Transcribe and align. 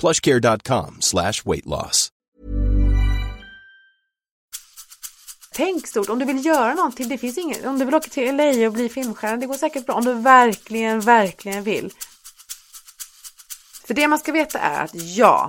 plushcare.com 0.00 0.96
slash 1.00 1.42
weight 1.44 1.66
loss. 1.66 2.08
Tänk 5.58 5.86
stort, 5.86 6.08
om 6.08 6.18
du 6.18 6.24
vill 6.24 6.46
göra 6.46 6.74
någonting, 6.74 7.08
det 7.08 7.18
finns 7.18 7.38
inget, 7.38 7.64
om 7.64 7.78
du 7.78 7.84
vill 7.84 7.94
åka 7.94 8.10
till 8.10 8.36
LA 8.36 8.66
och 8.66 8.72
bli 8.72 8.88
filmstjärna, 8.88 9.36
det 9.36 9.46
går 9.46 9.54
säkert 9.54 9.86
bra 9.86 9.94
om 9.94 10.04
du 10.04 10.14
verkligen, 10.14 11.00
verkligen 11.00 11.62
vill. 11.62 11.92
För 13.86 13.94
det 13.94 14.08
man 14.08 14.18
ska 14.18 14.32
veta 14.32 14.58
är 14.58 14.84
att 14.84 14.90
ja, 14.94 15.48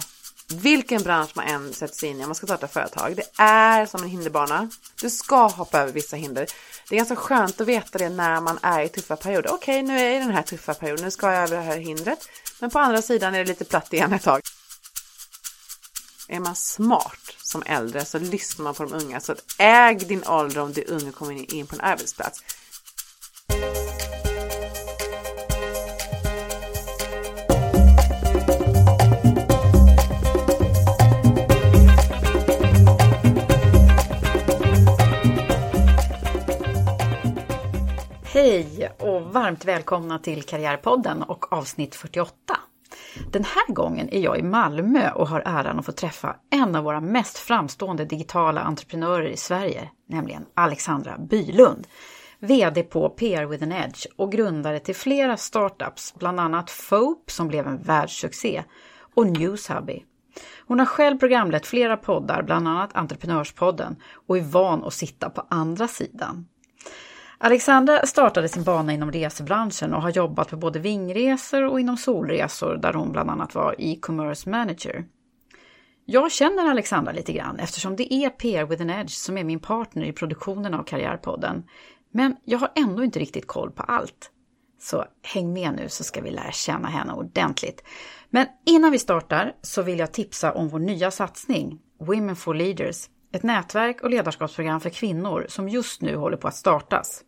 vilken 0.53 1.03
bransch 1.03 1.31
man 1.35 1.47
än 1.47 1.73
sätter 1.73 1.95
sig 1.95 2.09
in 2.09 2.19
i, 2.19 2.23
om 2.23 2.29
man 2.29 2.35
ska 2.35 2.47
starta 2.47 2.67
företag, 2.67 3.15
det 3.15 3.43
är 3.43 3.85
som 3.85 4.03
en 4.03 4.09
hinderbana. 4.09 4.69
Du 5.01 5.09
ska 5.09 5.47
hoppa 5.47 5.79
över 5.79 5.91
vissa 5.91 6.15
hinder. 6.15 6.45
Det 6.89 6.95
är 6.95 6.97
ganska 6.97 7.15
skönt 7.15 7.61
att 7.61 7.67
veta 7.67 7.97
det 7.97 8.09
när 8.09 8.41
man 8.41 8.59
är 8.61 8.83
i 8.83 8.89
tuffa 8.89 9.15
perioder. 9.15 9.53
Okej, 9.53 9.83
nu 9.83 9.99
är 9.99 10.05
jag 10.05 10.15
i 10.15 10.19
den 10.19 10.31
här 10.31 10.41
tuffa 10.41 10.73
perioden, 10.73 11.05
nu 11.05 11.11
ska 11.11 11.31
jag 11.31 11.43
över 11.43 11.57
det 11.57 11.63
här 11.63 11.77
hindret. 11.77 12.29
Men 12.59 12.69
på 12.69 12.79
andra 12.79 13.01
sidan 13.01 13.35
är 13.35 13.39
det 13.39 13.45
lite 13.45 13.65
platt 13.65 13.93
igen 13.93 14.13
ett 14.13 14.23
tag. 14.23 14.41
Är 16.27 16.39
man 16.39 16.55
smart 16.55 17.35
som 17.37 17.63
äldre 17.65 18.05
så 18.05 18.19
lyssnar 18.19 18.63
man 18.63 18.73
på 18.73 18.83
de 18.83 18.93
unga. 18.93 19.19
Så 19.19 19.35
äg 19.59 19.95
din 19.95 20.27
ålder 20.27 20.61
om 20.61 20.73
du 20.73 20.81
är 20.81 20.91
ung 20.91 21.09
och 21.09 21.15
kommer 21.15 21.53
in 21.53 21.67
på 21.67 21.75
en 21.75 21.81
arbetsplats. 21.81 22.43
Hej 38.33 38.91
och 38.99 39.21
varmt 39.21 39.65
välkomna 39.65 40.19
till 40.19 40.43
Karriärpodden 40.43 41.23
och 41.23 41.53
avsnitt 41.53 41.95
48. 41.95 42.58
Den 43.31 43.43
här 43.43 43.73
gången 43.73 44.09
är 44.09 44.19
jag 44.19 44.39
i 44.39 44.43
Malmö 44.43 45.11
och 45.11 45.27
har 45.27 45.43
äran 45.45 45.79
att 45.79 45.85
få 45.85 45.91
träffa 45.91 46.35
en 46.49 46.75
av 46.75 46.83
våra 46.83 47.01
mest 47.01 47.37
framstående 47.37 48.05
digitala 48.05 48.61
entreprenörer 48.61 49.27
i 49.27 49.37
Sverige, 49.37 49.89
nämligen 50.07 50.45
Alexandra 50.53 51.17
Bylund. 51.17 51.87
VD 52.39 52.83
på 52.83 53.09
PR 53.09 53.45
with 53.45 53.63
an 53.63 53.71
Edge 53.71 54.05
och 54.15 54.31
grundare 54.31 54.79
till 54.79 54.95
flera 54.95 55.37
startups, 55.37 56.13
bland 56.19 56.39
annat 56.39 56.71
Fope 56.71 57.31
som 57.31 57.47
blev 57.47 57.67
en 57.67 57.81
världssuccé 57.81 58.63
och 59.15 59.27
Newshubby. 59.27 60.03
Hon 60.67 60.79
har 60.79 60.85
själv 60.85 61.17
programlett 61.17 61.67
flera 61.67 61.97
poddar, 61.97 62.43
bland 62.43 62.67
annat 62.67 62.95
Entreprenörspodden 62.95 63.95
och 64.27 64.37
är 64.37 64.41
van 64.41 64.83
att 64.83 64.93
sitta 64.93 65.29
på 65.29 65.45
andra 65.49 65.87
sidan. 65.87 66.47
Alexandra 67.41 68.05
startade 68.05 68.49
sin 68.49 68.63
bana 68.63 68.93
inom 68.93 69.11
resebranschen 69.11 69.93
och 69.93 70.01
har 70.01 70.09
jobbat 70.09 70.49
på 70.49 70.57
både 70.57 70.79
vingresor 70.79 71.63
och 71.63 71.79
inom 71.79 71.97
solresor 71.97 72.75
där 72.75 72.93
hon 72.93 73.11
bland 73.11 73.29
annat 73.29 73.55
var 73.55 73.75
e-commerce 73.77 74.49
manager. 74.49 75.05
Jag 76.05 76.31
känner 76.31 76.69
Alexandra 76.69 77.11
lite 77.11 77.33
grann 77.33 77.59
eftersom 77.59 77.95
det 77.95 78.13
är 78.13 78.29
PR 78.29 78.65
with 78.65 78.81
an 78.81 78.89
Edge 78.89 79.11
som 79.11 79.37
är 79.37 79.43
min 79.43 79.59
partner 79.59 80.05
i 80.05 80.13
produktionen 80.13 80.73
av 80.73 80.83
Karriärpodden. 80.83 81.63
Men 82.11 82.35
jag 82.45 82.59
har 82.59 82.71
ändå 82.75 83.03
inte 83.03 83.19
riktigt 83.19 83.47
koll 83.47 83.71
på 83.71 83.83
allt. 83.83 84.31
Så 84.79 85.05
häng 85.23 85.53
med 85.53 85.73
nu 85.75 85.89
så 85.89 86.03
ska 86.03 86.21
vi 86.21 86.31
lära 86.31 86.51
känna 86.51 86.87
henne 86.87 87.13
ordentligt. 87.13 87.83
Men 88.29 88.47
innan 88.65 88.91
vi 88.91 88.99
startar 88.99 89.55
så 89.61 89.81
vill 89.81 89.99
jag 89.99 90.11
tipsa 90.11 90.53
om 90.53 90.69
vår 90.69 90.79
nya 90.79 91.11
satsning 91.11 91.79
Women 91.99 92.35
for 92.35 92.53
Leaders. 92.53 93.09
Ett 93.33 93.43
nätverk 93.43 94.01
och 94.01 94.09
ledarskapsprogram 94.09 94.79
för 94.79 94.89
kvinnor 94.89 95.45
som 95.49 95.69
just 95.69 96.01
nu 96.01 96.15
håller 96.15 96.37
på 96.37 96.47
att 96.47 96.55
startas. 96.55 97.23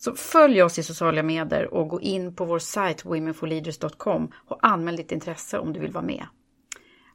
Så 0.00 0.14
följ 0.14 0.62
oss 0.62 0.78
i 0.78 0.82
sociala 0.82 1.22
medier 1.22 1.74
och 1.74 1.88
gå 1.88 2.00
in 2.00 2.34
på 2.34 2.44
vår 2.44 2.58
sajt 2.58 3.04
womenforleaders.com 3.04 4.32
och 4.46 4.58
anmäl 4.62 4.96
ditt 4.96 5.12
intresse 5.12 5.58
om 5.58 5.72
du 5.72 5.80
vill 5.80 5.92
vara 5.92 6.04
med. 6.04 6.26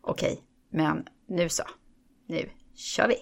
Okej, 0.02 0.42
men 0.70 1.08
nu 1.28 1.50
så. 1.50 1.64
Nu 2.28 2.50
kör 2.76 3.08
vi! 3.08 3.16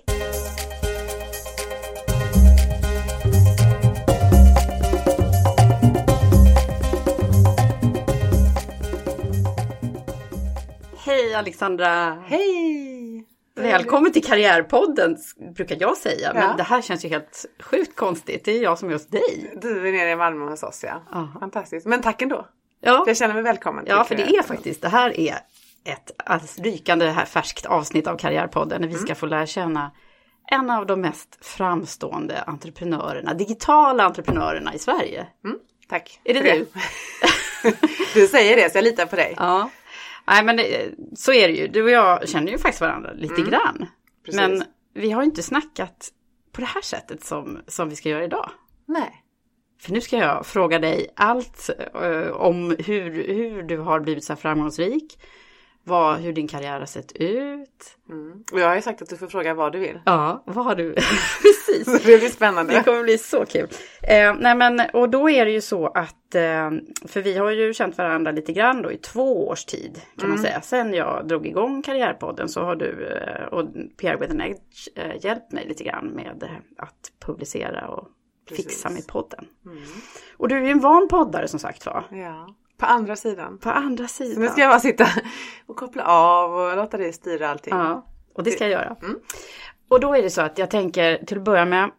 Hej 10.98 11.34
Alexandra! 11.36 12.24
Hej! 12.28 13.13
Välkommen 13.56 14.12
till 14.12 14.24
Karriärpodden 14.24 15.18
brukar 15.56 15.78
jag 15.80 15.98
säga, 15.98 16.32
Ja. 16.36 16.48
men 16.48 16.58
det 16.58 16.64
här 16.64 16.82
känns 16.82 17.06
ju 17.06 17.10
helt 17.10 17.46
sjukt 17.60 17.96
konstigt. 17.96 18.46
Det 18.46 18.52
är 18.58 18.64
jag 18.64 18.80
som 18.80 18.90
är 18.90 18.94
hos 18.94 19.08
dig. 19.08 19.54
Du 19.62 19.88
är 19.88 19.92
nere 19.92 20.10
i 20.12 20.16
Malmö 20.16 20.46
hos 20.46 20.64
oss 20.64 20.84
ja. 20.84 21.02
Ja. 21.12 21.28
Fantastiskt. 21.40 21.86
Men 21.86 22.02
tack 22.02 22.22
ändå. 22.22 22.48
Ja, 22.82 23.04
jag 23.08 23.18
känner 23.18 23.34
mig 23.34 23.44
välkommen. 23.44 23.86
ja 23.88 24.04
för 24.04 24.16
det 24.16 24.24
är 24.38 24.44
faktiskt, 24.44 24.82
det 24.82 24.90
här 24.90 25.20
är 25.20 25.34
ett 25.86 26.12
alldeles 26.26 26.60
rykande 26.60 27.06
här 27.10 27.26
färskt 27.26 27.66
avsnitt 27.66 28.08
av 28.08 28.18
Karriärpodden 28.18 28.82
när 28.82 28.88
vi 28.88 28.96
ska 28.96 29.16
få 29.16 29.26
lära 29.26 29.46
känna 29.46 29.92
en 30.52 30.70
av 30.70 30.86
de 30.86 31.02
mest 31.02 31.46
framstående 31.46 32.42
entreprenörerna, 32.42 33.34
digitala 33.34 34.04
entreprenörerna 34.04 34.74
i 34.74 34.80
Sverige. 34.80 35.28
Tack. 35.90 36.20
Är 36.24 36.34
det 36.34 36.40
för 36.42 36.50
du? 36.50 36.68
du 38.22 38.28
säger 38.28 38.56
det 38.56 38.72
så 38.72 38.78
jag 38.78 38.84
litar 38.84 39.06
på 39.06 39.16
dig. 39.16 39.34
Ja. 39.38 39.70
Nej 40.28 40.44
men 40.44 40.58
det, 40.58 40.92
så 41.16 41.34
är 41.34 41.48
det 41.48 41.54
ju. 41.54 41.68
Du 41.68 41.84
och 41.84 41.90
jag 41.90 42.30
känner 42.30 42.52
ju 42.52 42.58
faktiskt 42.58 42.82
varandra 42.82 43.14
lite 43.14 43.42
grann. 43.42 43.86
Precis. 44.26 44.42
Men 44.42 44.64
vi 44.94 45.12
har 45.12 45.24
inte 45.24 45.44
snackat 45.44 46.10
på 46.52 46.62
det 46.62 46.68
här 46.68 46.82
sättet 46.82 47.24
som, 47.24 47.60
som 47.68 47.90
vi 47.90 47.96
ska 47.96 48.10
göra 48.10 48.24
idag. 48.24 48.50
Nej. 48.86 49.24
För 49.82 49.92
nu 49.92 50.02
ska 50.02 50.18
jag 50.18 50.46
fråga 50.46 50.80
dig 50.80 51.08
allt 51.16 51.70
eh, 51.94 52.28
om 52.28 52.76
hur, 52.80 53.28
hur 53.34 53.64
du 53.64 53.78
har 53.78 54.00
blivit 54.00 54.24
så 54.24 54.34
här 54.34 54.38
framgångsrik. 54.38 55.20
Vad, 55.86 56.20
hur 56.20 56.34
din 56.34 56.48
karriär 56.48 56.80
har 56.80 56.86
sett 56.86 57.12
ut. 57.12 57.98
Och 58.52 58.60
jag 58.60 58.68
har 58.68 58.76
ju 58.76 58.82
sagt 58.82 59.02
att 59.02 59.10
du 59.10 59.18
får 59.18 59.28
fråga 59.28 59.54
vad 59.54 59.72
du 59.72 59.80
vill. 59.80 60.00
Ja, 60.06 60.44
vad 60.46 60.66
har 60.66 60.76
du? 60.76 60.94
Precis. 61.42 61.86
Så 61.86 61.92
det 61.92 62.20
blir 62.20 62.30
spännande. 62.30 62.74
Det 62.74 62.84
kommer 62.84 63.04
bli 63.04 63.18
så 63.18 63.46
kul. 63.46 63.68
Eh, 64.02 64.34
nej 64.40 64.56
men, 64.56 64.82
och 64.94 65.10
då 65.10 65.30
är 65.30 65.46
det 65.46 65.52
ju 65.52 65.62
så 65.62 65.88
att, 65.88 66.36
eh, 66.36 66.72
för 67.08 67.22
vi 67.22 67.38
har 67.38 67.52
ju 67.52 67.74
känt 67.74 67.98
varandra 67.98 68.32
lite 68.32 68.54
grann 68.54 68.82
då 68.82 68.92
i 68.92 68.98
två 68.98 69.48
års 69.48 69.66
tid 69.66 70.02
kan 70.20 70.30
man 70.30 70.38
säga. 70.40 70.62
Sen 70.62 70.94
jag 70.94 71.28
drog 71.28 71.48
igång 71.48 71.82
Karriärpodden 71.82 72.50
så 72.50 72.62
har 72.62 72.76
du 72.76 73.08
eh, 73.08 73.46
och 73.46 73.66
PR 73.98 74.18
with 74.18 74.32
an 74.32 74.42
Edge 74.42 74.88
hjälpt 75.26 75.52
mig 75.52 75.68
lite 75.68 75.84
grann 75.84 76.08
med 76.08 76.50
att 76.78 77.12
publicera 77.26 77.88
och 77.88 78.08
fixa 78.56 78.90
med 78.90 79.08
podden. 79.08 79.46
Och 80.38 80.48
du 80.48 80.58
är 80.58 80.62
ju 80.62 80.70
en 80.70 80.80
van 80.80 81.08
poddare 81.08 81.48
som 81.48 81.60
sagt 81.60 81.86
var. 81.86 82.04
Ja. 82.12 82.56
På 82.84 82.88
andra 82.88 83.16
sidan. 83.16 83.58
På 83.58 83.70
andra 83.70 84.08
Så 84.08 84.14
sidan. 84.24 84.44
nu 84.44 84.50
ska 84.50 84.62
jag 84.62 84.70
bara 84.72 84.80
sitta 84.80 85.06
och 85.68 85.76
koppla 85.76 86.04
av 86.04 86.54
och 86.54 86.76
låta 86.78 86.98
dig 86.98 87.14
styra 87.14 87.50
allting. 87.50 87.74
Ja. 87.76 88.06
Och 88.34 88.44
det 88.44 88.52
ska 88.52 88.64
jag 88.68 88.72
göra. 88.72 88.96
Och 89.90 90.00
då 90.00 90.14
är 90.16 90.22
det 90.22 90.30
så 90.30 90.42
att 90.42 90.58
jag 90.58 90.70
tänker 90.70 91.26
till 91.26 91.38
att 91.38 91.44
börja 91.44 91.66
med, 91.66 91.92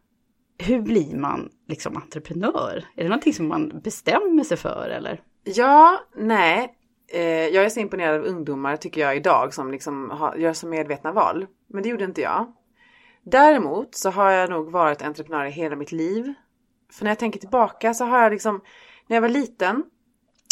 hur 0.59 0.81
blir 0.81 1.17
man 1.17 1.49
liksom 1.69 1.97
entreprenör? 1.97 2.85
Är 2.97 3.03
det 3.03 3.09
någonting 3.09 3.33
som 3.33 3.49
man 3.49 3.81
bestämmer 3.85 4.45
sig 4.45 4.57
för 4.57 4.89
eller? 4.89 5.21
Ja, 5.45 6.01
nej. 6.17 6.75
Eh, 7.13 7.23
jag 7.23 7.65
är 7.65 7.69
så 7.69 7.81
imponerad 7.81 8.21
av 8.21 8.27
ungdomar 8.27 8.77
tycker 8.77 9.01
jag 9.01 9.17
idag 9.17 9.55
som 9.55 9.71
liksom 9.71 10.11
har, 10.11 10.37
gör 10.37 10.53
så 10.53 10.67
medvetna 10.67 11.13
val. 11.13 11.47
Men 11.69 11.83
det 11.83 11.89
gjorde 11.89 12.05
inte 12.05 12.21
jag. 12.21 12.53
Däremot 13.23 13.95
så 13.95 14.11
har 14.11 14.31
jag 14.31 14.51
nog 14.51 14.71
varit 14.71 15.03
entreprenör 15.03 15.45
i 15.45 15.51
hela 15.51 15.77
mitt 15.77 15.93
liv. 15.93 16.35
För 16.93 17.05
när 17.05 17.11
jag 17.11 17.19
tänker 17.19 17.41
tillbaka 17.41 17.95
så 17.95 18.05
har 18.05 18.23
jag 18.23 18.33
liksom, 18.33 18.61
när 19.07 19.17
jag 19.17 19.23
var 19.23 19.29
liten 19.29 19.83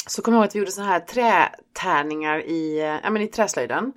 så 0.06 0.22
kommer 0.22 0.38
jag 0.38 0.42
ihåg 0.42 0.48
att 0.48 0.54
vi 0.54 0.58
gjorde 0.58 0.72
sådana 0.72 0.92
här 0.92 1.00
trätärningar 1.00 2.38
i, 2.38 2.80
ja, 3.02 3.10
men 3.10 3.22
i 3.22 3.28
träslöjden. 3.28 3.92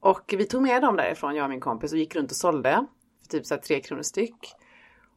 Och 0.00 0.34
vi 0.38 0.44
tog 0.44 0.62
med 0.62 0.82
dem 0.82 0.96
därifrån, 0.96 1.34
jag 1.34 1.44
och 1.44 1.50
min 1.50 1.60
kompis, 1.60 1.92
och 1.92 1.98
gick 1.98 2.16
runt 2.16 2.30
och 2.30 2.36
sålde. 2.36 2.86
För 3.22 3.28
typ 3.28 3.46
så 3.46 3.54
här 3.54 3.60
tre 3.60 3.80
kronor 3.80 4.02
styck. 4.02 4.54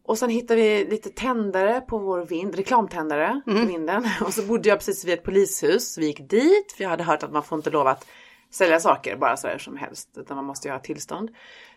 Och 0.04 0.18
sen 0.18 0.30
hittade 0.30 0.62
vi 0.62 0.86
lite 0.86 1.10
tändare 1.10 1.82
på 1.82 1.98
vår 1.98 2.26
vind, 2.26 2.56
reklamtändare 2.56 3.42
på 3.46 3.52
vinden. 3.52 4.08
Och 4.26 4.34
så 4.34 4.44
bodde 4.44 4.70
jag 4.70 4.80
precis 4.80 5.06
vid 5.06 5.14
ett 5.14 5.24
polishus. 5.24 5.98
Vi 5.98 6.06
gick 6.06 6.30
dit, 6.30 6.72
för 6.72 6.84
jag 6.84 6.90
hade 6.90 7.04
hört 7.04 7.24
att 7.24 7.32
man 7.32 7.44
får 7.44 7.58
inte 7.58 7.70
lov 7.70 7.88
att 7.88 8.08
sälja 8.52 8.80
saker 8.80 9.18
bara 9.18 9.38
sådär 9.38 9.58
som 9.58 9.78
helst. 9.78 10.10
Utan 10.18 10.36
man 10.36 10.46
måste 10.46 10.68
ju 10.68 10.72
ha 10.72 10.80
tillstånd. 10.80 11.30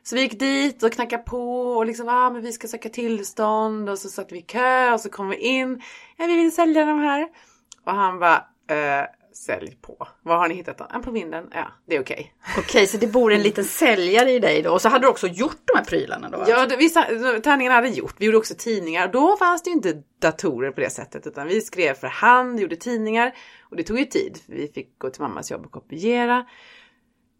Så 0.02 0.16
vi 0.16 0.22
gick 0.22 0.38
dit 0.38 0.82
och 0.82 0.92
knackade 0.92 1.22
på 1.22 1.70
och 1.70 1.86
liksom, 1.86 2.08
ah, 2.08 2.30
men 2.30 2.42
vi 2.42 2.52
ska 2.52 2.68
söka 2.68 2.88
tillstånd. 2.88 3.90
Och 3.90 3.98
så 3.98 4.08
satt 4.08 4.32
vi 4.32 4.38
i 4.38 4.42
kö 4.42 4.92
och 4.92 5.00
så 5.00 5.10
kom 5.10 5.28
vi 5.28 5.36
in. 5.36 5.82
Ja, 6.16 6.26
vi 6.26 6.36
vill 6.36 6.54
sälja 6.54 6.84
de 6.84 6.98
här. 6.98 7.28
Och 7.84 7.92
han 7.92 8.18
bara, 8.18 8.44
eh, 8.70 9.06
sälj 9.34 9.78
på. 9.82 10.08
Var 10.22 10.36
har 10.36 10.48
ni 10.48 10.54
hittat 10.54 10.78
dem? 10.78 10.86
Ja, 10.92 10.98
på 10.98 11.10
vinden. 11.10 11.50
Ja, 11.54 11.72
det 11.86 11.96
är 11.96 12.00
okej. 12.00 12.34
Okej, 12.58 12.86
så 12.86 12.96
det 12.96 13.06
bor 13.06 13.32
en 13.32 13.42
liten 13.42 13.64
säljare 13.64 14.30
i 14.30 14.38
dig 14.38 14.62
då. 14.62 14.72
Och 14.72 14.82
så 14.82 14.88
hade 14.88 15.04
du 15.04 15.08
också 15.08 15.26
gjort 15.26 15.60
de 15.64 15.78
här 15.78 15.84
prylarna 15.84 16.28
då? 16.28 16.44
Ja, 16.48 16.66
det, 16.66 16.76
vissa 16.76 17.04
tärningarna 17.44 17.74
hade 17.74 17.88
gjort. 17.88 18.14
Vi 18.18 18.26
gjorde 18.26 18.38
också 18.38 18.54
tidningar. 18.58 19.08
Då 19.08 19.36
fanns 19.36 19.62
det 19.62 19.70
ju 19.70 19.76
inte 19.76 20.02
datorer 20.20 20.70
på 20.70 20.80
det 20.80 20.90
sättet 20.90 21.26
utan 21.26 21.48
vi 21.48 21.60
skrev 21.60 21.94
för 21.94 22.06
hand, 22.06 22.60
gjorde 22.60 22.76
tidningar 22.76 23.34
och 23.62 23.76
det 23.76 23.82
tog 23.82 23.98
ju 23.98 24.04
tid. 24.04 24.38
Vi 24.46 24.68
fick 24.68 24.98
gå 24.98 25.10
till 25.10 25.22
mammas 25.22 25.50
jobb 25.50 25.64
och 25.64 25.72
kopiera. 25.72 26.46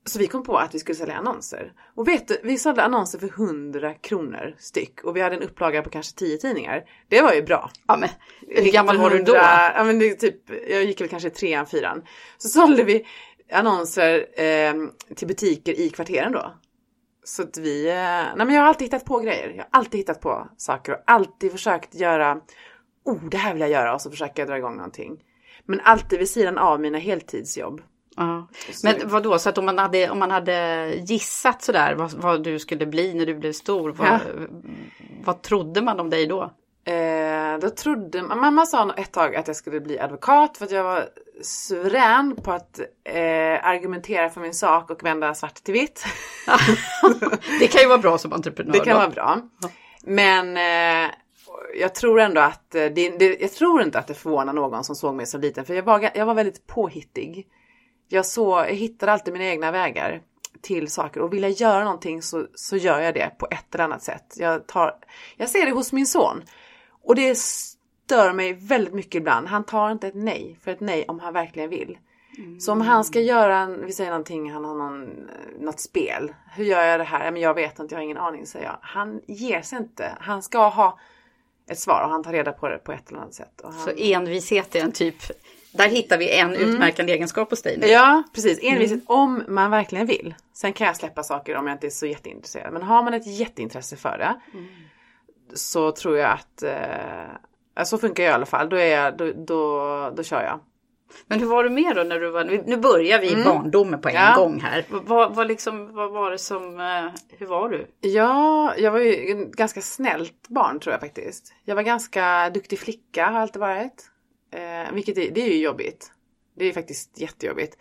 Så 0.06 0.18
vi 0.18 0.26
kom 0.26 0.42
på 0.42 0.56
att 0.56 0.74
vi 0.74 0.78
skulle 0.78 0.96
sälja 0.96 1.14
annonser. 1.14 1.72
Och 1.94 2.08
vet 2.08 2.28
du, 2.28 2.40
vi 2.42 2.58
sålde 2.58 2.82
annonser 2.82 3.18
för 3.18 3.26
100 3.26 3.94
kronor 3.94 4.54
styck 4.58 5.04
och 5.04 5.16
vi 5.16 5.20
hade 5.20 5.36
en 5.36 5.42
upplaga 5.42 5.82
på 5.82 5.90
kanske 5.90 6.16
10 6.16 6.38
tidningar. 6.38 6.84
Det 7.08 7.20
var 7.20 7.32
ju 7.32 7.42
bra. 7.42 7.70
Ja, 7.86 7.96
men 7.96 8.08
hur 8.48 8.72
gammal 8.72 8.98
var 8.98 9.10
du 9.10 9.16
då? 9.16 9.22
1900 9.22 9.72
Ja, 9.76 9.84
men 9.84 9.98
det 9.98 10.14
typ, 10.14 10.50
jag 10.70 10.84
gick 10.84 11.00
väl 11.00 11.08
kanske 11.08 11.30
trean, 11.30 11.66
fyran. 11.66 12.02
Så 12.38 12.48
sålde 12.48 12.84
vi 12.84 13.06
annonser 13.52 14.26
eh, 14.40 14.74
till 15.16 15.28
butiker 15.28 15.80
i 15.80 15.90
kvarteren 15.90 16.32
då. 16.32 16.54
Så 17.24 17.42
att 17.42 17.58
vi, 17.58 17.88
eh, 17.88 17.94
nej 17.94 18.36
men 18.36 18.50
jag 18.50 18.62
har 18.62 18.68
alltid 18.68 18.86
hittat 18.86 19.04
på 19.04 19.18
grejer. 19.18 19.48
Jag 19.48 19.62
har 19.62 19.68
alltid 19.70 20.00
hittat 20.00 20.20
på 20.20 20.48
saker 20.56 20.92
och 20.92 21.02
alltid 21.06 21.52
försökt 21.52 21.94
göra, 21.94 22.40
oh 23.04 23.24
det 23.30 23.36
här 23.36 23.52
vill 23.52 23.60
jag 23.60 23.70
göra 23.70 23.94
och 23.94 24.00
så 24.00 24.10
försöker 24.10 24.42
jag 24.42 24.48
dra 24.48 24.58
igång 24.58 24.76
någonting. 24.76 25.24
Men 25.64 25.80
alltid 25.80 26.18
vid 26.18 26.28
sidan 26.28 26.58
av 26.58 26.80
mina 26.80 26.98
heltidsjobb. 26.98 27.82
Ja. 28.16 28.49
Men 28.82 28.94
vad 29.05 29.22
då, 29.22 29.38
så 29.38 29.49
att 29.49 29.58
om 29.58 29.64
man 29.64 29.78
hade, 29.78 30.11
om 30.11 30.19
man 30.19 30.31
hade 30.31 30.88
gissat 30.94 31.62
sådär 31.62 31.94
vad, 31.94 32.12
vad 32.12 32.43
du 32.43 32.58
skulle 32.58 32.87
bli 32.87 33.14
när 33.14 33.26
du 33.26 33.34
blev 33.34 33.52
stor, 33.52 33.90
vad, 33.90 34.08
Ja. 34.08 34.19
vad 35.25 35.43
trodde 35.43 35.82
man 35.82 36.00
om 36.00 36.11
dig 36.11 36.26
då? 36.26 36.50
Eh, 36.87 37.58
då 37.61 37.70
trodde 37.70 38.22
mamma 38.22 38.66
sa 38.66 38.94
ett 38.94 39.12
tag 39.12 39.37
att 39.37 39.46
jag 39.46 39.56
skulle 39.56 39.81
bli 39.81 39.99
advokat 39.99 40.56
för 40.58 40.64
att 40.64 40.70
jag 40.70 40.84
var 40.84 41.08
suverän 41.43 42.37
på 42.37 42.52
att 42.52 42.81
eh, 43.05 43.66
argumentera 43.66 44.31
för 44.31 44.40
min 44.40 44.55
sak 44.55 44.90
och 44.90 45.05
vända 45.05 45.34
svart 45.34 45.55
till 45.55 45.75
vitt. 45.75 46.05
Det 47.60 47.67
kan 47.67 47.81
ju 47.82 47.88
vara 47.88 47.99
bra 47.99 48.19
som 48.19 48.32
entreprenör. 48.32 48.72
Det 48.72 48.78
kan 48.78 48.93
då. 48.94 48.99
vara 48.99 49.08
bra. 49.08 49.40
Men 50.02 50.56
eh, 50.56 51.10
jag 51.81 51.94
tror 51.94 52.20
ändå 52.20 52.40
att 52.40 52.75
eh, 52.75 52.84
det, 52.84 53.19
det, 53.19 53.40
jag 53.40 53.52
tror 53.52 53.82
inte 53.82 53.99
att 53.99 54.06
det 54.06 54.14
förvånar 54.14 54.52
någon 54.52 54.84
som 54.84 54.96
såg 54.96 55.14
mig 55.14 55.26
som 55.26 55.40
liten 55.40 55.64
för 55.64 55.75
jag 55.75 55.82
var, 55.82 56.10
jag 56.14 56.26
var 56.26 56.34
väldigt 56.34 56.67
påhittig. 56.67 57.46
Jag, 58.08 58.26
så, 58.26 58.64
jag 58.68 58.74
hittade 58.74 59.12
alltid 59.12 59.32
mina 59.32 59.44
egna 59.44 59.70
vägar 59.70 60.22
till 60.60 60.90
saker 60.90 61.20
och 61.20 61.32
vill 61.32 61.42
jag 61.42 61.52
göra 61.52 61.84
någonting 61.84 62.22
så, 62.22 62.46
så 62.54 62.76
gör 62.76 63.00
jag 63.00 63.14
det 63.14 63.30
på 63.38 63.46
ett 63.50 63.74
eller 63.74 63.84
annat 63.84 64.02
sätt. 64.02 64.34
Jag, 64.36 64.66
tar, 64.66 64.94
jag 65.36 65.48
ser 65.48 65.66
det 65.66 65.72
hos 65.72 65.92
min 65.92 66.06
son 66.06 66.42
och 67.02 67.14
det 67.14 67.38
stör 67.38 68.32
mig 68.32 68.52
väldigt 68.52 68.94
mycket 68.94 69.14
ibland. 69.14 69.48
Han 69.48 69.64
tar 69.64 69.90
inte 69.90 70.08
ett 70.08 70.14
nej 70.14 70.58
för 70.62 70.70
ett 70.70 70.80
nej 70.80 71.04
om 71.08 71.20
han 71.20 71.32
verkligen 71.32 71.70
vill. 71.70 71.98
Så 72.60 72.72
om 72.72 72.80
han 72.80 73.04
ska 73.04 73.20
göra, 73.20 73.66
vi 73.66 73.92
säger 73.92 74.10
någonting, 74.10 74.52
han 74.52 74.64
har 74.64 74.74
någon, 74.74 75.30
något 75.60 75.80
spel. 75.80 76.34
Hur 76.56 76.64
gör 76.64 76.82
jag 76.82 77.00
det 77.00 77.04
här? 77.04 77.30
Men 77.30 77.42
jag 77.42 77.54
vet 77.54 77.78
inte, 77.78 77.94
jag 77.94 77.98
har 77.98 78.04
ingen 78.04 78.16
aning 78.16 78.46
säger 78.46 78.66
jag. 78.66 78.78
Han 78.80 79.20
ger 79.26 79.62
sig 79.62 79.78
inte. 79.78 80.16
Han 80.20 80.42
ska 80.42 80.68
ha 80.68 80.98
ett 81.70 81.78
svar 81.78 82.02
och 82.04 82.10
han 82.10 82.22
tar 82.22 82.32
reda 82.32 82.52
på 82.52 82.68
det 82.68 82.78
på 82.78 82.92
ett 82.92 83.08
eller 83.08 83.20
annat 83.20 83.34
sätt. 83.34 83.60
Han... 83.64 83.72
Så 83.72 83.90
envishet 83.90 84.74
är 84.74 84.80
en 84.80 84.92
typ, 84.92 85.16
där 85.74 85.88
hittar 85.88 86.18
vi 86.18 86.38
en 86.38 86.54
utmärkande 86.54 87.12
egenskap 87.12 87.50
hos 87.50 87.62
dig. 87.62 87.78
nu. 87.78 87.86
Ja, 87.86 88.22
precis. 88.34 88.58
Envishet 88.62 89.00
om 89.06 89.42
man 89.48 89.70
verkligen 89.70 90.06
vill. 90.06 90.34
Sen 90.52 90.72
kan 90.72 90.86
jag 90.86 90.96
släppa 90.96 91.22
saker 91.22 91.56
om 91.56 91.66
jag 91.66 91.74
inte 91.74 91.86
är 91.86 91.90
så 91.90 92.06
jätteintresserad. 92.06 92.72
Men 92.72 92.82
har 92.82 93.02
man 93.02 93.14
ett 93.14 93.26
jätteintresse 93.38 93.96
för 93.96 94.18
det 94.18 94.34
så 95.54 95.92
tror 95.92 96.16
jag 96.18 96.30
att 96.30 96.62
eh, 96.62 97.84
så 97.84 97.98
funkar 97.98 98.22
jag 98.24 98.30
i 98.30 98.34
alla 98.34 98.46
fall. 98.46 98.68
Då, 98.68 98.76
är 98.76 98.86
jag, 98.96 99.16
då, 99.16 99.32
då, 99.36 100.10
då 100.16 100.22
kör 100.22 100.42
jag. 100.42 100.60
Men 101.26 101.40
hur 101.40 101.46
var 101.46 101.64
du 101.64 101.70
med 101.70 101.96
då 101.96 102.02
när 102.02 102.20
du 102.20 102.30
var, 102.30 102.44
nu 102.44 102.76
börjar 102.76 103.20
vi 103.20 103.30
i 103.32 103.44
barndomen 103.44 104.00
på 104.00 104.08
en 104.08 104.14
Ja. 104.14 104.34
gång 104.36 104.60
här. 104.60 104.84
Vad, 104.88 105.34
vad, 105.34 105.46
liksom, 105.46 105.94
vad 105.94 106.10
var 106.10 106.30
det 106.30 106.38
som, 106.38 106.80
eh, 106.80 107.10
hur 107.38 107.46
var 107.46 107.68
du? 107.68 107.86
Ja, 108.00 108.74
jag 108.76 108.90
var 108.90 108.98
ju 108.98 109.50
ganska 109.52 109.80
snällt 109.80 110.48
barn 110.48 110.80
tror 110.80 110.92
jag 110.92 111.00
faktiskt. 111.00 111.54
Jag 111.64 111.74
var 111.74 111.82
ganska 111.82 112.50
duktig 112.50 112.78
flicka 112.78 113.26
har 113.26 113.32
jag 113.32 113.42
alltid 113.42 113.60
varit. 113.60 114.10
Eh, 114.54 114.92
vilket 114.92 115.18
är, 115.18 115.30
det 115.30 115.40
är 115.40 115.52
ju 115.52 115.62
jobbigt. 115.62 116.12
Det 116.56 116.64
är 116.64 116.72
faktiskt 116.72 117.20
jättejobbigt. 117.20 117.78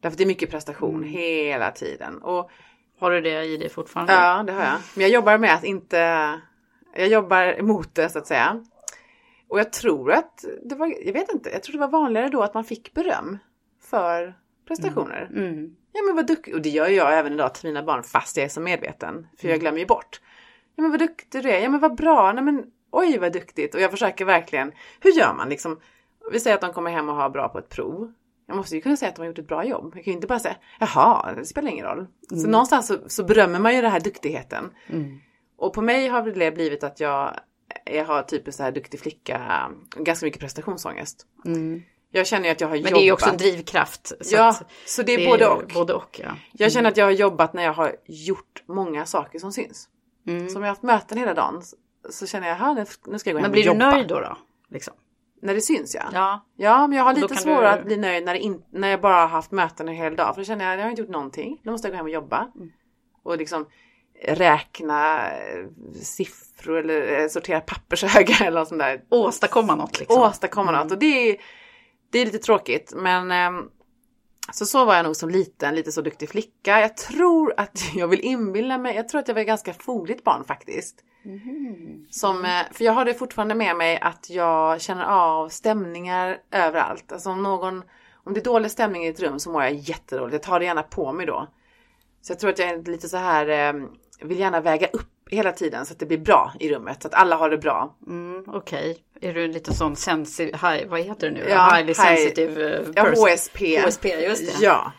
Därför 0.00 0.14
att 0.14 0.18
det 0.18 0.24
är 0.24 0.28
mycket 0.28 0.50
prestation 0.50 1.02
hela 1.02 1.70
tiden. 1.70 2.18
Och 2.22 2.50
Har 2.98 3.10
du 3.10 3.20
det 3.20 3.44
i 3.44 3.56
dig 3.56 3.68
fortfarande? 3.68 4.12
ja, 4.12 4.42
det 4.42 4.52
har 4.52 4.64
jag. 4.64 4.78
Men 4.94 5.02
jag 5.02 5.10
jobbar 5.10 5.38
med 5.38 5.54
att 5.54 5.64
inte... 5.64 6.32
Jag 6.94 7.08
jobbar 7.08 7.58
emot 7.58 7.94
det 7.94 8.08
så 8.08 8.18
att 8.18 8.26
säga. 8.26 8.64
Och 9.48 9.58
jag 9.58 9.72
tror 9.72 10.12
att 10.12 10.44
det 10.62 10.74
var, 10.74 10.94
jag 11.06 11.12
vet 11.12 11.32
inte, 11.32 11.50
jag 11.50 11.62
tror 11.62 11.72
det 11.72 11.78
var 11.78 11.88
vanligare 11.88 12.28
då 12.28 12.42
att 12.42 12.54
man 12.54 12.64
fick 12.64 12.94
beröm 12.94 13.38
för 13.82 14.34
prestationer. 14.68 15.30
Mm. 15.36 15.76
Ja 15.92 16.02
men 16.02 16.16
vad 16.16 16.26
duktig, 16.26 16.54
och 16.54 16.62
det 16.62 16.68
gör 16.68 16.88
jag 16.88 17.18
även 17.18 17.32
idag 17.32 17.54
till 17.54 17.68
mina 17.68 17.82
barn 17.82 18.02
fast 18.02 18.36
jag 18.36 18.44
är 18.44 18.48
så 18.48 18.60
medveten. 18.60 19.26
För 19.40 19.48
jag 19.48 19.60
glömmer 19.60 19.78
ju 19.78 19.86
bort. 19.86 20.20
Ja 20.76 20.82
men 20.82 20.90
vad 20.90 21.00
duktig 21.00 21.42
du 21.42 21.50
är, 21.50 21.60
ja 21.60 21.68
men 21.68 21.80
vad 21.80 21.96
bra, 21.96 22.32
nej 22.32 22.44
men 22.44 22.64
oj 22.90 23.18
vad 23.18 23.32
duktigt. 23.32 23.74
Och 23.74 23.80
jag 23.80 23.90
försöker 23.90 24.24
verkligen, 24.24 24.72
hur 25.00 25.10
gör 25.10 25.34
man 25.34 25.48
liksom? 25.48 25.80
Vi 26.32 26.40
säger 26.40 26.54
att 26.56 26.60
de 26.60 26.72
kommer 26.72 26.90
hem 26.90 27.08
och 27.08 27.14
har 27.14 27.30
bra 27.30 27.48
på 27.48 27.58
ett 27.58 27.68
prov. 27.68 28.12
Jag 28.46 28.56
måste 28.56 28.74
ju 28.74 28.80
kunna 28.80 28.96
säga 28.96 29.08
att 29.08 29.16
de 29.16 29.22
har 29.22 29.26
gjort 29.26 29.38
ett 29.38 29.48
bra 29.48 29.64
jobb. 29.64 29.92
Jag 29.94 30.04
kan 30.04 30.10
ju 30.10 30.14
inte 30.16 30.26
bara 30.26 30.38
säga, 30.38 30.56
jaha, 30.80 31.32
det 31.34 31.44
spelar 31.44 31.70
ingen 31.70 31.86
roll. 31.86 32.06
Så 32.30 32.48
någonstans 32.48 32.86
så, 32.86 32.96
så 33.06 33.24
berömmer 33.24 33.58
man 33.58 33.74
ju 33.74 33.82
den 33.82 33.90
här 33.90 34.00
duktigheten. 34.00 34.70
Och 35.56 35.72
på 35.72 35.82
mig 35.82 36.08
har 36.08 36.22
det 36.22 36.50
blivit 36.52 36.84
att 36.84 37.00
jag, 37.00 37.34
jag 37.84 38.04
har 38.04 38.22
typ 38.22 38.46
en 38.46 38.52
så 38.52 38.62
här 38.62 38.72
duktig 38.72 39.00
flicka, 39.00 39.70
ganska 39.96 40.26
mycket 40.26 40.40
prestationsångest. 40.40 41.26
Jag 42.10 42.26
känner 42.26 42.44
ju 42.44 42.50
att 42.52 42.60
jag 42.60 42.68
har 42.68 42.74
Men 42.74 42.82
jobbat. 42.82 42.94
det 42.94 43.00
är 43.00 43.04
ju 43.04 43.12
också 43.12 43.30
en 43.30 43.36
drivkraft. 43.36 44.12
Så 44.20 44.36
Ja, 44.36 44.56
så 44.86 45.02
det 45.02 45.14
är 45.14 45.18
ju 45.18 45.26
både 45.26 45.48
och. 45.48 45.62
Både 45.74 45.92
och 45.94 46.20
ja. 46.24 46.30
Jag 46.52 46.72
känner 46.72 46.90
att 46.90 46.96
jag 46.96 47.04
har 47.04 47.10
jobbat 47.12 47.52
när 47.52 47.62
jag 47.62 47.72
har 47.72 47.96
gjort 48.06 48.62
många 48.68 49.06
saker 49.06 49.38
som 49.38 49.52
syns. 49.52 49.88
Mm. 50.26 50.48
Så 50.48 50.56
om 50.56 50.62
jag 50.62 50.68
har 50.68 50.74
haft 50.74 50.82
möten 50.82 51.18
hela 51.18 51.34
dagen 51.34 51.62
så- 52.10 52.26
känner 52.26 52.48
jag, 52.48 52.56
"Ha, 52.56 52.74
nu 53.06 53.18
ska 53.18 53.30
jag 53.30 53.34
gå 53.34 53.38
hem 53.38 53.42
Men 53.42 53.44
och 53.44 53.52
blir 53.52 53.62
du 53.62 53.68
jobba. 53.68 53.90
nöjd 53.90 54.08
då? 54.08 54.20
då? 54.20 54.36
Liksom. 54.68 54.94
När 55.42 55.54
det 55.54 55.60
syns 55.60 55.94
ja. 55.94 56.02
Ja. 56.12 56.46
Ja, 56.56 56.86
men 56.86 56.98
jag 56.98 57.04
har 57.04 57.14
då 57.14 57.20
lite 57.20 57.34
svårare 57.34 57.60
du- 57.74 57.78
att 57.80 57.84
bli 57.84 57.96
nöjd 57.96 58.24
när, 58.24 58.34
in, 58.34 58.62
när 58.70 58.88
jag 58.88 59.00
bara 59.00 59.14
har 59.14 59.26
haft 59.28 59.50
möten 59.50 59.88
en 59.88 59.94
hel 59.94 60.16
dag. 60.16 60.34
För 60.34 60.40
då 60.40 60.44
känner 60.44 60.64
jag, 60.64 60.78
jag 60.78 60.82
har 60.82 60.90
inte 60.90 61.02
gjort 61.02 61.10
någonting. 61.10 61.60
Nu 61.64 61.72
måste 61.72 61.88
jag 61.88 61.92
gå 61.92 61.96
hem 61.96 62.06
och 62.06 62.12
jobba. 62.12 62.48
Mm. 62.56 62.70
Och 63.22 63.38
liksom 63.38 63.66
räkna 64.24 65.30
eh, 65.30 65.66
siffror 66.02 66.78
eller 66.78 67.20
eh, 67.20 67.28
sortera 67.28 67.60
pappershögar 67.60 68.42
eller 68.46 68.58
något 68.58 68.68
sånt 68.68 68.80
där. 68.80 69.00
Åstadkomma 69.10 69.74
något 69.74 69.98
liksom. 69.98 70.22
åstadkomma 70.22 70.72
något. 70.72 70.92
Och 70.92 70.98
det 70.98 71.30
är, 71.30 71.36
det 72.10 72.18
är 72.18 72.24
lite 72.24 72.38
tråkigt. 72.38 72.92
Men 72.96 73.30
ehm, 73.30 73.68
så 74.52 74.66
så 74.66 74.84
var 74.84 74.94
jag 74.94 75.04
nog 75.04 75.16
som 75.16 75.30
liten, 75.30 75.74
lite 75.74 75.92
så 75.92 76.00
duktig 76.00 76.28
flicka. 76.28 76.80
Jag 76.80 76.96
tror 76.96 77.54
att 77.56 77.80
jag 77.94 78.08
vill 78.08 78.20
inbilla 78.20 78.78
mig, 78.78 78.96
jag 78.96 79.08
tror 79.08 79.20
att 79.20 79.28
jag 79.28 79.34
var 79.34 79.40
ett 79.40 79.46
ganska 79.46 79.72
fogligt 79.72 80.24
barn 80.24 80.44
faktiskt. 80.44 81.04
Som, 82.10 82.44
eh, 82.44 82.62
för 82.72 82.84
jag 82.84 82.92
har 82.92 83.04
det 83.04 83.14
fortfarande 83.14 83.54
med 83.54 83.76
mig 83.76 83.98
att 84.00 84.30
jag 84.30 84.80
känner 84.80 85.04
av 85.04 85.48
stämningar 85.48 86.38
överallt. 86.50 87.12
Alltså 87.12 87.30
om 87.30 87.42
någon, 87.42 87.82
om 88.24 88.34
det 88.34 88.40
är 88.40 88.44
dålig 88.44 88.70
stämning 88.70 89.04
i 89.04 89.08
ett 89.08 89.20
rum 89.20 89.38
så 89.38 89.50
mår 89.50 89.62
jag 89.62 89.74
jättedåligt. 89.74 90.32
Jag 90.32 90.42
tar 90.42 90.58
det 90.58 90.64
gärna 90.64 90.82
på 90.82 91.12
mig 91.12 91.26
då. 91.26 91.48
Så 92.22 92.32
jag 92.32 92.40
tror 92.40 92.50
att 92.50 92.58
jag 92.58 92.68
är 92.68 92.82
lite 92.82 93.08
så 93.08 93.16
här, 93.16 93.48
eh, 93.48 93.82
vill 94.22 94.38
gärna 94.38 94.60
väga 94.60 94.86
upp 94.86 95.17
hela 95.30 95.52
tiden 95.52 95.86
så 95.86 95.92
att 95.92 95.98
det 95.98 96.06
blir 96.06 96.18
bra 96.18 96.52
i 96.60 96.68
rummet. 96.74 97.02
Så 97.02 97.08
att 97.08 97.14
alla 97.14 97.36
har 97.36 97.50
det 97.50 97.58
bra. 97.58 97.96
Mm, 98.06 98.44
Okej, 98.46 98.98
är 99.20 99.34
du 99.34 99.48
lite 99.48 99.74
sån 99.74 99.96
sensitive, 99.96 100.58
high, 100.58 100.88
vad 100.88 101.00
heter 101.00 101.30
det 101.30 101.34
nu? 101.34 101.46
Ja, 101.48 101.70
Highly 101.74 101.92
high- 101.92 102.16
sensitive 102.16 102.76
eh, 102.78 102.86
Ja, 102.96 103.04
person. 103.04 103.28
HSP. 103.28 103.80
HSP, 103.86 104.04
just 104.08 104.58
det. 104.60 104.64
Ja. 104.66 104.92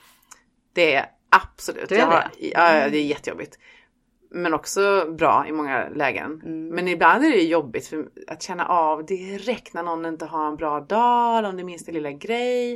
Det 0.73 0.93
är 0.95 1.05
Absolut. 1.31 1.89
Du 1.89 1.95
är 1.95 2.05
har, 2.05 2.11
det? 2.39 2.47
ja, 2.47 2.89
det 2.89 2.97
är 2.97 3.03
jättejobbigt. 3.05 3.57
Men 4.31 4.53
också 4.53 5.05
bra 5.17 5.45
i 5.47 5.51
många 5.51 5.89
lägen. 5.89 6.41
Mm. 6.45 6.67
Men 6.67 6.87
ibland 6.87 7.25
är 7.25 7.29
det 7.31 7.41
jobbigt 7.43 7.87
för 7.87 8.09
att 8.27 8.41
känna 8.43 8.65
av 8.65 9.05
direkt 9.05 9.73
när 9.73 9.83
någon 9.83 10.05
inte 10.05 10.25
har 10.25 10.47
en 10.47 10.55
bra 10.55 10.79
dag, 10.79 11.37
eller 11.37 11.49
om 11.49 11.55
det 11.55 11.61
är 11.61 11.65
minsta 11.65 11.91
lilla 11.91 12.11
grej. 12.11 12.73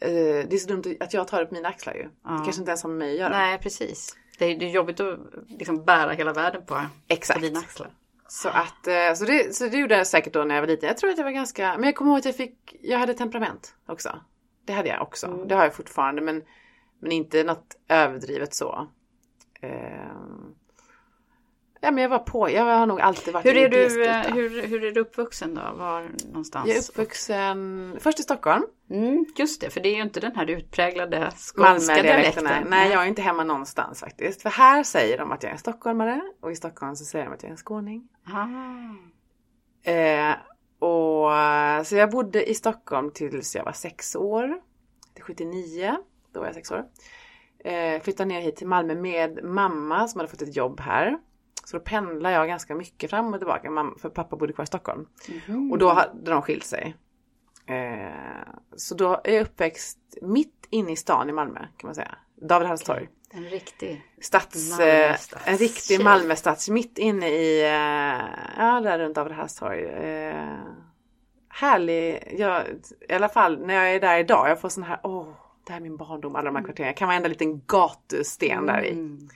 Eh, 0.00 0.10
Det 0.48 0.52
är 0.52 0.58
så 0.58 0.68
dumt 0.68 0.96
att 1.00 1.14
jag 1.14 1.28
tar 1.28 1.40
det 1.40 1.46
på 1.46 1.54
mina 1.54 1.68
axlar 1.68 1.94
ju. 1.94 2.02
Det 2.02 2.08
kanske 2.44 2.60
inte 2.60 2.70
ens 2.70 2.82
har 2.82 2.90
med 2.90 2.98
mig 2.98 3.12
att 3.12 3.18
göra. 3.20 3.38
Nej, 3.38 3.58
precis. 3.58 4.16
Det 4.40 4.46
är, 4.46 4.58
det 4.58 4.64
är 4.64 4.70
jobbigt 4.70 5.00
att 5.00 5.18
liksom 5.48 5.84
bära 5.84 6.12
hela 6.12 6.32
världen 6.32 6.62
på, 6.66 6.86
Exakt. 7.08 7.40
på 7.40 7.46
dina 7.46 7.58
axlar. 7.58 7.90
Så 8.28 8.48
att, 8.48 8.86
eh, 8.86 9.14
så 9.14 9.24
det, 9.24 9.56
så 9.56 9.68
det 9.68 9.76
gjorde 9.76 9.96
jag 9.96 10.06
säkert 10.06 10.32
då 10.32 10.44
när 10.44 10.54
jag 10.54 10.62
var 10.62 10.68
liten. 10.68 10.86
Jag 10.86 10.96
tror 10.96 11.10
att 11.10 11.18
jag 11.18 11.24
var 11.24 11.30
ganska, 11.30 11.74
men 11.74 11.84
jag 11.84 11.94
kommer 11.94 12.10
ihåg 12.10 12.18
att 12.18 12.24
jag 12.24 12.36
fick, 12.36 12.76
jag 12.80 12.98
hade 12.98 13.14
temperament 13.14 13.74
också. 13.86 14.20
Det 14.64 14.72
hade 14.72 14.88
jag 14.88 15.02
också. 15.02 15.26
Mm. 15.26 15.48
Det 15.48 15.54
har 15.54 15.62
jag 15.62 15.74
fortfarande 15.74 16.22
men, 16.22 16.42
men 17.00 17.12
inte 17.12 17.44
något 17.44 17.76
överdrivet 17.88 18.54
så. 18.54 18.88
Eh, 19.60 19.70
ja 21.80 21.90
men 21.90 22.02
jag 22.02 22.08
var 22.08 22.18
på, 22.18 22.50
jag 22.50 22.64
har 22.64 22.86
nog 22.86 23.00
alltid 23.00 23.34
varit 23.34 23.46
Hur 23.46 23.56
är, 23.56 23.68
du, 23.68 24.04
eh, 24.04 24.34
hur, 24.34 24.66
hur 24.66 24.84
är 24.84 24.90
du 24.90 25.00
uppvuxen 25.00 25.54
då? 25.54 25.60
Var 25.60 26.08
någonstans? 26.26 26.68
Jag 26.68 26.76
är 26.76 26.80
uppvuxen 26.80 27.96
först 28.00 28.20
i 28.20 28.22
Stockholm. 28.22 28.64
Mm, 28.90 29.26
just 29.36 29.60
det, 29.60 29.70
för 29.70 29.80
det 29.80 29.88
är 29.88 29.94
ju 29.94 30.02
inte 30.02 30.20
den 30.20 30.36
här 30.36 30.50
utpräglade 30.50 31.30
skånska 31.36 32.02
dialekten. 32.02 32.44
Nej, 32.44 32.64
nej 32.68 32.90
jag 32.90 33.02
är 33.02 33.06
inte 33.06 33.22
hemma 33.22 33.44
någonstans 33.44 34.00
faktiskt. 34.00 34.42
För 34.42 34.50
här 34.50 34.82
säger 34.82 35.18
de 35.18 35.32
att 35.32 35.42
jag 35.42 35.52
är 35.52 35.56
stockholmare 35.56 36.20
och 36.40 36.52
i 36.52 36.56
Stockholm 36.56 36.96
så 36.96 37.04
säger 37.04 37.24
de 37.24 37.34
att 37.34 37.42
jag 37.42 37.48
är 37.48 37.52
en 37.52 37.56
skåning. 37.56 38.08
Ah. 38.24 39.90
Eh, 39.90 40.34
och, 40.78 41.30
så 41.86 41.96
jag 41.96 42.10
bodde 42.10 42.50
i 42.50 42.54
Stockholm 42.54 43.10
tills 43.10 43.56
jag 43.56 43.64
var 43.64 43.72
sex 43.72 44.16
år. 44.16 44.60
Till 45.14 45.24
79, 45.24 45.96
då 46.32 46.40
var 46.40 46.46
jag 46.46 46.54
sex 46.54 46.70
år. 46.70 46.84
Eh, 47.64 48.02
flyttade 48.02 48.28
ner 48.28 48.40
hit 48.40 48.56
till 48.56 48.66
Malmö 48.66 48.94
med 48.94 49.44
mamma 49.44 50.08
som 50.08 50.20
hade 50.20 50.30
fått 50.30 50.42
ett 50.42 50.56
jobb 50.56 50.80
här. 50.80 51.18
Så 51.70 51.76
då 51.76 51.84
pendlade 51.84 52.34
jag 52.34 52.48
ganska 52.48 52.74
mycket 52.74 53.10
fram 53.10 53.34
och 53.34 53.40
tillbaka 53.40 53.92
för 53.98 54.08
pappa 54.08 54.36
bodde 54.36 54.52
kvar 54.52 54.62
i 54.62 54.66
Stockholm. 54.66 55.06
Och 55.72 55.78
då 55.78 55.92
hade 55.92 56.30
de 56.30 56.42
skilt 56.42 56.64
sig. 56.64 56.96
Eh, 57.66 58.48
så 58.76 58.94
då 58.94 59.20
är 59.24 59.32
jag 59.32 59.42
uppväxt 59.42 59.98
mitt 60.22 60.66
inne 60.70 60.92
i 60.92 60.96
stan 60.96 61.28
i 61.28 61.32
Malmö 61.32 61.60
kan 61.60 61.88
man 61.88 61.94
säga. 61.94 62.14
David 62.36 62.68
Halls 62.68 62.82
torg. 62.82 63.08
En 63.30 63.44
riktig. 63.44 64.02
Stads, 64.20 64.70
Malmö 64.70 64.84
eh, 64.84 65.14
stads- 65.14 65.42
en 65.44 65.56
riktig. 65.56 66.04
Malmö 66.04 66.36
stads, 66.36 66.68
mitt 66.68 66.98
inne 66.98 67.28
i, 67.28 67.62
eh, 67.62 68.26
ja 68.56 68.80
där 68.80 68.98
runt 68.98 69.14
David 69.14 69.32
Halls 69.32 69.54
torg. 69.54 69.84
Härlig, 71.48 72.34
jag, 72.38 72.64
i 73.08 73.12
alla 73.12 73.28
fall 73.28 73.66
när 73.66 73.74
jag 73.74 73.94
är 73.94 74.00
där 74.00 74.18
idag, 74.18 74.50
jag 74.50 74.60
får 74.60 74.68
sån 74.68 74.82
här, 74.84 75.00
åh, 75.02 75.28
det 75.66 75.72
här 75.72 75.80
är 75.80 75.82
min 75.82 75.96
barndom, 75.96 76.36
alla 76.36 76.44
de 76.44 76.56
här 76.56 76.64
kvarteren. 76.64 76.86
Jag 76.86 76.96
kan 76.96 77.08
varenda 77.08 77.28
liten 77.28 77.62
gatusten 77.66 78.66
där 78.66 78.82
i. 78.82 78.92
Mm. 78.92 79.28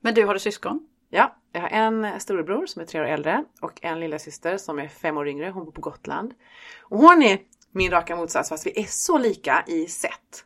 Men 0.00 0.14
du, 0.14 0.24
har 0.24 0.34
du 0.34 0.40
syskon? 0.40 0.88
Ja, 1.10 1.36
jag 1.52 1.60
har 1.60 1.68
en 1.68 2.20
storebror 2.20 2.66
som 2.66 2.82
är 2.82 2.86
tre 2.86 3.00
år 3.00 3.04
äldre 3.04 3.44
och 3.60 3.78
en 3.82 4.00
lilla 4.00 4.18
syster 4.18 4.56
som 4.56 4.78
är 4.78 4.88
fem 4.88 5.16
år 5.16 5.28
yngre. 5.28 5.50
Hon 5.50 5.64
bor 5.64 5.72
på 5.72 5.80
Gotland. 5.80 6.34
Och 6.82 6.98
hon 6.98 7.22
är 7.22 7.38
min 7.72 7.90
raka 7.90 8.16
motsats 8.16 8.48
fast 8.48 8.66
vi 8.66 8.80
är 8.80 8.86
så 8.88 9.18
lika 9.18 9.64
i 9.66 9.86
sätt. 9.86 10.44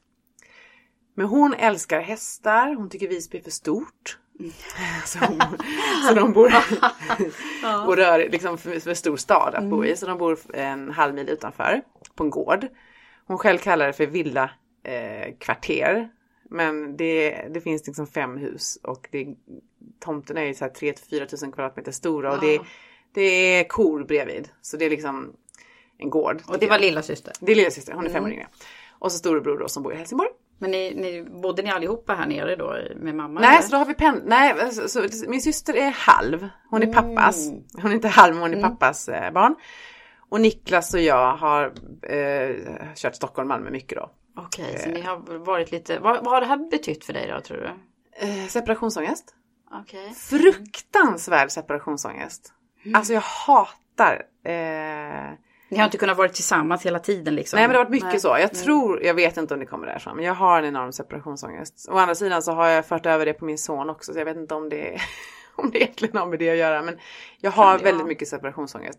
Men 1.15 1.27
hon 1.27 1.55
älskar 1.55 2.01
hästar, 2.01 2.75
hon 2.75 2.91
tycker 2.91 3.09
Visby 3.09 3.39
är 3.39 3.43
för 3.43 3.51
stort. 3.51 4.19
Så, 5.05 5.19
hon, 5.19 5.41
så 6.09 6.15
de 6.15 6.33
bor 6.33 6.53
och 7.87 7.97
rör 7.97 8.29
liksom 8.31 8.59
för, 8.59 8.81
för 8.81 8.95
stor 8.95 9.17
stad 9.17 9.55
att 9.55 9.65
bo 9.65 9.85
i. 9.85 9.97
Så 9.97 10.07
de 10.07 10.19
bor 10.19 10.39
en 10.55 10.91
halv 10.91 11.15
mil 11.15 11.29
utanför 11.29 11.83
på 12.15 12.25
en 12.25 12.31
gård. 12.31 12.67
Hon 13.27 13.39
själv 13.39 13.59
kallar 13.59 13.87
det 13.87 13.93
för 13.93 14.07
villa 14.07 14.51
eh, 14.83 15.35
kvarter. 15.39 16.09
Men 16.51 16.97
det, 16.97 17.49
det 17.55 17.61
finns 17.61 17.87
liksom 17.87 18.07
fem 18.07 18.37
hus 18.37 18.79
och 18.83 19.09
det, 19.11 19.27
tomten 20.01 20.37
är 20.37 20.43
ju 20.43 20.55
så 20.55 20.65
här 20.65 20.73
3 20.73 20.95
4 21.11 21.27
tusen 21.27 21.53
kvadratmeter 21.53 21.93
stora 21.93 22.33
och 22.33 22.41
det, 22.41 22.61
det 23.15 23.23
är 23.23 23.65
kor 23.65 24.05
bredvid. 24.05 24.49
Så 24.61 24.77
det 24.77 24.85
är 24.85 24.91
liksom 24.91 25.33
en 25.99 26.11
gård. 26.11 26.43
Och 26.47 26.59
det 26.59 26.67
var 26.67 26.79
lilla 26.79 27.03
syster. 27.03 27.33
Det 27.41 27.53
är 27.53 27.57
lillasyster, 27.57 27.93
hon 27.93 28.07
är 28.07 28.11
fem 28.11 28.25
år 28.25 28.31
yngre. 28.31 28.47
Och 28.99 29.13
så 29.13 29.19
storebror 29.19 29.59
då 29.59 29.69
som 29.69 29.83
bor 29.83 29.93
i 29.93 29.97
Helsingborg. 29.97 30.31
Men 30.59 30.71
ni, 30.71 30.95
ni, 30.95 31.23
bodde 31.23 31.63
ni 31.63 31.71
allihopa 31.71 32.15
här 32.15 32.27
nere 32.27 32.57
då 32.57 32.77
med 32.97 33.15
mamma? 33.15 33.41
Nej, 33.41 33.51
eller? 33.51 33.63
så 33.63 33.71
då 33.71 33.77
har 33.77 33.85
vi 33.85 33.95
pen... 33.95 34.23
Nej, 34.25 34.73
så, 34.73 34.89
så, 34.89 35.07
min 35.29 35.41
syster 35.41 35.77
är 35.77 35.91
halv. 35.91 36.49
Hon 36.71 36.83
är 36.83 36.93
pappas. 36.93 37.51
Hon 37.75 37.91
är 37.91 37.95
inte 37.95 38.09
halv, 38.09 38.37
hon 38.37 38.55
är 38.55 38.63
pappas 38.63 39.09
eh, 39.09 39.33
barn. 39.33 39.55
Och 40.31 40.41
Niklas 40.41 40.95
och 40.95 41.01
jag 41.01 41.37
har 41.37 41.73
eh, 42.03 42.57
kört 42.95 43.15
Stockholm-Malmö 43.15 43.71
mycket 43.71 43.99
då. 43.99 44.11
Okej, 44.37 44.79
så 44.79 44.89
ni 44.89 45.01
har 45.01 45.39
varit 45.39 45.71
lite... 45.71 45.99
Vad, 45.99 46.25
vad 46.25 46.35
har 46.35 46.41
det 46.41 46.47
här 46.47 46.71
betytt 46.71 47.05
för 47.05 47.13
dig 47.13 47.29
då, 47.35 47.41
tror 47.41 47.57
du? 47.57 47.71
Eh, 48.27 48.47
separationsångest. 48.47 49.35
Okej. 49.73 50.15
Fruktansvärd 50.15 51.51
separationsångest. 51.51 52.53
Alltså 52.95 53.13
jag 53.13 53.21
hatar... 53.21 54.23
Eh... 54.45 55.33
Ni 55.69 55.79
har 55.79 55.85
inte 55.85 55.99
kunnat 55.99 56.17
vara 56.17 56.29
tillsammans 56.29 56.87
hela 56.87 56.99
tiden 56.99 57.35
liksom? 57.35 57.57
Nej 57.57 57.69
men 57.69 57.73
det 57.73 57.79
har 57.79 57.85
varit 57.85 57.93
mycket 57.93 58.11
Nej. 58.11 58.21
så. 58.21 58.37
Jag 58.41 58.55
tror, 58.55 59.03
jag 59.03 59.15
vet 59.15 59.37
inte 59.37 59.55
om 59.55 59.61
det 59.61 59.67
kommer 59.67 59.87
därifrån, 59.87 60.17
men 60.17 60.25
jag 60.25 60.35
har 60.35 60.59
en 60.59 60.65
enorm 60.65 60.93
separationsångest. 60.93 61.89
Å 61.91 61.97
andra 61.97 62.15
sidan 62.15 62.43
så 62.43 62.53
har 62.53 62.69
jag 62.69 62.87
fört 62.87 63.07
över 63.07 63.27
det 63.27 63.33
på 63.33 63.45
min 63.45 63.59
son 63.59 63.91
också, 63.91 64.13
så 64.13 64.19
jag 64.19 64.25
vet 64.25 64.37
inte 64.37 64.55
om 64.55 64.69
det, 64.69 65.01
om 65.57 65.71
det 65.71 65.79
egentligen 65.79 66.17
har 66.17 66.27
med 66.27 66.39
det 66.39 66.51
att 66.51 66.57
göra. 66.57 66.83
Men 66.83 66.99
jag 67.41 67.51
har 67.51 67.79
det 67.79 67.85
väldigt 67.85 68.01
vara? 68.01 68.09
mycket 68.09 68.29
separationsångest. 68.29 68.99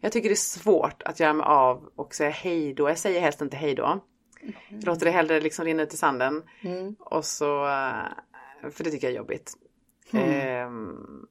Jag 0.00 0.12
tycker 0.12 0.28
det 0.28 0.34
är 0.34 0.36
svårt 0.36 1.02
att 1.02 1.20
göra 1.20 1.32
mig 1.32 1.46
av 1.46 1.88
och 1.96 2.14
säga 2.14 2.30
hej 2.30 2.74
då. 2.74 2.88
Jag 2.88 2.98
säger 2.98 3.20
helst 3.20 3.40
inte 3.40 3.56
hej 3.56 3.74
då. 3.74 4.00
Jag 4.68 4.84
låter 4.84 5.06
det 5.06 5.12
hellre 5.12 5.40
liksom 5.40 5.64
rinna 5.64 5.82
ut 5.82 5.94
i 5.94 5.96
sanden. 5.96 6.42
Och 6.98 7.24
så, 7.24 7.64
eh, 7.66 8.70
för 8.70 8.84
det 8.84 8.90
tycker 8.90 9.06
jag 9.06 9.12
är 9.12 9.18
jobbigt. 9.18 9.52
Ehm, 10.12 11.26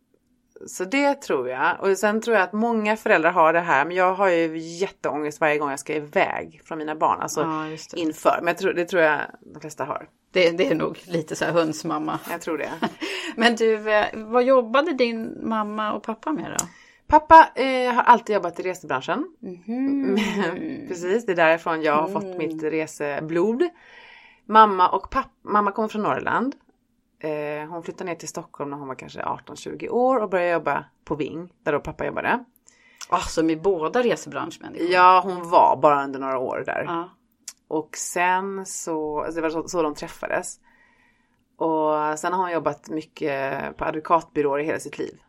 så 0.68 0.84
det 0.86 1.22
tror 1.22 1.50
jag. 1.50 1.78
Och 1.80 1.98
sen 1.98 2.22
tror 2.22 2.36
jag 2.36 2.44
att 2.44 2.54
många 2.54 2.98
föräldrar 2.98 3.32
har 3.32 3.54
det 3.54 3.60
här. 3.60 3.86
Men 3.86 3.96
jag 3.98 4.14
har 4.14 4.30
ju 4.30 4.58
jätteångest 4.58 5.42
varje 5.42 5.58
gång 5.58 5.70
jag 5.70 5.80
ska 5.80 5.96
iväg 5.96 6.62
från 6.66 6.78
mina 6.78 6.96
barn. 6.96 7.22
Alltså 7.22 7.42
Ja, 7.42 7.78
inför. 7.96 8.40
Men 8.44 8.56
tror, 8.56 8.74
det 8.74 8.86
tror 8.86 9.02
jag 9.02 9.20
de 9.54 9.60
flesta 9.60 9.86
har. 9.86 10.08
Det, 10.32 10.52
det 10.52 10.68
är 10.68 10.76
nog 10.76 11.00
lite 11.06 11.36
så 11.36 11.46
här 11.46 11.52
hönsmamma. 11.52 12.20
Jag 12.30 12.42
tror 12.42 12.58
det. 12.58 12.72
Men 13.36 13.56
du, 13.56 13.92
eh, 13.92 14.06
vad 14.14 14.44
jobbade 14.44 14.94
din 14.94 15.50
mamma 15.50 15.94
och 15.94 16.04
pappa 16.04 16.32
med 16.32 16.56
då? 16.60 16.66
Pappa 17.12 17.50
eh, 17.56 17.94
har 17.94 18.04
alltid 18.04 18.34
jobbat 18.36 18.60
i 18.60 18.64
resebranschen. 18.64 19.36
Mhm. 19.40 20.16
Precis, 20.88 21.26
det 21.26 21.32
är 21.32 21.36
därifrån 21.36 21.82
jag 21.82 21.94
har 21.96 22.08
Mm. 22.10 22.14
fått 22.14 22.38
mitt 22.38 22.64
reseblod. 22.64 23.64
Mamma 24.46 24.90
och 24.90 25.10
pappa, 25.10 25.30
mamma 25.42 25.72
kommer 25.72 25.88
från 25.88 26.02
Norrland. 26.04 26.56
Eh, 27.20 27.70
hon 27.70 27.84
flyttade 27.84 28.10
ner 28.10 28.16
till 28.16 28.28
Stockholm 28.28 28.70
när 28.70 28.78
hon 28.78 28.88
var 28.88 28.96
kanske 28.96 29.22
18-20 29.22 29.90
år 29.90 30.18
och 30.24 30.30
började 30.30 30.52
jobba 30.52 30.86
på 31.06 31.16
Ving, 31.16 31.54
där 31.64 31.72
då 31.72 31.80
pappa 31.80 32.06
jobbade. 32.06 32.46
Alltså 33.10 33.44
med 33.44 33.62
båda 33.62 34.04
resebranschmänniskor? 34.04 34.88
Ja, 34.90 35.22
hon 35.24 35.50
var 35.50 35.80
bara 35.82 36.04
under 36.04 36.20
några 36.20 36.38
år 36.40 36.64
där. 36.66 36.84
Ja. 36.88 37.10
Och 37.68 37.98
sen 37.98 38.66
så, 38.66 39.20
alltså 39.20 39.36
det 39.36 39.42
var 39.42 39.50
så, 39.50 39.68
så 39.68 39.82
de 39.82 39.96
träffades. 39.96 40.60
Och 41.58 42.20
sen 42.20 42.34
har 42.34 42.40
hon 42.44 42.52
jobbat 42.52 42.90
mycket 42.90 43.78
på 43.78 43.86
advokatbyråer 43.86 44.60
i 44.60 44.66
hela 44.66 44.80
sitt 44.80 44.98
liv. 44.98 45.22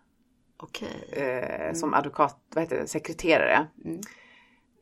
Okej. 0.62 1.09
eh, 1.12 1.75
som 1.75 1.95
advokat, 1.95 2.38
vad 2.54 2.64
heter 2.64 2.76
det, 2.76 2.87
sekreterare. 2.87 3.66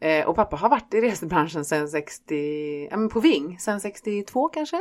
Eh, 0.00 0.28
och 0.28 0.36
pappa 0.36 0.56
har 0.56 0.68
varit 0.68 0.94
i 0.94 1.00
resebranschen 1.00 1.64
sedan 1.64 1.88
60, 1.88 2.88
ja 2.90 2.96
men 2.96 3.08
på 3.08 3.20
Ving, 3.20 3.58
sedan 3.58 3.80
62 3.80 4.48
kanske. 4.48 4.80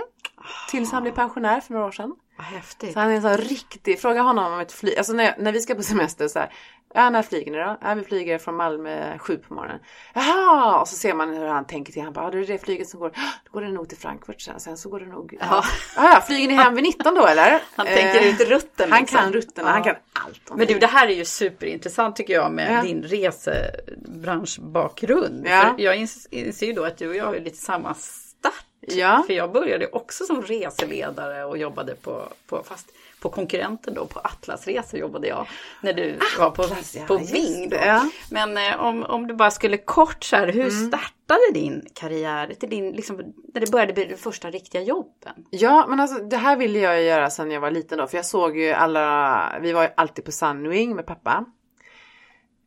Tills 0.71 0.91
han 0.91 1.03
blev 1.03 1.11
pensionär 1.11 1.61
för 1.61 1.73
några 1.73 1.85
år 1.87 1.91
sedan. 1.91 2.15
Häftigt. 2.37 2.93
Så 2.93 2.99
han 2.99 3.11
är 3.11 3.15
en 3.15 3.21
sån 3.21 3.37
riktig, 3.37 3.99
fråga 3.99 4.21
honom 4.21 4.53
om 4.53 4.59
ett 4.59 4.71
flyg, 4.71 4.97
alltså 4.97 5.13
när, 5.13 5.35
när 5.39 5.51
vi 5.51 5.61
ska 5.61 5.75
på 5.75 5.83
semester 5.83 6.27
så 6.27 6.39
här, 6.39 6.53
ja 6.93 7.09
när 7.09 7.21
flyger 7.21 7.51
ni 7.51 7.57
då? 7.57 7.77
Ja 7.81 7.93
vi 7.93 8.03
flyger 8.03 8.37
från 8.37 8.55
Malmö 8.55 9.17
sju 9.17 9.37
på 9.37 9.53
morgonen. 9.53 9.79
Jaha! 10.13 10.79
Och 10.81 10.87
så 10.87 10.95
ser 10.95 11.13
man 11.13 11.33
hur 11.33 11.45
han 11.45 11.65
tänker 11.65 11.93
till, 11.93 12.01
han 12.01 12.13
bara, 12.13 12.25
ja, 12.25 12.31
det 12.31 12.37
är 12.39 12.47
det 12.47 12.57
flyget 12.57 12.89
som 12.89 12.99
går, 12.99 13.09
"Ah, 13.15 13.19
då 13.45 13.51
går 13.51 13.61
det 13.61 13.71
nog 13.71 13.89
till 13.89 13.97
Frankfurt 13.97 14.41
sen, 14.41 14.59
sen 14.59 14.77
så 14.77 14.89
går 14.89 14.99
det 14.99 15.05
nog, 15.05 15.37
ja. 15.39 15.63
ja 15.95 16.23
flyger 16.27 16.47
ni 16.47 16.53
hem 16.53 16.75
vid 16.75 16.83
19 16.83 17.15
då 17.15 17.25
eller? 17.25 17.61
Han 17.75 17.85
tänker 17.85 18.25
ut 18.29 18.39
rutten, 18.49 18.91
Han 18.91 19.01
liksom. 19.01 19.19
kan 19.19 19.33
rutterna, 19.33 19.69
han 19.69 19.77
Ja. 19.77 19.83
kan 19.83 19.95
allt 20.13 20.49
om 20.49 20.57
Men 20.57 20.67
du, 20.67 20.79
det. 20.79 20.87
här 20.87 21.07
är 21.07 21.13
ju 21.15 21.25
superintressant 21.25 22.15
tycker 22.15 22.33
jag 22.33 22.51
med 22.51 22.73
Ja. 22.73 22.81
din 22.81 23.03
resebranschbakgrund. 23.03 25.47
Ja. 25.47 25.73
För 25.77 25.83
jag 25.83 25.95
ins- 25.97 26.27
inser 26.31 26.65
ju 26.65 26.73
då 26.73 26.83
att 26.85 26.97
du 26.97 27.09
och 27.09 27.15
jag 27.15 27.25
har 27.25 27.35
lite 27.39 27.57
samma 27.57 27.93
start. 27.93 28.53
Ja. 28.81 29.23
För 29.27 29.33
jag 29.33 29.51
började 29.51 29.87
också 29.87 30.23
som 30.23 30.41
reseledare 30.41 31.43
och 31.45 31.57
jobbade 31.57 31.95
på, 31.95 32.27
på 32.47 32.63
fast 32.63 32.87
på 33.21 33.29
konkurrenten 33.29 33.93
då, 33.93 34.05
på 34.05 34.19
Atlas 34.19 34.67
Resor 34.67 34.99
jobbade 34.99 35.27
jag. 35.27 35.47
När 35.81 35.93
du 35.93 36.19
var 36.39 36.49
på, 36.51 36.61
Atlas, 36.63 36.95
ja, 36.95 37.05
på 37.07 37.17
Ving. 37.17 37.69
Då. 37.69 37.77
ja. 37.77 38.09
Men 38.31 38.57
eh, 38.57 38.79
om, 38.79 39.03
om 39.03 39.27
du 39.27 39.33
bara 39.33 39.51
skulle 39.51 39.77
kort 39.77 40.23
så 40.23 40.35
här, 40.35 40.47
hur 40.47 40.69
Mm. 40.69 40.87
startade 40.87 41.51
din 41.53 41.85
karriär? 41.93 42.53
Till 42.59 42.69
din, 42.69 42.91
liksom, 42.91 43.15
när 43.53 43.61
det 43.61 43.71
började 43.71 43.93
bli 43.93 44.05
de 44.05 44.15
första 44.17 44.49
riktiga 44.51 44.81
jobben? 44.81 45.33
Ja, 45.49 45.85
men 45.89 45.99
alltså 45.99 46.19
det 46.23 46.37
här 46.37 46.57
ville 46.57 46.79
jag 46.79 47.03
göra 47.03 47.29
sedan 47.29 47.51
jag 47.51 47.61
var 47.61 47.71
liten 47.71 47.97
då. 47.97 48.07
För 48.07 48.17
jag 48.17 48.25
såg 48.25 48.57
ju 48.57 48.71
alla, 48.71 49.59
vi 49.61 49.71
var 49.73 49.83
ju 49.83 49.89
alltid 49.97 50.25
på 50.25 50.31
Sunwing 50.31 50.95
med 50.95 51.05
pappa. 51.05 51.45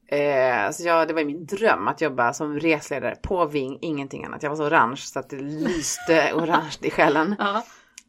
Eh, 0.09 0.71
så 0.71 0.82
jag, 0.87 1.09
det 1.09 1.14
var 1.14 1.25
min 1.25 1.47
dröm 1.47 1.88
att 1.88 2.00
jobba 2.00 2.32
som 2.32 2.61
resledare 2.61 3.16
på 3.23 3.47
Ving, 3.47 3.78
ingenting 3.80 4.25
annat. 4.25 4.42
Jag 4.42 4.50
var 4.50 4.56
så 4.56 4.64
orange 4.66 4.97
så 4.97 5.18
att 5.18 5.30
det 5.30 5.37
lyste 5.40 6.32
orange 6.35 6.76
i 6.80 6.90
själen. 6.90 7.37
Ja. 7.38 7.62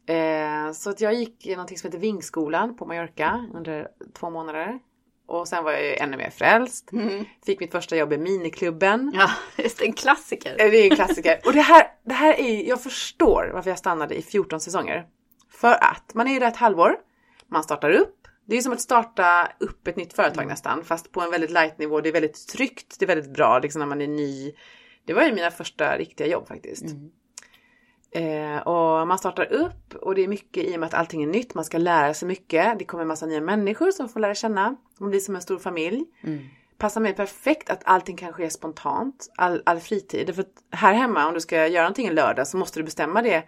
Eh, 0.06 0.72
så 0.72 0.90
att 0.90 1.00
jag 1.00 1.14
gick 1.14 1.46
i 1.46 1.50
någonting 1.50 1.78
som 1.78 1.88
heter 1.88 1.98
Vingskolan 1.98 2.76
på 2.76 2.86
Mallorca 2.86 3.46
under 3.54 3.88
två 4.18 4.30
månader. 4.30 4.78
Och 5.26 5.48
sen 5.48 5.64
var 5.64 5.72
jag 5.72 5.82
ju 5.84 5.94
ännu 5.94 6.16
mer 6.16 6.30
frälst. 6.30 6.90
Fick 7.46 7.60
mitt 7.60 7.72
första 7.72 7.96
jobb 7.96 8.12
i 8.12 8.18
miniklubben. 8.18 9.12
Ja, 9.14 9.30
just 9.62 9.82
en 9.82 9.92
klassiker. 9.92 10.50
Eh, 10.58 10.70
Det 10.70 10.76
är 10.76 10.90
en 10.90 10.96
klassiker. 10.96 11.40
Och 11.46 11.52
det 11.52 11.60
här, 11.60 11.86
det 12.04 12.14
här 12.14 12.40
är, 12.40 12.68
jag 12.68 12.82
förstår 12.82 13.50
varför 13.54 13.70
jag 13.70 13.78
stannade 13.78 14.14
i 14.14 14.22
14 14.22 14.60
säsonger. 14.60 15.06
För 15.50 15.72
att 15.84 16.14
man 16.14 16.26
är 16.28 16.32
ju 16.32 16.38
där 16.38 16.48
ett 16.48 16.56
halvår. 16.56 16.96
Man 17.48 17.62
startar 17.62 17.90
upp. 17.90 18.28
Det 18.46 18.56
är 18.56 18.60
som 18.62 18.72
att 18.72 18.80
starta 18.80 19.48
upp 19.60 19.88
ett 19.88 19.96
nytt 19.96 20.12
företag 20.12 20.46
nästan. 20.46 20.84
Fast 20.84 21.12
på 21.12 21.20
en 21.20 21.30
väldigt 21.30 21.50
light 21.50 21.78
nivå. 21.78 22.00
Det 22.00 22.08
är 22.08 22.12
väldigt 22.12 22.48
tryggt. 22.48 22.96
Det 22.98 23.04
är 23.04 23.06
väldigt 23.06 23.34
bra 23.34 23.58
liksom 23.58 23.78
när 23.78 23.86
man 23.86 24.00
är 24.00 24.06
ny. 24.08 24.52
Det 25.06 25.12
var 25.12 25.22
ju 25.22 25.34
mina 25.34 25.50
första 25.50 25.98
riktiga 25.98 26.26
jobb 26.26 26.48
faktiskt. 26.48 26.84
Eh, 28.14 28.58
och 28.58 29.08
man 29.08 29.18
startar 29.18 29.52
upp 29.52 29.94
och 29.94 30.14
det 30.14 30.24
är 30.24 30.28
mycket 30.28 30.64
i 30.64 30.76
och 30.76 30.80
med 30.80 30.86
att 30.86 30.94
allting 30.94 31.22
är 31.22 31.26
nytt. 31.26 31.54
Man 31.54 31.64
ska 31.64 31.78
lära 31.78 32.14
sig 32.14 32.28
mycket. 32.28 32.78
Det 32.78 32.84
kommer 32.84 33.02
en 33.02 33.08
massa 33.08 33.26
nya 33.26 33.40
människor 33.40 33.90
som 33.90 34.08
får 34.08 34.20
lära 34.20 34.34
känna. 34.34 34.76
Man 34.98 35.10
blir 35.10 35.20
som 35.20 35.36
en 35.36 35.42
stor 35.42 35.58
familj. 35.58 36.04
Passar 36.78 37.00
mig 37.00 37.14
perfekt 37.14 37.70
att 37.70 37.82
allting 37.84 38.16
kan 38.16 38.32
ske 38.32 38.50
spontant. 38.50 39.32
All, 39.36 39.62
all 39.66 39.80
fritid. 39.80 40.34
För 40.34 40.44
här 40.70 40.94
hemma 40.94 41.26
om 41.28 41.34
du 41.34 41.40
ska 41.40 41.66
göra 41.66 41.82
någonting 41.84 42.06
en 42.06 42.14
lördag 42.14 42.46
så 42.46 42.56
måste 42.56 42.78
du 42.80 42.84
bestämma 42.84 43.22
det 43.22 43.44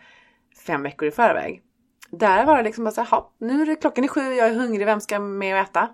fem 0.66 0.82
veckor 0.82 1.08
i 1.08 1.11
förväg. 1.11 1.62
Där 2.11 2.46
var 2.46 2.56
det 2.56 2.62
liksom 2.62 2.85
bara 2.85 2.90
så 2.90 3.00
här, 3.00 3.08
"Ha, 3.11 3.32
nu 3.38 3.62
är 3.62 3.66
det 3.66 3.75
klockan 3.75 4.04
är 4.04 4.08
sju, 4.08 4.20
jag 4.20 4.49
är 4.49 4.54
hungrig, 4.54 4.87
vem 4.87 5.00
ska 5.00 5.18
med 5.18 5.54
och 5.54 5.61
äta? 5.61 5.88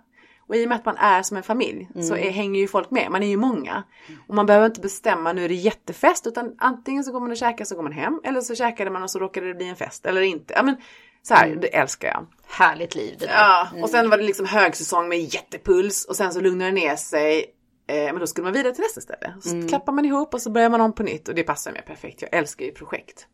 Och 0.53 0.59
i 0.59 0.65
och 0.65 0.69
med 0.69 0.77
att 0.77 0.85
man 0.85 0.97
är 0.97 1.23
som 1.23 1.37
en 1.37 1.43
familj 1.43 1.89
så 2.09 2.17
är, 2.17 2.31
hänger 2.31 2.61
ju 2.61 2.69
folk 2.69 2.91
med, 2.91 3.11
man 3.11 3.23
är 3.23 3.27
ju 3.27 3.37
många. 3.37 3.83
Och 4.29 4.35
man 4.35 4.47
behöver 4.47 4.67
inte 4.67 4.81
bestämma 4.81 5.33
nu 5.33 5.45
är 5.45 5.49
det 5.49 5.55
jättefest 5.55 6.27
utan 6.27 6.55
antingen 6.59 7.05
så 7.05 7.13
går 7.13 7.21
man 7.21 7.31
och 7.31 7.37
käkar 7.37 7.65
så 7.65 7.75
går 7.75 7.83
man 7.83 7.93
hem 7.93 8.21
eller 8.25 8.41
så 8.41 8.55
käkade 8.55 8.91
man 8.91 9.03
och 9.03 9.11
så 9.11 9.19
råkade 9.19 9.49
det 9.49 9.55
bli 9.55 9.69
en 9.69 9.77
fest 9.77 10.07
eller 10.07 10.21
inte. 10.21 10.55
Ja 10.55 10.63
men 10.63 10.77
så 11.23 11.35
här, 11.35 11.57
det 11.61 11.77
älskar 11.77 12.09
jag. 12.09 12.27
Härligt 12.47 12.95
liv 12.95 13.17
det 13.19 13.27
där. 13.27 13.33
Ja, 13.33 13.69
och 13.83 13.91
sen 13.91 14.11
var 14.11 14.19
det 14.19 14.25
liksom 14.25 14.47
högsäsong 14.47 15.09
med 15.09 15.19
jättepuls 15.19 16.05
och 16.05 16.17
sen 16.17 16.33
så 16.33 16.41
lugnade 16.41 16.71
det 16.71 16.75
ner 16.75 16.97
sig. 16.97 17.45
Eh, 17.87 18.05
men 18.05 18.19
då 18.19 18.27
skulle 18.27 18.45
man 18.45 18.53
vidare 18.53 18.75
till 18.75 18.83
nästa 18.83 19.01
ställe. 19.01 19.35
Så 19.41 19.69
klappar 19.69 19.93
man 19.93 20.05
ihop 20.05 20.35
och 20.35 20.43
så 20.43 20.51
börjar 20.51 20.69
man 20.71 20.81
om 20.81 20.93
på 20.93 21.03
nytt 21.03 21.29
och 21.29 21.35
det 21.35 21.43
passar 21.43 21.73
mig 21.73 21.83
perfekt. 21.87 22.23
Jag 22.23 22.35
älskar 22.35 22.65
ju 22.65 22.73
projekt. 22.73 23.27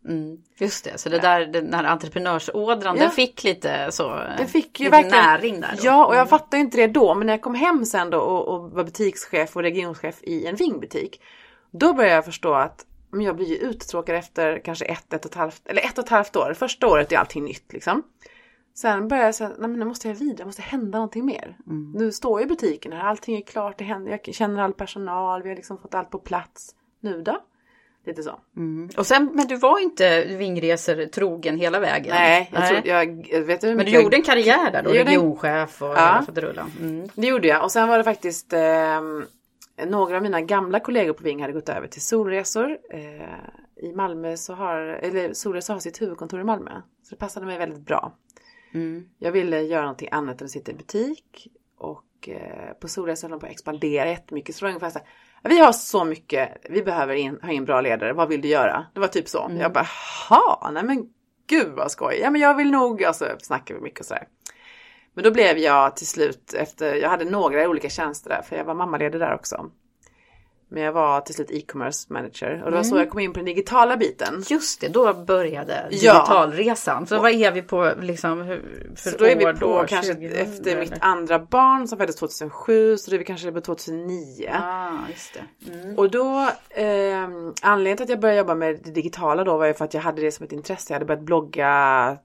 Just 0.59 0.85
det, 0.85 0.99
så 0.99 1.09
det 1.09 1.19
där, 1.19 1.47
den 1.47 1.75
här 1.75 1.85
entreprenörsådran, 1.85 2.97
Ja. 2.97 3.03
den 3.03 3.11
fick 3.11 3.45
lite 3.45 3.93
så, 3.93 4.21
Det 4.39 4.47
fick 4.47 4.81
ju 4.81 4.89
verkligen 4.89 5.25
näring 5.25 5.61
där 5.61 5.71
då. 5.77 5.81
Ja, 5.83 6.07
och 6.07 6.17
jag 6.17 6.29
fattade 6.29 6.61
inte 6.61 6.77
det 6.77 6.87
då. 6.87 7.15
Men 7.15 7.27
när 7.27 7.35
jag 7.35 7.43
kom 7.43 7.55
hem 7.55 7.85
sen 7.85 8.11
då 8.11 8.19
och, 8.21 8.49
och 8.55 8.71
var 8.71 8.85
butikschef 8.85 9.57
och 9.57 9.63
regionchef 9.63 10.23
i 10.23 10.47
en 10.47 10.57
vingbutik. 10.57 11.21
Då 11.71 11.93
började 11.93 12.15
jag 12.15 12.25
förstå 12.25 12.55
att 12.55 12.85
men 13.11 13.21
jag 13.21 13.37
blir 13.37 13.47
ju 13.47 13.57
uttråkad 13.57 14.17
efter 14.17 14.59
kanske 14.65 14.85
ett, 14.85 15.13
ett 15.13 15.25
och 15.25 15.31
ett 15.31 15.37
halvt, 15.37 15.63
eller 15.69 15.83
ett 15.83 15.99
och 15.99 16.05
ett 16.05 16.11
halvt 16.11 16.37
år. 16.37 16.55
Första 16.59 16.87
året 16.87 17.13
är 17.13 17.17
allting 17.17 17.45
nytt 17.45 17.73
liksom. 17.73 18.03
Sen 18.81 19.09
började 19.09 19.27
jag 19.29 19.35
säga, 19.35 19.49
nej 19.59 19.69
men 19.69 19.79
nu 19.79 19.85
måste 19.85 20.09
jag 20.09 20.15
vidare, 20.15 20.37
det 20.37 20.45
måste 20.45 20.63
hända 20.63 20.99
någonting 20.99 21.27
mer. 21.27 21.57
Nu 21.95 22.13
står 22.13 22.43
i 22.43 22.47
butiken 22.47 22.93
här, 22.93 23.01
allting 23.01 23.37
är 23.37 23.41
klart, 23.41 23.79
det 23.79 23.85
händer, 23.85 24.11
jag 24.25 24.35
känner 24.35 24.63
all 24.63 24.73
personal, 24.73 25.43
vi 25.43 25.49
har 25.49 25.57
liksom 25.57 25.79
fått 25.79 25.95
allt 25.95 26.11
på 26.11 26.19
plats. 26.19 26.75
Nu 27.01 27.23
då? 27.23 27.43
Lite 28.07 28.23
så. 28.23 28.41
Och 28.97 29.07
sen, 29.07 29.31
men 29.35 29.47
du 29.47 29.57
var 29.57 29.79
inte 29.81 30.25
vingresor 30.25 31.07
trogen 31.07 31.57
hela 31.59 31.81
vägen? 31.81 32.15
Nej, 32.15 32.51
jag 32.53 32.69
tror, 32.69 32.81
jag, 32.87 33.29
jag 33.31 33.41
vet 33.41 33.65
hur 33.65 33.75
Men 33.75 33.87
du 33.87 33.93
jag- 33.93 34.03
gjorde 34.03 34.17
en 34.17 34.23
karriär 34.23 34.71
där 34.73 34.83
då, 34.83 34.91
regionchef 34.91 35.83
och 35.83 35.89
Ja. 35.89 36.25
rulla. 36.35 36.67
Mm. 36.81 37.09
Det 37.15 37.27
gjorde 37.27 37.49
jag 37.49 37.65
och 37.65 37.73
sen 37.73 37.89
var 37.89 37.99
det 37.99 38.05
faktiskt 38.05 38.53
eh, 38.53 39.01
några 39.87 40.17
av 40.17 40.23
mina 40.23 40.41
gamla 40.41 40.81
kollegor 40.81 41.13
på 41.13 41.23
Ving 41.23 41.41
hade 41.41 41.53
gått 41.53 41.69
över 41.69 41.87
till 41.87 42.03
Solresor. 42.03 42.79
Eh, 42.91 43.85
I 43.89 43.93
Malmö 43.95 44.37
så 44.37 44.55
har, 44.55 44.77
eller 44.81 45.33
Solresor 45.33 45.75
har 45.75 45.81
sitt 45.81 46.03
huvudkontor 46.03 46.41
i 46.41 46.45
Malmö. 46.45 46.71
Så 47.03 47.15
det 47.15 47.17
passade 47.19 47.47
mig 47.47 47.59
väldigt 47.59 47.81
bra. 47.87 48.13
Jag 49.19 49.33
ville 49.33 49.63
göra 49.63 49.83
någonting 49.83 50.09
annat 50.13 50.41
än 50.41 50.45
att 50.45 50.51
sitta 50.51 50.73
i 50.73 50.75
butik. 50.75 51.49
Och 51.79 52.29
eh, 52.29 52.73
på 52.81 52.89
Solresor 52.89 53.29
höll 53.29 53.31
de 53.31 53.41
på 53.41 53.47
att 53.47 53.53
expandera 53.53 54.09
jättemycket. 54.09 54.55
Så 54.55 54.67
ungefär 54.67 54.91
så 54.91 54.99
här, 54.99 55.09
vi 55.43 55.59
har 55.59 55.73
så 55.73 56.05
mycket, 56.05 56.57
vi 56.71 56.83
behöver 56.83 57.15
in, 57.15 57.39
ha 57.43 57.51
in 57.51 57.65
bra 57.65 57.81
ledare, 57.81 58.13
vad 58.13 58.29
vill 58.29 58.41
du 58.41 58.49
göra? 58.49 58.87
Det 58.95 59.01
var 59.01 59.09
typ 59.09 59.29
så. 59.29 59.51
Jag 59.59 59.73
bara, 59.73 59.87
ha, 60.29 60.71
nej 60.73 60.85
men 60.85 61.07
gud 61.47 61.73
vad 61.73 61.91
skoj. 61.91 62.19
Ja 62.23 62.31
men 62.31 62.41
jag 62.41 62.55
vill 62.55 62.71
nog, 62.71 63.05
alltså 63.05 63.37
snackade 63.39 63.81
vi 63.81 63.85
mycket 63.85 64.01
och 64.01 64.07
sådär. 64.07 64.29
Men 65.15 65.25
då 65.25 65.31
blev 65.31 65.59
jag 65.59 65.97
till 65.97 66.07
slut 66.07 66.55
efter, 66.55 66.95
jag 66.95 67.09
hade 67.09 67.25
några 67.25 67.69
olika 67.69 67.89
tjänster 67.89 68.31
där 68.31 68.43
för 68.43 68.57
jag 68.57 68.65
var 68.65 68.75
mammaledig 68.75 69.21
där 69.21 69.35
också. 69.35 69.71
Men 70.71 70.83
jag 70.83 70.93
var 70.93 71.21
till 71.21 71.35
slut 71.35 71.51
e-commerce 71.51 72.07
manager 72.13 72.63
och 72.65 72.71
det 72.71 72.77
var 72.77 72.85
så 72.85 72.97
jag 72.97 73.11
kom 73.11 73.21
in 73.21 73.33
på 73.33 73.39
den 73.39 73.47
digitala 73.47 73.97
biten. 73.97 74.45
Just 74.51 74.81
det, 74.81 74.89
då 74.89 75.15
började 75.15 75.89
Ja. 75.91 76.13
digitalresan. 76.13 77.07
Så 77.07 77.21
vad 77.23 77.31
är 77.31 77.53
vi 77.53 77.63
på 77.63 77.93
liksom, 78.01 78.41
hur, 78.43 78.91
för 78.97 79.11
Så 79.11 79.19
då 79.19 79.25
är 79.25 79.37
vi 79.37 79.47
år 79.47 79.53
på 79.53 79.59
då? 79.59 79.85
kanske 79.89 80.15
2000, 80.15 80.39
efter 80.39 80.71
eller? 80.71 80.81
mitt 80.81 80.93
andra 81.01 81.39
barn 81.39 81.89
som 81.89 81.99
föddes 81.99 82.17
2007 82.17 82.97
så 82.97 83.11
då 83.11 83.15
är 83.15 83.19
vi 83.19 83.25
kanske 83.25 83.53
på 83.53 83.61
2009. 83.61 84.51
Ah, 84.53 84.91
just 85.11 85.35
det. 85.35 85.73
Mm. 85.73 85.99
Och 85.99 86.11
då, 86.11 86.49
eh, 86.71 87.29
anledningen 87.63 87.97
till 87.97 88.05
att 88.05 88.11
jag 88.11 88.21
började 88.21 88.39
jobba 88.39 88.55
med 88.55 88.81
det 88.85 88.91
digitala 88.91 89.45
då 89.45 89.57
var 89.59 89.67
ju 89.67 89.75
för 89.75 89.85
att 89.85 89.95
jag 89.95 90.01
hade 90.01 90.23
det 90.23 90.33
som 90.33 90.45
ett 90.47 90.53
intresse. 90.53 90.93
Jag 90.93 90.95
hade 90.95 91.07
börjat 91.07 91.23
blogga 91.25 92.17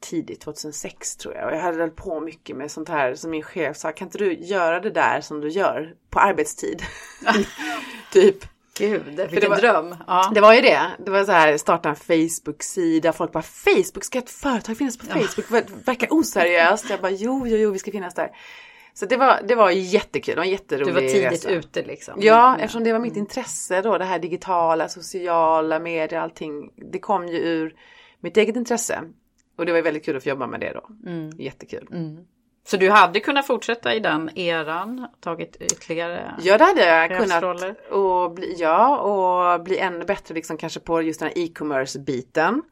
tidigt, 0.00 0.40
2006 0.40 1.16
tror 1.16 1.34
jag. 1.34 1.46
Och 1.46 1.52
jag 1.52 1.60
hade 1.60 1.88
på 1.88 2.20
mycket 2.20 2.56
med 2.56 2.70
sånt 2.70 2.88
här 2.88 3.14
som 3.14 3.30
min 3.30 3.42
chef 3.42 3.76
sa, 3.76 3.92
kan 3.92 4.06
inte 4.06 4.18
du 4.18 4.32
göra 4.34 4.80
det 4.80 4.90
där 4.90 5.20
som 5.20 5.40
du 5.40 5.48
gör 5.48 5.94
på 6.10 6.18
arbetstid? 6.18 6.82
typ. 8.12 8.36
Gud, 8.78 9.02
vilken 9.30 9.50
var- 9.50 9.56
dröm. 9.56 9.94
Ja. 10.06 10.30
Det 10.34 10.40
var 10.40 10.54
ju 10.54 10.60
det. 10.60 10.80
Det 11.04 11.10
var 11.10 11.24
så 11.24 11.32
här, 11.32 11.56
starta 11.56 11.88
en 11.88 11.96
Facebook-sida. 11.96 13.12
Folk 13.12 13.32
bara, 13.32 13.42
Facebook, 13.42 14.04
ska 14.04 14.18
ett 14.18 14.30
företag 14.30 14.76
finnas 14.76 14.98
på 14.98 15.06
Facebook? 15.06 15.46
Ver- 15.50 15.84
Verkar 15.84 16.08
oseriöst. 16.10 16.90
Jag 16.90 17.00
bara, 17.00 17.10
jo, 17.10 17.46
jo, 17.46 17.56
jo, 17.56 17.70
vi 17.70 17.78
ska 17.78 17.90
finnas 17.90 18.14
där. 18.14 18.30
Så 18.94 19.06
det 19.06 19.16
var, 19.16 19.40
det 19.48 19.54
var 19.54 19.70
jättekul. 19.70 20.34
Det 20.34 20.40
var 20.40 20.44
en 20.44 20.50
jätterolig 20.50 20.86
Du 20.86 20.92
var 20.92 21.00
tidigt 21.00 21.32
resa. 21.32 21.50
ute 21.50 21.82
liksom. 21.82 22.14
Ja, 22.22 22.48
Mm. 22.48 22.60
eftersom 22.60 22.84
det 22.84 22.92
var 22.92 23.00
mitt 23.00 23.16
intresse 23.16 23.82
då, 23.82 23.98
det 23.98 24.04
här 24.04 24.18
digitala, 24.18 24.88
sociala 24.88 25.78
medier, 25.78 26.20
allting. 26.20 26.70
Det 26.92 26.98
kom 26.98 27.28
ju 27.28 27.38
ur 27.38 27.74
mitt 28.20 28.36
eget 28.36 28.56
intresse. 28.56 29.00
Och 29.58 29.66
det 29.66 29.72
var 29.72 29.82
väldigt 29.82 30.04
kul 30.04 30.16
att 30.16 30.22
få 30.22 30.28
jobba 30.28 30.46
med 30.46 30.60
det 30.60 30.72
då. 30.72 31.10
Mm. 31.10 31.30
Jättekul. 31.38 31.88
Så 32.66 32.76
du 32.76 32.90
hade 32.90 33.20
kunnat 33.20 33.46
fortsätta 33.46 33.94
i 33.94 34.00
den 34.00 34.38
eran, 34.38 35.08
tagit 35.20 35.56
ytterligare 35.60 36.34
Ja, 36.42 36.58
det 36.58 36.64
hade 36.64 36.86
jag 36.86 37.20
kunnat. 37.20 37.64
Och 37.90 38.34
bli, 38.34 38.54
ja, 38.58 38.98
och 38.98 39.64
bli 39.64 39.78
ännu 39.78 40.04
bättre 40.04 40.34
liksom 40.34 40.56
kanske 40.56 40.80
på 40.80 41.02
just 41.02 41.20
den 41.20 41.28
här 41.28 41.38
e-commerce-biten. 41.38 42.62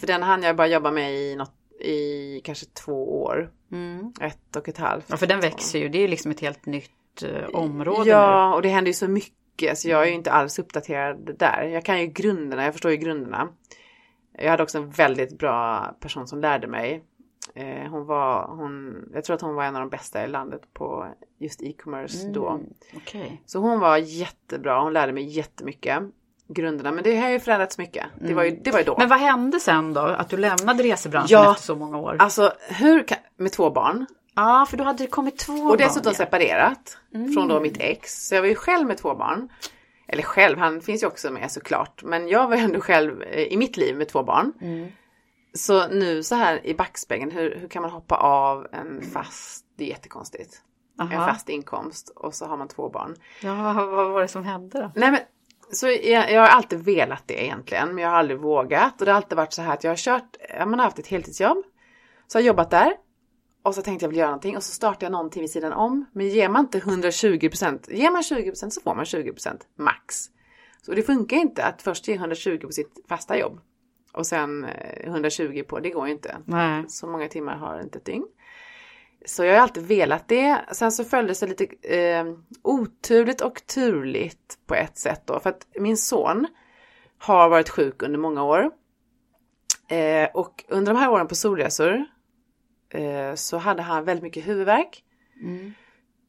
För 0.00 0.06
den 0.06 0.22
hann 0.22 0.42
jag 0.42 0.56
bara 0.56 0.66
jobba 0.66 0.90
med 0.90 1.14
i, 1.14 1.36
något, 1.36 1.54
i 1.80 2.40
kanske 2.44 2.66
två 2.66 3.22
år. 3.22 3.50
Ett 4.20 4.56
och 4.56 4.68
ett 4.68 4.78
halvt. 4.78 5.04
Ja, 5.08 5.16
för 5.16 5.26
den 5.26 5.40
växer 5.40 5.78
ju. 5.78 5.88
Det 5.88 5.98
är 5.98 6.02
ju 6.02 6.08
liksom 6.08 6.30
ett 6.30 6.40
helt 6.40 6.66
nytt 6.66 7.22
eh, 7.22 7.48
område 7.54 8.04
nu. 8.04 8.10
Ja, 8.10 8.54
och 8.54 8.62
det 8.62 8.68
händer 8.68 8.88
ju 8.88 8.94
så 8.94 9.08
mycket 9.08 9.78
så 9.78 9.88
jag 9.88 10.02
är 10.02 10.06
ju 10.06 10.12
inte 10.12 10.32
alls 10.32 10.58
uppdaterad 10.58 11.30
där. 11.38 11.62
Jag 11.62 11.84
kan 11.84 12.00
ju 12.00 12.06
grunderna, 12.06 12.64
jag 12.64 12.74
förstår 12.74 12.90
ju 12.90 12.96
grunderna. 12.96 13.48
Jag 14.38 14.50
hade 14.50 14.62
också 14.62 14.78
en 14.78 14.90
väldigt 14.90 15.38
bra 15.38 15.86
person 16.00 16.26
som 16.26 16.40
lärde 16.40 16.66
mig. 16.66 17.04
Eh, 17.54 17.90
hon 17.90 18.06
var, 18.06 18.46
hon, 18.48 19.04
jag 19.14 19.24
tror 19.24 19.34
att 19.36 19.42
hon 19.42 19.54
var 19.54 19.64
en 19.64 19.76
av 19.76 19.80
de 19.80 19.88
bästa 19.90 20.24
i 20.24 20.28
landet 20.28 20.60
på 20.74 21.06
just 21.38 21.62
e-commerce 21.62 22.28
då. 22.28 22.60
Okej. 22.96 23.42
Så 23.46 23.58
hon 23.58 23.80
var 23.80 23.96
jättebra, 23.96 24.80
hon 24.82 24.92
lärde 24.92 25.12
mig 25.12 25.24
jättemycket. 25.24 26.02
Grunderna, 26.48 26.92
men 26.92 27.04
det 27.04 27.16
har 27.16 27.28
ju 27.28 27.40
förändrats 27.40 27.78
mycket. 27.78 28.06
Det 28.20 28.34
var 28.34 28.42
ju, 28.44 28.50
det 28.64 28.70
var 28.70 28.78
ju 28.78 28.84
då. 28.84 28.94
Men 28.98 29.08
vad 29.08 29.18
hände 29.18 29.60
sen 29.60 29.92
då? 29.94 30.00
Att 30.00 30.28
du 30.28 30.36
lämnade 30.36 30.82
resebranschen 30.82 31.28
Ja. 31.30 31.50
efter 31.50 31.62
så 31.64 31.76
många 31.76 31.98
år? 31.98 32.16
Alltså 32.18 32.52
hur 32.68 33.02
kan, 33.02 33.18
med 33.36 33.52
två 33.52 33.70
barn 33.70 34.06
Ja, 34.34 34.66
för 34.70 34.76
då 34.76 34.84
hade 34.84 35.04
det 35.04 35.10
kommit 35.10 35.38
två 35.38 35.52
och 35.52 35.76
dessutom 35.76 36.02
barn. 36.02 36.14
ja. 36.18 36.24
separerat 36.24 36.98
från 37.34 37.48
då 37.48 37.60
mitt 37.60 37.76
ex. 37.80 38.28
Så 38.28 38.34
jag 38.34 38.42
var 38.42 38.48
ju 38.48 38.54
själv 38.54 38.86
med 38.88 38.98
två 38.98 39.14
barn. 39.14 39.48
Eller 40.12 40.22
själv, 40.22 40.58
han 40.58 40.80
finns 40.80 41.02
ju 41.02 41.06
också 41.06 41.30
med 41.30 41.50
såklart. 41.50 42.02
Men 42.02 42.28
jag 42.28 42.48
var 42.48 42.56
ju 42.56 42.62
ändå 42.62 42.80
själv 42.80 43.22
eh, 43.22 43.42
i 43.42 43.56
mitt 43.56 43.76
liv 43.76 43.96
med 43.96 44.08
två 44.08 44.22
barn. 44.22 44.52
Så 45.54 45.88
nu 45.88 46.22
så 46.22 46.34
här 46.34 46.66
i 46.66 46.74
backspegeln, 46.74 47.30
hur, 47.30 47.56
hur 47.56 47.68
kan 47.68 47.82
man 47.82 47.90
hoppa 47.90 48.16
av 48.16 48.66
en 48.72 49.02
fast, 49.02 49.64
det 49.76 49.84
är 49.84 49.88
jättekonstigt. 49.88 50.62
En 51.00 51.12
Aha. 51.12 51.26
fast 51.26 51.48
inkomst 51.48 52.08
och 52.16 52.34
så 52.34 52.46
har 52.46 52.56
man 52.56 52.68
två 52.68 52.88
barn. 52.88 53.16
Ja, 53.42 53.54
vad, 53.74 53.88
vad 53.88 54.10
var 54.10 54.20
det 54.20 54.28
som 54.28 54.44
hände 54.44 54.80
då? 54.80 54.92
Nej 54.94 55.10
men, 55.10 55.20
så 55.72 55.86
jag, 55.86 56.32
jag 56.32 56.40
har 56.40 56.48
alltid 56.48 56.84
velat 56.84 57.22
det 57.26 57.44
egentligen, 57.44 57.88
men 57.88 57.98
jag 57.98 58.10
har 58.10 58.16
aldrig 58.16 58.38
vågat. 58.38 59.00
Och 59.00 59.04
det 59.04 59.12
har 59.12 59.16
alltid 59.16 59.36
varit 59.36 59.52
så 59.52 59.62
här 59.62 59.74
att 59.74 59.84
jag 59.84 59.90
har 59.90 59.96
kört, 59.96 60.36
ja, 60.58 60.66
man 60.66 60.78
har 60.78 60.86
haft 60.86 60.98
ett 60.98 61.06
heltidsjobb, 61.06 61.64
så 62.26 62.38
har 62.38 62.42
jag 62.42 62.46
jobbat 62.46 62.70
där. 62.70 62.92
Och 63.62 63.74
så 63.74 63.82
tänkte 63.82 64.04
jag 64.04 64.08
vill 64.08 64.18
göra 64.18 64.28
någonting 64.28 64.56
och 64.56 64.62
så 64.62 64.72
startade 64.72 65.04
jag 65.04 65.12
någonting 65.12 65.40
vid 65.40 65.50
sidan 65.50 65.72
om. 65.72 66.04
Men 66.12 66.28
ger 66.28 66.48
man 66.48 66.64
inte 66.64 66.78
120%, 66.78 67.92
ger 67.92 68.10
man 68.10 68.22
20% 68.22 68.70
så 68.70 68.80
får 68.80 68.94
man 68.94 69.04
20% 69.04 69.60
max. 69.78 70.30
Så 70.82 70.94
det 70.94 71.02
funkar 71.02 71.36
inte 71.36 71.64
att 71.64 71.82
först 71.82 72.08
ge 72.08 72.14
120 72.14 72.58
på 72.66 72.72
sitt 72.72 73.04
fasta 73.08 73.38
jobb. 73.38 73.60
Och 74.12 74.26
sen 74.26 74.64
eh, 74.64 75.06
120 75.06 75.62
på, 75.68 75.80
det 75.80 75.90
går 75.90 76.06
ju 76.06 76.12
inte. 76.12 76.36
Nej. 76.44 76.84
Så 76.88 77.06
många 77.06 77.28
timmar 77.28 77.56
har 77.56 77.80
inte 77.80 77.98
ett 77.98 78.04
dygn. 78.04 78.26
Så 79.26 79.44
jag 79.44 79.54
har 79.54 79.60
alltid 79.60 79.86
velat 79.86 80.28
det. 80.28 80.60
Sen 80.72 80.92
så 80.92 81.04
följdes 81.04 81.40
det 81.40 81.46
lite 81.46 81.96
eh, 81.96 82.24
oturligt 82.62 83.40
och 83.40 83.66
turligt 83.66 84.58
på 84.66 84.74
ett 84.74 84.98
sätt 84.98 85.22
då. 85.26 85.40
För 85.40 85.50
att 85.50 85.66
min 85.74 85.96
son 85.96 86.46
har 87.18 87.48
varit 87.48 87.68
sjuk 87.68 88.02
under 88.02 88.18
många 88.18 88.44
år. 88.44 88.70
Eh, 89.88 90.28
och 90.34 90.64
under 90.68 90.92
de 90.92 90.98
här 90.98 91.10
åren 91.10 91.26
på 91.28 91.34
solresor 91.34 92.04
eh, 92.94 93.34
så 93.34 93.56
hade 93.56 93.82
han 93.82 94.04
väldigt 94.04 94.22
mycket 94.22 94.46
huvudvärk. 94.46 95.04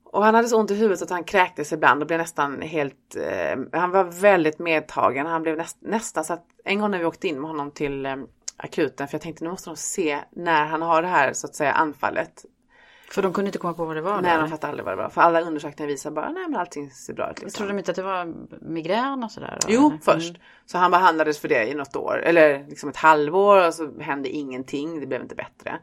Och 0.04 0.24
han 0.26 0.36
hade 0.36 0.48
så 0.48 0.60
ont 0.60 0.72
i 0.72 0.76
huvudet 0.76 1.02
att 1.02 1.10
han 1.10 1.24
kräktes 1.24 1.74
ibland 1.74 2.02
och 2.02 2.08
blev 2.08 2.20
nästan 2.20 2.62
helt, 2.62 3.16
eh, 3.16 3.80
han 3.80 3.92
var 3.92 4.04
väldigt 4.04 4.60
medtagen. 4.60 5.26
Han 5.26 5.42
blev 5.44 5.58
näst, 5.58 5.78
nästan 5.82 6.24
så 6.24 6.34
att 6.34 6.46
en 6.64 6.80
gång 6.80 6.92
när 6.92 7.00
vi 7.00 7.06
åkte 7.06 7.28
in 7.28 7.42
med 7.42 7.50
honom 7.50 7.72
till 7.72 8.06
eh, 8.06 8.16
akuten 8.58 9.08
för 9.08 9.16
jag 9.16 9.22
tänkte 9.22 9.44
nu 9.44 9.50
måste 9.50 9.70
de 9.70 9.76
se 9.76 10.20
när 10.32 10.66
han 10.66 10.82
har 10.82 11.02
det 11.02 11.08
här 11.08 11.34
så 11.34 11.48
att 11.48 11.56
säga 11.56 11.72
anfallet. 11.72 12.46
För 13.12 13.22
de 13.22 13.34
kunde 13.34 13.48
inte 13.48 13.58
komma 13.58 13.74
på 13.74 13.86
vad 13.86 13.96
det 13.96 14.02
var? 14.02 14.22
Nej, 14.22 14.38
de 14.38 14.50
fattade 14.50 14.72
aldrig 14.72 14.86
vad 14.86 14.98
det 14.98 15.04
var. 15.04 15.10
För 15.10 15.22
alla 15.22 15.42
undersökningar 15.42 15.88
visar 15.88 16.12
bara, 16.12 16.32
nej 16.32 16.44
men 16.50 16.60
allting 16.60 16.92
ser 16.92 17.14
bra 17.14 17.32
ut. 17.32 17.42
Liksom. 17.42 17.58
trodde 17.58 17.74
de 17.74 17.80
inte 17.80 17.92
att 17.92 17.96
det 17.96 18.04
var 18.04 18.34
migrän 18.62 19.24
och 19.24 19.32
sådär? 19.32 19.60
Jo, 19.68 19.88
eller? 19.88 19.98
först. 19.98 20.36
Så 20.66 20.78
han 20.78 20.92
behandlades 20.92 21.40
för 21.40 21.48
det 21.48 21.68
i 21.68 21.74
något 21.74 21.96
år, 21.96 22.22
eller 22.24 22.68
liksom 22.68 22.90
ett 22.90 22.98
halvår 22.98 23.68
och 23.68 23.74
så 23.74 24.00
hände 24.00 24.30
ingenting, 24.30 25.00
det 25.00 25.08
blev 25.08 25.22
inte 25.22 25.36
bättre. 25.36 25.80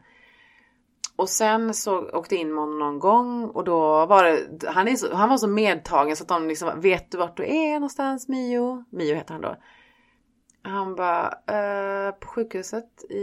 Och 1.21 1.29
sen 1.29 1.73
så 1.73 2.09
åkte 2.09 2.35
in 2.35 2.53
med 2.53 2.63
honom 2.63 2.79
någon 2.79 2.99
gång 2.99 3.45
och 3.45 3.63
då 3.63 4.05
var 4.05 4.23
det, 4.23 4.67
han, 4.67 4.87
är 4.87 4.95
så, 4.95 5.13
han 5.13 5.29
var 5.29 5.37
så 5.37 5.47
medtagen 5.47 6.15
så 6.15 6.23
att 6.23 6.27
de 6.27 6.47
liksom, 6.47 6.81
vet 6.81 7.11
du 7.11 7.17
vart 7.17 7.37
du 7.37 7.43
är 7.45 7.73
någonstans 7.73 8.27
Mio? 8.27 8.85
Mio 8.89 9.15
heter 9.15 9.33
han 9.33 9.41
då. 9.41 9.55
Han 10.61 10.95
bara, 10.95 11.25
eh, 11.27 12.11
på 12.11 12.27
sjukhuset 12.27 13.05
i, 13.09 13.19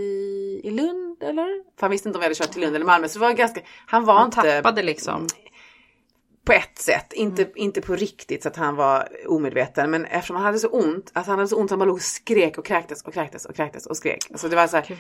i 0.65 0.71
Lund 0.71 1.23
eller? 1.23 1.63
För 1.77 1.81
han 1.81 1.91
visste 1.91 2.09
inte 2.09 2.17
om 2.17 2.21
vi 2.21 2.25
hade 2.25 2.35
kört 2.35 2.51
till 2.51 2.61
Lund 2.61 2.77
eller 2.77 2.87
Malmö 2.87 3.09
så 3.09 3.19
det 3.19 3.25
var 3.25 3.33
ganska, 3.33 3.61
han 3.87 4.05
var 4.05 4.15
Han 4.15 4.25
inte 4.25 4.43
tappade 4.43 4.83
liksom. 4.83 5.27
På 6.49 6.53
ett 6.53 6.79
sätt, 6.79 7.13
inte, 7.13 7.51
inte 7.55 7.81
på 7.81 7.97
riktigt 7.97 8.43
så 8.43 8.49
att 8.49 8.57
han 8.57 8.77
var 8.77 9.09
omedveten. 9.27 9.91
Men 9.91 10.05
eftersom 10.05 10.37
han 10.37 10.45
hade 10.45 10.59
så 10.59 10.69
ont, 10.69 11.11
alltså 11.13 11.33
han 11.33 11.39
hade 11.39 11.49
så 11.49 11.57
ont 11.57 11.67
att 11.67 11.71
han 11.71 11.79
bara 11.79 11.85
låg 11.85 11.97
och 11.97 12.03
skrek 12.03 12.59
och 12.59 12.67
kräktes 12.67 13.03
och 13.03 13.15
kräktes 13.15 13.47
och 13.47 13.57
kräktes 13.57 13.87
och 13.87 13.97
skrek. 13.97 14.19
Alltså 14.31 14.49
det 14.49 14.57
var 14.57 14.67
så 14.67 14.77
här, 14.77 14.85
Gud 14.89 14.99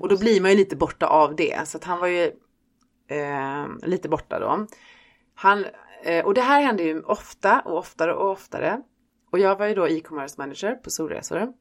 och 0.00 0.08
då 0.08 0.18
blir 0.18 0.40
man 0.40 0.50
ju 0.50 0.56
lite 0.56 0.76
borta 0.76 1.06
av 1.06 1.36
det. 1.36 1.68
Så 1.68 1.76
att 1.76 1.84
han 1.84 2.00
var 2.00 2.06
ju 2.06 2.24
eh, 3.08 3.66
lite 3.82 4.08
borta 4.08 4.38
då. 4.38 4.66
Han, 5.34 5.66
eh, 6.02 6.24
och 6.24 6.34
det 6.34 6.40
här 6.40 6.62
hände 6.62 6.82
ju 6.82 7.02
ofta 7.02 7.60
och 7.60 7.78
oftare 7.78 8.14
och 8.14 8.30
oftare. 8.30 8.82
Och 9.32 9.38
jag 9.38 9.58
var 9.58 9.66
ju 9.66 9.74
då 9.74 9.88
e-commerce 9.88 10.34
manager 10.38 10.74
på 10.74 10.90
Solresor. 10.90 11.52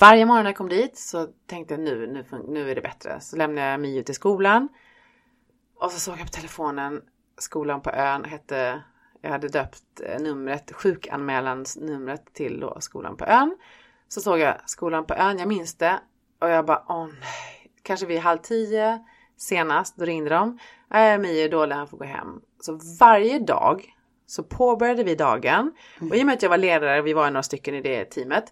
Varje 0.00 0.26
morgon 0.26 0.44
när 0.44 0.50
jag 0.50 0.56
kom 0.56 0.68
dit 0.68 0.98
så 0.98 1.28
tänkte 1.46 1.74
jag 1.74 1.80
nu, 1.80 2.06
nu, 2.06 2.42
nu 2.48 2.70
är 2.70 2.74
det 2.74 2.80
bättre. 2.80 3.20
Så 3.20 3.36
lämnade 3.36 3.70
jag 3.70 3.80
Mio 3.80 4.02
till 4.02 4.14
skolan. 4.14 4.68
Och 5.80 5.92
så 5.92 6.00
såg 6.00 6.14
jag 6.18 6.26
på 6.26 6.32
telefonen, 6.32 7.02
skolan 7.38 7.80
på 7.80 7.90
ön 7.90 8.24
hette, 8.24 8.82
jag 9.20 9.30
hade 9.30 9.48
döpt 9.48 10.00
eh, 10.04 10.20
numret, 10.20 10.72
sjukanmälansnumret 10.72 12.34
till 12.34 12.60
då 12.60 12.76
skolan 12.80 13.16
på 13.16 13.24
ön. 13.24 13.56
Så 14.08 14.20
såg 14.20 14.38
jag 14.38 14.54
skolan 14.66 15.06
på 15.06 15.14
ön, 15.14 15.38
jag 15.38 15.48
minns 15.48 15.74
det. 15.74 16.00
Och 16.40 16.48
jag 16.48 16.66
bara, 16.66 16.84
åh 16.88 17.06
nej, 17.06 17.70
kanske 17.82 18.06
vid 18.06 18.20
halv 18.20 18.38
tio 18.38 19.04
senast, 19.36 19.96
då 19.96 20.04
ringde 20.04 20.30
de. 20.30 20.58
Nej, 20.88 21.18
Mio 21.18 21.44
är 21.44 21.48
dålig, 21.48 21.74
han 21.74 21.88
får 21.88 21.98
gå 21.98 22.04
hem. 22.04 22.40
Så 22.60 22.80
varje 23.00 23.38
dag 23.38 23.94
så 24.26 24.42
påbörjade 24.42 25.04
vi 25.04 25.14
dagen. 25.14 25.72
Och 26.10 26.16
i 26.16 26.22
och 26.22 26.26
med 26.26 26.32
att 26.32 26.42
jag 26.42 26.50
var 26.50 26.58
ledare, 26.58 27.02
vi 27.02 27.12
var 27.12 27.30
några 27.30 27.42
stycken 27.42 27.74
i 27.74 27.82
det 27.82 28.04
teamet. 28.04 28.44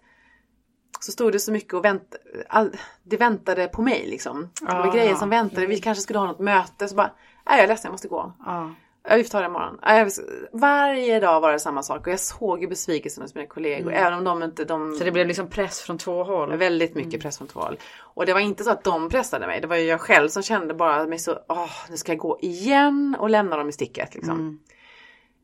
Så 1.01 1.13
stod 1.13 1.33
det 1.33 1.39
så 1.39 1.53
mycket 1.53 1.75
och 1.75 1.85
vänt, 1.85 2.17
all, 2.49 2.77
det 3.03 3.17
väntade 3.17 3.69
på 3.69 3.83
mig 3.83 4.07
liksom. 4.07 4.51
Det 4.61 4.75
var 4.75 4.89
Ah, 4.89 4.93
grejer 4.93 5.15
som 5.15 5.31
väntade, 5.31 5.67
vi 5.67 5.79
kanske 5.81 6.03
skulle 6.03 6.19
ha 6.19 6.27
något 6.27 6.39
möte. 6.39 6.89
Så 6.89 6.95
bara, 6.95 7.13
nej 7.51 7.59
jag 7.59 7.65
är 7.65 7.69
ledsen, 7.69 7.89
jag 7.89 7.93
måste 7.93 8.09
gå. 8.09 8.33
Ja. 8.47 8.71
Vi 9.17 9.25
får 9.25 9.31
ta 9.31 9.41
det 9.41 9.47
imorgon. 9.47 9.79
Vill- 10.05 10.49
Varje 10.53 11.21
dag 11.21 11.41
var 11.41 11.53
det 11.53 11.59
samma 11.59 11.83
sak 11.83 12.07
och 12.07 12.13
jag 12.13 12.21
såg 12.21 12.61
ju 12.63 12.69
besvikelsen 12.69 13.23
hos 13.23 13.35
mina 13.35 13.47
kollegor. 13.47 13.93
Även 13.93 14.15
om 14.19 14.25
de 14.25 14.43
inte, 14.43 14.65
de... 14.65 14.93
Så 14.95 15.05
det 15.05 15.11
blev 15.13 15.27
liksom 15.27 15.49
press 15.49 15.81
från 15.81 15.99
två 15.99 16.25
håll? 16.25 16.57
Väldigt 16.57 16.95
mycket 16.95 17.21
press 17.23 17.39
från 17.39 17.49
två 17.49 17.61
håll. 17.61 17.77
Och 17.99 18.27
det 18.27 18.33
var 18.33 18.41
inte 18.41 18.65
så 18.65 18.71
att 18.71 18.85
de 18.85 19.09
pressade 19.11 19.47
mig. 19.47 19.61
Det 19.61 19.67
var 19.67 19.77
ju 19.77 19.83
jag 19.85 20.01
själv 20.01 20.29
som 20.29 20.43
kände 20.43 20.75
bara 20.75 21.07
mig 21.07 21.19
så, 21.19 21.39
åh, 21.49 21.71
nu 21.91 21.97
ska 21.97 22.13
jag 22.13 22.19
gå 22.19 22.39
igen 22.43 23.17
och 23.19 23.31
lämna 23.31 23.57
dem 23.57 23.69
i 23.69 23.73
sticket 23.73 24.15
liksom. 24.15 24.61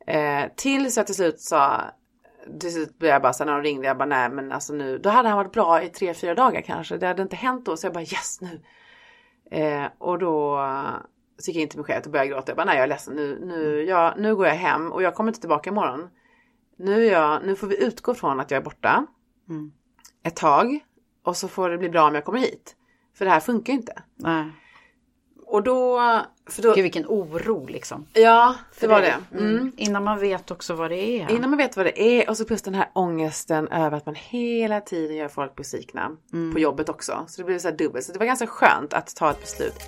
Eh, 0.07 0.43
tills 0.55 0.97
jag 0.97 1.05
till 1.05 1.15
slut 1.15 1.39
sa, 1.41 1.81
till 2.59 2.73
slut 2.73 2.97
blev 2.99 3.11
jag 3.11 3.21
bara 3.21 3.33
så 3.33 3.45
när 3.45 3.53
de 3.53 3.61
ringde, 3.61 3.87
jag 3.87 3.97
bara 3.97 4.05
nej 4.05 4.29
men 4.29 4.51
alltså 4.51 4.73
nu, 4.73 4.97
då 4.97 5.09
hade 5.09 5.29
han 5.29 5.37
varit 5.37 5.51
bra 5.51 5.83
i 5.83 5.89
tre, 5.89 6.13
fyra 6.13 6.35
dagar 6.35 6.61
kanske. 6.61 6.97
Det 6.97 7.07
hade 7.07 7.21
inte 7.21 7.35
hänt 7.35 7.65
då 7.65 7.77
så 7.77 7.85
jag 7.87 7.93
bara 7.93 8.03
yes 8.03 8.41
nu. 8.41 8.61
Eh, 9.51 9.85
och 9.97 10.19
då 10.19 10.59
så 11.37 11.51
gick 11.51 11.57
jag 11.57 11.61
in 11.61 11.69
till 11.69 11.79
min 11.79 11.85
chef 11.85 12.05
och 12.05 12.11
började 12.11 12.29
gråta. 12.29 12.51
Jag 12.51 12.57
bara 12.57 12.65
nej 12.65 12.75
jag 12.75 12.83
är 12.83 12.87
ledsen 12.87 13.15
nu, 13.15 13.39
nu, 13.45 13.83
jag, 13.83 14.13
nu 14.19 14.35
går 14.35 14.47
jag 14.47 14.55
hem 14.55 14.91
och 14.91 15.03
jag 15.03 15.15
kommer 15.15 15.29
inte 15.29 15.39
tillbaka 15.39 15.69
imorgon. 15.69 16.09
Nu, 16.77 17.05
jag, 17.05 17.45
nu 17.45 17.55
får 17.55 17.67
vi 17.67 17.83
utgå 17.83 18.13
från 18.13 18.39
att 18.39 18.51
jag 18.51 18.57
är 18.57 18.63
borta 18.63 19.05
ett 20.23 20.35
tag 20.35 20.79
och 21.23 21.37
så 21.37 21.47
får 21.47 21.69
det 21.69 21.77
bli 21.77 21.89
bra 21.89 22.07
om 22.07 22.15
jag 22.15 22.25
kommer 22.25 22.39
hit. 22.39 22.75
För 23.17 23.25
det 23.25 23.31
här 23.31 23.39
funkar 23.39 23.73
ju 23.73 23.79
inte. 23.79 24.01
Nej. 24.15 24.51
Och 25.45 25.63
då, 25.63 25.99
för 26.49 26.61
då 26.61 26.73
Gud 26.73 26.83
vilken 26.83 27.05
oro 27.05 27.67
liksom. 27.67 28.07
ja 28.13 28.55
det 28.79 28.87
var 28.87 29.01
det. 29.01 29.15
Mm. 29.31 29.71
Innan 29.77 30.03
man 30.03 30.19
vet 30.19 30.51
också 30.51 30.73
vad 30.73 30.91
det 30.91 31.21
är. 31.21 31.31
Innan 31.31 31.49
man 31.49 31.57
vet 31.57 31.77
vad 31.77 31.85
det 31.85 32.01
är 32.01 32.29
och 32.29 32.37
så 32.37 32.45
plus 32.45 32.61
den 32.61 32.75
här 32.75 32.89
ångesten 32.93 33.67
över 33.67 33.97
att 33.97 34.05
man 34.05 34.15
hela 34.15 34.81
tiden 34.81 35.17
gör 35.17 35.27
folk 35.27 35.55
besvikna. 35.55 36.11
På 36.53 36.59
jobbet 36.59 36.89
också. 36.89 37.25
Så 37.27 37.41
det 37.41 37.45
blev 37.45 37.59
så 37.59 37.69
här 37.69 37.77
dubbelt. 37.77 38.05
Så 38.05 38.13
det 38.13 38.19
var 38.19 38.25
ganska 38.25 38.47
skönt 38.47 38.93
att 38.93 39.15
ta 39.15 39.31
ett 39.31 39.41
beslut. 39.41 39.79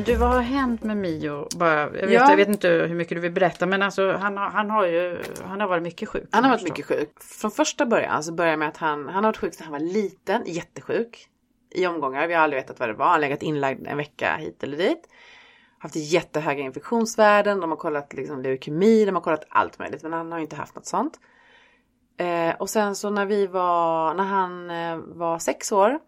Men 0.00 0.04
du, 0.04 0.14
vad 0.14 0.28
har 0.28 0.40
hänt 0.40 0.82
med 0.82 0.96
Mio? 0.96 1.48
Bara, 1.56 1.80
jag, 1.80 1.90
vet, 1.90 2.10
Ja. 2.10 2.30
jag 2.30 2.36
vet 2.36 2.48
inte 2.48 2.68
hur 2.68 2.94
mycket 2.94 3.16
du 3.16 3.20
vill 3.20 3.32
berätta 3.32 3.66
men 3.66 3.82
alltså 3.82 4.12
han 4.12 4.36
har, 4.36 4.50
han 4.50 4.70
har 4.70 4.86
ju 4.86 5.22
han 5.44 5.60
har 5.60 5.68
varit 5.68 5.82
mycket 5.82 6.08
sjuk. 6.08 6.28
Han 6.30 6.44
har 6.44 6.50
varit 6.50 6.62
mycket 6.64 6.86
sjuk. 6.86 7.10
Från 7.22 7.50
första 7.50 7.86
början 7.86 8.22
så 8.24 8.32
började 8.32 8.56
med 8.56 8.68
att 8.68 8.76
han, 8.76 9.04
han 9.04 9.14
har 9.14 9.22
varit 9.22 9.36
sjuk 9.36 9.54
sedan 9.54 9.64
han 9.64 9.72
var 9.72 9.92
liten, 9.92 10.42
jättesjuk. 10.46 11.26
I 11.70 11.86
omgångar, 11.86 12.26
vi 12.26 12.34
har 12.34 12.42
aldrig 12.42 12.62
vetat 12.62 12.80
vad 12.80 12.88
det 12.88 12.92
var. 12.92 13.04
Han 13.04 13.12
har 13.12 13.20
legat 13.20 13.42
inlagd 13.42 13.86
en 13.86 13.96
vecka 13.96 14.36
hit 14.36 14.62
eller 14.62 14.76
dit. 14.76 15.08
Haft 15.78 15.96
jättehöga 15.96 16.62
infektionsvärden, 16.62 17.60
de 17.60 17.70
har 17.70 17.76
kollat 17.76 18.12
liksom 18.12 18.42
leukemi, 18.42 19.04
de 19.04 19.14
har 19.14 19.22
kollat 19.22 19.44
allt 19.48 19.78
möjligt. 19.78 20.02
Men 20.02 20.12
han 20.12 20.32
har 20.32 20.38
inte 20.38 20.56
haft 20.56 20.74
något 20.74 20.86
sånt. 20.86 21.20
Eh, 22.16 22.54
och 22.58 22.70
sen 22.70 22.94
så 22.96 23.10
när 23.10 23.26
vi 23.26 23.46
var, 23.46 24.14
när 24.14 24.24
han 24.24 24.70
eh, 24.70 24.96
var 24.96 25.38
sex 25.38 25.72
år 25.72 25.98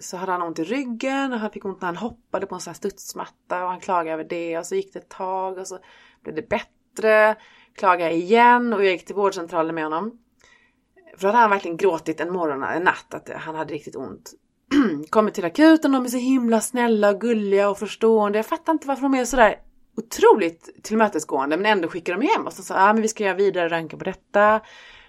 så 0.00 0.16
hade 0.16 0.32
han 0.32 0.42
ont 0.42 0.58
i 0.58 0.64
ryggen 0.64 1.32
och 1.32 1.38
han 1.38 1.50
fick 1.50 1.64
ont 1.64 1.80
när 1.80 1.86
han 1.86 1.96
hoppade 1.96 2.46
på 2.46 2.54
en 2.54 2.60
sån 2.60 2.70
här 2.70 2.76
studsmatta 2.76 3.64
och 3.64 3.70
han 3.70 3.80
klagade 3.80 4.12
över 4.12 4.24
det 4.24 4.58
och 4.58 4.66
så 4.66 4.74
gick 4.74 4.92
det 4.92 4.98
ett 4.98 5.08
tag 5.08 5.58
och 5.58 5.66
så 5.66 5.78
blev 6.22 6.34
det 6.34 6.48
bättre. 6.48 7.36
Klagade 7.74 8.14
igen 8.14 8.72
och 8.72 8.84
jag 8.84 8.92
gick 8.92 9.04
till 9.04 9.14
vårdcentralen 9.14 9.74
med 9.74 9.84
honom. 9.84 10.18
För 11.16 11.22
då 11.22 11.28
hade 11.28 11.38
han 11.38 11.50
verkligen 11.50 11.76
gråtit 11.76 12.20
en 12.20 12.32
morgon, 12.32 12.62
en 12.62 12.82
natt 12.82 13.14
att 13.14 13.30
han 13.36 13.54
hade 13.54 13.74
riktigt 13.74 13.96
ont. 13.96 14.32
Kommer 15.10 15.30
till 15.30 15.44
akuten, 15.44 15.92
de 15.92 16.04
är 16.04 16.08
så 16.08 16.16
himla 16.16 16.60
snälla 16.60 17.10
och 17.10 17.20
gulliga 17.20 17.70
och 17.70 17.78
förstående. 17.78 18.38
Jag 18.38 18.46
fattar 18.46 18.72
inte 18.72 18.88
varför 18.88 19.02
de 19.02 19.14
är 19.14 19.24
sådär 19.24 19.56
otroligt 19.96 20.82
tillmötesgående 20.82 21.56
men 21.56 21.66
ändå 21.66 21.88
skickar 21.88 22.16
de 22.16 22.26
hem 22.26 22.46
oss 22.46 22.58
och 22.58 22.64
sa 22.64 22.74
ah, 22.74 22.92
men 22.92 23.02
vi 23.02 23.08
ska 23.08 23.24
göra 23.24 23.34
vidare 23.34 23.68
röntgen 23.68 23.98
på 23.98 24.04
detta. 24.04 24.60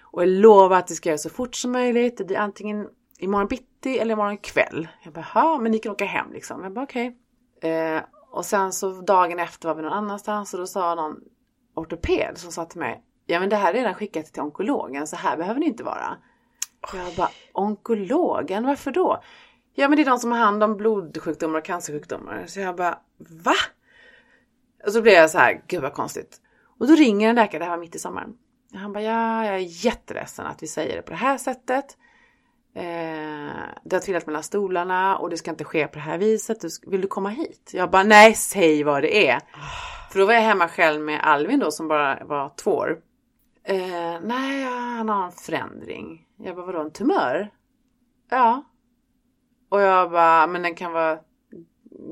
Och 0.02 0.22
jag 0.22 0.28
lovar 0.28 0.76
att 0.76 0.86
det 0.86 0.94
ska 0.94 1.08
göras 1.08 1.22
så 1.22 1.30
fort 1.30 1.54
som 1.54 1.72
möjligt. 1.72 2.18
Det 2.18 2.24
blir 2.24 2.36
antingen 2.36 2.86
imorgon 3.18 3.48
bitti 3.48 3.69
eller 3.86 4.12
imorgon 4.12 4.38
kväll. 4.38 4.88
Jag 5.02 5.12
bara, 5.12 5.26
ja 5.34 5.58
men 5.58 5.72
ni 5.72 5.78
kan 5.78 5.92
åka 5.92 6.04
hem 6.04 6.32
liksom. 6.32 6.62
Jag 6.62 6.72
bara 6.72 6.84
okej. 6.84 7.16
Eh, 7.62 8.02
och 8.30 8.44
sen 8.44 8.72
så 8.72 8.90
dagen 9.00 9.38
efter 9.38 9.68
var 9.68 9.74
vi 9.74 9.82
någon 9.82 9.92
annanstans 9.92 10.54
och 10.54 10.60
då 10.60 10.66
sa 10.66 10.94
någon 10.94 11.20
ortoped 11.74 12.38
som 12.38 12.52
sa 12.52 12.64
till 12.64 12.80
mig, 12.80 13.02
ja 13.26 13.40
men 13.40 13.48
det 13.48 13.56
här 13.56 13.70
är 13.70 13.78
redan 13.78 13.94
skickat 13.94 14.26
till 14.26 14.42
onkologen 14.42 15.06
så 15.06 15.16
här 15.16 15.36
behöver 15.36 15.60
det 15.60 15.66
inte 15.66 15.84
vara. 15.84 16.16
Jag 16.94 17.14
bara, 17.16 17.30
onkologen, 17.52 18.66
varför 18.66 18.90
då? 18.90 19.22
Ja 19.74 19.88
men 19.88 19.96
det 19.96 20.02
är 20.02 20.06
de 20.06 20.18
som 20.18 20.32
har 20.32 20.38
hand 20.38 20.62
om 20.62 20.76
blodsjukdomar 20.76 21.58
och 21.58 21.64
cancersjukdomar. 21.64 22.44
Så 22.46 22.60
jag 22.60 22.76
bara, 22.76 22.98
va? 23.18 23.54
Och 24.86 24.92
så 24.92 25.02
blev 25.02 25.14
jag 25.14 25.30
så 25.30 25.38
här, 25.38 25.62
gud 25.66 25.82
vad 25.82 25.92
konstigt. 25.92 26.40
Och 26.78 26.86
då 26.86 26.94
ringer 26.94 27.28
en 27.28 27.34
läkare, 27.34 27.58
det 27.58 27.64
här 27.64 27.76
var 27.76 27.78
mitt 27.78 27.94
i 27.94 27.98
sommaren. 27.98 28.36
Han 28.74 28.92
bara, 28.92 29.02
ja 29.02 29.44
jag 29.44 29.54
är 29.54 29.84
jätteledsen 29.84 30.46
att 30.46 30.62
vi 30.62 30.66
säger 30.66 30.96
det 30.96 31.02
på 31.02 31.10
det 31.10 31.16
här 31.16 31.38
sättet. 31.38 31.96
Eh, 32.74 32.82
det 33.84 33.96
har 33.96 34.00
trillat 34.00 34.26
mellan 34.26 34.42
stolarna 34.42 35.16
och 35.18 35.30
det 35.30 35.36
ska 35.36 35.50
inte 35.50 35.64
ske 35.64 35.86
på 35.86 35.94
det 35.94 36.00
här 36.00 36.18
viset. 36.18 36.60
Du, 36.60 36.68
vill 36.86 37.00
du 37.00 37.08
komma 37.08 37.28
hit? 37.28 37.70
Jag 37.74 37.90
bara, 37.90 38.02
nej 38.02 38.34
säg 38.34 38.82
vad 38.84 39.02
det 39.02 39.28
är. 39.28 39.40
För 40.12 40.18
då 40.18 40.26
var 40.26 40.32
jag 40.34 40.40
hemma 40.40 40.68
själv 40.68 41.00
med 41.00 41.20
Alvin 41.22 41.58
då 41.60 41.70
som 41.70 41.88
bara 41.88 42.24
var 42.24 42.52
två 42.56 42.70
år. 42.70 42.98
Eh, 43.64 44.20
nej, 44.22 44.64
han 44.64 45.08
har 45.08 45.24
en 45.26 45.32
förändring. 45.32 46.26
Jag 46.36 46.56
bara, 46.56 46.66
vadå 46.66 46.80
en 46.80 46.90
tumör? 46.92 47.50
Ja. 48.30 48.62
Och 49.68 49.80
jag 49.80 50.10
bara, 50.10 50.46
men 50.46 50.62
den 50.62 50.74
kan 50.74 50.92
vara 50.92 51.18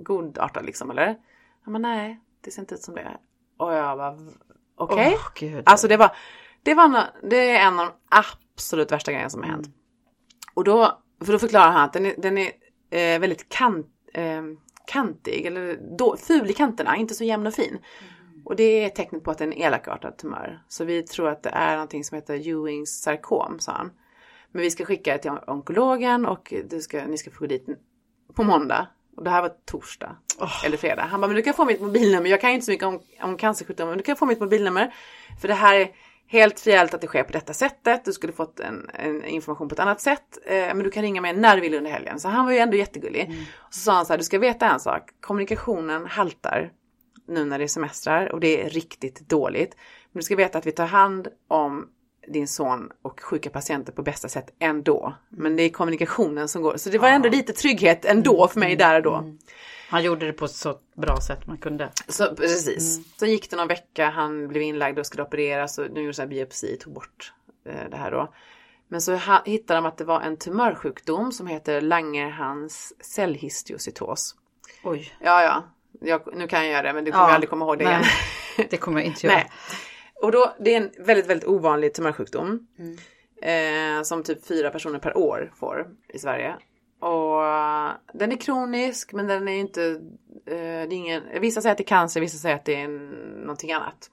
godartad 0.02 0.64
liksom 0.66 0.90
eller? 0.90 1.16
Han 1.64 1.72
bara, 1.72 1.78
nej, 1.78 2.20
det 2.44 2.50
ser 2.50 2.62
inte 2.62 2.74
ut 2.74 2.82
som 2.82 2.94
det. 2.94 3.16
Och 3.56 3.72
jag 3.72 3.98
bara, 3.98 4.16
okej. 4.76 5.12
Åh, 5.16 5.28
Gud. 5.34 5.62
Alltså 5.66 5.88
det 5.88 5.96
var, 5.96 6.10
det 6.62 6.74
var 6.74 6.88
nå- 6.88 7.06
det 7.22 7.50
är 7.50 7.66
en 7.66 7.78
av 7.80 7.86
de 7.86 7.92
absolut 8.08 8.92
värsta 8.92 9.12
grejerna 9.12 9.30
som 9.30 9.42
har 9.42 9.50
hänt. 9.50 9.68
Och 10.58 10.64
då, 10.64 10.98
för 11.24 11.32
då 11.32 11.38
förklarar 11.38 11.70
han 11.70 11.84
att 11.84 11.92
den 11.92 12.06
är, 12.06 12.14
den 12.18 12.38
är 12.38 12.52
eh, 12.90 13.20
väldigt 13.20 13.48
kant, 13.48 13.86
eh, 14.14 14.42
kantig, 14.86 15.46
eller 15.46 15.78
då, 15.98 16.16
ful 16.16 16.50
i 16.50 16.52
kanterna, 16.52 16.96
inte 16.96 17.14
så 17.14 17.24
jämn 17.24 17.46
och 17.46 17.54
fin. 17.54 17.78
Och 18.44 18.56
det 18.56 18.84
är 18.84 18.88
tecknet 18.88 19.24
på 19.24 19.30
att 19.30 19.38
det 19.38 19.44
är 19.44 19.46
en 19.46 19.52
elakartad 19.52 20.18
tumör. 20.18 20.62
Så 20.68 20.84
vi 20.84 21.02
tror 21.02 21.28
att 21.28 21.42
det 21.42 21.50
är 21.50 21.72
någonting 21.72 22.04
som 22.04 22.14
heter 22.14 22.48
Ewings 22.48 23.00
sarkom, 23.02 23.60
sa 23.60 23.72
han. 23.72 23.90
Men 24.52 24.62
vi 24.62 24.70
ska 24.70 24.84
skicka 24.84 25.12
det 25.12 25.18
till 25.18 25.30
onkologen 25.46 26.26
och 26.26 26.54
du 26.70 26.80
ska, 26.80 27.06
ni 27.06 27.18
ska 27.18 27.30
få 27.30 27.40
gå 27.40 27.46
dit 27.46 27.66
på 28.34 28.42
måndag. 28.42 28.86
Och 29.16 29.24
det 29.24 29.30
här 29.30 29.42
var 29.42 29.52
torsdag. 29.64 30.16
Eller 30.64 30.76
fredag. 30.76 31.02
Han 31.02 31.20
bara, 31.20 31.26
men 31.26 31.36
du 31.36 31.42
kan 31.42 31.54
få 31.54 31.64
mitt 31.64 31.80
mobilnummer. 31.80 32.30
Jag 32.30 32.40
kan 32.40 32.50
ju 32.50 32.54
inte 32.54 32.66
så 32.66 32.72
mycket 32.72 32.86
om, 32.86 33.00
om 33.22 33.36
cancersjukdomar, 33.36 33.90
men 33.90 33.98
du 33.98 34.04
kan 34.04 34.16
få 34.16 34.26
mitt 34.26 34.40
mobilnummer. 34.40 34.94
För 35.40 35.48
det 35.48 35.54
här 35.54 35.74
är 35.74 35.88
helt 36.28 36.60
frivilligt 36.60 36.94
att 36.94 37.00
det 37.00 37.06
sker 37.06 37.22
på 37.22 37.32
detta 37.32 37.52
sättet. 37.52 38.04
Du 38.04 38.12
skulle 38.12 38.32
fått 38.32 38.60
en, 38.60 38.90
en 38.94 39.24
information 39.24 39.68
på 39.68 39.72
ett 39.72 39.80
annat 39.80 40.00
sätt. 40.00 40.38
Eh, 40.46 40.52
men 40.54 40.78
du 40.78 40.90
kan 40.90 41.02
ringa 41.02 41.20
mig 41.20 41.36
när 41.36 41.56
du 41.56 41.62
vill 41.62 41.74
under 41.74 41.90
helgen. 41.90 42.20
Så 42.20 42.28
han 42.28 42.44
var 42.44 42.52
ju 42.52 42.58
ändå 42.58 42.76
jättegullig. 42.76 43.20
Mm. 43.24 43.44
Och 43.56 43.74
så 43.74 43.80
sa 43.80 43.92
han 43.92 44.06
så 44.06 44.12
här, 44.12 44.18
du 44.18 44.24
ska 44.24 44.38
veta 44.38 44.70
en 44.70 44.80
sak. 44.80 45.10
Kommunikationen 45.20 46.06
haltar 46.06 46.72
nu 47.28 47.44
när 47.44 47.58
det 47.58 47.64
är 47.64 47.68
semestrar 47.68 48.32
och 48.32 48.40
det 48.40 48.64
är 48.64 48.70
riktigt 48.70 49.28
dåligt. 49.28 49.76
Men 50.12 50.20
du 50.20 50.24
ska 50.24 50.36
veta 50.36 50.58
att 50.58 50.66
vi 50.66 50.72
tar 50.72 50.86
hand 50.86 51.28
om 51.48 51.88
din 52.30 52.48
son 52.48 52.90
och 53.02 53.20
sjuka 53.20 53.50
patienter 53.50 53.92
på 53.92 54.02
bästa 54.02 54.28
sätt 54.28 54.54
ändå. 54.58 55.14
Men 55.28 55.56
det 55.56 55.62
är 55.62 55.70
kommunikationen 55.70 56.48
som 56.48 56.62
går. 56.62 56.76
Så 56.76 56.90
det 56.90 56.98
var 56.98 57.08
ändå 57.08 57.28
lite 57.28 57.52
trygghet 57.52 58.04
ändå 58.04 58.48
för 58.48 58.60
mig 58.60 58.76
där 58.76 58.96
och 58.96 59.02
då. 59.02 59.14
Mm. 59.14 59.38
Han 59.90 60.02
gjorde 60.02 60.26
det 60.26 60.32
på 60.32 60.44
ett 60.44 60.50
så 60.50 60.78
bra 60.96 61.20
sätt 61.20 61.46
man 61.46 61.58
kunde. 61.58 61.90
Så, 62.08 62.34
precis. 62.34 62.96
Mm. 62.96 63.08
Så 63.16 63.26
gick 63.26 63.50
det 63.50 63.56
någon 63.56 63.68
vecka, 63.68 64.10
han 64.10 64.48
blev 64.48 64.62
inlagd 64.62 64.98
och 64.98 65.06
skulle 65.06 65.22
opereras 65.22 65.78
och 65.78 65.90
nu 65.90 66.02
gjorde 66.02 66.22
en 66.22 66.28
biopsi, 66.28 66.76
tog 66.76 66.92
bort 66.92 67.32
eh, 67.66 67.90
det 67.90 67.96
här 67.96 68.10
då. 68.10 68.32
Men 68.88 69.00
så 69.00 69.20
hittade 69.44 69.78
de 69.78 69.86
att 69.86 69.96
det 69.96 70.04
var 70.04 70.20
en 70.20 70.36
tumörsjukdom 70.36 71.32
som 71.32 71.46
heter 71.46 71.80
Langerhans 71.80 72.92
cellhistiocytos. 73.00 74.34
Oj. 74.84 75.12
Ja, 75.20 75.42
ja. 75.42 75.64
Jag, 76.00 76.36
nu 76.36 76.48
kan 76.48 76.64
jag 76.64 76.72
göra 76.72 76.82
det 76.82 76.92
men 76.92 77.04
du 77.04 77.12
kommer 77.12 77.28
ja, 77.28 77.34
aldrig 77.34 77.50
komma 77.50 77.64
ihåg 77.64 77.78
det 77.78 77.84
nej, 77.84 77.94
igen. 77.94 78.68
det 78.70 78.76
kommer 78.76 79.00
jag 79.00 79.06
inte 79.06 79.26
göra. 79.26 79.36
Nej. 79.36 79.50
Och 80.22 80.32
då, 80.32 80.54
det 80.60 80.74
är 80.74 80.76
en 80.76 80.90
väldigt, 81.04 81.26
väldigt 81.26 81.48
ovanlig 81.48 81.94
tumörsjukdom. 81.94 82.66
Mm. 82.78 82.96
Eh, 83.42 84.02
som 84.02 84.22
typ 84.22 84.46
fyra 84.46 84.70
personer 84.70 84.98
per 84.98 85.16
år 85.16 85.52
får 85.56 85.86
i 86.08 86.18
Sverige. 86.18 86.56
Och 87.00 87.40
uh, 87.40 87.90
den 88.12 88.32
är 88.32 88.36
kronisk 88.36 89.12
men 89.12 89.26
den 89.26 89.48
är 89.48 89.58
inte, 89.58 90.00
det 90.44 90.56
är 90.56 90.92
ingen, 90.92 91.22
vissa 91.40 91.60
säger 91.60 91.72
att 91.72 91.78
det 91.78 91.84
är 91.84 91.86
cancer, 91.86 92.20
vissa 92.20 92.38
säger 92.38 92.54
att 92.56 92.64
det 92.64 92.74
är 92.74 92.88
någonting 93.40 93.72
annat. 93.72 94.10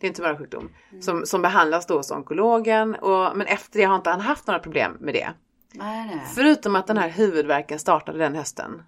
Det 0.00 0.06
är 0.06 0.08
en 0.08 0.14
tumörsjukdom 0.14 0.70
mm. 0.90 1.02
som, 1.02 1.26
som 1.26 1.42
behandlas 1.42 1.86
då 1.86 1.96
hos 1.96 2.10
onkologen. 2.10 2.94
Och, 2.94 3.36
men 3.36 3.46
efter 3.46 3.78
det 3.78 3.84
har 3.84 3.96
inte 3.96 4.10
han 4.10 4.20
haft 4.20 4.46
några 4.46 4.60
problem 4.60 4.96
med 5.00 5.14
det. 5.14 5.30
Nej, 5.72 6.06
nej. 6.06 6.20
Förutom 6.34 6.76
att 6.76 6.86
den 6.86 6.98
här 6.98 7.08
huvudvärken 7.08 7.78
startade 7.78 8.18
den 8.18 8.34
hösten. 8.34 8.82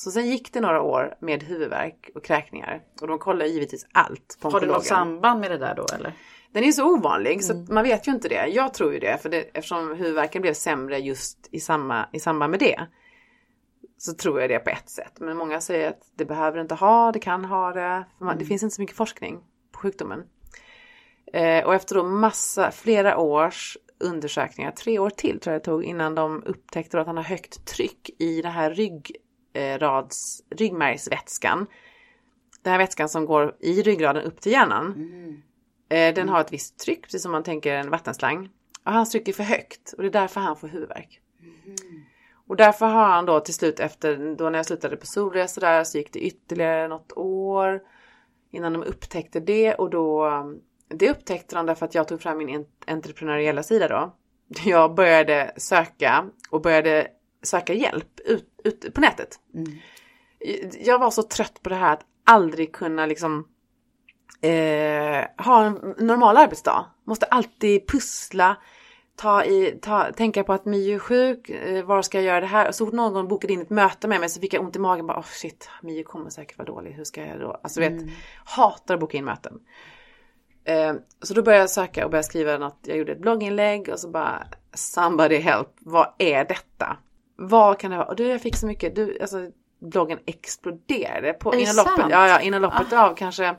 Så 0.00 0.10
sen 0.10 0.26
gick 0.26 0.52
det 0.52 0.60
några 0.60 0.82
år 0.82 1.14
med 1.20 1.42
huvudvärk 1.42 2.10
och 2.14 2.24
kräkningar. 2.24 2.82
Och 3.00 3.08
de 3.08 3.18
kollar 3.18 3.46
givetvis 3.46 3.86
allt 3.92 4.38
på 4.40 4.50
Har 4.50 4.60
det 4.60 4.66
något 4.66 4.84
samband 4.84 5.40
med 5.40 5.50
det 5.50 5.58
där 5.58 5.74
då 5.74 5.86
eller? 5.94 6.12
Den 6.52 6.64
är 6.64 6.72
så 6.72 6.94
ovanlig 6.94 7.32
mm. 7.32 7.42
så 7.42 7.72
man 7.72 7.84
vet 7.84 8.08
ju 8.08 8.12
inte 8.12 8.28
det. 8.28 8.46
Jag 8.46 8.74
tror 8.74 8.92
ju 8.92 8.98
det, 8.98 9.22
för 9.22 9.28
det, 9.28 9.38
eftersom 9.38 9.94
huvudvärken 9.94 10.42
blev 10.42 10.54
sämre 10.54 10.98
just 10.98 11.48
i, 11.50 11.60
samma, 11.60 12.08
i 12.12 12.20
samband 12.20 12.50
med 12.50 12.60
det. 12.60 12.86
Så 13.98 14.14
tror 14.14 14.40
jag 14.40 14.50
det 14.50 14.58
på 14.58 14.70
ett 14.70 14.88
sätt. 14.88 15.12
Men 15.20 15.36
många 15.36 15.60
säger 15.60 15.88
att 15.88 16.02
det 16.16 16.24
behöver 16.24 16.60
inte 16.60 16.74
ha, 16.74 17.12
det 17.12 17.18
kan 17.18 17.44
ha 17.44 17.72
det. 17.72 18.04
Man, 18.18 18.28
mm. 18.28 18.38
Det 18.38 18.44
finns 18.44 18.62
inte 18.62 18.74
så 18.74 18.82
mycket 18.82 18.96
forskning 18.96 19.40
på 19.72 19.78
sjukdomen. 19.78 20.22
Eh, 21.32 21.64
och 21.64 21.74
efter 21.74 21.94
då 21.94 22.02
massa, 22.02 22.70
flera 22.70 23.18
års 23.18 23.76
undersökningar, 23.98 24.70
tre 24.70 24.98
år 24.98 25.10
till 25.10 25.40
tror 25.40 25.52
jag 25.52 25.60
det 25.60 25.64
tog 25.64 25.84
innan 25.84 26.14
de 26.14 26.42
upptäckte 26.44 27.00
att 27.00 27.06
han 27.06 27.16
har 27.16 27.24
högt 27.24 27.66
tryck 27.66 28.10
i 28.18 28.42
den 28.42 28.52
här 28.52 28.70
ryggrads, 29.52 30.42
ryggmärgsvätskan. 30.50 31.66
Den 32.62 32.70
här 32.70 32.78
vätskan 32.78 33.08
som 33.08 33.26
går 33.26 33.56
i 33.60 33.82
ryggraden 33.82 34.24
upp 34.24 34.40
till 34.40 34.52
hjärnan. 34.52 34.86
Mm. 34.86 35.42
Eh, 35.88 36.14
den 36.14 36.28
har 36.28 36.40
ett 36.40 36.52
visst 36.52 36.78
tryck, 36.78 37.02
precis 37.02 37.22
som 37.22 37.32
man 37.32 37.42
tänker 37.42 37.74
en 37.74 37.90
vattenslang. 37.90 38.48
Och 38.84 38.92
hans 38.92 39.10
tryck 39.10 39.28
är 39.28 39.32
för 39.32 39.42
högt 39.42 39.92
och 39.92 40.02
det 40.02 40.08
är 40.08 40.12
därför 40.12 40.40
han 40.40 40.56
får 40.56 40.68
huvudvärk. 40.68 41.20
Mm. 41.40 42.04
Och 42.46 42.56
därför 42.56 42.86
har 42.86 43.06
han 43.06 43.26
då 43.26 43.40
till 43.40 43.54
slut 43.54 43.80
efter, 43.80 44.34
då 44.36 44.50
när 44.50 44.58
jag 44.58 44.66
slutade 44.66 44.96
på 44.96 45.06
solresa 45.06 45.60
där 45.60 45.84
så 45.84 45.98
gick 45.98 46.12
det 46.12 46.20
ytterligare 46.20 46.88
något 46.88 47.12
år 47.16 47.80
innan 48.50 48.72
de 48.72 48.82
upptäckte 48.82 49.40
det 49.40 49.74
och 49.74 49.90
då 49.90 50.30
det 50.88 51.10
upptäckte 51.10 51.56
de 51.56 51.66
därför 51.66 51.86
att 51.86 51.94
jag 51.94 52.08
tog 52.08 52.22
fram 52.22 52.38
min 52.38 52.66
entreprenöriella 52.86 53.62
sida 53.62 53.88
då. 53.88 54.14
Jag 54.64 54.94
började 54.94 55.52
söka 55.56 56.24
och 56.50 56.60
började 56.62 57.08
söka 57.42 57.74
hjälp 57.74 58.20
ut, 58.24 58.60
ut 58.64 58.94
på 58.94 59.00
nätet. 59.00 59.40
Mm. 59.54 59.78
Jag 60.80 60.98
var 60.98 61.10
så 61.10 61.22
trött 61.22 61.62
på 61.62 61.68
det 61.68 61.74
här 61.74 61.92
att 61.92 62.04
aldrig 62.24 62.72
kunna 62.72 63.06
liksom 63.06 63.48
eh, 64.40 65.44
ha 65.44 65.64
en 65.64 65.94
normal 65.98 66.36
arbetsdag. 66.36 66.86
Måste 67.04 67.26
alltid 67.26 67.88
pussla, 67.88 68.56
ta 69.16 69.44
i, 69.44 69.78
ta, 69.82 70.12
tänka 70.12 70.44
på 70.44 70.52
att 70.52 70.64
Mio 70.64 70.94
är 70.94 70.98
sjuk, 70.98 71.50
eh, 71.50 71.84
var 71.84 72.02
ska 72.02 72.18
jag 72.18 72.24
göra 72.24 72.40
det 72.40 72.46
här? 72.46 72.72
Så 72.72 72.86
fort 72.86 72.94
någon 72.94 73.28
bokade 73.28 73.52
in 73.52 73.60
ett 73.60 73.70
möte 73.70 74.08
med 74.08 74.20
mig 74.20 74.28
så 74.28 74.40
fick 74.40 74.54
jag 74.54 74.62
ont 74.62 74.76
i 74.76 74.78
magen. 74.78 75.06
Bara, 75.06 75.18
oh 75.18 75.26
shit, 75.26 75.70
Mio 75.82 76.02
kommer 76.02 76.30
säkert 76.30 76.58
vara 76.58 76.66
dålig, 76.66 76.92
hur 76.92 77.04
ska 77.04 77.26
jag 77.26 77.40
då? 77.40 77.60
Alltså 77.62 77.80
mm. 77.80 77.98
vet, 77.98 78.14
hatar 78.44 78.94
att 78.94 79.00
boka 79.00 79.18
in 79.18 79.24
möten. 79.24 79.60
Eh, 80.64 80.94
så 81.22 81.34
då 81.34 81.42
började 81.42 81.62
jag 81.62 81.70
söka 81.70 82.04
och 82.04 82.10
började 82.10 82.28
skriva 82.28 82.58
något. 82.58 82.78
Jag 82.82 82.98
gjorde 82.98 83.12
ett 83.12 83.20
blogginlägg 83.20 83.88
och 83.88 84.00
så 84.00 84.08
bara 84.08 84.46
somebody 84.74 85.36
help, 85.36 85.68
vad 85.78 86.12
är 86.18 86.44
detta? 86.44 86.96
Vad 87.42 87.78
kan 87.78 87.90
det 87.90 87.96
vara? 87.96 88.06
Och 88.06 88.16
du, 88.16 88.26
jag 88.26 88.40
fick 88.40 88.56
så 88.56 88.66
mycket, 88.66 88.94
du, 88.94 89.18
alltså 89.20 89.46
bloggen 89.80 90.18
exploderade 90.26 91.32
på, 91.32 91.54
innan 91.54 91.76
loppet, 91.76 92.06
ja, 92.10 92.28
ja, 92.28 92.40
innan 92.40 92.62
loppet 92.62 92.92
ah. 92.92 93.08
av 93.08 93.14
kanske 93.14 93.56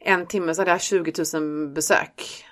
en 0.00 0.26
timme 0.26 0.54
så 0.54 0.60
hade 0.60 0.70
jag 0.70 0.80
20 0.80 1.12
000 1.34 1.68
besök. 1.68 2.44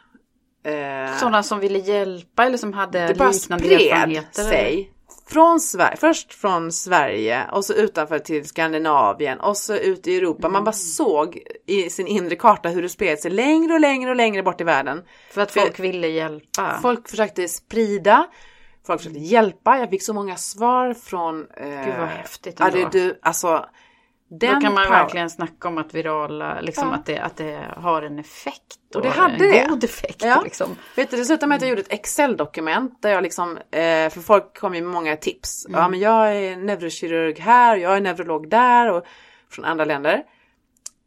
Eh, 0.65 1.17
Sådana 1.17 1.43
som 1.43 1.61
ville 1.61 1.79
hjälpa 1.79 2.45
eller 2.45 2.59
som 2.59 2.73
hade 2.73 2.99
det 2.99 3.09
liknande 3.09 3.75
erfarenheter? 3.75 4.43
sig. 4.43 4.93
Från 5.29 5.61
Sverige, 5.61 5.97
först 5.97 6.35
från 6.35 6.73
Sverige 6.73 7.47
och 7.53 7.65
så 7.65 7.75
utanför 7.75 8.19
till 8.19 8.49
Skandinavien 8.49 9.41
och 9.41 9.57
så 9.57 9.77
ut 9.77 10.07
i 10.07 10.17
Europa. 10.17 10.47
Mm. 10.47 10.53
Man 10.53 10.65
bara 10.65 10.73
såg 10.73 11.43
i 11.67 11.91
sin 11.91 12.07
inre 12.07 12.37
karta 12.37 12.69
hur 12.69 12.83
det 12.83 12.89
spred 12.89 13.19
sig 13.19 13.31
längre 13.31 13.75
och 13.75 13.81
längre 13.81 14.11
och 14.11 14.17
längre 14.17 14.43
bort 14.43 14.61
i 14.61 14.65
världen. 14.65 15.03
För 15.31 15.41
att 15.41 15.53
folk 15.53 15.77
För, 15.77 15.83
ville 15.83 16.09
hjälpa? 16.09 16.79
Folk 16.83 17.09
försökte 17.09 17.49
sprida. 17.49 18.27
Folk 18.87 19.01
försökte 19.01 19.21
hjälpa. 19.21 19.79
Jag 19.79 19.91
fick 19.91 20.03
så 20.03 20.15
många 20.15 20.37
svar 20.37 20.95
från... 20.95 21.47
Eh, 21.57 21.85
Gud 21.85 21.95
vad 21.99 22.09
häftigt 22.09 22.61
ändå. 22.61 22.79
Ja, 22.79 22.89
du, 22.93 23.19
alltså, 23.23 23.67
den 24.29 24.55
Då 24.55 24.61
kan 24.61 24.75
man 24.75 24.91
verkligen 24.91 25.31
snacka 25.31 25.69
om 25.69 25.79
att 25.79 25.95
virala, 25.95 26.61
liksom 26.61 26.89
ja. 26.89 26.95
att, 26.95 27.07
det, 27.07 27.19
att 27.19 27.37
det 27.37 27.75
har 27.77 28.03
en 28.03 28.19
effekt. 28.19 28.79
Och, 28.91 28.97
och 28.97 29.03
det 29.03 29.09
hade 29.09 29.35
en 29.35 29.39
det. 29.39 29.67
god 29.69 29.85
effekt. 29.85 30.23
Ja. 30.25 30.41
Liksom. 30.45 30.77
Vet 30.97 31.11
du, 31.11 31.17
det 31.17 31.25
slutade 31.25 31.49
med 31.49 31.57
att 31.57 31.63
jag 31.63 31.69
gjorde 31.69 31.83
ett 31.83 31.93
Excel-dokument 31.93 33.03
där 33.03 33.11
jag 33.11 33.23
liksom, 33.23 33.57
eh, 33.57 34.11
för 34.11 34.21
folk 34.21 34.59
kom 34.59 34.75
ju 34.75 34.83
med 34.83 34.93
många 34.93 35.17
tips. 35.17 35.67
Mm. 35.67 35.81
Ja 35.81 35.89
men 35.89 36.01
jag 36.01 36.37
är 36.37 36.57
neurokirurg 36.57 37.39
här, 37.39 37.77
jag 37.77 37.97
är 37.97 38.01
neurolog 38.01 38.51
där 38.51 38.93
och 38.93 39.05
från 39.51 39.65
andra 39.65 39.85
länder. 39.85 40.23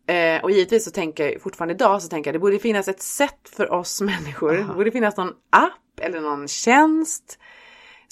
Eh, 0.07 0.43
och 0.43 0.51
givetvis 0.51 0.85
så 0.85 0.91
tänker 0.91 1.31
jag 1.31 1.41
fortfarande 1.41 1.73
idag 1.73 2.01
så 2.01 2.07
tänker 2.07 2.27
jag 2.27 2.35
det 2.35 2.39
borde 2.39 2.59
finnas 2.59 2.87
ett 2.87 3.01
sätt 3.01 3.49
för 3.55 3.71
oss 3.71 4.01
människor. 4.01 4.59
Aha. 4.59 4.67
Det 4.67 4.73
borde 4.77 4.91
finnas 4.91 5.17
någon 5.17 5.33
app 5.49 5.99
eller 6.01 6.21
någon 6.21 6.47
tjänst 6.47 7.39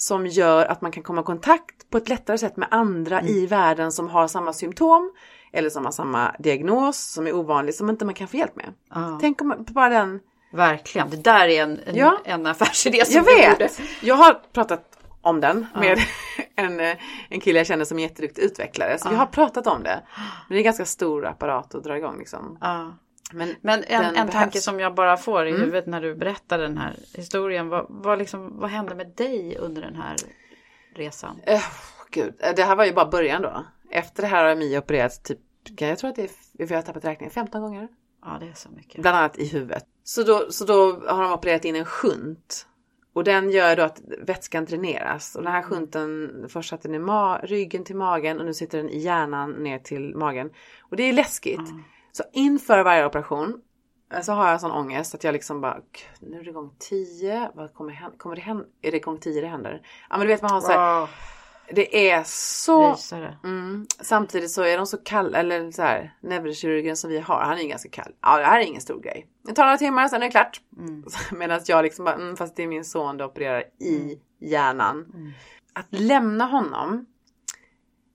som 0.00 0.26
gör 0.26 0.66
att 0.66 0.80
man 0.80 0.92
kan 0.92 1.02
komma 1.02 1.20
i 1.20 1.24
kontakt 1.24 1.90
på 1.90 1.98
ett 1.98 2.08
lättare 2.08 2.38
sätt 2.38 2.56
med 2.56 2.68
andra 2.70 3.20
mm. 3.20 3.32
i 3.32 3.46
världen 3.46 3.92
som 3.92 4.08
har 4.08 4.28
samma 4.28 4.52
symptom 4.52 5.12
eller 5.52 5.70
som 5.70 5.84
har 5.84 5.92
samma 5.92 6.34
diagnos 6.38 7.12
som 7.12 7.26
är 7.26 7.34
ovanlig 7.34 7.74
som 7.74 7.90
inte 7.90 8.04
man 8.04 8.14
kan 8.14 8.28
få 8.28 8.36
hjälp 8.36 8.56
med. 8.56 8.74
Ah. 8.88 9.18
Tänk 9.20 9.40
om 9.40 9.66
bara 9.68 9.88
den... 9.88 10.20
Verkligen, 10.52 11.10
det 11.10 11.16
där 11.16 11.48
är 11.48 11.62
en, 11.62 11.78
en, 11.86 11.96
ja. 11.96 12.18
en 12.24 12.46
affärsidé 12.46 13.04
som 13.04 13.14
Jag 13.14 13.22
vet! 13.22 13.58
Borde... 13.58 13.70
Jag 14.02 14.14
har 14.14 14.40
pratat 14.52 14.98
om 15.22 15.40
den 15.40 15.66
ah. 15.74 15.80
med 15.80 15.98
en, 16.56 16.80
en 17.28 17.40
kille 17.40 17.58
jag 17.58 17.66
känner 17.66 17.84
som 17.84 17.98
är 17.98 18.02
jätteduktig 18.02 18.42
utvecklare. 18.42 18.98
Så 18.98 19.08
ah. 19.08 19.10
vi 19.10 19.16
har 19.16 19.26
pratat 19.26 19.66
om 19.66 19.82
det. 19.82 20.02
Men 20.48 20.48
det 20.48 20.54
är 20.54 20.58
en 20.58 20.64
ganska 20.64 20.84
stor 20.84 21.26
apparat 21.26 21.74
att 21.74 21.84
dra 21.84 21.96
igång 21.96 22.18
liksom. 22.18 22.58
Men, 23.32 23.54
Men 23.60 23.84
en, 23.84 24.16
en 24.16 24.28
tanke 24.28 24.60
som 24.60 24.80
jag 24.80 24.94
bara 24.94 25.16
får 25.16 25.46
i 25.46 25.50
mm. 25.50 25.60
huvudet 25.60 25.86
när 25.86 26.00
du 26.00 26.14
berättar 26.14 26.58
den 26.58 26.78
här 26.78 26.96
historien. 27.14 27.68
Vad, 27.68 27.86
vad, 27.88 28.18
liksom, 28.18 28.58
vad 28.58 28.70
hände 28.70 28.94
med 28.94 29.12
dig 29.16 29.56
under 29.58 29.82
den 29.82 29.96
här 29.96 30.16
resan? 30.94 31.40
Uh, 31.50 31.60
gud, 32.10 32.34
det 32.56 32.62
här 32.62 32.76
var 32.76 32.84
ju 32.84 32.92
bara 32.92 33.10
början 33.10 33.42
då. 33.42 33.66
Efter 33.90 34.22
det 34.22 34.28
här 34.28 34.44
har 34.44 34.56
Mia 34.56 34.78
opererats 34.78 35.18
typ, 35.18 35.38
jag 35.80 35.98
tror 35.98 36.10
att 36.10 36.16
det 36.16 36.22
är, 36.22 36.66
vi 36.66 36.74
har 36.74 36.82
tappat 36.82 37.04
räkningen, 37.04 37.30
15 37.30 37.62
gånger. 37.62 37.88
Ja, 38.24 38.36
det 38.40 38.46
är 38.46 38.54
så 38.54 38.68
mycket. 38.70 39.02
Bland 39.02 39.16
annat 39.16 39.38
i 39.38 39.46
huvudet. 39.46 39.84
Så 40.04 40.22
då, 40.22 40.46
så 40.50 40.64
då 40.64 40.92
har 41.08 41.22
de 41.22 41.32
opererat 41.32 41.64
in 41.64 41.76
en 41.76 41.84
shunt. 41.84 42.66
Och 43.12 43.24
den 43.24 43.50
gör 43.50 43.76
då 43.76 43.82
att 43.82 44.00
vätskan 44.18 44.64
dräneras. 44.64 45.36
Och 45.36 45.42
den 45.42 45.52
här 45.52 45.62
shunten, 45.62 46.30
först 46.48 46.70
satte 46.70 46.88
den 46.88 47.08
i 47.08 47.46
ryggen 47.46 47.84
till 47.84 47.96
magen 47.96 48.40
och 48.40 48.46
nu 48.46 48.54
sitter 48.54 48.78
den 48.78 48.90
i 48.90 48.98
hjärnan 48.98 49.50
ner 49.50 49.78
till 49.78 50.16
magen. 50.16 50.50
Och 50.80 50.96
det 50.96 51.02
är 51.02 51.12
läskigt. 51.12 51.58
Mm. 51.58 51.82
Så 52.12 52.22
inför 52.32 52.84
varje 52.84 53.06
operation 53.06 53.60
eh, 54.14 54.20
så 54.20 54.32
har 54.32 54.50
jag 54.50 54.60
sån 54.60 54.70
ångest 54.70 55.14
att 55.14 55.24
jag 55.24 55.32
liksom 55.32 55.60
bara, 55.60 55.80
nu 56.20 56.40
är 56.40 56.44
det 56.44 56.52
gång 56.52 56.74
10, 56.78 57.50
vad 57.54 57.74
kommer 57.74 57.92
hända? 57.92 58.16
Kommer 58.18 58.36
det 58.36 58.42
hända? 58.42 58.64
Är 58.82 58.92
det 58.92 58.98
gång 58.98 59.18
10 59.20 59.40
det 59.40 59.46
händer? 59.46 59.82
Ja 60.10 60.16
men 60.18 60.26
du 60.26 60.32
vet 60.32 60.42
man 60.42 60.50
har 60.50 60.60
så 60.60 60.72
här, 60.72 61.08
Det 61.72 62.10
är 62.10 62.22
så... 62.26 62.96
Mm. 63.44 63.86
Samtidigt 64.00 64.50
så 64.50 64.62
är 64.62 64.76
de 64.76 64.86
så 64.86 64.96
kalla, 64.96 65.38
eller 65.38 65.70
så 65.70 65.82
här, 65.82 66.16
neurokirurgen 66.20 66.96
som 66.96 67.10
vi 67.10 67.18
har, 67.18 67.40
han 67.40 67.58
är 67.58 67.68
ganska 67.68 67.88
kall. 67.88 68.12
Ja, 68.20 68.38
det 68.38 68.44
här 68.44 68.60
är 68.60 68.64
ingen 68.64 68.80
stor 68.80 69.00
grej. 69.00 69.26
Det 69.44 69.52
tar 69.52 69.64
några 69.64 69.78
timmar, 69.78 70.08
sen 70.08 70.22
är 70.22 70.26
det 70.26 70.30
klart. 70.30 70.60
Mm. 70.78 71.04
Medan 71.38 71.60
jag 71.66 71.82
liksom 71.82 72.04
bara, 72.04 72.14
mm, 72.14 72.36
fast 72.36 72.56
det 72.56 72.62
är 72.62 72.66
min 72.66 72.84
son 72.84 73.16
det 73.16 73.24
opererar 73.24 73.64
i 73.80 74.18
hjärnan. 74.40 75.12
Att 75.72 75.86
lämna 75.90 76.44
honom 76.44 77.06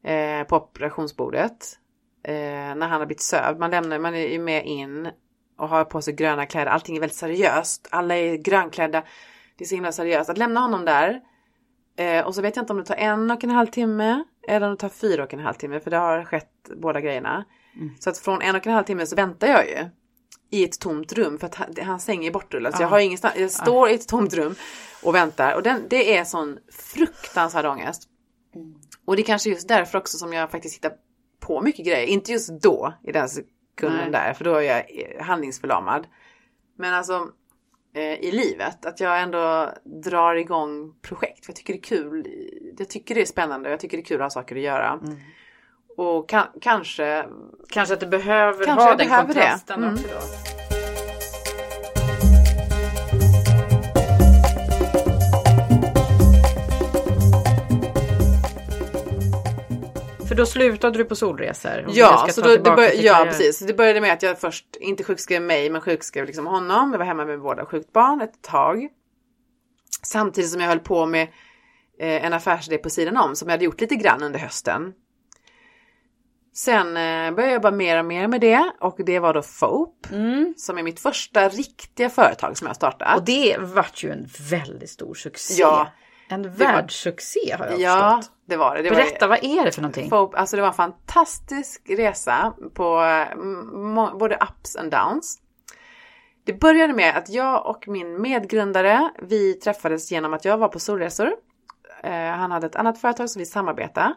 eh, 0.03 0.47
på 0.47 0.55
operationsbordet 0.55 1.79
eh, 2.23 2.33
när 2.75 2.87
han 2.87 2.99
har 2.99 3.05
blivit 3.05 3.21
sövd. 3.21 3.59
Man 3.59 3.71
lämnar, 3.71 3.99
man 3.99 4.15
är 4.15 4.27
ju 4.27 4.39
med 4.39 4.65
in 4.65 5.09
och 5.57 5.69
har 5.69 5.85
på 5.85 6.01
sig 6.01 6.13
gröna 6.13 6.45
kläder. 6.45 6.71
Allting 6.71 6.95
är 6.95 6.99
väldigt 6.99 7.17
seriöst. 7.17 7.87
Alla 7.91 8.15
är 8.15 8.35
grönklädda. 8.35 9.03
Det 9.57 9.63
är 9.63 9.67
så 9.67 9.75
himla 9.75 9.91
seriöst. 9.91 10.29
Att 10.29 10.37
lämna 10.37 10.59
honom 10.59 10.85
där 10.85 11.21
Eh, 11.95 12.25
och 12.25 12.35
så 12.35 12.41
vet 12.41 12.55
jag 12.55 12.63
inte 12.63 12.73
om 12.73 12.79
det 12.79 12.85
tar 12.85 12.95
en 12.95 13.31
och 13.31 13.43
en 13.43 13.49
halv 13.49 13.67
timme 13.67 14.23
eller 14.47 14.67
om 14.67 14.71
det 14.73 14.79
tar 14.79 14.89
fyra 14.89 15.23
och 15.23 15.33
en 15.33 15.39
halv 15.39 15.53
timme 15.53 15.79
för 15.79 15.91
det 15.91 15.97
har 15.97 16.23
skett 16.23 16.69
båda 16.75 17.01
grejerna. 17.01 17.45
Så 17.99 18.09
att 18.09 18.17
från 18.17 18.41
en 18.41 18.55
och 18.55 18.67
en 18.67 18.73
halv 18.73 18.83
timme 18.83 19.05
så 19.05 19.15
väntar 19.15 19.47
jag 19.47 19.67
ju 19.67 19.89
i 20.49 20.63
ett 20.63 20.79
tomt 20.79 21.13
rum 21.13 21.39
för 21.39 21.47
att 21.47 21.55
han, 21.55 21.67
hans 21.81 22.03
säng 22.03 22.25
är 22.25 22.31
bortrullad. 22.31 22.75
Så 22.75 22.83
jag 22.83 22.87
har 22.87 22.99
ingenstans, 22.99 23.35
jag 23.37 23.51
står 23.51 23.89
i 23.89 23.93
ett 23.93 24.07
tomt 24.07 24.33
rum 24.33 24.55
och 25.03 25.15
väntar 25.15 25.55
och 25.55 25.63
den, 25.63 25.85
det 25.89 26.17
är 26.17 26.23
sån 26.23 26.57
fruktansvärd 26.71 27.65
ångest. 27.65 28.09
Och 29.05 29.15
det 29.15 29.21
är 29.21 29.25
kanske 29.25 29.49
just 29.49 29.67
därför 29.67 29.97
också 29.97 30.17
som 30.17 30.33
jag 30.33 30.51
faktiskt 30.51 30.75
hittar 30.75 30.91
på 31.47 31.61
mycket 31.61 31.85
grejer. 31.85 32.07
Inte 32.07 32.31
just 32.31 32.49
då 32.61 32.93
i 33.03 33.11
den 33.11 33.29
sekunden 33.29 33.99
Nej. 34.01 34.11
där 34.11 34.33
för 34.33 34.43
då 34.45 34.55
är 34.55 34.61
jag 34.61 34.77
eh, 34.79 35.23
handlingsförlamad. 35.25 36.07
Men 36.77 36.93
alltså 36.93 37.27
eh, 37.95 38.13
i 38.13 38.31
livet. 38.31 38.85
Att 38.85 38.99
jag 38.99 39.21
ändå 39.21 39.69
drar 40.03 40.35
igång 40.35 40.93
projekt. 41.01 41.45
För 41.45 41.51
jag 41.51 41.55
tycker 41.55 41.73
det 41.73 41.79
är 41.79 41.83
kul. 41.83 42.27
Jag 42.77 42.89
tycker 42.89 43.15
det 43.15 43.21
är 43.21 43.25
spännande. 43.25 43.69
Jag 43.69 43.79
tycker 43.79 43.97
det 43.97 44.01
är 44.01 44.05
kul 44.05 44.17
att 44.21 44.25
ha 44.25 44.29
saker 44.29 44.55
att 44.55 44.61
göra. 44.61 44.99
Och 45.97 46.29
kan, 46.29 46.45
kanske 46.61 47.25
Kanske 47.69 47.93
att 47.93 47.99
du 47.99 48.07
behöver 48.07 48.65
Kanske 48.65 48.83
ha 48.83 48.95
den 48.95 49.07
behöver 49.07 49.27
det. 49.27 49.33
kontrasten 49.33 49.83
Mm. 49.83 49.93
också 49.93 50.07
då. 50.07 50.62
För 60.33 60.37
då 60.37 60.45
slutade 60.45 60.97
du 60.97 61.05
på 61.05 61.15
solresor? 61.15 61.85
Ja, 61.87 62.27
så 62.31 62.41
då, 62.41 62.49
det 62.49 62.61
bör, 62.61 63.03
ja 63.03 63.25
precis. 63.25 63.59
Det 63.59 63.73
började 63.73 64.01
med 64.01 64.13
att 64.13 64.23
jag 64.23 64.39
först 64.39 64.75
inte 64.79 65.03
sjukskrev 65.03 65.41
mig 65.41 65.69
men 65.69 65.81
sjukskrev 65.81 66.25
liksom 66.25 66.47
honom. 66.47 66.91
Jag 66.91 66.99
var 66.99 67.05
hemma 67.05 67.25
med 67.25 67.41
båda 67.41 67.65
sjukt 67.65 67.93
barn 67.93 68.21
ett 68.21 68.41
tag. 68.41 68.87
Samtidigt 70.03 70.51
som 70.51 70.61
jag 70.61 70.67
höll 70.67 70.79
på 70.79 71.05
med 71.05 71.21
eh, 71.99 72.25
en 72.25 72.33
affärsidé 72.33 72.77
på 72.77 72.89
sidan 72.89 73.17
om 73.17 73.35
som 73.35 73.47
jag 73.47 73.53
hade 73.53 73.65
gjort 73.65 73.81
lite 73.81 73.95
grann 73.95 74.23
under 74.23 74.39
hösten. 74.39 74.93
Sen 76.53 76.87
eh, 76.87 77.35
började 77.35 77.41
jag 77.41 77.53
jobba 77.53 77.71
mer 77.71 77.99
och 77.99 78.05
mer 78.05 78.27
med 78.27 78.41
det 78.41 78.71
och 78.79 78.99
det 79.05 79.19
var 79.19 79.33
då 79.33 79.41
FOP 79.41 80.07
som 80.57 80.77
är 80.77 80.83
mitt 80.83 80.99
första 80.99 81.49
riktiga 81.49 82.09
företag 82.09 82.57
som 82.57 82.67
jag 82.67 82.75
startat. 82.75 83.07
Mm. 83.07 83.19
Och 83.19 83.25
det 83.25 83.57
vart 83.59 84.03
ju 84.03 84.11
en 84.11 84.29
väldigt 84.49 84.89
stor 84.89 85.13
succé. 85.13 85.61
Ja. 85.61 85.87
En 86.29 86.51
världssuccé 86.53 87.55
har 87.59 87.65
jag 87.65 87.79
ja, 87.79 88.17
förstått. 88.17 88.32
Det 88.45 88.57
var 88.57 88.75
det. 88.75 88.81
det 88.81 88.89
var 88.89 88.95
Berätta, 88.97 89.27
vad 89.27 89.43
är 89.43 89.65
det 89.65 89.71
för 89.71 89.81
någonting? 89.81 90.09
FOP, 90.09 90.35
alltså 90.35 90.55
det 90.55 90.61
var 90.61 90.67
en 90.69 90.73
fantastisk 90.73 91.81
resa 91.89 92.53
på 92.73 93.01
må- 93.73 94.17
både 94.17 94.35
ups 94.35 94.75
and 94.75 94.91
downs. 94.91 95.39
Det 96.45 96.53
började 96.53 96.93
med 96.93 97.17
att 97.17 97.29
jag 97.29 97.65
och 97.65 97.87
min 97.87 98.21
medgrundare, 98.21 99.11
vi 99.21 99.53
träffades 99.53 100.11
genom 100.11 100.33
att 100.33 100.45
jag 100.45 100.57
var 100.57 100.67
på 100.67 100.79
solresor. 100.79 101.31
Eh, 102.03 102.11
han 102.11 102.51
hade 102.51 102.67
ett 102.67 102.75
annat 102.75 103.01
företag 103.01 103.29
som 103.29 103.39
vi 103.39 103.45
samarbetade. 103.45 104.13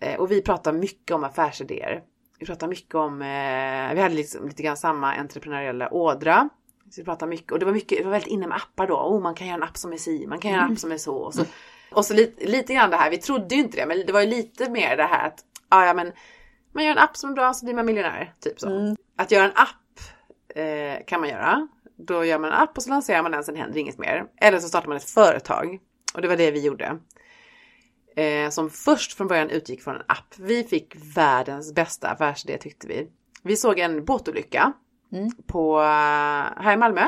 Eh, 0.00 0.20
och 0.20 0.30
vi 0.30 0.42
pratade 0.42 0.78
mycket 0.78 1.14
om 1.14 1.24
affärsidéer. 1.24 2.02
Vi 2.38 2.46
pratade 2.46 2.70
mycket 2.70 2.94
om, 2.94 3.22
eh, 3.22 3.94
vi 3.94 4.00
hade 4.00 4.14
liksom 4.14 4.48
lite 4.48 4.62
grann 4.62 4.76
samma 4.76 5.14
entreprenöriella 5.14 5.92
ådra. 5.94 6.48
Så 6.90 7.00
vi 7.00 7.04
pratade 7.04 7.30
mycket, 7.30 7.52
och 7.52 7.58
det 7.58 7.64
var 7.64 7.72
mycket, 7.72 7.98
det 7.98 8.04
var 8.04 8.10
väldigt 8.10 8.30
inne 8.32 8.46
med 8.46 8.56
appar 8.56 8.86
då. 8.86 8.94
Oh, 8.96 9.20
man 9.22 9.34
kan 9.34 9.46
göra 9.46 9.56
en 9.56 9.62
app 9.62 9.76
som 9.76 9.92
är 9.92 9.96
si, 9.96 10.26
man 10.26 10.38
kan 10.38 10.50
göra 10.50 10.62
en 10.62 10.72
app 10.72 10.78
som 10.78 10.92
är 10.92 10.98
så. 10.98 11.16
Och 11.16 11.34
så, 11.34 11.44
och 11.90 12.04
så 12.04 12.14
lite, 12.14 12.46
lite 12.46 12.74
grann 12.74 12.90
det 12.90 12.96
här, 12.96 13.10
vi 13.10 13.18
trodde 13.18 13.54
ju 13.54 13.60
inte 13.60 13.76
det, 13.76 13.86
men 13.86 14.06
det 14.06 14.12
var 14.12 14.20
ju 14.20 14.26
lite 14.26 14.70
mer 14.70 14.96
det 14.96 15.04
här 15.04 15.26
att, 15.26 15.40
ah, 15.68 15.86
ja 15.86 15.94
men, 15.94 16.12
man 16.72 16.84
gör 16.84 16.92
en 16.92 16.98
app 16.98 17.16
som 17.16 17.30
är 17.30 17.34
bra 17.34 17.54
så 17.54 17.64
blir 17.64 17.74
man 17.74 17.86
miljonär. 17.86 18.34
Typ 18.40 18.60
så. 18.60 18.96
Att 19.16 19.30
göra 19.30 19.44
en 19.44 19.52
app 19.54 20.00
eh, 20.54 21.04
kan 21.06 21.20
man 21.20 21.28
göra. 21.28 21.68
Då 21.96 22.24
gör 22.24 22.38
man 22.38 22.52
en 22.52 22.56
app 22.56 22.76
och 22.76 22.82
så 22.82 22.90
lanserar 22.90 23.22
man 23.22 23.32
den, 23.32 23.44
sen 23.44 23.56
händer 23.56 23.80
inget 23.80 23.98
mer. 23.98 24.24
Eller 24.40 24.58
så 24.58 24.68
startar 24.68 24.88
man 24.88 24.96
ett 24.96 25.10
företag. 25.10 25.78
Och 26.14 26.22
det 26.22 26.28
var 26.28 26.36
det 26.36 26.50
vi 26.50 26.60
gjorde. 26.60 26.98
Eh, 28.16 28.50
som 28.50 28.70
först 28.70 29.12
från 29.12 29.26
början 29.26 29.50
utgick 29.50 29.82
från 29.82 29.96
en 29.96 30.02
app. 30.06 30.34
Vi 30.38 30.64
fick 30.64 30.96
världens 31.16 31.74
bästa 31.74 32.08
affärsidé 32.08 32.58
tyckte 32.58 32.86
vi. 32.86 33.08
Vi 33.42 33.56
såg 33.56 33.78
en 33.78 34.04
båtolycka 34.04 34.72
på, 35.46 35.80
eh, 35.80 36.62
här 36.62 36.72
i 36.72 36.76
Malmö. 36.76 37.06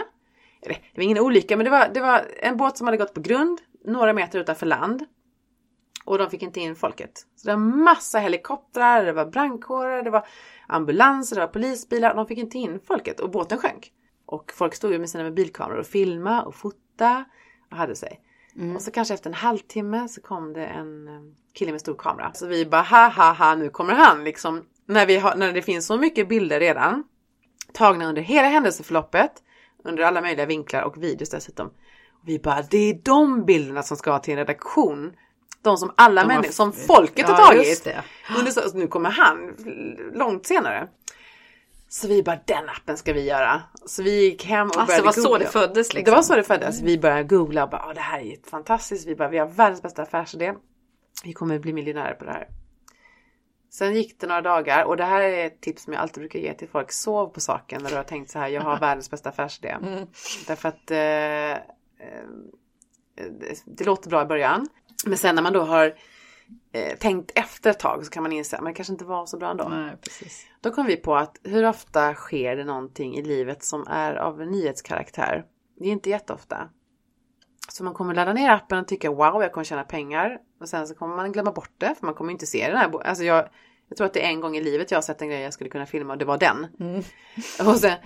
Det 0.63 0.97
var 0.97 1.05
ingen 1.05 1.19
olycka 1.19 1.57
men 1.57 1.65
det 1.65 1.71
var, 1.71 1.89
det 1.95 2.01
var 2.01 2.25
en 2.41 2.57
båt 2.57 2.79
som 2.79 2.87
hade 2.87 2.97
gått 2.97 3.15
på 3.15 3.21
grund 3.21 3.61
några 3.85 4.13
meter 4.13 4.39
utanför 4.39 4.67
land. 4.67 5.05
Och 6.05 6.19
de 6.19 6.31
fick 6.31 6.43
inte 6.43 6.61
in 6.61 6.77
folket. 6.77 7.27
Så 7.37 7.47
det 7.47 7.55
var 7.55 7.61
massa 7.61 8.19
helikoptrar, 8.19 9.05
det 9.05 9.13
var 9.13 9.27
brandkårer, 9.27 10.03
det 10.03 10.11
var 10.11 10.27
ambulanser, 10.67 11.37
det 11.37 11.41
var 11.41 11.53
polisbilar. 11.53 12.15
De 12.15 12.27
fick 12.27 12.39
inte 12.39 12.59
in 12.59 12.81
folket 12.81 13.21
och 13.21 13.31
båten 13.31 13.59
sjönk. 13.59 13.93
Och 14.27 14.53
folk 14.55 14.75
stod 14.75 14.93
ju 14.93 14.99
med 14.99 15.11
sina 15.11 15.25
mobilkameror 15.25 15.79
och 15.79 15.87
filmade 15.87 16.43
och 16.43 16.55
fotade 16.55 17.25
och 17.71 17.77
hade 17.77 17.97
sig. 17.97 18.21
Och 18.75 18.83
så 18.83 18.91
kanske 18.91 19.15
efter 19.15 19.31
en 19.31 19.35
halvtimme 19.35 20.09
så 20.09 20.21
kom 20.21 20.53
det 20.53 20.67
en 20.67 21.09
eh, 21.09 21.21
kille 21.53 21.73
med 21.73 21.81
stor 21.81 21.95
kamera. 21.95 22.33
Så 22.33 22.47
vi 22.47 22.67
bara 22.67 22.83
ha 22.83 23.09
ha 23.09 23.33
ha 23.33 23.55
nu 23.55 23.69
kommer 23.69 23.95
han 23.95 24.25
liksom. 24.25 24.65
När, 24.87 25.07
vi 25.07 25.17
har, 25.17 25.35
när 25.35 25.53
det 25.53 25.63
finns 25.63 25.87
så 25.87 25.97
mycket 25.97 26.29
bilder 26.29 26.61
redan. 26.61 27.05
Tagna 27.73 28.07
under 28.07 28.23
hela 28.23 28.49
händelseförloppet. 28.49 29.33
Under 29.85 30.03
alla 30.03 30.21
möjliga 30.21 30.47
vinklar 30.47 30.83
och 30.83 31.03
videos 31.03 31.31
dessutom. 31.31 31.71
Vi 32.25 32.39
bara 32.39 32.63
det 32.63 32.79
är 32.91 32.95
de 33.05 33.45
bilderna 33.45 33.83
som 33.83 33.97
ska 33.97 34.19
till 34.19 34.33
en 34.33 34.39
redaktion. 34.39 35.13
De 35.63 35.77
som 35.77 35.93
alla 35.97 36.23
De 36.23 36.29
har- 36.29 36.35
människor, 36.37 36.53
som 36.53 36.73
folket 36.73 37.29
har 37.29 37.39
Ja, 37.41 37.47
tagit. 37.47 37.85
det. 37.85 38.03
Under 38.39 38.51
så, 38.53 38.79
nu 38.79 38.87
kommer 38.87 39.11
han 39.11 39.57
långt 40.15 40.47
senare. 40.47 40.89
Så 41.89 42.09
vi 42.09 42.23
bara 42.23 42.39
den 42.45 42.69
appen 42.69 42.97
ska 42.97 43.13
vi 43.13 43.25
göra. 43.25 43.63
Så 43.87 44.03
vi 44.03 44.25
gick 44.25 44.45
hem 44.45 44.67
och 44.69 44.77
Alltså, 44.77 44.87
började 44.87 45.03
det 45.03 45.07
var 45.07 45.13
så 45.13 45.23
googla. 45.29 45.39
det 45.39 45.51
föddes, 45.51 45.95
liksom. 45.95 46.05
Det 46.13 46.17
var 46.17 46.23
så 46.23 46.37
det 46.37 46.43
föddes. 46.43 46.83
Vi 46.83 46.99
började 46.99 47.23
googla 47.25 47.65
och 47.65 47.71
bara 47.71 47.83
"Ah, 47.83 47.95
det 47.95 48.01
här 48.01 48.21
är 48.21 48.37
fantastiskt. 48.51 49.07
Vi 49.09 49.15
bara 49.17 49.29
vi 49.29 49.39
har 49.39 49.47
världens 49.47 49.83
bästa 49.83 50.03
affärsidé. 50.03 50.55
Vi 51.25 51.33
kommer 51.33 51.59
bli 51.59 51.73
miljonärer 51.73 52.15
på 52.15 52.25
det 52.25 52.31
här. 52.33 52.49
Sen 53.73 53.95
gick 53.95 54.21
det 54.21 54.27
några 54.27 54.43
dagar 54.43 54.85
och 54.85 54.97
det 54.97 55.05
här 55.05 55.21
är 55.21 55.47
ett 55.47 55.61
tips 55.61 55.83
som 55.85 55.93
jag 55.93 56.03
alltid 56.03 56.21
brukar 56.21 56.39
ge 56.39 56.55
till 56.55 56.69
folk. 56.69 56.93
Sov 56.93 57.27
på 57.27 57.41
saken 57.41 57.83
när 57.83 57.91
du 57.91 57.97
har 57.97 58.03
tänkt 58.03 58.31
så 58.31 58.39
här. 58.39 58.49
Jag 58.49 58.63
har 58.63 58.79
världens 58.81 59.11
bästa 59.11 59.29
affärsidé. 59.29 59.77
Därför 60.47 60.69
att 60.69 60.91
eh, 60.91 61.63
det, 63.15 63.63
det 63.67 63.85
låter 63.85 64.11
bra 64.11 64.23
i 64.23 64.27
början. 64.27 64.69
Men 65.07 65.19
sen 65.19 65.35
när 65.35 65.43
man 65.43 65.53
då 65.53 65.61
har 65.61 65.95
eh, 66.73 66.99
tänkt 66.99 67.33
efter 67.35 67.71
ett 67.71 67.79
tag 67.79 68.05
så 68.05 68.11
kan 68.11 68.23
man 68.23 68.33
inse 68.33 68.57
att 68.57 68.65
det 68.65 68.73
kanske 68.73 68.93
inte 68.93 69.05
var 69.05 69.27
så 69.27 69.37
bra 69.37 69.51
ändå. 69.51 69.69
Nej, 69.69 69.97
precis. 70.03 70.47
Då 70.61 70.71
kom 70.71 70.87
vi 70.87 70.97
på 70.97 71.17
att 71.17 71.39
hur 71.43 71.69
ofta 71.69 72.15
sker 72.15 72.57
det 72.57 72.65
någonting 72.65 73.17
i 73.17 73.23
livet 73.23 73.65
som 73.65 73.87
är 73.89 74.15
av 74.15 74.39
nyhetskaraktär? 74.41 75.45
Det 75.79 75.89
är 75.89 75.93
inte 75.93 76.11
jätteofta. 76.11 76.69
Så 77.69 77.85
man 77.85 77.95
kommer 77.95 78.15
ladda 78.15 78.33
ner 78.33 78.51
appen 78.51 78.79
och 78.79 78.89
tycka 78.89 79.11
wow, 79.11 79.43
jag 79.43 79.53
kommer 79.53 79.65
tjäna 79.65 79.85
pengar. 79.85 80.39
Och 80.61 80.69
sen 80.69 80.89
så 80.89 80.95
kommer 80.95 81.17
man 81.17 81.33
glömma 81.33 81.53
bort 81.53 81.73
det 81.79 81.95
för 81.99 82.07
man 82.07 82.15
kommer 82.15 82.33
inte 82.33 82.47
se 82.47 82.69
den 82.69 82.77
här. 82.77 83.07
Alltså 83.07 83.25
jag, 83.25 83.49
jag 83.89 83.97
tror 83.97 84.07
att 84.07 84.15
det 84.15 84.25
är 84.25 84.29
en 84.29 84.41
gång 84.41 84.57
i 84.57 84.63
livet 84.63 84.91
jag 84.91 84.97
har 84.97 85.03
sett 85.03 85.23
en 85.23 85.29
grej 85.29 85.41
jag 85.41 85.53
skulle 85.53 85.71
kunna 85.71 85.87
filma 85.87 86.13
och 86.13 86.19
det 86.19 86.25
var 86.25 86.39
den. 86.39 86.67
Och 87.67 87.77
sen, 87.77 87.97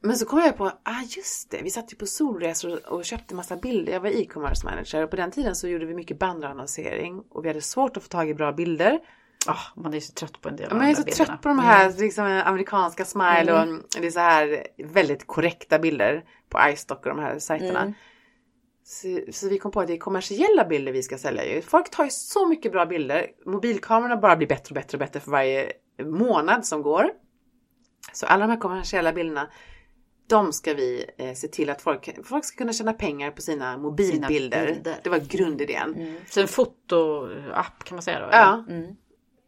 men 0.00 0.16
så 0.16 0.26
kom 0.26 0.38
jag 0.38 0.56
på, 0.56 0.64
ah 0.82 1.02
just 1.16 1.50
det, 1.50 1.62
vi 1.62 1.70
satt 1.70 1.92
ju 1.92 1.96
på 1.96 2.06
solresor 2.06 2.92
och 2.92 3.04
köpte 3.04 3.34
massa 3.34 3.56
bilder. 3.56 3.92
Jag 3.92 4.00
var 4.00 4.08
e-commerce 4.08 4.66
manager 4.66 5.04
och 5.04 5.10
på 5.10 5.16
den 5.16 5.30
tiden 5.30 5.54
så 5.54 5.68
gjorde 5.68 5.86
vi 5.86 5.94
mycket 5.94 6.18
bandannonsering 6.18 7.22
och 7.30 7.44
vi 7.44 7.48
hade 7.48 7.60
svårt 7.60 7.96
att 7.96 8.02
få 8.02 8.08
tag 8.08 8.28
i 8.30 8.34
bra 8.34 8.52
bilder. 8.52 9.00
Ah, 9.46 9.60
man 9.76 9.92
är 9.92 9.94
ju 9.94 10.00
så 10.00 10.12
trött 10.12 10.40
på 10.40 10.48
en 10.48 10.56
del 10.56 10.66
Ja, 10.70 10.72
av 10.72 10.78
men 10.78 10.88
jag 10.88 10.98
är 10.98 11.04
de 11.04 11.12
så 11.12 11.24
trött 11.24 11.42
på 11.42 11.48
de 11.48 11.58
här 11.58 11.92
liksom, 11.98 12.42
amerikanska 12.44 13.04
smile 13.04 13.60
och 13.60 13.82
det 14.00 14.06
är 14.06 14.10
så 14.10 14.20
här 14.20 14.66
väldigt 14.84 15.26
korrekta 15.26 15.78
bilder 15.78 16.24
på 16.48 16.58
iStock 16.68 17.06
och 17.06 17.16
de 17.16 17.18
här 17.18 17.38
sajterna. 17.38 17.94
Så, 18.84 19.20
så 19.32 19.48
vi 19.48 19.58
kom 19.58 19.70
på 19.70 19.80
att 19.80 19.86
det 19.86 19.92
är 19.92 19.98
kommersiella 19.98 20.64
bilder 20.64 20.92
vi 20.92 21.02
ska 21.02 21.18
sälja 21.18 21.44
ju. 21.54 21.62
Folk 21.62 21.90
tar 21.90 22.04
ju 22.04 22.10
så 22.10 22.46
mycket 22.46 22.72
bra 22.72 22.86
bilder. 22.86 23.26
Mobilkamerorna 23.46 24.16
bara 24.16 24.36
blir 24.36 24.48
bättre 24.48 24.72
och 24.72 24.74
bättre 24.74 24.96
och 24.96 24.98
bättre 24.98 25.20
för 25.20 25.30
varje 25.30 25.72
månad 26.02 26.66
som 26.66 26.82
går. 26.82 27.10
Så 28.12 28.26
alla 28.26 28.46
de 28.46 28.52
här 28.52 28.60
kommersiella 28.60 29.12
bilderna 29.12 29.50
de 30.28 30.52
ska 30.52 30.74
vi 30.74 31.04
eh, 31.18 31.34
se 31.34 31.48
till 31.48 31.70
att 31.70 31.82
folk, 31.82 32.26
folk 32.26 32.44
ska 32.44 32.56
kunna 32.56 32.72
tjäna 32.72 32.92
pengar 32.92 33.30
på 33.30 33.42
sina 33.42 33.78
mobilbilder. 33.78 34.66
bilder. 34.66 34.96
Det 35.02 35.10
var 35.10 35.18
grundidén. 35.18 35.94
Mm. 35.94 36.14
Så 36.28 36.40
en 36.40 36.48
fotoapp 36.48 37.84
kan 37.84 37.96
man 37.96 38.02
säga 38.02 38.20
då? 38.20 38.28
Ja. 38.32 38.64
eller? 38.68 38.94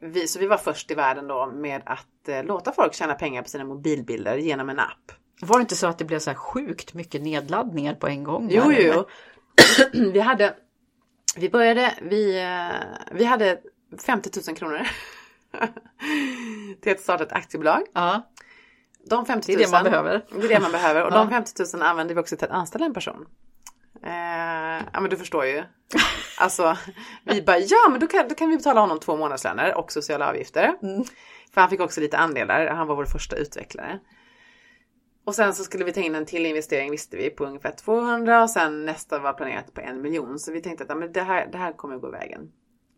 Vi, 0.03 0.29
så 0.29 0.39
vi 0.39 0.47
var 0.47 0.57
först 0.57 0.91
i 0.91 0.95
världen 0.95 1.27
då 1.27 1.47
med 1.47 1.83
att 1.87 2.29
eh, 2.29 2.45
låta 2.45 2.73
folk 2.73 2.95
tjäna 2.95 3.15
pengar 3.15 3.43
på 3.43 3.49
sina 3.49 3.65
mobilbilder 3.65 4.37
genom 4.37 4.69
en 4.69 4.79
app. 4.79 5.13
Var 5.41 5.59
det 5.59 5.63
inte 5.63 5.77
så 5.77 5.87
att 5.87 5.99
det 5.99 6.05
blev 6.05 6.19
så 6.19 6.31
här 6.31 6.37
sjukt 6.37 6.95
mycket 6.95 7.23
nedladdningar 7.23 7.95
på 7.95 8.07
en 8.07 8.25
gång? 8.25 8.49
Jo, 8.51 8.63
jo, 8.67 8.93
jo. 8.95 9.05
vi 10.13 10.21
hade 10.21 10.55
Vi 11.37 11.51
började, 11.51 11.95
vi, 12.03 12.41
eh, 12.41 12.77
vi 13.13 13.25
hade 13.25 13.61
50 14.07 14.31
000 14.49 14.57
kronor 14.57 14.81
till 16.81 16.93
att 16.93 17.01
starta 17.01 17.25
ett 17.25 17.33
aktiebolag. 17.33 17.83
Ja, 17.93 18.31
De 19.05 19.27
50 19.27 19.57
det 19.57 19.57
000, 19.57 19.63
är 19.63 19.67
det 19.67 19.73
man 19.73 19.85
behöver. 19.85 20.25
Det 20.41 20.47
är 20.47 20.49
det 20.49 20.61
man 20.61 20.73
behöver. 20.73 21.05
Och 21.05 21.13
Ja. 21.13 21.17
de 21.17 21.31
50 21.31 21.77
000 21.77 21.83
använder 21.83 22.15
vi 22.15 22.21
också 22.21 22.37
till 22.37 22.45
att 22.45 22.51
anställa 22.51 22.87
en 22.87 22.95
person. 22.95 23.27
Eh, 24.03 24.85
ja 24.93 25.01
men 25.01 25.11
du 25.11 25.17
förstår 25.17 25.45
ju. 25.45 25.63
Alltså, 26.39 26.77
vi 27.25 27.43
bara 27.43 27.59
ja 27.59 27.89
men 27.91 28.01
då 28.01 28.07
kan, 28.07 28.29
då 28.29 28.35
kan 28.35 28.51
vi 28.51 28.57
betala 28.57 28.81
honom 28.81 29.01
två 29.01 29.17
månadslöner 29.17 29.79
och 29.79 29.93
sociala 29.93 30.29
avgifter. 30.29 30.75
För 31.55 31.61
han 31.61 31.71
fick 31.71 31.81
också 31.81 32.01
lite 32.01 32.19
andelar, 32.19 32.67
han 32.67 32.87
var 32.87 32.97
vår 32.97 33.05
första 33.05 33.37
utvecklare. 33.37 33.99
Och 35.25 35.35
sen 35.35 35.55
så 35.55 35.65
skulle 35.65 35.85
vi 35.85 35.93
ta 35.93 36.01
in 36.01 36.15
en 36.15 36.27
till 36.27 36.47
investering 36.47 36.91
visste 36.91 37.17
vi 37.17 37.31
på 37.31 37.45
ungefär 37.45 37.73
200 37.73 38.43
och 38.43 38.51
sen 38.51 38.85
nästa 38.87 39.19
var 39.19 39.33
planerat 39.33 39.75
på 39.75 39.81
en 39.81 40.03
miljon. 40.03 40.39
Så 40.39 40.53
vi 40.53 40.63
tänkte 40.63 40.85
att 40.85 40.91
ja, 40.91 40.97
men 40.97 41.13
det, 41.13 41.23
här, 41.23 41.49
det 41.53 41.59
här 41.59 41.73
kommer 41.73 41.95
att 41.95 42.01
gå 42.01 42.11
vägen. 42.11 42.41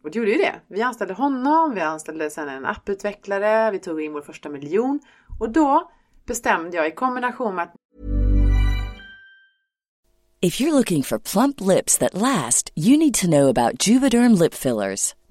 Och 0.04 0.10
det 0.10 0.18
gjorde 0.18 0.30
ju 0.30 0.38
det. 0.38 0.54
Vi 0.68 0.82
anställde 0.82 1.14
honom, 1.14 1.74
vi 1.74 1.80
anställde 1.80 2.30
sen 2.30 2.48
en 2.48 2.66
apputvecklare, 2.66 3.70
vi 3.70 3.78
tog 3.78 4.02
in 4.02 4.12
vår 4.12 4.20
första 4.20 4.48
miljon. 4.48 5.00
Och 5.38 5.50
då 5.50 5.90
bestämde 6.26 6.76
jag 6.76 6.88
i 6.88 6.90
kombination 6.90 7.54
med 7.54 7.62
att 7.62 7.74
If 10.44 10.60
you're 10.60 10.72
looking 10.72 11.02
for 11.02 11.18
plump 11.18 11.60
lips 11.60 11.98
that 11.98 12.14
last, 12.14 12.72
you 12.74 12.98
need 12.98 13.14
to 13.14 13.26
know 13.26 13.48
about 13.48 13.86
Juvederm 13.88 14.34
lip 14.38 14.54
fillers. 14.54 15.14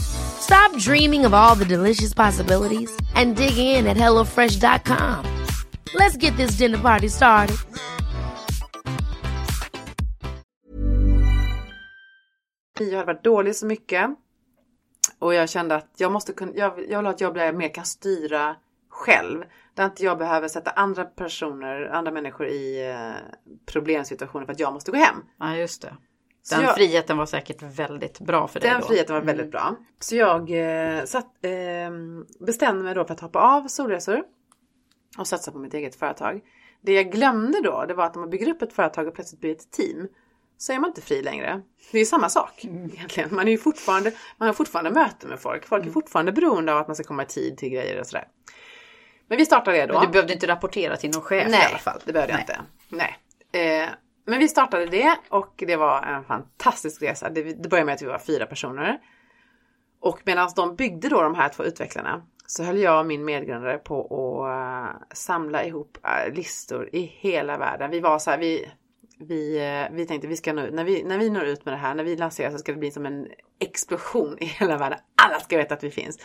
Stop 0.00 0.76
dreaming 0.78 1.26
of 1.26 1.34
all 1.34 1.54
the 1.54 1.64
delicious 1.64 2.14
possibilities 2.14 2.90
and 3.14 3.36
dig 3.36 3.56
in 3.56 3.86
at 3.86 3.96
HelloFresh.com. 3.96 5.24
Let's 5.94 6.16
get 6.16 6.36
this 6.36 6.58
dinner 6.58 6.78
party 6.78 7.08
started. 7.08 7.56
jag 12.80 12.98
hade 12.98 13.12
varit 13.12 13.24
dålig 13.24 13.56
så 13.56 13.66
mycket. 13.66 14.10
Och 15.18 15.34
jag 15.34 15.48
kände 15.48 15.74
att 15.74 15.90
jag 15.96 16.12
måste 16.12 16.32
kunna, 16.32 16.52
jag, 16.54 16.78
jag 16.88 16.98
vill 16.98 17.06
ha 17.06 17.10
ett 17.10 17.20
jobb 17.20 17.34
där 17.34 17.44
jag 17.44 17.54
mer 17.54 17.74
kan 17.74 17.84
styra 17.84 18.56
själv. 18.88 19.44
Där 19.74 19.84
inte 19.84 20.04
jag 20.04 20.18
behöver 20.18 20.48
sätta 20.48 20.70
andra 20.70 21.04
personer, 21.04 21.82
andra 21.86 22.12
människor 22.12 22.46
i 22.46 22.90
eh, 22.90 23.12
problemsituationer 23.66 24.46
för 24.46 24.52
att 24.52 24.60
jag 24.60 24.72
måste 24.72 24.90
gå 24.90 24.96
hem. 24.96 25.16
Ja, 25.38 25.56
just 25.56 25.82
det. 25.82 25.96
Den 26.50 26.62
jag- 26.62 26.74
friheten 26.74 27.16
var 27.18 27.26
säkert 27.26 27.62
väldigt 27.62 28.20
bra 28.20 28.48
för 28.48 28.60
dig 28.60 28.70
Den 28.70 28.80
då. 28.80 28.86
friheten 28.86 29.14
var 29.14 29.22
väldigt 29.22 29.50
bra. 29.50 29.76
Så 30.00 30.16
jag 30.16 30.50
eh, 30.50 31.04
satt, 31.04 31.44
eh, 31.44 31.50
bestämde 32.46 32.84
mig 32.84 32.94
då 32.94 33.04
för 33.04 33.14
att 33.14 33.20
hoppa 33.20 33.38
av 33.38 33.68
solresor 33.68 34.22
och 35.18 35.26
satsa 35.26 35.52
på 35.52 35.58
mitt 35.58 35.74
eget 35.74 35.96
företag. 35.96 36.40
Det 36.82 36.92
jag 36.92 37.12
glömde 37.12 37.60
då, 37.60 37.84
det 37.88 37.94
var 37.94 38.04
att 38.04 38.16
om 38.16 38.20
man 38.22 38.30
bygger 38.30 38.48
upp 38.50 38.62
ett 38.62 38.72
företag 38.72 39.06
och 39.08 39.14
plötsligt 39.14 39.40
blir 39.40 39.50
ett 39.52 39.70
team 39.70 40.08
så 40.58 40.72
är 40.72 40.78
man 40.78 40.90
inte 40.90 41.00
fri 41.00 41.22
längre. 41.22 41.62
Det 41.90 41.96
är 41.96 42.00
ju 42.00 42.06
samma 42.06 42.28
sak 42.28 42.64
egentligen. 42.64 43.34
Man, 43.34 43.48
är 43.48 43.56
fortfarande, 43.56 44.12
man 44.38 44.46
har 44.46 44.52
fortfarande 44.54 44.90
möten 44.90 45.30
med 45.30 45.40
folk. 45.40 45.66
Folk 45.66 45.86
är 45.86 45.90
fortfarande 45.90 46.32
beroende 46.32 46.72
av 46.72 46.78
att 46.78 46.88
man 46.88 46.94
ska 46.96 47.04
komma 47.04 47.22
i 47.22 47.26
tid 47.26 47.56
till 47.58 47.68
grejer 47.68 48.00
och 48.00 48.06
sådär. 48.06 48.28
Men 49.28 49.38
vi 49.38 49.46
startade 49.46 49.76
det 49.76 49.86
då. 49.86 49.94
Men 49.94 50.02
du 50.06 50.08
behövde 50.12 50.32
inte 50.32 50.46
rapportera 50.46 50.96
till 50.96 51.10
någon 51.10 51.22
chef 51.22 51.46
Nej, 51.50 51.60
i 51.62 51.68
alla 51.68 51.78
fall. 51.78 52.00
det 52.04 52.12
behövde 52.12 52.32
jag 52.32 52.44
Nej. 52.48 52.56
inte. 52.88 53.16
Nej. 53.52 53.82
Eh, 53.82 53.88
men 54.24 54.38
vi 54.38 54.48
startade 54.48 54.86
det 54.86 55.16
och 55.28 55.54
det 55.56 55.76
var 55.76 56.02
en 56.02 56.24
fantastisk 56.24 57.02
resa. 57.02 57.30
Det, 57.30 57.42
det 57.42 57.68
började 57.68 57.86
med 57.86 57.94
att 57.94 58.02
vi 58.02 58.06
var 58.06 58.18
fyra 58.18 58.46
personer. 58.46 58.98
Och 60.00 60.20
medan 60.24 60.50
de 60.56 60.76
byggde 60.76 61.08
då 61.08 61.22
de 61.22 61.34
här 61.34 61.48
två 61.48 61.64
utvecklarna 61.64 62.22
så 62.46 62.62
höll 62.62 62.78
jag 62.78 63.00
och 63.00 63.06
min 63.06 63.24
medgrundare 63.24 63.78
på 63.78 64.00
att 64.44 65.00
eh, 65.00 65.02
samla 65.14 65.64
ihop 65.64 65.98
eh, 66.04 66.34
listor 66.34 66.88
i 66.92 67.00
hela 67.00 67.58
världen. 67.58 67.90
Vi 67.90 68.00
var 68.00 68.18
så 68.18 68.30
här, 68.30 68.38
vi, 68.38 68.70
vi, 69.18 69.58
eh, 69.58 69.96
vi 69.96 70.06
tänkte 70.06 70.28
vi 70.28 70.36
ska 70.36 70.52
nå 70.52 70.62
ut, 70.62 70.74
när 70.74 70.84
vi, 70.84 71.02
när 71.02 71.18
vi 71.18 71.30
når 71.30 71.44
ut 71.44 71.64
med 71.64 71.74
det 71.74 71.78
här, 71.78 71.94
när 71.94 72.04
vi 72.04 72.16
lanserar 72.16 72.50
så 72.50 72.58
ska 72.58 72.72
det 72.72 72.78
bli 72.78 72.90
som 72.90 73.06
en 73.06 73.28
explosion 73.58 74.36
i 74.40 74.44
hela 74.44 74.76
världen. 74.76 74.98
Alla 75.22 75.40
ska 75.40 75.56
veta 75.56 75.74
att 75.74 75.84
vi 75.84 75.90
finns. 75.90 76.18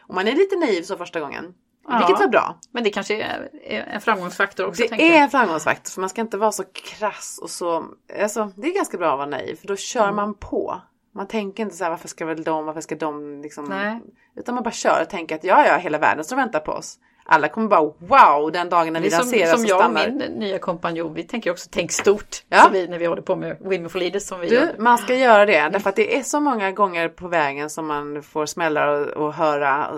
Och 0.00 0.14
man 0.14 0.28
är 0.28 0.32
lite 0.32 0.56
naiv 0.56 0.82
så 0.82 0.96
första 0.96 1.20
gången. 1.20 1.54
Ja. 1.88 1.98
Vilket 1.98 2.20
var 2.20 2.28
bra. 2.28 2.56
Men 2.72 2.84
det 2.84 2.90
kanske 2.90 3.22
är 3.22 3.50
en 3.64 4.00
framgångsfaktor 4.00 4.66
också. 4.66 4.82
Det 4.90 5.16
är 5.16 5.22
en 5.22 5.30
framgångsfaktor 5.30 5.90
för 5.90 6.00
man 6.00 6.10
ska 6.10 6.20
inte 6.20 6.36
vara 6.36 6.52
så 6.52 6.64
krass 6.64 7.38
och 7.42 7.50
så. 7.50 7.84
Alltså, 8.22 8.52
det 8.56 8.68
är 8.68 8.74
ganska 8.74 8.98
bra 8.98 9.12
att 9.12 9.18
vara 9.18 9.26
naiv 9.28 9.56
för 9.56 9.66
då 9.68 9.76
kör 9.76 10.02
Mm. 10.04 10.16
man 10.16 10.34
på. 10.34 10.80
Man 11.14 11.26
tänker 11.26 11.62
inte 11.62 11.76
så 11.76 11.84
här 11.84 11.90
varför 11.90 12.08
ska 12.08 12.26
väl 12.26 12.44
de, 12.44 12.64
varför 12.64 12.80
ska 12.80 12.94
de 12.96 13.42
liksom. 13.42 13.64
Nej. 13.64 14.00
Utan 14.36 14.54
man 14.54 14.64
bara 14.64 14.70
kör 14.70 15.02
och 15.02 15.10
tänker 15.10 15.34
att 15.34 15.44
ja, 15.44 15.66
ja, 15.66 15.76
hela 15.76 15.98
världen 15.98 16.24
står 16.24 16.36
och 16.36 16.40
väntar 16.40 16.60
på 16.60 16.72
oss. 16.72 16.98
Alla 17.30 17.48
kommer 17.48 17.68
bara 17.68 17.92
wow 17.98 18.52
den 18.52 18.68
dagen 18.68 18.92
när 18.92 19.00
vi 19.00 19.10
som, 19.10 19.18
lanserar 19.18 19.52
som 19.52 19.60
så 19.60 19.68
jag 19.68 19.86
och 19.86 19.92
min 19.92 20.18
nya 20.18 20.58
kompanjon, 20.58 21.14
vi 21.14 21.22
tänker 21.22 21.50
också 21.50 21.68
tänk 21.72 21.92
stort. 21.92 22.44
Ja. 22.48 22.68
Vi, 22.72 22.88
när 22.88 22.98
vi 22.98 23.06
håller 23.06 23.22
på 23.22 23.36
med 23.36 23.56
Women 23.60 23.88
for 23.88 23.98
Leaders 23.98 24.22
som 24.22 24.40
vi 24.40 24.48
Du, 24.48 24.54
gör. 24.54 24.74
man 24.78 24.98
ska 24.98 25.14
göra 25.14 25.46
det 25.46 25.68
därför 25.68 25.90
att 25.90 25.96
det 25.96 26.16
är 26.18 26.22
så 26.22 26.40
många 26.40 26.72
gånger 26.72 27.08
på 27.08 27.28
vägen 27.28 27.70
som 27.70 27.86
man 27.86 28.22
får 28.22 28.46
smällar 28.46 28.86
och, 28.86 29.26
och 29.26 29.34
höra 29.34 29.90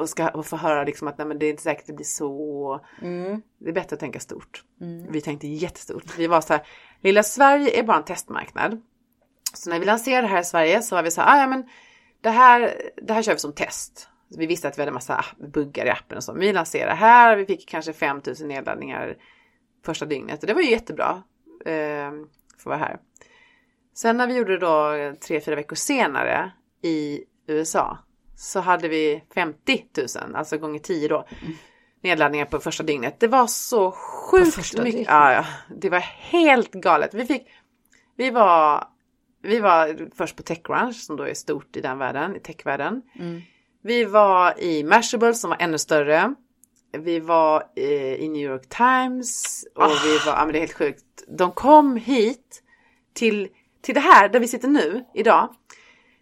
och, 0.00 0.08
ska 0.08 0.28
och 0.28 0.46
få 0.46 0.56
höra 0.56 0.84
liksom 0.84 1.08
att 1.08 1.18
nej, 1.18 1.26
men 1.26 1.38
det 1.38 1.46
är 1.46 1.50
inte 1.50 1.62
säkert 1.62 1.80
att 1.82 1.86
det 1.86 1.92
blir 1.92 2.06
så. 2.06 2.80
Mm. 3.02 3.42
Det 3.58 3.68
är 3.68 3.74
bättre 3.74 3.94
att 3.94 4.00
tänka 4.00 4.20
stort. 4.20 4.62
Vi 5.08 5.20
tänkte 5.20 5.46
jättestort. 5.46 6.18
Vi 6.18 6.26
var 6.26 6.40
så 6.40 6.52
här, 6.52 6.62
lilla 7.00 7.22
Sverige 7.22 7.78
är 7.78 7.82
bara 7.82 7.96
en 7.96 8.04
testmarknad. 8.04 8.82
Så 9.54 9.70
när 9.70 9.78
vi 9.78 9.84
lanserade 9.84 10.22
det 10.22 10.32
här 10.32 10.40
i 10.40 10.44
Sverige 10.44 10.82
så 10.82 10.94
var 10.94 11.02
vi 11.02 11.10
så 11.10 11.20
här, 11.20 11.36
ah, 11.36 11.40
ja 11.40 11.46
men 11.46 11.64
det 12.20 12.30
här, 12.30 12.74
det 13.02 13.12
här 13.12 13.22
kör 13.22 13.32
vi 13.32 13.38
som 13.38 13.52
test. 13.52 14.08
Vi 14.28 14.46
visste 14.46 14.68
att 14.68 14.78
vi 14.78 14.82
hade 14.82 14.92
massa 14.92 15.24
buggar 15.52 15.86
i 15.86 15.90
appen 15.90 16.16
och 16.16 16.24
så. 16.24 16.32
Men 16.32 16.40
vi 16.40 16.52
lanserade 16.52 16.94
här, 16.94 17.36
vi 17.36 17.46
fick 17.46 17.68
kanske 17.68 17.92
5000 17.92 18.48
nedladdningar 18.48 19.16
första 19.84 20.06
dygnet 20.06 20.40
och 20.40 20.46
det 20.46 20.54
var 20.54 20.62
ju 20.62 20.70
jättebra. 20.70 21.22
Eh, 21.64 22.10
för 22.58 22.64
vara 22.70 22.78
här. 22.78 22.98
Sen 23.94 24.16
när 24.16 24.26
vi 24.26 24.36
gjorde 24.36 24.52
det 24.52 24.58
då 24.58 25.14
tre, 25.26 25.40
fyra 25.40 25.56
veckor 25.56 25.76
senare 25.76 26.52
i 26.82 27.20
USA 27.46 27.98
så 28.36 28.60
hade 28.60 28.88
vi 28.88 29.22
50 29.34 29.84
000, 29.96 30.34
alltså 30.34 30.58
gånger 30.58 30.78
10 30.78 31.08
då, 31.08 31.26
nedladdningar 32.00 32.46
på 32.46 32.58
första 32.60 32.82
dygnet. 32.82 33.20
Det 33.20 33.28
var 33.28 33.46
så 33.46 33.92
sjukt 33.92 34.78
mycket. 34.84 35.06
Ja, 35.06 35.32
ja, 35.32 35.44
det 35.76 35.90
var 35.90 35.98
helt 35.98 36.72
galet. 36.72 37.14
Vi 37.14 37.26
fick, 37.26 37.42
vi 38.16 38.30
var, 38.30 38.84
vi 39.42 39.60
var 39.60 40.10
först 40.16 40.36
på 40.36 40.42
TechCrunch 40.42 40.96
som 40.96 41.16
då 41.16 41.24
är 41.24 41.34
stort 41.34 41.76
i 41.76 41.80
den 41.80 41.98
världen, 41.98 42.36
i 42.36 42.40
techvärlden. 42.40 43.02
Vi 43.86 44.04
var 44.04 44.60
i 44.60 44.84
Mashable 44.84 45.34
som 45.34 45.50
var 45.50 45.56
ännu 45.60 45.78
större. 45.78 46.34
Vi 46.92 47.20
var 47.20 47.64
eh, 47.76 48.14
i 48.14 48.28
New 48.28 48.42
York 48.42 48.68
Times 48.68 49.64
och 49.74 49.90
vi 50.04 50.18
var, 50.26 50.32
ja 50.32 50.44
men 50.44 50.52
det 50.52 50.58
är 50.58 50.60
helt 50.60 50.72
sjukt. 50.72 51.04
De 51.28 51.52
kom 51.52 51.96
hit 51.96 52.62
till, 53.14 53.48
till 53.82 53.94
det 53.94 54.00
här 54.00 54.28
där 54.28 54.40
vi 54.40 54.48
sitter 54.48 54.68
nu 54.68 55.04
idag. 55.14 55.48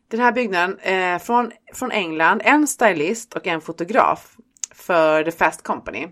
Den 0.08 0.20
här 0.20 0.32
byggnaden 0.32 0.78
eh, 0.78 1.18
från, 1.18 1.52
från 1.74 1.90
England, 1.90 2.42
en 2.44 2.66
stylist 2.66 3.34
och 3.34 3.46
en 3.46 3.60
fotograf 3.60 4.36
för 4.74 5.24
The 5.24 5.32
Fast 5.32 5.62
Company. 5.62 6.08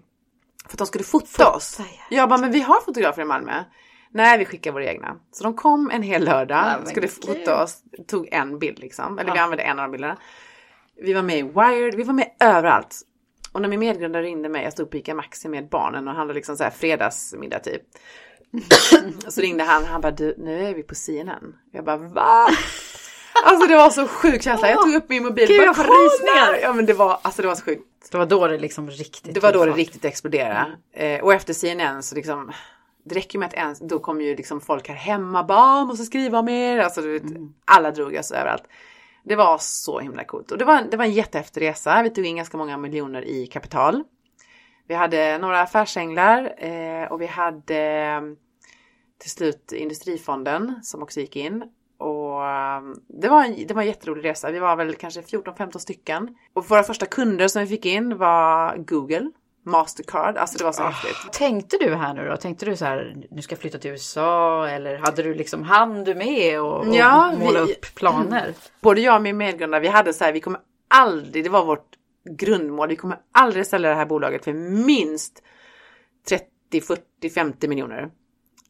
För 0.67 0.75
att 0.75 0.79
de 0.79 0.87
skulle 0.87 1.05
fota 1.05 1.49
oss. 1.51 1.81
Jag 2.11 2.29
bara, 2.29 2.41
men 2.41 2.53
vi 2.53 2.61
har 2.61 2.81
fotografer 2.81 3.23
i 3.23 3.25
Malmö. 3.25 3.65
Nej, 4.11 4.39
vi 4.39 4.45
skickar 4.45 4.73
våra 4.73 4.85
egna. 4.87 5.17
Så 5.33 5.45
de 5.45 5.55
kom 5.55 5.91
en 5.91 6.03
hel 6.03 6.25
lördag, 6.25 6.65
Ja, 6.67 6.79
men 6.79 6.87
skulle 6.87 7.09
fota 7.09 7.63
oss, 7.63 7.79
tog 8.09 8.29
en 8.33 8.59
bild 8.59 8.79
liksom. 8.79 9.19
Eller 9.19 9.33
vi 9.33 9.39
Ja. 9.39 9.45
använde 9.45 9.63
en 9.63 9.79
av 9.79 9.85
de 9.85 9.93
bilderna. 9.93 10.17
Vi 11.03 11.13
var 11.13 11.23
med 11.23 11.39
i 11.39 11.43
Wired, 11.43 11.95
vi 11.95 12.03
var 12.03 12.15
med 12.15 12.29
överallt. 12.41 13.01
Och 13.53 13.63
när 13.63 13.69
min 13.69 13.81
medgrundare 13.81 14.23
ringde 14.23 14.49
mig, 14.49 14.65
jag 14.65 14.73
stod 14.73 14.91
på 14.91 14.97
ICA 14.97 15.15
Maxi 15.15 15.49
med 15.49 15.69
barnen 15.69 16.09
och 16.09 16.15
handlade 16.15 16.35
liksom 16.37 16.57
så 16.57 16.65
här 16.65 16.71
fredagsmiddag 16.71 17.59
typ. 17.59 17.83
så 19.29 19.41
ringde 19.41 19.65
han, 19.65 19.85
han 19.85 20.01
bara 20.01 20.13
du, 20.13 20.35
nu 20.39 20.69
är 20.69 20.75
vi 20.75 20.83
på 20.83 20.95
CNN. 20.95 21.55
Jag 21.73 21.85
bara 21.85 21.97
va? 21.97 22.47
Alltså 23.45 23.67
det 23.67 23.77
var 23.77 23.91
så 23.91 24.07
sjuk 24.07 24.43
känsla. 24.43 24.71
Jag 24.71 24.83
tog 24.83 24.95
upp 24.95 25.09
min 25.09 25.23
mobil 25.23 25.49
Gud, 25.49 25.61
bara, 25.61 25.75
får 25.75 25.85
"Kolla!" 25.85 25.99
rysningar. 25.99 26.59
Ja 26.63 26.73
men 26.73 26.87
det 26.87 26.93
var, 26.93 27.19
alltså 27.23 27.43
det 27.43 27.49
var 27.49 27.55
så 27.55 27.65
sjukt. 27.65 27.83
Det 28.11 28.19
var 28.19 28.27
då 28.27 28.47
det 28.47 28.59
liksom 28.59 28.91
riktigt 28.91 29.35
Det 29.35 29.41
var 29.41 29.53
då 29.53 29.65
det 29.65 29.73
riktigt 29.73 30.05
exploderade. 30.05 30.67
Eh, 30.93 31.21
och 31.25 31.35
efter 31.35 31.53
CNN 31.55 32.03
så 32.03 32.15
liksom, 32.15 32.53
det 33.05 33.15
räcker 33.15 33.39
med 33.39 33.49
att 33.49 33.55
en, 33.55 33.89
då 33.89 33.99
kommer 33.99 34.25
ju 34.25 34.37
liksom 34.37 34.61
folk 34.61 34.89
här 34.89 34.95
hemma, 34.95 35.45
bara 35.45 35.85
måste 35.85 36.05
skriva 36.05 36.39
om 36.39 36.49
er. 36.49 36.79
Alltså 36.79 37.03
du 37.03 37.13
vet, 37.13 37.23
alla 37.65 37.91
drog 37.91 38.15
oss 38.15 38.31
överallt. 38.33 38.65
Det 39.23 39.37
var 39.37 39.59
så 39.59 40.01
himla 40.01 40.25
coolt. 40.25 40.51
Och 40.51 40.59
det 40.59 40.65
var, 40.65 40.83
det 40.91 40.97
var 40.97 41.05
en 41.05 41.13
jättehäftig 41.13 41.61
resa. 41.61 42.03
Vi 42.03 42.11
tog 42.11 42.27
in 42.27 42.37
ganska 42.37 42.57
många 42.57 42.77
miljoner 42.77 43.25
i 43.25 43.47
kapital. 43.47 44.03
Vi 44.87 44.95
hade 44.95 45.39
några 45.39 45.61
affärsänglar 45.61 46.65
eh, 46.65 47.13
och 47.13 47.21
vi 47.21 47.27
hade 47.27 47.79
mm, 47.79 48.37
till 49.19 49.31
slut 49.31 49.73
Industrifonden 49.73 50.81
som 50.83 51.03
också 51.03 51.21
gick 51.21 51.37
in. 51.37 51.65
Och 51.99 52.47
mm, 52.47 52.95
det 53.09 53.29
var, 53.29 53.45
en, 53.45 53.67
det 53.67 53.75
var 53.75 53.83
en 53.83 53.89
jätterolig 53.89 54.25
resa. 54.25 54.51
Vi 54.51 54.59
var 54.59 54.77
väl 54.77 54.95
kanske 54.95 55.21
14-15 55.21 55.79
stycken. 55.79 56.37
Och 56.53 56.71
våra 56.71 56.83
första 56.83 57.07
kunder 57.07 57.49
som 57.49 57.63
vi 57.63 57.69
fick 57.69 57.87
in 57.87 58.19
var 58.19 58.77
Google, 58.77 59.31
Mastercard. 59.65 60.37
Alltså 60.37 60.59
det 60.59 60.65
var 60.65 60.73
så 60.73 60.83
häftigt. 60.83 61.33
Tänkte 61.33 61.77
du 61.81 61.95
här 61.95 62.15
nu 62.15 62.29
då? 62.29 62.37
Tänkte 62.37 62.67
du 62.67 62.77
så 62.77 62.85
här, 62.85 63.17
nu 63.31 63.43
ska 63.43 63.53
jag 63.53 63.61
flytta 63.61 63.79
till 63.79 63.91
USA 63.91 64.69
eller 64.69 64.99
hade 64.99 65.23
du 65.23 65.35
liksom, 65.35 65.63
hann 65.63 66.05
du 66.05 66.15
med 66.15 66.61
och, 66.61 66.79
och 66.87 66.95
Ja, 66.95 67.33
måla 67.39 67.65
vi- 67.65 67.73
upp 67.73 67.95
planer? 67.95 68.55
Både 68.81 69.01
jag 69.01 69.17
och 69.17 69.23
min 69.23 69.37
medgrundare, 69.37 69.81
vi 69.81 69.89
hade 69.89 70.13
så 70.13 70.25
här, 70.25 70.33
vi 70.33 70.41
kommer 70.41 70.61
aldrig, 70.89 71.45
det 71.45 71.51
var 71.51 71.65
vårt 71.65 71.87
grundmål, 72.39 72.89
vi 72.89 72.97
kommer 72.97 73.19
aldrig 73.33 73.67
sälja 73.67 73.89
det 73.91 73.97
här 73.97 74.07
bolaget 74.07 74.45
för 74.45 74.53
minst 74.53 75.43
30, 76.29 76.81
40, 76.81 77.31
50 77.35 77.69
miljoner. 77.69 78.11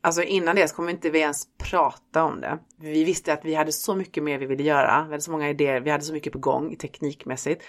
Alltså 0.04 0.22
innan 0.22 0.56
det 0.56 0.68
så 0.68 0.74
kommer 0.76 0.90
inte 0.90 1.10
vi 1.10 1.18
ens 1.20 1.42
prata 1.70 2.24
om 2.24 2.40
det. 2.40 2.58
Vi 2.80 3.04
visste 3.04 3.32
att 3.32 3.44
vi 3.44 3.54
hade 3.54 3.72
så 3.72 3.94
mycket 3.94 4.22
mer 4.22 4.38
vi 4.38 4.46
ville 4.46 4.62
göra. 4.62 5.04
Vi 5.04 5.10
hade 5.10 5.20
så 5.20 5.30
många 5.30 5.50
idéer, 5.50 5.80
vi 5.80 5.90
hade 5.90 6.04
så 6.04 6.12
mycket 6.12 6.32
på 6.32 6.38
gång 6.38 6.76
teknikmässigt. 6.76 7.62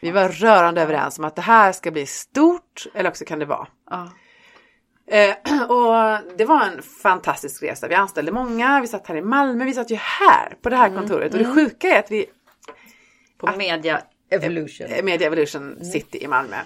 Vi 0.00 0.10
var 0.10 0.28
rörande 0.28 0.82
överens 0.82 1.18
om 1.18 1.24
att 1.24 1.36
det 1.36 1.42
här 1.42 1.72
ska 1.72 1.90
bli 1.90 2.06
stort 2.06 2.86
eller 2.94 3.10
också 3.10 3.24
kan 3.24 3.38
det 3.38 3.44
vara. 3.44 3.68
Ja. 3.90 4.10
Eh, 5.06 5.34
och 5.70 6.18
det 6.38 6.44
var 6.44 6.64
en 6.64 6.82
fantastisk 6.82 7.62
resa. 7.62 7.88
Vi 7.88 7.94
anställde 7.94 8.32
många, 8.32 8.80
vi 8.80 8.86
satt 8.86 9.06
här 9.06 9.16
i 9.16 9.22
Malmö, 9.22 9.64
vi 9.64 9.72
satt 9.72 9.90
ju 9.90 9.96
här 9.96 10.56
på 10.62 10.68
det 10.68 10.76
här 10.76 10.96
kontoret. 10.96 11.32
Och 11.32 11.38
det 11.38 11.54
sjuka 11.54 11.88
är 11.88 11.98
att 11.98 12.10
vi 12.10 12.26
På 13.38 13.56
Media 13.58 14.02
Evolution. 14.30 14.86
eh, 14.86 15.04
Media 15.04 15.26
Evolution 15.26 15.84
City 15.84 16.24
i 16.24 16.28
Malmö. 16.28 16.56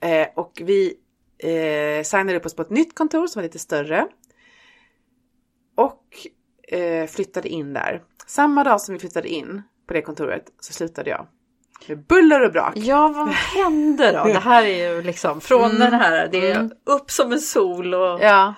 Eh, 0.00 0.28
och 0.34 0.62
vi 0.64 0.94
eh, 1.38 2.02
signade 2.02 2.36
upp 2.38 2.46
oss 2.46 2.56
på 2.56 2.62
ett 2.62 2.70
nytt 2.70 2.94
kontor 2.94 3.26
som 3.26 3.40
var 3.40 3.42
lite 3.44 3.58
större. 3.58 4.06
Och 5.76 6.04
eh, 6.68 7.06
flyttade 7.06 7.48
in 7.48 7.72
där. 7.72 8.02
Samma 8.26 8.64
dag 8.64 8.80
som 8.80 8.92
vi 8.92 8.98
flyttade 8.98 9.28
in 9.28 9.62
på 9.86 9.94
det 9.94 10.02
kontoret 10.02 10.44
så 10.60 10.72
slutade 10.72 11.10
jag. 11.10 11.26
Med 11.86 11.98
buller 11.98 12.40
och 12.40 12.52
brak. 12.52 12.72
Ja, 12.76 13.08
vad 13.08 13.28
hände 13.28 14.12
då? 14.12 14.24
Det 14.24 14.38
här 14.38 14.64
är 14.64 14.92
ju 14.92 15.02
liksom 15.02 15.40
från 15.40 15.78
den 15.78 15.92
här, 15.92 16.28
det 16.32 16.50
är 16.50 16.70
upp 16.84 17.10
som 17.10 17.32
en 17.32 17.40
sol 17.40 17.94
och... 17.94 18.20
Ja. 18.22 18.54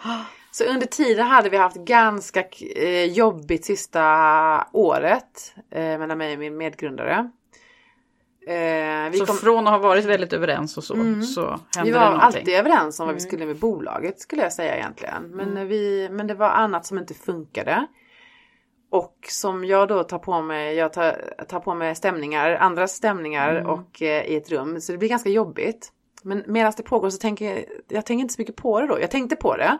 Så 0.50 0.64
under 0.64 0.86
tiden 0.86 1.26
hade 1.26 1.48
vi 1.48 1.56
haft 1.56 1.76
ganska 1.76 2.44
eh, 2.76 3.04
jobbigt 3.04 3.64
sista 3.64 4.04
året 4.72 5.54
eh, 5.70 5.98
mellan 5.98 6.18
mig 6.18 6.32
och 6.32 6.38
min 6.38 6.56
medgrundare. 6.56 7.30
Eh, 8.46 9.10
vi, 9.10 9.18
så 9.18 9.26
kom, 9.26 9.36
från 9.36 9.66
att 9.66 9.72
ha 9.72 9.78
varit 9.78 10.04
väldigt 10.04 10.32
överens 10.32 10.76
och 10.76 10.84
så, 10.84 10.94
så 10.94 11.00
hände 11.00 11.60
vi 11.84 11.90
det 11.90 11.98
var 11.98 12.04
någonting. 12.04 12.20
alltid 12.20 12.54
överens 12.54 13.00
om 13.00 13.06
vad 13.06 13.14
vi 13.14 13.20
skulle 13.20 13.46
med 13.46 13.56
bolaget 13.56 14.20
skulle 14.20 14.42
jag 14.42 14.52
säga 14.52 14.76
egentligen. 14.76 15.22
Men, 15.30 15.56
eh, 15.56 15.64
vi, 15.64 16.08
men 16.10 16.26
det 16.26 16.34
var 16.34 16.48
annat 16.48 16.86
som 16.86 16.98
inte 16.98 17.14
funkade. 17.14 17.86
Och 18.90 19.16
som 19.28 19.64
jag 19.64 19.88
då 19.88 20.04
tar 20.04 20.18
på 20.18 20.42
mig, 20.42 20.74
jag 20.74 20.92
tar, 20.92 21.34
tar 21.48 21.60
på 21.60 21.74
mig 21.74 21.94
stämningar, 21.94 22.50
andras 22.50 22.92
stämningar 22.92 23.66
och 23.66 24.02
eh, 24.02 24.24
i 24.24 24.36
ett 24.36 24.50
rum. 24.50 24.80
Så 24.80 24.92
det 24.92 24.98
blir 24.98 25.08
ganska 25.08 25.30
jobbigt. 25.30 25.92
Men 26.22 26.44
medan 26.46 26.72
det 26.76 26.82
pågår 26.82 27.10
så 27.10 27.18
tänker 27.18 27.44
jag, 27.44 27.64
jag 27.88 28.06
tänker 28.06 28.22
inte 28.22 28.34
så 28.34 28.40
mycket 28.40 28.56
på 28.56 28.80
det 28.80 28.86
då. 28.86 29.00
Jag 29.00 29.10
tänkte 29.10 29.36
på 29.36 29.56
det. 29.56 29.78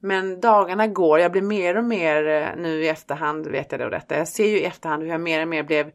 Men 0.00 0.40
dagarna 0.40 0.86
går, 0.86 1.20
jag 1.20 1.32
blir 1.32 1.42
mer 1.42 1.76
och 1.76 1.84
mer 1.84 2.26
eh, 2.26 2.48
nu 2.56 2.84
i 2.84 2.88
efterhand 2.88 3.46
vet 3.46 3.72
jag 3.72 3.80
och 3.80 3.90
detta. 3.90 4.18
Jag 4.18 4.28
ser 4.28 4.46
ju 4.46 4.58
i 4.58 4.64
efterhand 4.64 5.02
hur 5.02 5.10
jag 5.10 5.20
mer 5.20 5.42
och 5.42 5.48
mer 5.48 5.62
blev 5.62 5.86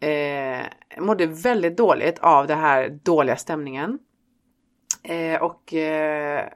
eh, 0.00 0.66
mådde 0.98 1.26
väldigt 1.26 1.76
dåligt 1.76 2.18
av 2.18 2.46
den 2.46 2.58
här 2.58 2.88
dåliga 3.02 3.36
stämningen. 3.36 3.98
Eh, 5.02 5.42
och 5.42 5.74
eh, 5.74 6.48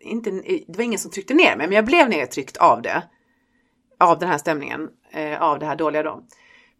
inte, 0.00 0.30
det 0.66 0.76
var 0.76 0.84
ingen 0.84 0.98
som 0.98 1.10
tryckte 1.10 1.34
ner 1.34 1.56
mig, 1.56 1.66
men 1.66 1.72
jag 1.76 1.84
blev 1.84 2.08
nedtryckt 2.08 2.56
av 2.56 2.82
det. 2.82 3.02
Av 4.00 4.18
den 4.18 4.28
här 4.28 4.38
stämningen, 4.38 4.88
eh, 5.12 5.42
av 5.42 5.58
det 5.58 5.66
här 5.66 5.76
dåliga 5.76 6.02
då. 6.02 6.22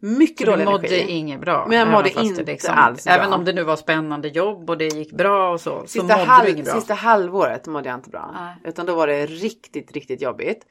Mycket 0.01 0.37
Så 0.37 0.45
du 0.45 0.51
dålig 0.51 0.65
mådde 0.65 0.87
energi. 0.87 1.11
inget 1.11 1.41
bra? 1.41 1.65
Men 1.69 1.77
jag 1.77 1.87
mådde 1.87 2.09
inte 2.21 2.57
alls 2.71 3.03
bra. 3.03 3.13
Även 3.13 3.33
om 3.33 3.45
det 3.45 3.53
nu 3.53 3.63
var 3.63 3.75
spännande 3.75 4.27
jobb 4.27 4.69
och 4.69 4.77
det 4.77 4.87
gick 4.87 5.11
bra 5.11 5.51
och 5.51 5.61
så, 5.61 5.81
så 5.81 5.87
Sista, 5.87 6.03
mådde 6.03 6.13
halv, 6.29 6.55
du 6.55 6.63
bra? 6.63 6.73
sista 6.73 6.93
halvåret 6.93 7.67
mådde 7.67 7.89
jag 7.89 7.97
inte 7.97 8.09
bra. 8.09 8.31
Nej. 8.33 8.55
Utan 8.63 8.85
då 8.85 8.95
var 8.95 9.07
det 9.07 9.25
riktigt, 9.25 9.91
riktigt 9.91 10.21
jobbigt. 10.21 10.65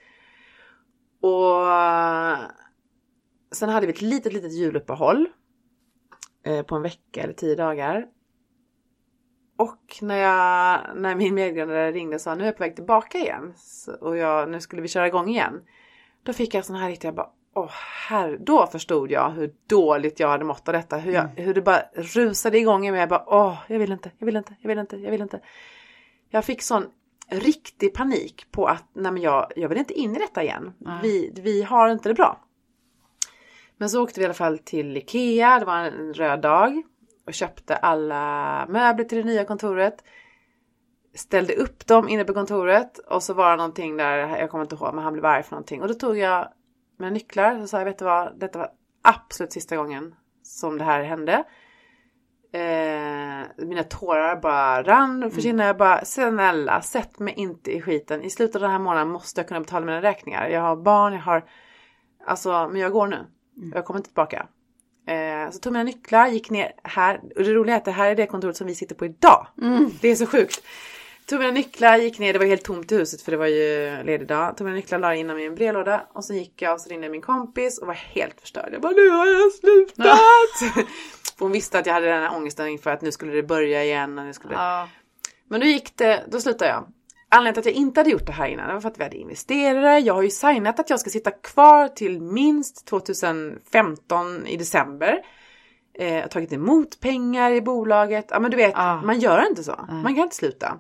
Och 1.21 1.65
sen 3.53 3.69
hade 3.69 3.87
vi 3.87 3.93
ett 3.93 4.01
litet, 4.03 4.33
litet 4.33 4.53
juluppehåll. 4.53 5.29
Eh, 6.47 6.63
på 6.63 6.75
en 6.77 6.83
vecka 6.83 7.23
eller 7.23 7.33
tio 7.35 7.55
dagar. 7.55 8.07
Och 9.59 9.99
när, 10.03 10.17
jag, 10.17 10.97
när 10.97 11.15
min 11.15 11.35
medgrundare 11.35 11.93
ringde 11.93 12.15
och 12.15 12.21
sa 12.21 12.35
nu 12.35 12.43
är 12.43 12.47
jag 12.47 12.57
på 12.57 12.63
väg 12.63 12.77
tillbaka 12.77 13.19
igen. 13.19 13.53
Så, 13.57 13.93
och 13.93 14.17
jag, 14.17 14.51
nu 14.51 14.61
skulle 14.61 14.83
vi 14.83 14.89
köra 14.89 15.07
igång 15.07 15.29
igen. 15.29 15.61
Då 16.23 16.33
fick 16.33 16.55
jag 16.55 16.65
sån 16.65 16.77
här 16.77 16.89
riktigt, 16.89 17.05
jag 17.05 17.15
bara 17.15 17.31
åh 17.55 17.71
herre, 18.09 18.37
då 18.41 18.67
förstod 18.67 19.11
jag 19.11 19.31
hur 19.31 19.55
dåligt 19.67 20.21
jag 20.21 20.29
hade 20.29 20.45
mått 20.45 20.69
av 20.69 20.75
detta. 20.75 20.97
Hur, 20.97 21.13
jag, 21.13 21.29
hur 21.37 21.55
det 21.55 21.63
bara 21.63 21.83
rusade 21.95 22.59
igång 22.59 22.87
i 22.87 22.91
mig. 22.91 23.01
Jag 23.01 23.09
bara, 23.09 23.25
åh, 23.27 23.59
jag 23.69 23.79
vill 23.79 23.93
inte, 23.93 24.11
jag 24.19 24.27
vill 24.27 24.37
inte, 24.37 24.57
jag 24.61 24.69
vill 24.69 24.79
inte, 24.79 24.97
jag 24.97 25.11
vill 25.11 25.23
inte. 25.23 25.41
Jag 26.29 26.45
fick 26.45 26.63
sån 26.63 26.87
riktig 27.31 27.95
panik 27.95 28.47
på 28.51 28.67
att, 28.67 28.85
nej 28.93 29.13
men 29.13 29.23
jag, 29.23 29.53
jag 29.57 29.69
vill 29.69 29.79
inte 29.79 29.95
in 29.95 30.17
i 30.17 30.19
detta 30.19 30.43
igen. 30.43 30.73
Vi, 31.03 31.33
vi 31.37 31.63
har 31.63 31.89
inte 31.89 32.09
det 32.09 32.15
bra. 32.15 32.41
Men 33.77 33.91
så 33.91 34.03
åkte 34.03 34.21
vi 34.21 34.25
i 34.25 34.27
alla 34.27 34.35
fall 34.35 34.59
till 34.59 34.97
Ikea, 34.97 35.59
det 35.59 35.65
var 35.65 35.79
en 35.79 36.15
röd 36.15 36.41
dag. 36.41 36.83
Och 37.29 37.35
köpte 37.35 37.77
alla 37.77 38.67
möbler 38.69 39.05
till 39.05 39.19
det 39.19 39.25
nya 39.25 39.45
kontoret. 39.45 40.05
Ställde 41.15 41.55
upp 41.55 41.87
dem 41.87 42.09
inne 42.09 42.25
på 42.25 42.35
kontoret 42.35 42.99
och 42.99 43.23
så 43.23 43.35
var 43.35 43.51
det 43.51 43.57
någonting 43.57 43.97
där, 43.97 44.19
jag 44.19 44.51
kommer 44.51 44.65
inte 44.65 44.75
ihåg, 44.75 44.95
men 44.95 45.05
han 45.05 45.13
blev 45.13 45.25
arg 45.25 45.43
för 45.43 45.51
någonting. 45.51 45.83
Och 45.83 45.89
då 45.89 45.95
tog 45.95 46.19
jag 46.19 46.49
mina 46.99 47.11
nycklar 47.11 47.63
och 47.63 47.69
sa, 47.69 47.85
vet 47.85 47.99
du 47.99 48.05
vad, 48.05 48.41
detta 48.41 48.59
var 48.59 48.71
absolut 49.03 49.53
sista 49.53 49.77
gången 49.77 50.15
som 50.43 50.79
det 50.79 50.85
här 50.85 51.03
hände. 51.03 51.45
Eh, 52.53 53.67
mina 53.67 53.83
tårar 53.89 54.41
bara 54.41 54.83
rann 54.83 55.31
för 55.31 55.41
kinderna. 55.41 55.67
Jag 55.67 55.77
bara, 55.77 56.05
snälla, 56.05 56.81
sätt 56.83 57.19
mig 57.19 57.35
inte 57.35 57.77
i 57.77 57.81
skiten. 57.81 58.23
I 58.23 58.31
slutet 58.31 58.57
av 58.57 58.63
den 58.63 58.71
här 58.71 58.79
månaden 58.79 59.09
måste 59.09 59.41
jag 59.41 59.49
kunna 59.49 59.61
betala 59.61 59.87
mina 59.87 60.03
räkningar. 60.03 60.49
Jag 60.49 60.61
har 60.61 60.77
barn, 60.77 61.13
jag 61.13 61.21
har... 61.21 61.45
Alltså, 62.27 62.69
men 62.69 62.81
jag 62.81 62.93
går 62.93 63.07
nu. 63.07 63.27
Jag 63.75 63.85
kommer 63.85 63.99
inte 63.99 64.11
tillbaka. 64.11 64.47
Eh, 65.09 65.51
så 65.51 65.59
tog 65.59 65.73
mina 65.73 65.83
nycklar, 65.83 66.29
gick 66.29 66.51
ner 66.51 66.73
här. 66.85 67.21
Och 67.37 67.45
det 67.45 67.55
roliga 67.55 67.75
är 67.75 67.79
att 67.79 67.85
det 67.85 67.91
här 67.91 68.11
är 68.11 68.15
det 68.15 68.27
kontoret 68.27 68.57
som 68.57 68.67
vi 68.67 68.75
sitter 68.75 68.95
på 68.95 69.07
idag. 69.07 69.47
Det 70.01 70.09
är 70.09 70.15
så 70.15 70.27
sjukt. 70.27 70.63
Tog 71.27 71.39
mina 71.39 71.53
nycklar, 71.53 71.97
gick 71.97 72.19
ner, 72.19 72.33
det 72.33 72.39
var 72.39 72.47
helt 72.47 72.65
tomt 72.65 72.93
i 72.93 72.97
huset 72.97 73.23
för 73.23 73.31
det 73.31 73.37
var 73.37 73.47
ju 73.47 74.03
ledig 74.05 74.29
dag. 74.29 74.57
Tog 74.57 74.65
mina 74.65 74.77
nycklar, 74.77 74.99
la 74.99 75.15
in 75.15 75.27
dem 75.27 75.39
i 75.39 75.47
en 75.47 75.55
brevlåda 75.55 76.07
och 76.13 76.25
så 76.25 76.35
gick 76.35 76.63
jag 76.63 76.75
och 76.75 76.81
så 76.81 76.91
ringde 76.91 77.09
min 77.09 77.21
kompis 77.21 77.79
och 77.79 77.87
var 77.87 77.95
helt 77.95 78.41
förstörd. 78.41 78.69
Jag 78.73 78.81
bara, 78.81 78.93
nu 78.93 79.09
har 79.09 79.27
jag 79.27 79.53
slutat! 79.53 80.19
för 81.39 81.45
hon 81.45 81.53
visste 81.53 81.79
att 81.79 81.87
jag 81.87 81.95
hade 81.95 82.07
den 82.07 82.23
här 82.23 82.37
ångesten 82.37 82.69
inför 82.69 82.91
att 82.91 83.03
nu 83.03 83.13
skulle 83.13 83.33
det 83.33 83.43
börja 83.43 83.85
igen. 83.85 84.19
Och 84.19 84.25
nu 84.25 84.33
skulle... 84.33 84.55
Ja. 84.55 84.89
Men 85.49 85.61
då 85.61 85.67
gick 85.67 85.97
det, 85.97 86.25
då 86.29 86.41
slutade 86.41 86.71
jag. 86.71 86.93
Anledningen 87.31 87.55
till 87.55 87.61
att 87.61 87.67
jag 87.67 87.75
inte 87.75 88.01
hade 88.01 88.11
gjort 88.11 88.27
det 88.27 88.33
här 88.33 88.49
innan 88.49 88.75
var 88.75 88.81
för 88.81 88.89
att 88.89 88.99
vi 88.99 89.03
hade 89.05 89.17
investerare. 89.17 89.99
Jag 89.99 90.15
har 90.15 90.23
ju 90.23 90.31
signat 90.31 90.81
att 90.81 90.91
jag 90.91 91.01
ska 91.01 91.11
sitta 91.11 91.31
kvar 91.31 91.89
till 91.89 92.21
minst 92.21 92.87
2015 92.87 94.47
i 94.47 94.57
december. 94.57 95.19
Eh, 95.99 96.15
jag 96.15 96.23
har 96.23 96.29
tagit 96.29 96.53
emot 96.53 97.01
pengar 97.01 97.51
i 97.51 97.61
bolaget. 97.63 98.27
Ja 98.31 98.41
men 98.41 98.51
du 98.51 98.57
vet, 98.57 98.73
Ja. 98.77 99.03
man 99.05 99.19
gör 99.21 99.47
inte 99.49 99.65
så. 99.65 99.75
Man 99.89 100.15
kan 100.15 100.23
inte 100.25 100.37
sluta. 100.37 100.79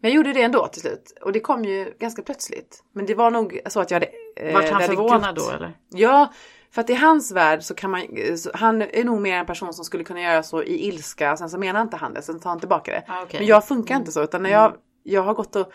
Men 0.00 0.10
jag 0.10 0.16
gjorde 0.16 0.32
det 0.32 0.42
ändå 0.42 0.66
till 0.66 0.80
slut. 0.80 1.18
Och 1.22 1.32
det 1.32 1.40
kom 1.40 1.64
ju 1.64 1.94
ganska 1.98 2.22
plötsligt. 2.22 2.82
Men 2.92 3.06
det 3.06 3.14
var 3.14 3.30
nog 3.30 3.60
så 3.66 3.80
att 3.80 3.90
jag 3.90 3.96
hade... 3.96 4.08
eh, 4.36 4.54
Vart 4.54 4.70
han 4.70 4.82
förvånad 4.82 5.34
då 5.34 5.50
eller? 5.50 5.78
Ja, 5.90 6.32
för 6.70 6.80
att 6.80 6.90
i 6.90 6.94
hans 6.94 7.32
värld 7.32 7.62
så 7.62 7.74
kan 7.74 7.90
man, 7.90 8.02
så 8.38 8.50
han 8.54 8.82
är 8.82 9.04
nog 9.04 9.20
mer 9.20 9.36
en 9.38 9.46
person 9.46 9.74
som 9.74 9.84
skulle 9.84 10.04
kunna 10.04 10.20
göra 10.20 10.42
så 10.42 10.62
i 10.62 10.86
ilska, 10.88 11.36
sen 11.36 11.50
så 11.50 11.58
menar 11.58 11.82
inte 11.82 11.96
han 11.96 12.14
det, 12.14 12.22
sen 12.22 12.40
tar 12.40 12.50
han 12.50 12.60
tillbaka 12.60 12.90
det. 12.92 13.04
Ah, 13.08 13.22
okej. 13.22 13.40
Men 13.40 13.46
jag 13.48 13.68
funkar 13.68 13.96
inte 13.96 14.12
så, 14.12 14.22
utan 14.22 14.42
när 14.42 14.50
jag, 14.50 14.74
jag 15.04 15.22
har 15.22 15.34
gått 15.34 15.56
och 15.56 15.72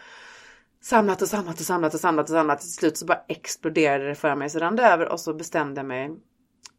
samlat 0.81 1.21
och 1.21 1.27
samlat 1.27 1.59
och 1.59 1.65
samlat 1.65 1.93
och 1.93 1.99
samlat 1.99 2.23
och 2.23 2.29
samlat, 2.29 2.59
till 2.59 2.73
slut 2.73 2.97
så 2.97 3.05
bara 3.05 3.21
exploderade 3.27 4.07
det 4.07 4.15
för 4.15 4.35
mig, 4.35 4.49
så 4.49 4.59
rann 4.59 4.75
det 4.75 4.83
över 4.83 5.09
och 5.09 5.19
så 5.19 5.33
bestämde 5.33 5.79
jag 5.79 5.85
mig. 5.85 6.11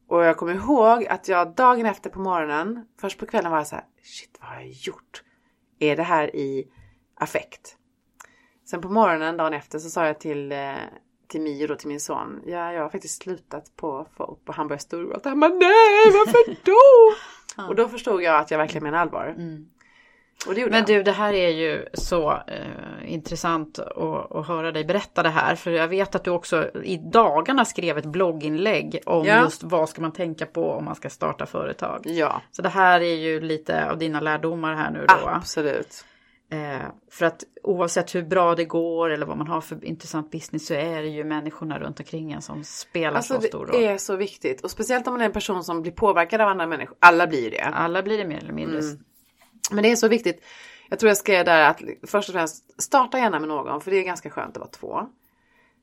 Och 0.08 0.24
jag 0.24 0.36
kommer 0.36 0.54
ihåg 0.54 1.06
att 1.06 1.28
jag 1.28 1.54
dagen 1.54 1.86
efter 1.86 2.10
på 2.10 2.20
morgonen, 2.20 2.86
först 3.00 3.18
på 3.18 3.26
kvällen 3.26 3.50
var 3.50 3.58
jag 3.58 3.66
så 3.66 3.74
här, 3.74 3.84
shit 4.02 4.38
vad 4.40 4.50
har 4.50 4.56
jag 4.56 4.70
gjort? 4.70 5.22
Är 5.78 5.96
det 5.96 6.02
här 6.02 6.36
i 6.36 6.68
affekt? 7.14 7.76
Sen 8.64 8.80
på 8.80 8.88
morgonen 8.88 9.36
dagen 9.36 9.52
efter 9.52 9.78
så 9.78 9.90
sa 9.90 10.06
jag 10.06 10.20
till, 10.20 10.52
eh, 10.52 10.74
till 11.28 11.40
Mio 11.40 11.66
då, 11.66 11.76
till 11.76 11.88
min 11.88 12.00
son. 12.00 12.42
Ja, 12.46 12.72
jag 12.72 12.82
har 12.82 12.88
faktiskt 12.88 13.22
slutat 13.22 13.76
på 13.76 14.06
FOP 14.16 14.48
och 14.48 14.54
han 14.54 14.68
började 14.68 14.82
storgråta. 14.82 15.28
Han 15.28 15.40
bara 15.40 15.54
nej, 15.54 16.12
varför 16.12 16.56
då? 16.64 17.62
och 17.68 17.74
då 17.74 17.88
förstod 17.88 18.22
jag 18.22 18.40
att 18.40 18.50
jag 18.50 18.58
verkligen 18.58 18.82
menar 18.82 18.98
allvar. 18.98 19.34
Gjorde 19.38 19.64
Men 20.46 20.58
jag. 20.72 20.86
du, 20.86 21.02
det 21.02 21.12
här 21.12 21.32
är 21.32 21.48
ju 21.48 21.86
så 21.94 22.30
eh, 22.32 23.12
intressant 23.12 23.78
att, 23.78 24.32
att 24.36 24.46
höra 24.46 24.72
dig 24.72 24.84
berätta 24.84 25.22
det 25.22 25.28
här. 25.28 25.54
För 25.54 25.70
jag 25.70 25.88
vet 25.88 26.14
att 26.14 26.24
du 26.24 26.30
också 26.30 26.70
i 26.84 26.96
dagarna 26.96 27.64
skrev 27.64 27.98
ett 27.98 28.06
blogginlägg 28.06 29.00
om 29.06 29.26
Ja. 29.26 29.42
just 29.42 29.62
vad 29.62 29.88
ska 29.88 30.02
man 30.02 30.12
tänka 30.12 30.46
på 30.46 30.70
om 30.72 30.84
man 30.84 30.94
ska 30.94 31.10
starta 31.10 31.46
företag. 31.46 32.00
Ja, 32.04 32.42
Så 32.50 32.62
det 32.62 32.68
här 32.68 33.00
är 33.00 33.14
ju 33.14 33.40
lite 33.40 33.90
av 33.90 33.98
dina 33.98 34.20
lärdomar 34.20 34.74
här 34.74 34.90
nu 34.90 35.06
då. 35.08 35.28
absolut. 35.28 36.04
Eh, 36.52 36.86
för 37.10 37.26
att 37.26 37.44
oavsett 37.62 38.14
hur 38.14 38.22
bra 38.22 38.54
det 38.54 38.64
går 38.64 39.10
eller 39.10 39.26
vad 39.26 39.36
man 39.38 39.46
har 39.48 39.60
för 39.60 39.84
intressant 39.84 40.30
business 40.30 40.66
så 40.66 40.74
är 40.74 41.02
det 41.02 41.08
ju 41.08 41.24
människorna 41.24 41.78
runt 41.78 42.00
omkring 42.00 42.32
en 42.32 42.42
som 42.42 42.64
spelar 42.64 43.16
Alltså 43.16 43.34
så 43.34 43.40
stor 43.40 43.58
roll. 43.66 43.80
det 43.80 43.86
är 43.86 43.98
så 43.98 44.16
viktigt. 44.16 44.60
Och 44.64 44.70
speciellt 44.70 45.06
om 45.06 45.12
man 45.14 45.20
är 45.20 45.24
en 45.26 45.32
person 45.32 45.64
som 45.64 45.82
blir 45.82 45.92
påverkad 45.92 46.40
av 46.40 46.48
andra 46.48 46.66
människor. 46.66 46.96
Alla 47.00 47.26
blir 47.26 47.50
det. 47.50 47.62
Alla 47.64 48.02
blir 48.02 48.18
det 48.18 48.24
mer 48.24 48.38
eller 48.38 48.52
mindre. 48.52 48.78
Mm. 48.78 48.98
Men 49.70 49.82
det 49.82 49.90
är 49.90 49.96
så 49.96 50.08
viktigt. 50.08 50.44
Jag 50.88 50.98
tror 50.98 51.10
jag 51.10 51.16
skrev 51.16 51.44
där 51.44 51.70
att 51.70 51.82
först 52.02 52.28
och 52.28 52.32
främst 52.32 52.82
starta 52.82 53.18
gärna 53.18 53.38
med 53.38 53.48
någon 53.48 53.80
för 53.80 53.90
det 53.90 53.96
är 53.96 54.02
ganska 54.02 54.30
skönt 54.30 54.56
att 54.56 54.60
vara 54.60 54.70
två. 54.70 55.08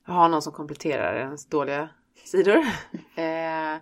Ha 0.06 0.28
någon 0.28 0.42
som 0.42 0.52
kompletterar 0.52 1.16
ens 1.16 1.46
dåliga 1.46 1.88
sidor. 2.24 2.56
eh, 3.14 3.76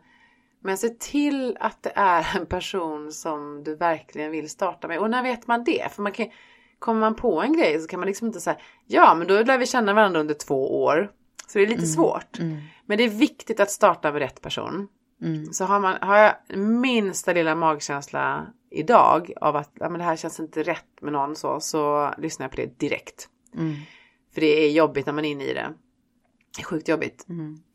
men 0.61 0.76
se 0.78 0.88
till 0.88 1.57
att 1.61 1.82
det 1.82 1.92
är 1.94 2.36
en 2.36 2.47
person 2.47 3.12
som 3.12 3.64
du 3.64 3.76
verkligen 3.76 4.30
vill 4.30 4.51
starta 4.51 4.88
med. 4.88 4.99
Och 4.99 5.11
när 5.11 5.22
vet 5.22 5.47
man 5.47 5.64
det? 5.64 5.92
För 5.92 6.03
man 6.03 6.12
kan, 6.12 6.26
kommer 6.78 7.01
man 7.01 7.14
på 7.14 7.42
en 7.42 7.57
grej 7.57 7.80
så 7.80 7.88
kan 7.88 8.01
man 8.01 8.07
liksom 8.07 8.26
inte 8.26 8.40
säga 8.40 8.57
ja 8.86 9.14
men 9.14 9.26
då 9.26 9.42
lär 9.42 9.59
vi 9.59 9.66
känna 9.66 9.94
varandra 9.94 10.20
under 10.20 10.34
två 10.34 10.82
år. 10.82 11.11
Så 11.47 11.59
det 11.59 11.64
är 11.64 11.68
lite 11.68 11.86
svårt. 11.86 12.38
Men 12.86 12.99
det 12.99 13.05
är 13.05 13.09
viktigt 13.09 13.61
att 13.61 13.70
starta 13.70 14.12
med 14.12 14.22
rätt 14.22 14.40
person. 14.40 14.88
Så 15.53 15.64
har, 15.64 15.81
man, 15.81 15.97
har 16.01 16.19
jag 16.19 16.59
minsta 16.59 17.33
lilla 17.33 17.55
magkänsla 17.55 18.47
idag 18.71 19.33
av 19.41 19.57
att 19.57 19.71
ja, 19.75 19.89
men 19.89 19.99
det 19.99 20.05
här 20.05 20.17
känns 20.17 20.41
inte 20.41 20.62
rätt 20.62 21.01
med 21.01 21.12
någon 21.12 21.37
så, 21.37 21.61
så 21.61 22.11
lyssnar 22.19 22.45
jag 22.45 22.51
på 22.51 22.57
det 22.57 22.79
direkt. 22.79 23.29
För 24.35 24.41
det 24.41 24.64
är 24.64 24.71
jobbigt 24.71 25.07
när 25.07 25.12
man 25.12 25.25
är 25.25 25.31
inne 25.31 25.45
i 25.45 25.55
det. 25.55 25.73
Det 26.57 26.62
är 26.62 26.64
sjukt 26.64 26.89
jobbigt. 26.89 27.27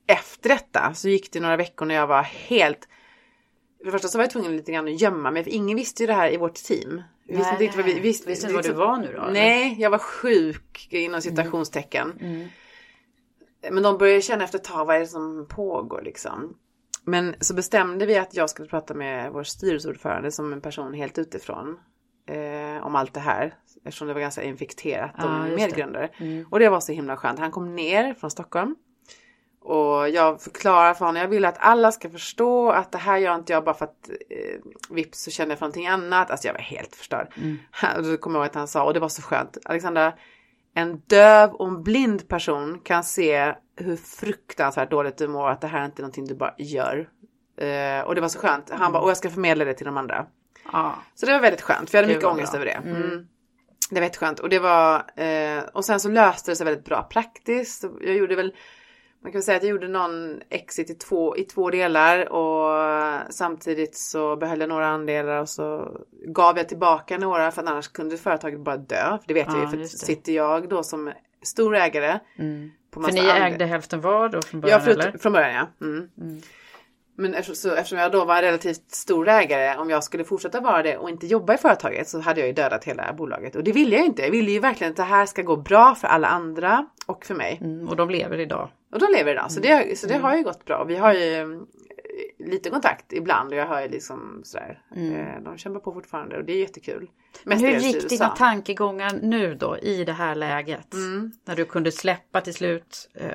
Efter 0.08 0.50
detta 0.50 0.94
så 0.94 1.10
gick 1.10 1.32
det 1.32 1.39
några 1.39 1.58
veckor 1.58 1.86
när 1.86 1.96
jag 1.96 2.08
var 2.08 2.22
helt... 2.22 2.88
För 3.78 3.86
det 3.86 3.92
första 3.92 4.08
så 4.08 4.18
var 4.18 4.24
jag 4.24 4.32
tvungen 4.32 4.58
lite 4.58 4.72
grann 4.72 4.88
att 4.88 5.02
gömma 5.02 5.32
mig 5.32 5.44
för 5.44 5.52
ingen 5.52 5.78
visste 5.78 6.04
ju 6.04 6.08
det 6.08 6.14
här 6.14 6.34
i 6.34 6.38
vårt 6.38 6.56
team. 6.56 7.02
Vi 7.28 7.36
visste 7.36 7.54
Nej, 7.54 7.64
inte 7.64 7.78
vad 7.78 7.86
vi, 7.86 8.00
visste, 8.00 8.30
Visste 8.30 8.48
inte 8.48 8.56
vad 8.56 8.66
du 8.66 8.74
var 8.74 8.98
nu 8.98 9.14
då, 9.16 9.22
eller? 9.22 9.34
Nej, 9.34 9.76
jag 9.80 9.89
var 9.89 9.98
sjuk 9.98 10.88
inom 10.92 11.22
citationstecken. 11.22 12.20
Men 13.72 13.84
de 13.84 13.98
började 13.98 14.22
känna 14.22 14.44
efter 14.44 14.58
ett 14.58 14.64
tag, 14.64 14.86
vad 14.86 14.96
är 14.96 15.00
det 15.00 15.08
som 15.08 15.48
pågår 15.50 16.02
liksom? 16.02 16.58
Men 17.06 17.36
så 17.39 17.54
bestämde 17.54 18.06
vi 18.06 18.18
att 18.18 18.34
jag 18.36 18.49
skulle 18.49 18.68
prata 18.68 18.93
med 18.93 19.32
vår 19.32 19.43
styrelseordförande 19.43 20.32
som 20.32 20.54
en 20.54 20.62
person 20.62 20.93
helt 20.93 21.18
utifrån. 21.18 21.80
Eh, 22.30 22.86
om 22.86 22.95
allt 22.95 23.14
det 23.14 23.20
här. 23.20 23.54
Eftersom 23.86 24.08
det 24.08 24.14
var 24.14 24.22
ganska 24.22 24.43
infekterat 24.43 25.12
Ja, 25.18 25.26
om 25.26 25.47
just 25.47 25.58
det. 25.58 25.66
medgrundare. 25.66 26.10
Och 26.52 26.60
det 26.60 26.70
var 26.70 26.80
så 26.80 26.91
himla 26.91 27.18
skönt. 27.18 27.39
Han 27.39 27.52
kom 27.52 27.76
ner 27.76 28.14
från 28.14 28.32
Stockholm. 28.32 28.76
Och 29.64 30.10
jag 30.10 30.41
förklarar 30.41 30.93
för 30.93 31.06
honom, 31.06 31.22
jag 31.22 31.28
vill 31.28 31.45
att 31.45 31.58
alla 31.60 31.91
ska 31.91 32.10
förstå 32.10 32.70
att 32.72 32.91
det 32.91 32.97
här 32.97 33.18
gör 33.18 33.36
inte 33.36 33.54
jag 33.54 33.64
bara 33.64 33.76
för 33.76 33.86
att 33.86 34.10
eh, 34.10 34.62
vips 34.95 35.24
så 35.24 35.32
känner 35.32 35.52
jag 35.52 35.60
för 35.60 35.66
någonting 35.66 35.88
annat. 35.88 36.32
Alltså 36.32 36.47
jag 36.47 36.54
var 36.54 36.62
helt 36.62 36.95
förstörd. 36.95 37.28
Och 37.97 38.04
då 38.04 38.18
kommer 38.18 38.39
jag 38.39 38.43
ihåg 38.43 38.49
att 38.49 38.56
han 38.56 38.68
sa, 38.68 38.84
och 38.84 38.93
det 38.93 38.99
var 38.99 39.10
så 39.10 39.22
skönt, 39.22 39.58
Alexandra, 39.66 40.14
en 40.76 40.97
döv 40.99 41.52
och 41.52 41.68
en 41.68 41.84
blind 41.84 42.28
person 42.28 42.80
kan 42.84 43.04
se 43.04 43.56
hur 43.82 43.95
fruktansvärt 43.95 44.91
dåligt 44.91 45.17
du 45.17 45.27
mår, 45.27 45.49
att 45.49 45.61
det 45.61 45.67
här 45.67 45.82
är 45.82 45.86
inte 45.86 46.01
någonting 46.01 46.25
du 46.25 46.36
bara 46.36 46.53
gör. 46.57 47.09
Eh, 47.57 48.01
och 48.01 48.15
det 48.15 48.21
var 48.21 48.27
så 48.27 48.39
skönt. 48.39 48.69
Han 48.69 48.91
bara, 48.91 49.03
och 49.03 49.09
jag 49.09 49.17
ska 49.17 49.29
förmedla 49.29 49.65
det 49.65 49.73
till 49.73 49.86
de 49.86 49.97
andra. 49.97 50.25
Ja. 50.71 50.95
Så 51.15 51.25
det 51.25 51.32
var 51.32 51.39
väldigt 51.39 51.61
skönt, 51.61 51.89
för 51.89 51.97
jag 51.97 52.03
hade 52.03 52.13
mycket 52.13 52.29
ångest 52.29 52.51
bra. 52.51 52.61
över 52.61 52.65
det. 52.65 52.89
Mm. 52.89 53.27
Det 53.89 53.95
var 53.99 54.03
jätteskönt. 54.03 54.39
Och 54.39 54.49
det 54.49 54.59
var, 54.59 54.95
eh, 55.15 55.63
och 55.73 55.86
sen 55.86 55.99
så 55.99 56.09
löste 56.09 56.51
det 56.51 56.55
sig 56.55 56.65
väldigt 56.65 56.86
bra 56.86 57.03
praktiskt. 57.03 57.86
Jag 58.01 58.15
gjorde 58.15 58.36
väl, 58.36 58.53
man 59.23 59.32
kan 59.32 59.39
väl 59.39 59.43
säga 59.43 59.57
att 59.57 59.63
jag 59.63 59.69
gjorde 59.69 59.88
någon 59.88 60.41
exit 60.49 60.89
i 60.89 60.93
två, 60.93 61.38
i 61.38 61.43
två 61.43 61.69
delar 61.69 62.32
och 62.32 62.82
samtidigt 63.29 63.97
så 63.97 64.36
behöll 64.36 64.59
jag 64.59 64.69
några 64.69 64.88
andelar 64.88 65.41
och 65.41 65.49
så 65.49 65.97
gav 66.27 66.57
jag 66.57 66.69
tillbaka 66.69 67.17
några 67.17 67.51
för 67.51 67.61
annars 67.61 67.88
kunde 67.88 68.17
företaget 68.17 68.59
bara 68.59 68.77
dö. 68.77 69.17
För 69.17 69.27
det 69.27 69.34
vet 69.34 69.47
jag 69.47 69.57
Ja, 69.57 69.61
ju, 69.61 69.67
för 69.77 69.97
sitter 69.97 70.32
jag 70.32 70.69
då 70.69 70.84
som 70.84 71.11
stor 71.43 71.75
ägare. 71.75 72.19
På 72.38 72.43
För 72.94 73.12
ni 73.12 73.20
andra- 73.20 73.48
ägde 73.48 73.66
hälften 73.66 74.02
var 74.02 74.30
då 74.30 74.42
från 74.42 74.60
Ja, 74.60 74.62
början 74.62 74.82
förut, 74.82 74.98
eller? 75.00 75.18
från 75.18 75.34
början 75.34 75.54
ja. 75.54 75.86
Mm. 75.86 76.10
Men 77.18 77.34
eftersom, 77.34 77.56
så, 77.56 77.76
eftersom 77.76 77.98
jag 77.98 78.12
då 78.12 78.26
var 78.26 78.36
en 78.36 78.42
relativt 78.42 78.92
stor 78.92 79.28
ägare, 79.28 79.78
om 79.78 79.89
jag 79.89 80.04
skulle 80.04 80.24
fortsätta 80.24 80.60
vara 80.60 80.84
det 80.84 80.98
och 80.98 81.10
inte 81.10 81.28
jobba 81.28 81.54
i 81.54 81.58
företaget 81.58 82.10
så 82.10 82.20
hade 82.20 82.39
jag 82.39 82.48
ju 82.48 82.54
dödat 82.54 82.84
hela 82.84 83.14
bolaget. 83.14 83.56
Och 83.56 83.64
det 83.64 83.72
ville 83.72 83.96
jag 83.96 84.06
inte. 84.06 84.22
Jag 84.22 84.32
ville 84.32 84.52
ju 84.52 84.60
verkligen 84.60 84.92
att 84.92 84.98
det 84.98 85.04
här 85.04 85.26
ska 85.26 85.42
gå 85.42 85.56
bra 85.58 85.96
för 85.96 86.08
alla 86.08 86.28
andra 86.28 86.86
och 87.06 87.26
för 87.26 87.36
mig. 87.36 87.58
Mm, 87.62 87.88
och 87.89 87.96
de 87.96 88.10
lever 88.10 88.39
idag. 88.39 88.70
Och 88.94 89.00
de 89.00 89.06
lever 89.18 89.32
idag. 89.32 89.52
Så 89.52 89.60
det, 89.60 90.00
så 90.00 90.08
det 90.08 90.18
har 90.18 90.36
ju 90.36 90.44
gått 90.44 90.66
bra. 90.66 90.84
Vi 90.84 90.96
har 90.96 91.14
ju 91.14 91.62
lite 92.39 92.70
kontakt 92.70 93.14
ibland 93.14 93.51
och 93.53 93.57
jag 93.59 93.66
hör 93.68 93.89
liksom 93.89 94.41
sådär. 94.43 94.82
Eh, 94.95 95.43
de 95.43 95.57
kämpar 95.57 95.80
på 95.80 95.93
fortfarande 95.93 96.38
och 96.38 96.45
det 96.45 96.53
är 96.53 96.57
jättekul. 96.59 97.09
Men 97.43 97.59
hur 97.59 97.72
gick 97.80 98.09
dina 98.09 98.30
tankegångar 98.30 99.20
nu 99.22 99.55
då 99.55 99.78
i 99.78 100.03
det 100.03 100.14
här 100.14 100.36
läget? 100.36 100.93
Mm. 100.93 101.32
När 101.45 101.55
du 101.55 101.66
kunde 101.66 101.91
släppa 101.91 102.41
till 102.41 102.53
slut. 102.53 103.09
Eh, 103.14 103.28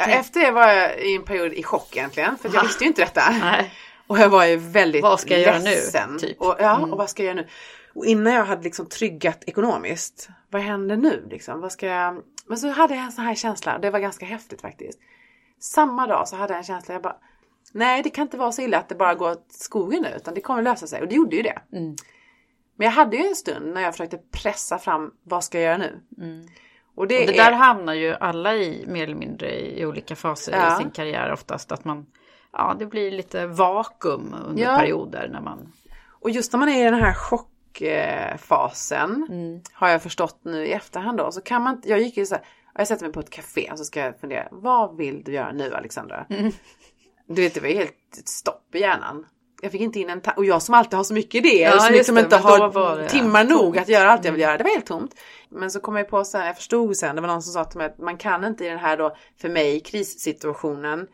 Ja, 0.00 0.04
efter 0.06 0.40
det 0.40 0.50
var 0.50 0.68
jag 0.68 1.00
i 1.00 1.16
en 1.16 1.22
period 1.24 1.52
i 1.52 1.62
chock 1.62 1.96
egentligen. 1.96 2.38
För 2.38 2.50
jag 2.54 2.62
visste 2.62 2.84
ju 2.84 2.88
inte 2.88 3.02
detta. 3.02 3.30
Nej. 3.40 3.72
Och 4.06 4.18
jag 4.18 4.28
var 4.28 4.44
ju 4.44 4.56
väldigt 4.56 5.02
Vad 5.02 5.20
ska 5.20 5.30
jag 5.34 5.40
göra 5.40 5.58
nu, 5.58 5.64
ledsen. 5.64 6.18
typ? 6.18 6.40
Och, 6.40 6.56
ja, 6.58 6.76
Mm. 6.76 6.92
och 6.92 6.98
vad 6.98 7.10
ska 7.10 7.22
jag 7.24 7.34
göra 7.36 7.44
nu? 7.44 7.48
Och 7.94 8.06
innan 8.06 8.32
jag 8.32 8.44
hade 8.44 8.62
liksom 8.62 8.86
tryggat 8.86 9.44
ekonomiskt. 9.46 10.28
Vad 10.50 10.62
händer 10.62 10.96
nu 10.96 11.26
liksom? 11.30 11.60
Vad 11.60 11.72
ska 11.72 11.86
jag... 11.86 12.22
Men 12.46 12.58
så 12.58 12.68
hade 12.68 12.94
jag 12.94 13.04
en 13.04 13.12
sån 13.12 13.24
här 13.24 13.34
känsla. 13.34 13.78
Det 13.78 13.90
var 13.90 13.98
ganska 13.98 14.26
häftigt 14.26 14.60
faktiskt. 14.60 14.98
Samma 15.60 16.06
dag 16.06 16.28
så 16.28 16.36
hade 16.36 16.52
jag 16.52 16.58
en 16.58 16.64
känsla. 16.64 16.94
Jag 16.94 17.02
bara, 17.02 17.16
nej 17.72 18.02
det 18.02 18.10
kan 18.10 18.22
inte 18.22 18.36
vara 18.36 18.52
så 18.52 18.62
illa 18.62 18.78
att 18.78 18.88
det 18.88 18.94
bara 18.94 19.14
går 19.14 19.30
åt 19.30 19.46
skogen 19.48 20.02
nu. 20.02 20.08
Utan 20.16 20.34
det 20.34 20.40
kommer 20.40 20.62
lösa 20.62 20.86
sig. 20.86 21.02
Och 21.02 21.08
det 21.08 21.14
gjorde 21.14 21.36
ju 21.36 21.42
det. 21.42 21.58
Mm. 21.72 21.96
Men 22.76 22.84
jag 22.84 22.92
hade 22.92 23.16
ju 23.16 23.26
en 23.26 23.36
stund 23.36 23.74
när 23.74 23.80
jag 23.80 23.94
försökte 23.94 24.18
pressa 24.30 24.78
fram. 24.78 25.10
Vad 25.22 25.44
ska 25.44 25.58
jag 25.60 25.64
göra 25.64 25.76
nu? 25.76 26.00
Och 26.94 27.06
det, 27.06 27.20
Och 27.20 27.26
det 27.26 27.38
är... 27.38 27.44
där 27.44 27.52
hamnar 27.52 27.94
ju 27.94 28.14
alla 28.14 28.54
i 28.56 28.84
mer 28.86 29.02
eller 29.04 29.14
mindre 29.14 29.60
i 29.60 29.86
olika 29.86 30.16
faser 30.16 30.52
Ja. 30.52 30.74
i 30.74 30.76
sin 30.82 30.90
karriär 30.90 31.32
oftast. 31.32 31.72
Att 31.72 31.84
man, 31.84 32.06
ja 32.52 32.76
det 32.78 32.86
blir 32.86 33.10
lite 33.10 33.46
vakuum 33.46 34.34
under 34.46 34.62
Ja. 34.62 34.76
perioder 34.78 35.28
när 35.32 35.40
man... 35.40 35.72
Och 36.20 36.30
just 36.30 36.52
när 36.52 36.58
man 36.60 36.68
är 36.68 36.80
i 36.80 36.84
den 36.84 36.94
här 37.02 37.14
chockfasen 37.14 39.26
Mm. 39.30 39.60
har 39.72 39.88
jag 39.88 40.02
förstått 40.02 40.40
nu 40.42 40.66
i 40.66 40.72
efterhand 40.72 41.18
då 41.18 41.32
så 41.32 41.40
kan 41.40 41.62
man 41.62 41.82
jag 41.84 42.00
gick 42.00 42.16
ju 42.16 42.26
så 42.26 42.34
här, 42.34 42.44
jag 42.74 42.88
sätter 42.88 43.04
mig 43.04 43.12
på 43.12 43.20
ett 43.20 43.30
café 43.30 43.68
och 43.72 43.78
så 43.78 43.84
ska 43.84 44.00
jag 44.00 44.20
fundera, 44.20 44.48
vad 44.50 44.96
vill 44.96 45.22
du 45.24 45.32
göra 45.32 45.52
nu 45.52 45.74
Alexandra? 45.74 46.26
Mm. 46.30 46.52
Du 47.28 47.42
vet 47.42 47.54
det 47.54 47.60
var 47.60 47.68
helt 47.68 47.94
stopp 48.24 48.74
i 48.74 48.80
hjärnan. 48.80 49.26
Jag 49.62 49.72
fick 49.72 49.80
inte 49.80 50.00
in 50.00 50.10
en 50.10 50.20
och 50.36 50.44
jag 50.44 50.62
som 50.62 50.74
alltid 50.74 50.94
har 50.96 51.04
så 51.04 51.14
mycket 51.14 51.34
idéer 51.34 51.68
Ja, 51.68 51.74
och 51.76 51.82
som 51.82 51.92
liksom 51.94 52.14
det, 52.14 52.20
inte 52.20 52.36
har 52.36 52.96
det 52.98 53.08
timmar 53.08 53.44
nog 53.44 53.58
tomt. 53.60 53.78
att 53.78 53.88
göra 53.88 54.10
allt 54.12 54.24
jag 54.24 54.32
vill 54.32 54.40
Mm. 54.42 54.48
göra. 54.50 54.58
Det 54.58 54.64
var 54.64 54.70
helt 54.70 54.86
tomt. 54.86 55.14
Men 55.48 55.70
så 55.70 55.80
kom 55.80 55.96
jag 55.96 56.08
på 56.08 56.24
sen, 56.24 56.46
jag 56.46 56.56
förstod 56.56 56.96
sen, 56.96 57.14
det 57.16 57.20
var 57.22 57.28
någon 57.28 57.42
som 57.42 57.52
sa 57.52 57.64
till 57.64 57.78
mig 57.78 57.86
att 57.86 57.98
man 57.98 58.16
kan 58.18 58.44
inte 58.44 58.64
i 58.64 58.68
den 58.68 58.78
här 58.78 58.96
då, 58.96 59.16
för 59.40 59.48
mig, 59.48 59.80
krissituationen, 59.80 61.06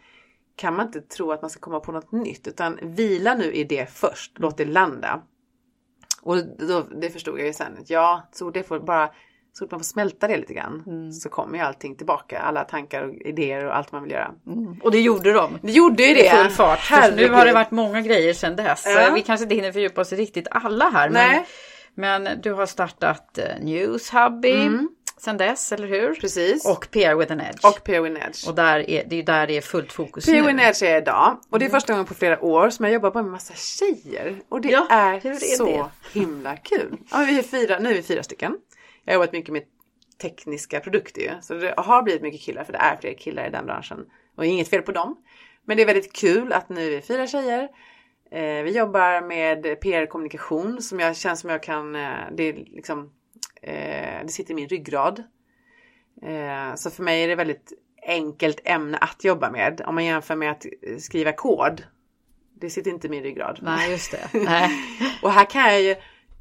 kan 0.57 0.77
man 0.77 0.87
inte 0.87 1.01
tro 1.01 1.33
att 1.33 1.43
man 1.43 1.51
ska 1.51 1.61
komma 1.61 1.81
på 1.81 1.93
något 1.93 2.12
nytt 2.12 2.47
utan 2.49 2.79
vila 2.83 3.35
nu 3.35 3.53
i 3.53 3.65
det 3.65 3.91
först, 3.91 4.33
låt 4.39 4.57
det 4.57 4.65
landa. 4.65 5.23
Och 6.23 6.37
då, 6.69 6.81
det 7.01 7.11
förstod 7.11 7.39
jag 7.39 7.47
ju 7.47 7.53
sen. 7.53 7.73
Ja, 7.87 8.29
så 8.33 8.51
det 8.51 8.62
får 8.62 8.79
bara 8.81 9.11
så 9.59 9.65
att 9.65 9.71
man 9.71 9.81
får 9.81 9.85
smälta 9.85 10.29
det 10.29 10.37
lite 10.37 10.55
grann. 10.55 10.83
Mm. 10.87 11.13
Så 11.13 11.29
kommer 11.29 11.59
ju 11.59 11.65
allting 11.65 11.97
tillbaka. 11.97 12.39
Alla 12.39 12.65
tankar 12.65 13.03
och 13.03 13.15
idéer 13.15 13.65
och 13.65 13.77
allt 13.77 13.93
man 13.93 14.03
vill 14.03 14.13
göra. 14.13 14.31
Och 14.83 14.91
det 14.91 15.01
gjorde 15.01 15.33
de. 15.33 15.59
Det 15.63 15.73
gjorde 15.73 16.03
ju 16.03 16.11
I 16.11 16.23
det. 16.23 16.31
full 16.31 16.51
fart. 16.51 16.91
Nu 17.17 17.29
har 17.29 17.47
det 17.47 17.53
varit 17.53 17.71
många 17.71 18.01
grejer 18.01 18.35
sedan 18.35 18.57
dess. 18.57 18.85
Ja. 18.87 19.13
Vi 19.15 19.23
kanske 19.23 19.43
inte 19.43 19.55
hinner 19.55 19.73
fördjupa 19.73 20.01
oss 20.01 20.13
i 20.13 20.17
riktigt 20.17 20.47
alla 20.51 20.91
här. 20.91 21.11
Men, 21.11 21.45
men 21.95 22.41
du 22.43 22.53
har 22.53 22.67
startat 22.67 23.39
eh, 23.39 23.45
Newshubby 23.63 24.53
Mm. 24.53 24.89
sedan 25.19 25.37
dess, 25.37 25.73
eller 25.73 25.89
hur? 25.89 26.15
Precis. 26.15 26.67
Och 26.67 26.89
PR 26.91 27.15
with 27.15 27.33
an 27.33 27.41
edge. 27.41 27.65
Och 27.65 27.85
PR 27.85 28.01
Win 28.01 28.17
Edge. 28.17 28.49
Och 28.49 28.55
där 28.55 28.91
är, 28.91 29.05
det 29.07 29.17
är 29.19 29.23
där 29.23 29.47
det 29.47 29.57
är 29.57 29.61
fullt 29.61 29.93
fokus 29.93 30.27
PR 30.27 30.33
nu. 30.33 30.43
Win 30.43 30.61
Edge 30.61 30.83
är 30.83 30.97
idag. 31.03 31.37
Och 31.51 31.57
Mm. 31.57 31.59
det 31.59 31.65
är 31.67 31.71
första 31.81 31.93
gången 31.93 32.07
på 32.07 32.15
flera 32.15 32.45
år 32.45 32.71
som 32.71 32.85
jag 32.85 32.95
jobbar 32.95 33.11
på 33.11 33.23
med 33.23 33.33
massa 33.33 33.55
tjejer. 33.55 34.37
Och 34.49 34.61
det 34.61 34.69
Ja, 34.69 34.87
är, 34.91 35.27
är 35.27 35.35
så 35.35 35.67
det? 35.67 36.19
himla 36.21 36.57
kul. 36.57 36.97
Ja, 37.11 37.19
vi 37.29 37.39
är 37.39 37.43
fyra, 37.43 37.79
nu 37.79 37.91
är 37.91 37.95
vi 37.95 38.03
fyra 38.03 38.23
stycken. 38.23 38.57
Jag 39.05 39.13
har 39.13 39.15
jobbat 39.15 39.33
mycket 39.33 39.53
med 39.53 39.63
tekniska 40.19 40.81
produkter 40.81 41.23
ju. 41.23 41.31
Så 41.43 41.55
det 41.55 41.75
har 41.77 42.03
blivit 42.03 42.23
mycket 42.23 42.41
killar 42.41 42.65
för 42.65 42.73
det 42.73 42.79
är 42.79 42.97
fler 42.97 43.15
killar 43.15 43.47
i 43.47 43.51
den 43.51 43.67
branschen. 43.67 44.07
Och 44.37 44.47
inget 44.47 44.69
fel 44.69 44.83
på 44.83 44.93
dem. 44.93 45.17
Men 45.65 45.77
det 45.77 45.83
är 45.83 45.87
väldigt 45.87 46.13
kul 46.13 46.53
att 46.53 46.69
nu 46.69 46.87
är 46.87 46.91
vi 46.91 47.03
fyra 47.03 47.27
tjejer. 47.27 47.69
Eh, 48.31 48.63
vi 48.63 48.77
jobbar 48.77 49.21
med 49.21 49.81
PR-kommunikation 49.81 50.83
som 50.83 51.01
jag 51.01 51.17
känns 51.17 51.41
som 51.41 51.51
jag 51.51 51.63
kan, 51.63 51.95
eh, 51.95 52.11
det 52.33 52.43
är 52.43 52.53
liksom, 52.53 53.13
eh, 53.63 54.23
det 54.23 54.29
sitter 54.29 54.53
i 54.53 54.55
min 54.55 54.69
ryggrad. 54.69 55.23
Eh, 56.23 56.75
så 56.75 56.91
för 56.91 57.03
mig 57.03 57.25
är 57.25 57.29
det 57.29 57.35
väldigt 57.35 57.73
enkelt 58.07 58.61
ämne 58.65 58.99
att 58.99 59.25
jobba 59.25 59.51
med. 59.51 59.83
Om 59.87 59.95
man 59.95 60.05
jämför 60.05 60.37
med 60.37 60.51
att 60.51 60.67
skriva 60.99 61.33
kod. 61.33 61.83
Det 62.61 62.71
sitter 62.71 62.91
inte 62.91 63.07
i 63.07 63.11
min 63.11 63.23
ryggrad. 63.23 63.59
Nej, 63.63 63.91
just 63.91 64.11
det. 64.11 64.29
Nej. 64.33 64.71
Och 65.23 65.33
här 65.33 65.51
kan 65.51 65.63
jag 65.63 65.83
ju 65.83 65.97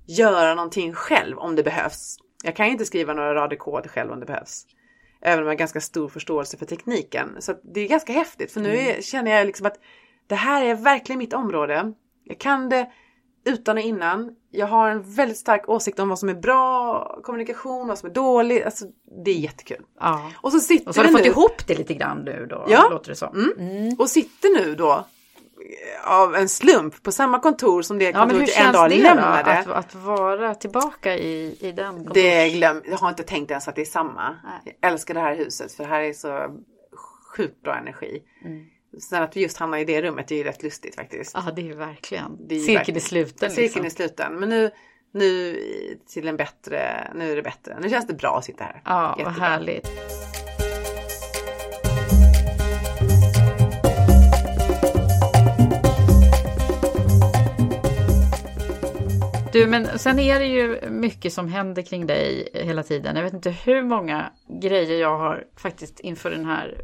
göra 0.05 0.55
någonting 0.55 0.93
själv 0.93 1.37
om 1.37 1.55
det 1.55 1.63
behövs. 1.63 2.17
Jag 2.45 2.55
kan 2.55 2.65
ju 2.65 2.71
inte 2.71 2.85
skriva 2.85 3.13
några 3.13 3.35
rader 3.35 3.55
kod 3.55 3.89
själv 3.91 4.11
om 4.11 4.19
det 4.19 4.25
behövs. 4.25 4.65
Även 5.21 5.39
om 5.39 5.45
jag 5.45 5.51
har 5.53 5.57
ganska 5.57 5.81
stor 5.81 6.07
förståelse 6.09 6.57
för 6.57 6.65
tekniken. 6.65 7.35
Så 7.39 7.53
det 7.73 7.79
är 7.81 7.87
ganska 7.87 8.13
häftigt 8.13 8.51
för 8.51 8.59
nu 8.61 8.77
är, 8.77 9.01
känner 9.01 9.31
jag 9.31 9.47
liksom 9.47 9.65
att 9.65 9.79
det 10.27 10.35
här 10.35 10.65
är 10.65 10.75
verkligen 10.75 11.19
mitt 11.19 11.33
område. 11.33 11.93
Jag 12.23 12.37
kan 12.39 12.69
det 12.69 12.91
utan 13.45 13.77
och 13.77 13.83
innan. 13.83 14.35
Jag 14.51 14.67
har 14.67 14.89
en 14.89 15.13
väldigt 15.15 15.37
stark 15.37 15.69
åsikt 15.69 15.99
om 15.99 16.09
vad 16.09 16.19
som 16.19 16.29
är 16.29 16.33
bra 16.33 16.99
kommunikation, 17.23 17.87
vad 17.87 17.97
som 17.97 18.09
är 18.09 18.13
dåligt. 18.13 18.65
Alltså, 18.65 18.85
det 19.25 19.31
är 19.31 19.35
jättekul. 19.35 19.81
Ja. 19.99 20.31
Och 20.41 20.51
så 20.51 20.59
sitter 20.59 20.87
Och 20.87 20.95
så 20.95 21.01
har 21.01 21.05
du 21.07 21.11
fått 21.11 21.21
nu. 21.21 21.27
ihop 21.27 21.67
det 21.67 21.77
lite 21.77 21.93
grann 21.93 22.17
nu 22.17 22.47
då, 22.49 22.65
Ja. 22.69 22.87
låter 22.91 23.09
det 23.09 23.15
som. 23.15 23.53
Mm. 23.59 23.95
Och 23.99 24.09
sitter 24.09 24.65
nu 24.65 24.75
då 24.75 25.05
av 26.03 26.35
en 26.35 26.49
slump 26.49 27.03
på 27.03 27.11
samma 27.11 27.39
kontor 27.39 27.81
som 27.81 27.99
det 27.99 28.05
Ja, 28.09 28.25
men 28.25 28.29
hur 28.35 28.45
kontoret 28.45 28.57
en 28.65 28.73
dag 28.73 28.89
det 28.89 28.97
lämnade. 29.01 29.51
Att, 29.59 29.67
att 29.67 29.95
vara 29.95 30.55
tillbaka 30.55 31.17
i, 31.17 31.57
i 31.59 31.71
den 31.71 31.95
kontors- 31.95 32.13
Det 32.13 32.49
glöm, 32.49 32.81
jag 32.85 32.97
har 32.97 33.09
inte 33.09 33.23
tänkt 33.23 33.51
ens 33.51 33.67
att 33.67 33.75
det 33.75 33.81
är 33.81 33.85
samma. 33.85 34.35
Jag 34.79 34.91
älskar 34.91 35.13
det 35.13 35.19
här 35.19 35.35
huset 35.35 35.71
för 35.73 35.83
det 35.83 35.89
här 35.89 36.01
är 36.01 36.13
så 36.13 36.57
sjukt 37.37 37.61
bra 37.61 37.75
energi. 37.75 38.23
Mm. 38.45 38.65
Sen 39.01 39.23
att 39.23 39.37
vi 39.37 39.41
just 39.41 39.57
hamnar 39.57 39.77
i 39.77 39.85
det 39.85 40.01
rummet 40.01 40.31
är 40.31 40.35
ju 40.35 40.43
rätt 40.43 40.63
lustigt 40.63 40.95
faktiskt. 40.95 41.31
Ja, 41.45 41.51
det 41.55 41.61
är 41.61 41.65
ju 41.65 41.75
verkligen. 41.75 42.47
Det 42.47 42.55
är 42.55 42.59
Cirkeln 42.59 42.75
verkligen- 42.77 42.97
i 42.97 43.01
sluten. 43.01 43.49
Cirkeln 43.51 43.63
liksom. 43.63 43.85
är 43.85 43.89
sluten. 43.89 44.33
Men 44.39 44.49
nu, 44.49 44.71
nu 45.13 45.55
till 46.09 46.27
en 46.27 46.37
bättre, 46.37 47.11
nu 47.15 47.31
är 47.31 47.35
det 47.35 47.41
bättre. 47.41 47.77
Nu 47.81 47.89
känns 47.89 48.07
det 48.07 48.13
bra 48.13 48.37
att 48.37 48.45
sitta 48.45 48.63
här. 48.63 48.81
Ja, 48.85 49.15
vad 49.17 49.19
Jättebra. 49.27 49.45
härligt. 49.47 49.87
Du, 59.53 59.67
men 59.67 59.99
sen 59.99 60.19
är 60.19 60.39
det 60.39 60.45
ju 60.45 60.81
mycket 60.89 61.33
som 61.33 61.47
händer 61.47 61.81
kring 61.81 62.07
dig 62.07 62.49
hela 62.53 62.83
tiden. 62.83 63.15
Jag 63.15 63.23
vet 63.23 63.33
inte 63.33 63.49
hur 63.49 63.81
många 63.83 64.25
grejer 64.61 64.99
jag 65.01 65.17
har 65.17 65.43
faktiskt 65.57 65.99
inför 65.99 66.31
den 66.31 66.45
här, 66.45 66.77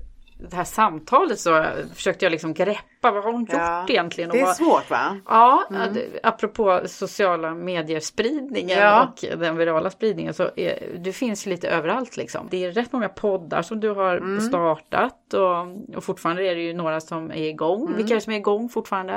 det 0.49 0.55
här 0.55 0.63
samtalet 0.63 1.39
så 1.39 1.65
försökte 1.95 2.25
jag 2.25 2.31
liksom 2.31 2.53
greppa. 2.53 2.81
Vad 3.11 3.23
har 3.23 3.31
hon 3.31 3.41
gjort 3.41 3.49
Ja, 3.53 3.85
egentligen? 3.89 4.29
Och 4.29 4.35
Det 4.35 4.41
är 4.41 4.45
vad- 4.45 4.55
svårt 4.55 4.89
va? 4.89 5.17
Ja, 5.25 5.63
Mm. 5.69 5.97
apropå 6.23 6.81
sociala 6.85 7.53
medier-spridningen 7.53 8.77
Ja. 8.79 9.03
och 9.31 9.39
den 9.39 9.57
virala 9.57 9.89
spridningen 9.89 10.33
så 10.33 10.49
är, 10.55 10.95
det 10.99 11.13
finns 11.13 11.45
lite 11.45 11.69
överallt 11.69 12.17
liksom. 12.17 12.47
Det 12.51 12.65
är 12.65 12.71
rätt 12.71 12.91
många 12.91 13.09
poddar 13.09 13.61
som 13.61 13.79
du 13.79 13.89
har 13.89 14.17
Mm. 14.17 14.41
startat 14.41 15.33
och, 15.33 15.95
och 15.97 16.03
fortfarande 16.03 16.43
är 16.47 16.55
det 16.55 16.61
ju 16.61 16.73
några 16.73 17.01
som 17.01 17.31
är 17.31 17.35
igång. 17.49 17.81
Mm. 17.85 17.97
Vilka 17.97 18.13
är 18.13 18.15
det 18.15 18.21
som 18.21 18.33
är 18.33 18.37
igång 18.37 18.69
fortfarande? 18.69 19.15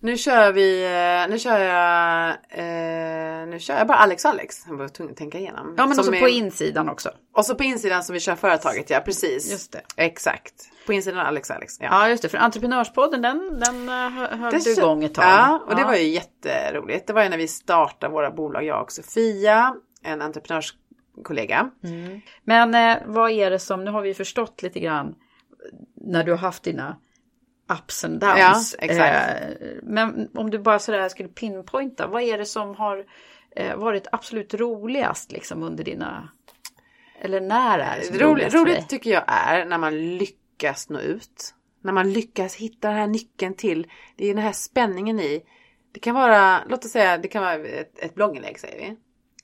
Nu 0.00 0.16
kör 0.16 0.52
vi, 0.52 0.84
eh, 0.84 1.30
nu 1.30 1.38
kör 1.38 1.58
jag, 1.58 2.28
eh, 2.50 3.46
nu 3.46 3.58
kör 3.60 3.78
jag 3.78 3.86
bara 3.86 3.98
Alex 3.98 4.24
Alex. 4.24 4.64
Jag 4.68 4.74
var 4.76 4.88
tvungen 4.88 5.12
att 5.12 5.18
tänka 5.18 5.38
igenom. 5.38 5.74
Ja, 5.78 5.86
men 5.86 5.94
Som 5.96 6.02
också 6.02 6.14
är- 6.14 6.20
på 6.20 6.28
insidan 6.28 6.88
också. 6.88 7.10
Och 7.34 7.46
så 7.46 7.54
på 7.54 7.62
insidan 7.64 8.04
som 8.04 8.12
vi 8.14 8.20
kör 8.20 8.34
företaget, 8.36 8.90
ja 8.90 9.00
precis. 9.04 9.50
Just 9.52 9.72
det. 9.72 9.80
Exakt. 9.96 10.54
På 10.86 10.92
insidan 10.92 11.26
Alex 11.26 11.50
Alex. 11.50 11.74
Ja. 11.80 11.86
Ja, 11.90 12.08
just 12.08 12.22
det. 12.22 12.28
För 12.28 12.38
Entreprenörspodden, 12.38 13.22
den, 13.22 13.60
den 13.60 13.88
eh, 13.88 13.94
hö- 14.10 14.36
höll 14.36 14.52
Det 14.52 14.64
du 14.64 14.72
igång 14.72 15.04
ett 15.04 15.14
tag. 15.14 15.24
Ja, 15.24 15.62
och 15.68 15.76
det 15.76 15.84
var 15.84 15.94
ju 15.94 16.08
jätteroligt. 16.08 17.06
Det 17.06 17.12
var 17.12 17.22
ju 17.22 17.28
när 17.28 17.38
vi 17.38 17.48
startade 17.48 18.12
våra 18.12 18.30
bolag, 18.30 18.64
jag 18.64 18.82
och 18.82 18.92
Sofia, 18.92 19.74
en 20.02 20.22
entreprenörskollega. 20.22 21.70
Men 22.44 22.74
eh, 22.74 22.96
vad 23.06 23.30
är 23.30 23.50
det 23.50 23.58
som, 23.58 23.84
nu 23.84 23.90
har 23.90 24.02
vi 24.02 24.14
förstått 24.14 24.62
lite 24.62 24.80
grann 24.80 25.14
när 25.94 26.24
du 26.24 26.30
har 26.30 26.38
haft 26.38 26.62
dina 26.62 26.96
ups 27.68 28.04
and 28.04 28.20
downs. 28.20 28.76
Ja, 28.78 28.84
exakt. 28.84 29.42
Eh, 29.60 29.66
men 29.82 30.28
om 30.34 30.50
du 30.50 30.58
bara 30.58 30.78
sådär 30.78 31.08
skulle 31.08 31.28
pinpointa, 31.28 32.06
vad 32.06 32.22
är 32.22 32.38
det 32.38 32.44
som 32.44 32.74
har 32.74 33.04
eh, 33.56 33.76
varit 33.76 34.06
absolut 34.12 34.54
roligast 34.54 35.32
liksom 35.32 35.62
under 35.62 35.84
dina, 35.84 36.28
eller 37.20 37.40
när 37.40 37.78
är 37.78 37.98
det 37.98 38.04
som 38.04 38.14
Roligt, 38.16 38.24
roligast 38.24 38.52
för 38.52 38.64
dig? 38.64 38.74
roligt 38.74 38.88
tycker 38.88 39.10
jag 39.10 39.24
är 39.26 39.64
när 39.64 39.78
man 39.78 40.16
lyckas 40.16 40.88
nå 40.88 41.00
ut. 41.00 41.54
När 41.80 41.92
man 41.92 42.12
lyckas 42.12 42.54
hitta 42.54 42.88
den 42.88 42.96
här 42.96 43.06
nyckeln 43.06 43.54
till, 43.54 43.86
det 44.16 44.24
är 44.24 44.34
den 44.34 44.44
här 44.44 44.52
spänningen 44.52 45.20
i. 45.20 45.42
Det 45.92 46.00
kan 46.00 46.14
vara, 46.14 46.60
låt 46.68 46.84
oss 46.84 46.90
säga, 46.90 47.18
det 47.18 47.28
kan 47.28 47.42
vara 47.42 47.54
ett, 47.54 47.98
ett 47.98 48.14
blogginlägg 48.14 48.58
säger 48.60 48.78
vi. 48.78 48.96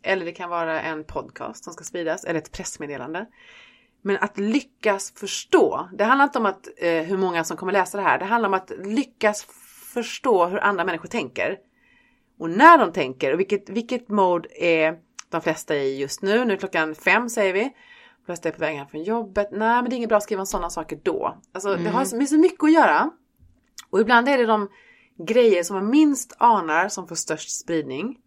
Eller 0.03 0.25
det 0.25 0.33
kan 0.33 0.51
vara 0.51 0.81
en 0.81 1.05
podcast 1.05 1.65
som 1.65 1.73
ska 1.73 1.85
spridas, 1.85 2.25
eller 2.25 2.41
ett 2.41 2.53
pressmeddelande. 2.53 3.27
Men 4.03 4.17
att 4.21 4.39
lyckas 4.39 5.13
förstå, 5.17 5.89
det 5.93 6.05
handlar 6.05 6.25
inte 6.25 6.39
om 6.39 6.47
att, 6.47 6.69
eh, 6.77 7.03
hur 7.03 7.17
många 7.17 7.45
som 7.45 7.57
kommer 7.57 7.73
läsa 7.73 7.99
det 7.99 8.05
här. 8.05 8.19
Det 8.19 8.25
handlar 8.25 8.49
om 8.49 8.55
att 8.55 8.73
lyckas 8.85 9.47
förstå 9.95 10.47
hur 10.47 10.65
andra 10.65 10.85
människor 10.85 11.09
tänker. 11.09 11.59
Och 12.39 12.51
när 12.51 12.79
de 12.79 12.93
tänker 12.93 13.33
och 13.33 13.41
vilket, 13.41 13.71
vilket 13.71 14.09
mode 14.09 14.63
är 14.63 14.99
de 15.31 15.41
flesta 15.41 15.77
i 15.77 16.01
just 16.01 16.23
nu. 16.23 16.45
Nu 16.45 16.53
är 16.53 16.57
klockan 16.57 16.95
fem 16.95 17.29
säger 17.29 17.53
vi. 17.53 17.63
De 17.63 18.27
flesta 18.27 18.49
är 18.49 18.53
på 18.53 18.61
väg 18.61 18.77
hem 18.77 18.87
från 18.87 19.03
jobbet. 19.03 19.49
Nej 19.53 19.83
men 19.83 19.85
det 19.85 19.95
är 19.95 19.97
inget 19.97 20.09
bra 20.09 20.19
att 20.19 20.25
skriva 20.25 20.41
om 20.41 20.47
sådana 20.47 20.71
saker 20.71 21.01
då. 21.03 21.39
Alltså 21.53 21.75
det 21.75 21.91
har 21.91 22.19
det 22.19 22.25
är 22.25 22.27
så 22.27 22.39
mycket 22.39 22.65
att 22.65 22.73
göra. 22.73 23.11
Och 23.91 24.01
ibland 24.01 24.29
är 24.29 24.39
det 24.39 24.47
de 24.47 24.69
grejer 25.27 25.63
som 25.63 25.77
man 25.77 25.91
minst 25.91 26.37
anar 26.39 26.89
som 26.89 27.09
får 27.09 27.15
störst 27.15 27.61
spridning. 27.61 28.19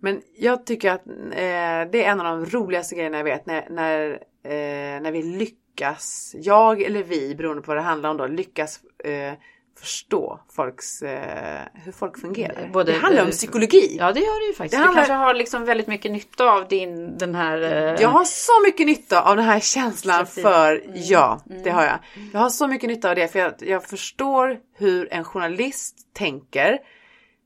Men 0.00 0.22
jag 0.36 0.66
tycker 0.66 0.90
att 0.90 1.06
eh, 1.06 1.90
det 1.92 2.04
är 2.04 2.10
en 2.10 2.20
av 2.20 2.40
de 2.40 2.46
roligaste 2.46 2.94
grejerna 2.94 3.16
jag 3.16 3.24
vet 3.24 3.46
när, 3.46 3.70
när, 3.70 4.22
eh, 4.46 5.00
när 5.02 5.12
vi 5.12 5.22
lyckas, 5.22 6.34
jag 6.38 6.82
eller 6.82 7.02
vi 7.02 7.34
beroende 7.34 7.62
på 7.62 7.66
vad 7.66 7.76
det 7.76 7.82
handlar 7.82 8.10
om 8.10 8.16
då, 8.16 8.26
lyckas 8.26 8.80
eh, 9.04 9.32
förstå 9.80 10.40
folks, 10.56 11.02
eh, 11.02 11.62
hur 11.74 11.92
folk 11.92 12.20
fungerar. 12.20 12.68
Både- 12.72 12.92
det 12.92 12.98
handlar 12.98 13.22
om 13.24 13.30
psykologi. 13.30 13.96
Ja 14.00 14.12
det 14.12 14.20
gör 14.20 14.40
det 14.40 14.46
ju 14.46 14.54
faktiskt. 14.54 14.72
Det 14.72 14.76
handlar- 14.84 15.02
Du 15.02 15.06
kanske 15.08 15.24
har 15.24 15.34
liksom 15.34 15.64
väldigt 15.64 15.86
mycket 15.86 16.12
nytta 16.12 16.44
av 16.44 16.68
din, 16.68 17.18
den 17.18 17.34
här... 17.34 17.62
eh, 17.62 18.02
Jag 18.02 18.08
har 18.08 18.24
så 18.24 18.52
mycket 18.66 18.86
nytta 18.86 19.22
av 19.22 19.36
den 19.36 19.44
här 19.44 19.60
känslan 19.60 20.26
för 20.26 20.72
Mm. 20.76 20.90
ja, 20.94 21.40
det 21.64 21.70
har 21.70 21.84
jag. 21.84 21.98
Jag 22.32 22.40
har 22.40 22.50
så 22.50 22.66
mycket 22.68 22.88
nytta 22.88 23.08
av 23.10 23.16
det 23.16 23.28
för 23.32 23.38
jag, 23.38 23.52
jag 23.60 23.84
förstår 23.84 24.58
hur 24.78 25.12
en 25.12 25.24
journalist 25.24 25.96
tänker. 26.14 26.78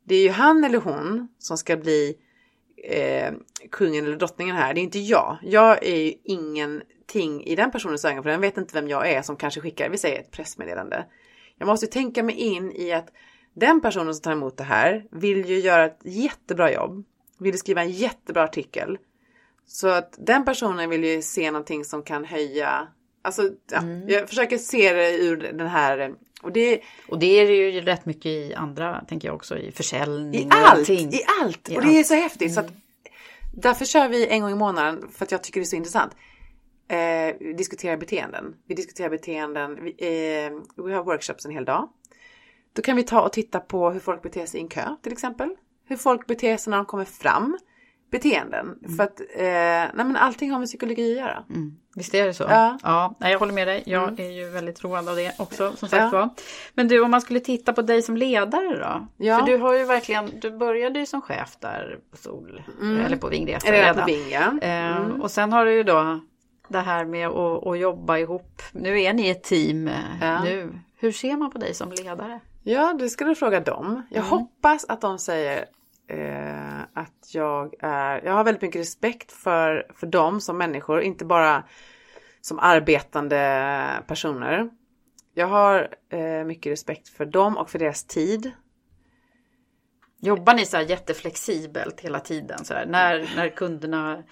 Det 0.09 0.15
är 0.15 0.23
ju 0.23 0.31
han 0.31 0.65
eller 0.65 0.79
hon 0.79 1.29
som 1.39 1.59
ska 1.59 1.77
bli 1.77 2.15
eh, 2.85 3.33
kungen 3.71 4.05
eller 4.05 4.17
drottningen 4.17 4.57
här. 4.57 4.75
Det 4.75 4.81
är 4.81 4.83
inte 4.83 4.99
jag. 4.99 5.39
Jag 5.43 5.87
är 5.87 5.97
ju 5.97 6.15
ingenting 6.25 7.45
i 7.45 7.57
den 7.57 7.71
personens 7.71 8.05
ögon 8.05 8.23
för 8.23 8.31
den 8.31 8.41
vet 8.41 8.57
inte 8.57 8.75
vem 8.75 8.89
jag 8.89 9.11
är 9.11 9.23
som 9.23 9.37
kanske 9.37 9.61
skickar, 9.61 9.89
vi 9.91 9.99
säger 9.99 10.21
ett 10.21 10.31
pressmeddelande. 10.31 11.05
Jag 11.59 11.67
måste 11.67 11.87
ju 11.87 11.93
tänka 11.93 12.23
mig 12.23 12.35
in 12.35 12.73
i 12.73 12.93
att 12.93 13.13
den 13.55 13.81
personen 13.81 14.15
som 14.15 14.23
tar 14.23 14.33
emot 14.33 14.57
det 14.57 14.65
här 14.65 15.05
vill 15.11 15.49
ju 15.49 15.59
göra 15.59 15.85
ett 15.85 15.99
jättebra 16.05 16.73
jobb. 16.73 17.05
Vill 17.39 17.59
skriva 17.59 17.83
en 17.83 17.91
jättebra 17.91 18.43
artikel. 18.43 18.99
Så 19.67 19.89
att 19.89 20.15
den 20.19 20.45
personen 20.45 20.91
vill 20.91 21.05
ju 21.05 21.23
se 21.23 21.51
någonting 21.51 21.85
som 21.85 22.03
kan 22.03 22.25
höja, 22.25 22.89
alltså 23.23 23.43
ja, 23.71 23.79
Mm. 23.79 24.09
jag 24.09 24.29
försöker 24.29 24.59
se 24.59 24.93
det 24.93 25.17
ur 25.17 25.37
den 25.37 25.67
här, 25.67 26.15
och 26.43 26.53
det 26.53 26.81
Och 27.09 27.19
det 27.19 27.27
är 27.27 27.51
ju 27.51 27.81
rätt 27.81 28.07
mycket 28.07 28.27
i 28.27 28.55
andra, 28.55 29.05
tänker 29.09 29.29
jag 29.29 29.35
också, 29.35 29.59
i 29.59 29.73
försäljning 29.73 30.41
i 30.41 30.47
och 30.47 30.55
allt, 30.55 30.79
allting. 30.79 31.13
i 31.13 31.21
allt. 31.43 31.69
Och 31.69 31.83
det 31.83 31.99
är 31.99 32.05
så 32.05 32.15
häftigt. 32.15 32.55
Så 32.55 32.61
att, 32.61 32.73
därför 33.55 33.85
kör 33.85 34.09
vi 34.09 34.27
en 34.27 34.41
gång 34.41 34.51
i 34.51 34.55
månaden 34.55 35.09
för 35.13 35.25
att 35.25 35.33
jag 35.33 35.43
tycker 35.43 35.61
det 35.61 35.65
är 35.65 35.67
så 35.67 35.77
intressant. 35.77 36.13
Eh, 36.89 37.37
vi 37.41 37.53
diskuterar 37.53 37.97
beteenden. 37.97 38.55
Vi 38.67 38.75
diskuterar 38.75 39.11
beteenden. 39.11 39.85
Vi, 39.85 39.91
eh, 39.91 40.85
vi 40.85 40.93
har 40.93 41.05
workshops 41.05 41.45
en 41.45 41.53
hel 41.53 41.65
dag. 41.65 41.89
Då 42.73 42.83
kan 42.83 42.97
vi 42.97 43.03
ta 43.03 43.21
och 43.21 43.33
titta 43.33 43.61
på 43.61 43.91
hur 43.91 44.01
folk 44.01 44.23
beter 44.23 44.47
sig 44.47 44.61
i 44.61 44.63
en 44.63 44.69
kö 44.69 44.97
till 45.03 45.13
exempel. 45.13 45.57
Hur 45.85 45.97
folk 45.97 46.27
beter 46.27 46.57
sig 46.57 46.71
när 46.71 46.77
de 46.77 46.87
kommer 46.87 47.05
fram. 47.05 47.59
Beteenden. 48.11 48.79
För 48.97 49.05
att 49.05 49.21
eh, 49.21 49.45
nej 49.45 49.91
men 49.95 50.17
allting 50.17 50.51
har 50.51 50.59
med 50.59 50.69
psykologi 50.69 51.13
att 51.13 51.19
göra. 51.19 51.45
Visst 51.95 52.15
är 52.15 52.27
det 52.27 52.35
så? 52.35 52.45
Ja. 52.45 52.79
ja 52.83 53.15
nej, 53.21 53.33
jag 53.33 53.39
håller 53.39 53.53
med 53.53 53.69
dig. 53.69 53.83
Jag 53.87 54.03
Mm. 54.09 54.21
är 54.21 54.31
ju 54.31 54.49
väldigt 54.51 54.85
road 54.85 55.09
av 55.09 55.17
det 55.17 55.33
också 55.41 55.73
som 55.77 55.89
sagt 55.89 56.13
Ja. 56.13 56.35
Men 56.75 56.89
du, 56.89 57.01
om 57.01 57.11
man 57.11 57.21
skulle 57.21 57.41
titta 57.41 57.73
på 57.73 57.83
dig 57.83 58.03
som 58.03 58.17
ledare 58.17 58.79
då? 58.79 59.07
Ja. 59.27 59.39
För 59.39 59.47
du 59.47 59.57
har 59.57 59.75
ju 59.75 59.85
verkligen, 59.85 60.31
du 60.41 60.51
började 60.51 60.99
ju 60.99 61.07
som 61.07 61.23
chef 61.23 61.57
där 61.61 61.99
på 62.11 62.17
Sol, 62.17 62.63
Mm. 62.81 63.01
eller 63.05 63.17
på 63.17 63.29
Vingresa 63.29 63.67
Eller 63.69 63.95
på 63.95 64.07
Ving, 64.07 64.31
ja. 64.31 64.59
Eh, 64.63 64.97
Mm. 64.97 65.23
Och 65.23 65.31
sen 65.31 65.53
har 65.53 65.65
du 65.65 65.73
ju 65.73 65.83
då 65.83 66.21
det 66.69 66.79
här 66.81 67.05
med 67.05 67.29
att, 67.29 67.67
att 67.67 67.79
jobba 67.79 68.19
ihop. 68.19 68.63
Nu 68.73 69.01
är 69.03 69.13
ni 69.13 69.29
ett 69.31 69.43
team 69.43 69.89
eh, 69.89 69.95
Ja. 70.21 70.45
nu. 70.45 70.73
Hur 70.97 71.13
ser 71.13 71.37
man 71.37 71.51
på 71.51 71.59
dig 71.59 71.75
som 71.75 71.93
ledare? 71.93 72.41
Ja, 72.63 72.93
det 72.99 73.09
ska 73.09 73.25
du 73.25 73.35
fråga 73.35 73.61
dem. 73.61 74.03
Jag 74.11 74.19
Mm. 74.19 74.31
hoppas 74.31 74.85
att 74.89 75.01
de 75.01 75.19
säger 75.19 75.65
eh, 76.11 76.81
att 76.95 77.35
jag 77.35 77.75
är... 77.81 78.25
Jag 78.25 78.33
har 78.33 78.45
väldigt 78.45 78.63
mycket 78.63 78.81
respekt 78.81 79.33
för, 79.33 79.87
för 79.95 80.07
dem 80.07 80.41
som 80.41 80.59
människor, 80.59 81.03
inte 81.03 81.25
bara 81.25 81.65
som 82.41 82.59
arbetande 82.59 84.03
personer. 84.07 84.71
Jag 85.35 85.47
har 85.47 85.95
eh, 86.09 86.45
mycket 86.45 86.73
respekt 86.73 87.09
för 87.09 87.25
dem 87.25 87.57
och 87.57 87.71
för 87.71 87.79
deras 87.79 88.05
tid. 88.05 88.53
Jobbar 90.23 90.55
ni 90.55 90.67
så 90.67 90.77
här 90.77 90.85
jätteflexibelt 90.85 92.01
hela 92.01 92.21
tiden? 92.21 92.65
Så 92.65 92.75
här, 92.75 92.87
när, 92.87 93.31
när 93.37 93.49
kunderna 93.49 94.23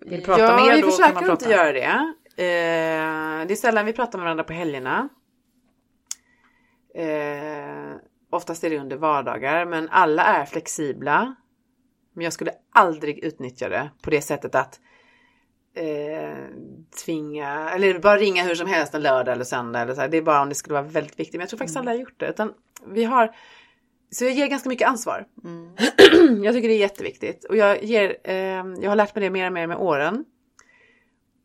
vill 0.00 0.24
prata 0.24 0.42
ja, 0.42 0.56
med 0.56 0.66
er 0.66 0.74
vi 0.76 0.80
då 0.80 0.90
försöker 0.90 1.04
kan 1.04 1.14
man 1.14 1.24
prata? 1.24 1.44
inte 1.44 1.56
göra 1.56 1.72
det. 1.72 2.14
Eh, 2.36 3.46
det 3.46 3.54
är 3.54 3.56
sällan 3.56 3.86
vi 3.86 3.92
pratar 3.92 4.18
med 4.18 4.24
varandra 4.24 4.44
på 4.44 4.52
helgerna. 4.52 5.08
Eh, 6.94 7.96
oftast 8.34 8.64
är 8.64 8.70
det 8.70 8.78
under 8.78 8.96
vardagar, 8.96 9.66
men 9.66 9.88
alla 9.88 10.24
är 10.24 10.44
flexibla. 10.44 11.34
Men 12.14 12.24
jag 12.24 12.32
skulle 12.32 12.52
aldrig 12.72 13.18
utnyttja 13.18 13.68
det 13.68 13.90
på 14.02 14.10
det 14.10 14.20
sättet 14.20 14.54
att 14.54 14.80
eh, 15.74 16.36
tvinga, 17.04 17.70
eller 17.70 17.98
bara 17.98 18.16
ringa 18.16 18.42
hur 18.42 18.54
som 18.54 18.66
helst 18.66 18.94
en 18.94 19.02
lördag 19.02 19.32
eller 19.32 19.44
söndag. 19.44 19.80
Eller 19.80 19.94
så 19.94 20.00
här. 20.00 20.08
Det 20.08 20.16
är 20.16 20.22
bara 20.22 20.42
om 20.42 20.48
det 20.48 20.54
skulle 20.54 20.74
vara 20.74 20.82
väldigt 20.82 21.18
viktigt. 21.18 21.34
Men 21.34 21.40
jag 21.40 21.48
tror 21.48 21.58
faktiskt 21.58 21.76
alla 21.76 21.90
har 21.90 21.98
gjort 21.98 22.20
det. 22.20 22.28
Utan 22.28 22.52
vi 22.86 23.04
har, 23.04 23.36
så 24.10 24.24
jag 24.24 24.32
ger 24.32 24.46
ganska 24.46 24.68
mycket 24.68 24.88
ansvar. 24.88 25.26
jag 26.42 26.54
tycker 26.54 26.68
det 26.68 26.74
är 26.74 26.78
jätteviktigt. 26.78 27.44
Och 27.44 27.56
jag, 27.56 27.84
ger, 27.84 28.16
eh, 28.24 28.34
jag 28.80 28.88
har 28.88 28.96
lärt 28.96 29.14
mig 29.14 29.24
det 29.24 29.30
mer 29.30 29.46
och 29.46 29.52
mer 29.52 29.66
med 29.66 29.76
åren. 29.76 30.24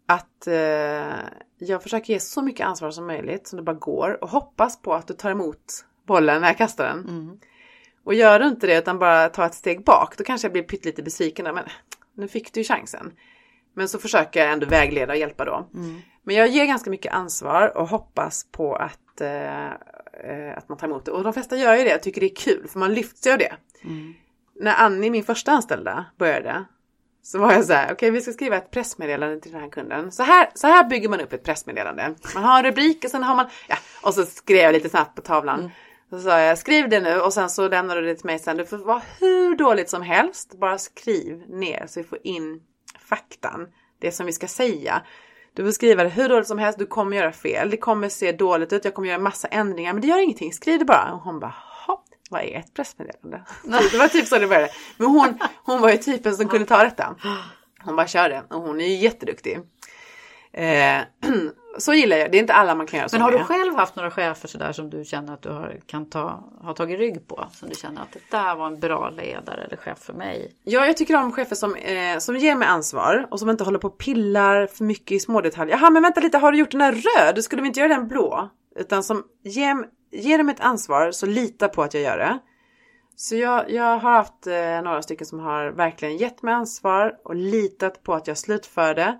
Att 0.07 0.47
eh, 0.47 1.15
jag 1.57 1.83
försöker 1.83 2.13
ge 2.13 2.19
så 2.19 2.41
mycket 2.41 2.67
ansvar 2.67 2.91
som 2.91 3.07
möjligt 3.07 3.47
som 3.47 3.57
det 3.57 3.63
bara 3.63 3.75
går. 3.75 4.23
Och 4.23 4.29
hoppas 4.29 4.81
på 4.81 4.93
att 4.93 5.07
du 5.07 5.13
tar 5.13 5.31
emot 5.31 5.85
bollen 6.09 6.41
när 6.41 6.47
jag 6.47 6.57
kastar 6.57 6.85
den. 6.87 7.39
Och 8.03 8.13
gör 8.13 8.39
du 8.39 8.47
inte 8.47 8.67
det 8.67 8.77
utan 8.77 8.99
bara 8.99 9.29
tar 9.29 9.45
ett 9.45 9.53
steg 9.53 9.83
bak. 9.83 10.17
Då 10.17 10.23
kanske 10.23 10.45
jag 10.45 10.53
blir 10.53 10.63
pyttelite 10.63 11.03
besviken. 11.03 11.45
Men 11.55 11.63
nu 12.17 12.27
fick 12.27 12.53
du 12.53 12.59
ju 12.59 12.63
chansen. 12.63 13.11
Men 13.73 13.87
så 13.89 13.99
försöker 13.99 14.39
jag 14.39 14.51
ändå 14.53 14.65
vägleda 14.65 15.13
och 15.13 15.19
hjälpa 15.19 15.45
då. 15.45 15.67
Men 16.23 16.35
jag 16.35 16.47
ger 16.47 16.65
ganska 16.65 16.89
mycket 16.89 17.13
ansvar 17.13 17.77
och 17.77 17.87
hoppas 17.87 18.45
på 18.51 18.75
att, 18.75 19.21
eh, 19.21 19.65
eh, 19.65 20.57
att 20.57 20.69
man 20.69 20.77
tar 20.77 20.87
emot 20.87 21.05
det. 21.05 21.11
Och 21.11 21.23
de 21.23 21.33
flesta 21.33 21.57
gör 21.57 21.75
ju 21.75 21.83
det 21.83 21.95
och 21.95 22.01
tycker 22.01 22.21
det 22.21 22.31
är 22.31 22.35
kul 22.35 22.67
för 22.67 22.79
man 22.79 22.93
lyfts 22.93 23.27
ju 23.27 23.31
av 23.31 23.37
det. 23.37 23.55
När 24.55 24.75
Annie, 24.75 25.09
min 25.09 25.23
första 25.23 25.51
anställda, 25.51 26.05
började 26.17 26.65
så 27.21 27.39
var 27.39 27.53
jag 27.53 27.65
så 27.65 27.73
här, 27.73 27.93
okej 27.93 28.11
vi 28.11 28.21
ska 28.21 28.31
skriva 28.31 28.57
ett 28.57 28.71
pressmeddelande 28.71 29.39
till 29.39 29.51
den 29.51 29.61
här 29.61 29.69
kunden. 29.69 30.11
Så 30.11 30.23
här, 30.23 30.49
så 30.53 30.67
här 30.67 30.83
bygger 30.83 31.09
man 31.09 31.19
upp 31.19 31.33
ett 31.33 31.43
pressmeddelande. 31.43 32.15
Man 32.35 32.43
har 32.43 32.59
en 32.59 32.65
rubrik 32.65 33.05
och 33.05 33.11
sen 33.11 33.23
har 33.23 33.35
man, 33.35 33.45
ja, 33.67 33.75
och 34.01 34.13
så 34.13 34.25
skrev 34.25 34.57
jag 34.57 34.73
lite 34.73 34.89
snabbt 34.89 35.15
på 35.15 35.21
tavlan. 35.21 35.71
Så 36.09 36.19
sa 36.19 36.39
jag, 36.39 36.57
skriv 36.57 36.89
det 36.89 36.99
nu 36.99 37.19
och 37.19 37.33
sen 37.33 37.49
så 37.49 37.67
lämnar 37.67 37.95
du 37.95 38.01
det 38.01 38.15
till 38.15 38.25
mig 38.25 38.39
sen. 38.39 38.57
Det 38.57 38.65
får 38.65 38.77
vara 38.77 39.01
hur 39.19 39.55
dåligt 39.55 39.89
som 39.89 40.01
helst. 40.01 40.59
Bara 40.59 40.77
skriv 40.77 41.43
ner 41.49 41.85
så 41.87 41.99
vi 41.99 42.07
får 42.07 42.19
in 42.23 42.61
faktan. 43.09 43.67
Det 44.01 44.11
som 44.11 44.25
vi 44.25 44.33
ska 44.33 44.47
säga. 44.47 45.01
Du 45.53 45.65
får 45.65 45.71
skriva 45.71 46.03
det 46.03 46.09
hur 46.09 46.29
dåligt 46.29 46.47
som 46.47 46.57
helst. 46.57 46.79
Du 46.79 46.85
kommer 46.85 47.17
göra 47.17 47.31
fel. 47.31 47.69
Det 47.69 47.77
kommer 47.77 48.09
se 48.09 48.31
dåligt 48.31 48.73
ut. 48.73 48.85
Jag 48.85 48.93
kommer 48.93 49.07
göra 49.07 49.19
massa 49.19 49.47
ändringar. 49.47 49.93
Men 49.93 50.01
det 50.01 50.07
gör 50.07 50.17
ingenting. 50.17 50.53
Skriv 50.53 50.79
det 50.79 50.85
bara. 50.85 51.13
Och 51.13 51.19
hon 51.21 51.39
bara, 51.39 51.53
"Jaha, 51.87 51.97
vad 52.29 52.41
är 52.41 52.55
ett 52.59 52.73
pressmeddelande? 52.73 53.43
det 53.91 53.97
var 53.97 54.07
typ 54.07 54.27
så 54.27 54.39
det 54.39 54.47
började. 54.47 54.69
Men 54.97 55.07
hon, 55.07 55.39
hon 55.63 55.81
var 55.81 55.89
ju 55.89 55.97
typen 55.97 56.35
som 56.35 56.47
kunde 56.47 56.65
ta 56.67 56.83
detta. 56.83 57.15
Hon 57.83 57.95
bara 57.95 58.07
kör 58.07 58.29
det. 58.29 58.43
Och 58.49 58.61
hon 58.61 58.81
är 58.81 58.85
ju 58.87 58.95
jätteduktig. 58.95 59.59
Eh, 60.53 61.01
så 61.77 61.93
gillar 61.93 62.17
jag. 62.17 62.31
Det 62.31 62.37
är 62.37 62.39
inte 62.39 62.53
alla 62.53 62.75
man 62.75 62.87
kan 62.87 62.97
göra 62.97 63.09
så 63.09 63.15
Men 63.15 63.21
har 63.21 63.31
du 63.31 63.37
med. 63.37 63.47
själv 63.47 63.75
haft 63.75 63.95
några 63.95 64.11
chefer 64.11 64.47
sådär 64.47 64.71
som 64.71 64.89
du 64.89 65.05
känner 65.05 65.33
att 65.33 65.41
du 65.41 65.49
har, 65.49 65.79
kan 65.85 66.09
ta, 66.09 66.43
har 66.61 66.73
tagit 66.73 66.99
rygg 66.99 67.27
på? 67.27 67.47
Som 67.51 67.69
du 67.69 67.75
känner 67.75 68.01
att 68.01 68.11
det 68.13 68.19
där 68.31 68.55
var 68.55 68.67
en 68.67 68.79
bra 68.79 69.09
ledare 69.09 69.63
eller 69.63 69.77
chef 69.77 69.99
för 69.99 70.13
mig? 70.13 70.55
Ja, 70.63 70.85
jag 70.85 70.97
tycker 70.97 71.15
om 71.15 71.31
chefer 71.31 71.55
som, 71.55 71.75
eh, 71.75 72.17
som 72.17 72.35
ger 72.35 72.55
mig 72.55 72.67
ansvar 72.67 73.27
och 73.31 73.39
som 73.39 73.49
inte 73.49 73.63
håller 73.63 73.79
på 73.79 73.87
och 73.87 73.97
pillar 73.97 74.67
för 74.67 74.83
mycket 74.83 75.11
i 75.11 75.19
små 75.19 75.41
detaljer. 75.41 75.77
Jaha, 75.77 75.89
men 75.89 76.03
vänta 76.03 76.21
lite, 76.21 76.37
har 76.37 76.51
du 76.51 76.57
gjort 76.57 76.71
den 76.71 76.81
här 76.81 76.93
röd? 76.93 77.43
Skulle 77.43 77.61
vi 77.61 77.67
inte 77.67 77.79
göra 77.79 77.93
den 77.93 78.07
blå? 78.07 78.49
Utan 78.75 79.03
som 79.03 79.23
ger, 79.43 79.75
ger 80.11 80.37
dem 80.37 80.49
ett 80.49 80.59
ansvar 80.59 81.11
så 81.11 81.25
lita 81.25 81.67
på 81.67 81.83
att 81.83 81.93
jag 81.93 82.03
gör 82.03 82.17
det. 82.17 82.39
Så 83.15 83.35
jag, 83.35 83.71
jag 83.71 83.83
har 83.99 84.11
haft 84.11 84.47
eh, 84.47 84.81
några 84.83 85.01
stycken 85.01 85.27
som 85.27 85.39
har 85.39 85.71
verkligen 85.71 86.17
gett 86.17 86.41
mig 86.41 86.53
ansvar 86.53 87.15
och 87.23 87.35
litat 87.35 88.03
på 88.03 88.13
att 88.13 88.27
jag 88.27 88.37
slutför 88.37 88.95
det. 88.95 89.19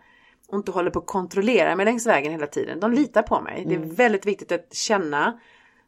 Och 0.52 0.58
inte 0.58 0.72
håller 0.72 0.92
på 0.92 1.00
att 1.00 1.06
kontrollera 1.06 1.76
mig 1.76 1.86
längs 1.86 2.08
vägen 2.08 2.32
hela 2.32 2.48
tiden. 2.48 2.80
De 2.80 2.92
litar 2.92 3.22
på 3.22 3.42
mig. 3.42 3.66
Det 3.68 3.76
är 3.76 3.80
väldigt 3.80 4.26
viktigt 4.26 4.52
att 4.52 4.74
känna 4.74 5.40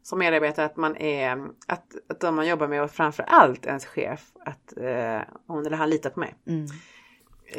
som 0.03 0.19
medarbetare 0.19 0.65
att 0.65 0.77
man 0.77 0.97
är, 0.97 1.31
att, 1.67 1.85
att 2.09 2.19
de 2.19 2.35
man 2.35 2.47
jobbar 2.47 2.67
med 2.67 2.83
och 2.83 2.91
framför 2.91 3.23
allt 3.27 3.65
ens 3.65 3.85
chef, 3.85 4.31
att 4.45 4.77
eh, 4.77 5.19
hon 5.47 5.65
eller 5.65 5.77
han 5.77 5.89
litar 5.89 6.09
på 6.09 6.19
mig. 6.19 6.35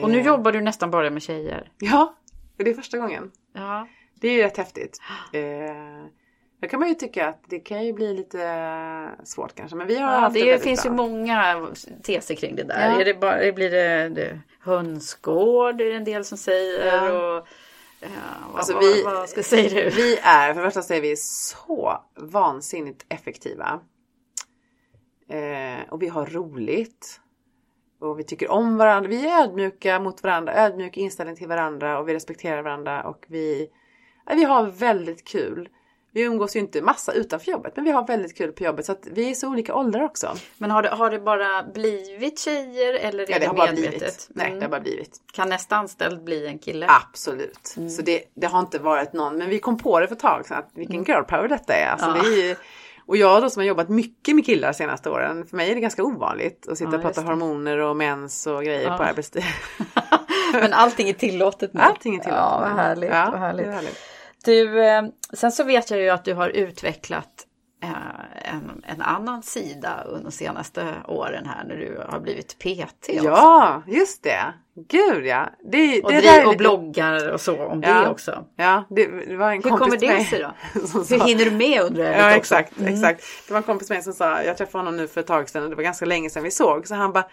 Och 0.03 0.11
nu 0.11 0.19
Eh, 0.21 0.27
jobbar 0.27 0.53
du 0.53 0.61
nästan 0.61 0.91
bara 0.91 1.11
med 1.11 1.23
tjejer. 1.23 1.71
Ja, 1.79 2.15
det 2.57 2.71
är 2.71 2.75
första 2.75 2.99
gången. 2.99 3.31
Ja. 3.53 3.89
Det 4.21 4.29
är 4.29 4.33
ju 4.33 4.43
rätt 4.43 4.57
häftigt. 4.57 4.99
Eh, 5.33 5.43
då 6.61 6.69
kan 6.69 6.81
man 6.81 6.89
ju 6.89 6.95
tycka 6.95 7.29
att 7.29 7.41
det 7.49 7.59
kan 7.61 7.87
ju 7.87 7.93
bli 7.93 8.15
lite 8.15 9.09
svårt 9.25 9.55
kanske. 9.55 9.77
Men 9.77 9.87
vi 9.87 9.99
har 9.99 10.13
Ja, 10.13 10.19
haft 10.19 10.35
det, 10.35 10.53
det 10.53 10.59
finns 10.59 10.83
bra. 10.83 10.93
ju 10.93 10.97
många 10.97 11.67
teser 12.03 12.35
kring 12.35 12.57
det 12.57 12.63
där. 12.63 12.91
Ja. 12.91 13.01
Är 13.01 13.05
det 13.05 13.15
bara, 13.15 13.53
blir 13.53 13.71
det, 13.71 14.09
det 14.09 14.41
hönsgård 14.63 15.81
är 15.81 15.85
det 15.85 15.95
en 15.97 16.05
del 16.05 16.25
som 16.25 16.39
säger. 16.39 16.87
Ja. 16.87 17.13
Och, 17.39 17.47
ja, 18.01 18.09
vad, 18.49 18.57
Alltså, 18.59 18.75
vad, 18.75 18.85
vi- 18.85 19.03
vad 19.03 19.29
ska 19.29 19.43
säga 19.43 19.69
du? 19.85 19.91
Vi 19.91 20.19
är, 20.23 20.55
för 20.55 20.63
det 20.63 20.71
första 20.71 20.95
är 20.97 21.01
vi 21.01 21.17
så 21.17 22.03
vansinnigt 22.17 23.05
effektiva. 23.09 23.81
Eh, 25.29 25.89
och 25.91 26.03
vi 26.03 26.09
har 26.09 26.27
roligt. 26.27 27.21
Och 28.01 28.19
vi 28.19 28.25
tycker 28.25 28.51
om 28.51 28.77
varandra. 28.77 29.09
Vi 29.09 29.27
är 29.29 29.43
ödmjuka 29.45 30.01
mot 30.01 30.23
varandra, 30.23 30.55
ödmjuk 30.55 30.97
inställning 30.97 31.37
till 31.37 31.49
varandra 31.49 31.99
och 31.99 32.09
vi 32.09 32.15
respekterar 32.15 32.63
varandra 32.63 33.03
och 33.03 33.25
vi, 33.29 33.69
ja, 34.27 34.35
vi 34.35 34.45
har 34.45 34.67
väldigt 34.67 35.25
kul. 35.29 35.69
Vi 36.15 36.23
umgås 36.23 36.57
ju 36.57 36.61
inte 36.61 36.83
massa 36.83 37.13
utanför 37.13 37.51
jobbet 37.51 37.73
men 37.77 37.85
vi 37.85 37.91
har 37.91 38.07
väldigt 38.07 38.37
kul 38.37 38.53
på 38.53 38.65
jobbet 38.65 38.87
så 38.87 38.93
att 38.93 39.07
vi 39.13 39.31
är 39.31 39.35
så 39.35 39.49
olika 39.49 39.75
åldrar 39.75 40.03
också. 40.03 40.35
Men 40.59 40.71
har 40.71 40.83
det, 40.83 40.89
har 40.89 41.11
det 41.11 41.19
bara 41.19 41.63
blivit 41.63 42.39
tjejer 42.39 42.95
eller 42.95 43.23
är 43.23 43.31
Ja, 43.31 43.39
det 43.39 43.39
det, 43.39 43.47
har 43.47 43.55
bara 43.55 43.67
medvetet? 43.73 43.99
blivit. 43.99 44.29
Nej, 44.31 44.47
Mm. 44.47 44.59
det 44.59 44.65
har 44.67 44.71
bara 44.71 44.81
blivit. 44.81 45.17
Kan 45.33 45.49
nästa 45.49 45.77
anställd 45.77 46.25
bli 46.25 46.47
en 46.47 46.59
kille? 46.59 46.87
Absolut. 46.89 47.67
Så 47.97 48.03
det, 48.03 48.23
det 48.35 48.47
har 48.47 48.61
inte 48.61 48.79
varit 48.79 49.13
någon, 49.13 49.37
men 49.39 49.49
vi 49.49 49.59
kom 49.59 49.79
på 49.79 50.01
det 50.01 50.07
för 50.09 50.15
ett 50.15 50.21
tag 50.21 50.47
sedan 50.47 50.59
att 50.59 50.71
vilken 50.75 51.05
girl 51.05 51.23
power 51.23 51.49
detta 51.49 51.75
är. 51.75 51.87
Alltså, 51.87 52.07
Ja. 52.07 52.23
det 52.23 52.51
är 52.51 52.57
och 53.07 53.17
jag 53.17 53.43
då 53.43 53.51
som 53.51 53.61
har 53.61 53.67
jobbat 53.67 53.89
mycket 53.89 54.35
med 54.35 54.47
killar 54.47 54.69
de 54.69 54.75
senaste 54.75 55.11
åren, 55.11 55.47
för 55.47 55.57
mig 55.57 55.71
är 55.71 55.75
det 55.75 55.81
ganska 55.81 56.03
ovanligt 56.05 56.69
att 56.69 56.79
sitta 56.79 56.91
Ja, 56.91 56.97
och 56.97 57.03
prata 57.03 57.21
hormoner 57.23 57.79
och 57.79 57.97
mens 57.97 58.47
och 58.47 58.65
grejer 58.65 58.83
Ja. 58.91 58.97
på 58.97 59.03
arbetstid. 59.03 59.43
Men 60.53 60.73
allting 60.73 61.09
är 61.09 61.13
tillåtet 61.13 61.73
nu. 61.75 61.81
Allting 61.81 62.15
är 62.15 62.19
tillåtet 62.19 62.41
Ja, 62.43 62.59
vad 62.61 62.71
härligt. 62.71 63.11
Ja, 63.11 63.29
vad 63.33 63.41
härligt. 63.41 63.67
Du, 64.45 64.85
eh, 64.85 65.03
sen 65.33 65.53
så 65.53 65.65
vet 65.65 65.91
jag 65.91 66.01
ju 66.01 66.09
att 66.09 66.25
du 66.25 66.35
har 66.35 66.49
utvecklat 66.49 67.47
eh, 67.83 67.91
en, 68.55 68.85
en 68.87 69.01
annan 69.03 69.43
sida 69.43 70.05
under 70.07 70.25
de 70.25 70.31
senaste 70.33 70.95
åren 71.09 71.47
här 71.47 71.65
när 71.65 71.77
du 71.77 72.03
har 72.09 72.21
blivit 72.21 72.59
PT 72.59 73.09
också. 73.09 73.13
Ja, 73.25 73.83
just 73.87 74.23
det. 74.23 74.55
Gud 74.89 75.27
ja. 75.27 75.49
Det, 75.73 76.03
Och, 76.03 76.13
det 76.13 76.21
driv, 76.21 76.47
och 76.47 76.57
bloggar 76.57 77.33
och 77.33 77.41
så 77.41 77.65
om 77.67 77.83
Ja. 77.83 78.01
det 78.01 78.09
också. 78.09 78.45
Ja, 78.57 78.85
det, 78.91 79.07
det 79.29 79.37
var 79.37 79.53
en 79.53 79.63
Hur 79.63 79.71
kompis 79.71 79.79
kommer 79.79 80.17
det 80.19 80.25
sig 80.25 80.39
då? 80.41 80.53
Hur 81.17 81.27
hinner 81.27 81.45
du 81.45 81.51
med 81.51 81.81
undrar 81.83 82.05
jag 82.05 82.19
Ja 82.19 82.31
exakt, 82.31 82.79
Mm. 82.79 82.95
exakt. 82.95 83.25
Det 83.47 83.53
var 83.53 83.59
en 83.59 83.63
kompis 83.65 83.89
med 83.89 83.97
mig 83.97 84.03
som 84.03 84.13
sa, 84.13 84.43
jag 84.43 84.57
träffade 84.59 84.79
honom 84.85 84.97
nu 84.97 85.09
för 85.09 85.21
ett 85.21 85.27
tag 85.27 85.49
sedan 85.49 85.63
och 85.65 85.71
det 85.71 85.77
var 85.77 85.83
ganska 85.83 86.05
länge 86.07 86.31
sedan 86.31 86.43
vi 86.43 86.51
såg. 86.51 86.87
Så 86.87 86.95
han 86.95 87.13
bara, 87.13 87.25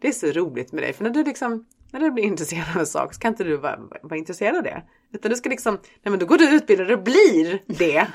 det 0.00 0.08
är 0.08 0.12
så 0.12 0.26
roligt 0.26 0.72
med 0.72 0.82
dig 0.82 0.92
för 0.92 1.02
när 1.04 1.10
du 1.10 1.24
liksom, 1.24 1.64
du 2.00 2.10
blir 2.10 2.24
intresserad 2.24 2.66
av 2.74 2.80
en 2.80 2.86
sak 2.86 3.14
så 3.14 3.20
kan 3.20 3.32
inte 3.32 3.44
du 3.44 3.56
vara, 3.56 3.78
vara 4.02 4.16
intresserad 4.16 4.56
av 4.56 4.62
det. 4.62 4.82
Utan 5.12 5.30
du 5.30 5.36
ska 5.36 5.48
liksom, 5.48 5.74
nej 5.74 6.10
men 6.10 6.18
då 6.18 6.26
går 6.26 6.38
du 6.38 6.54
utbildad 6.54 6.90
och 6.90 7.02
blir 7.02 7.62
det. 7.66 8.06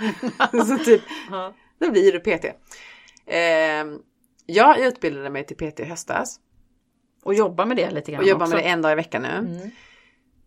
så 0.67 0.77
typ, 0.77 1.01
då 1.79 1.91
blir 1.91 2.11
du 2.11 2.19
PT. 2.19 2.45
Eh, 3.25 4.01
jag 4.45 4.79
utbildade 4.79 5.29
mig 5.29 5.45
till 5.45 5.57
PT 5.57 5.79
i 5.79 5.83
höstas. 5.83 6.39
Och 7.23 7.33
jobbar 7.33 7.65
med 7.65 7.77
det 7.77 7.91
lite 7.91 8.11
grann 8.11 8.21
Och 8.21 8.27
jobbar 8.27 8.45
också. 8.45 8.55
med 8.55 8.63
det 8.65 8.69
en 8.69 8.81
dag 8.81 8.91
i 8.91 8.95
veckan 8.95 9.21
nu. 9.21 9.29
Mm. 9.29 9.69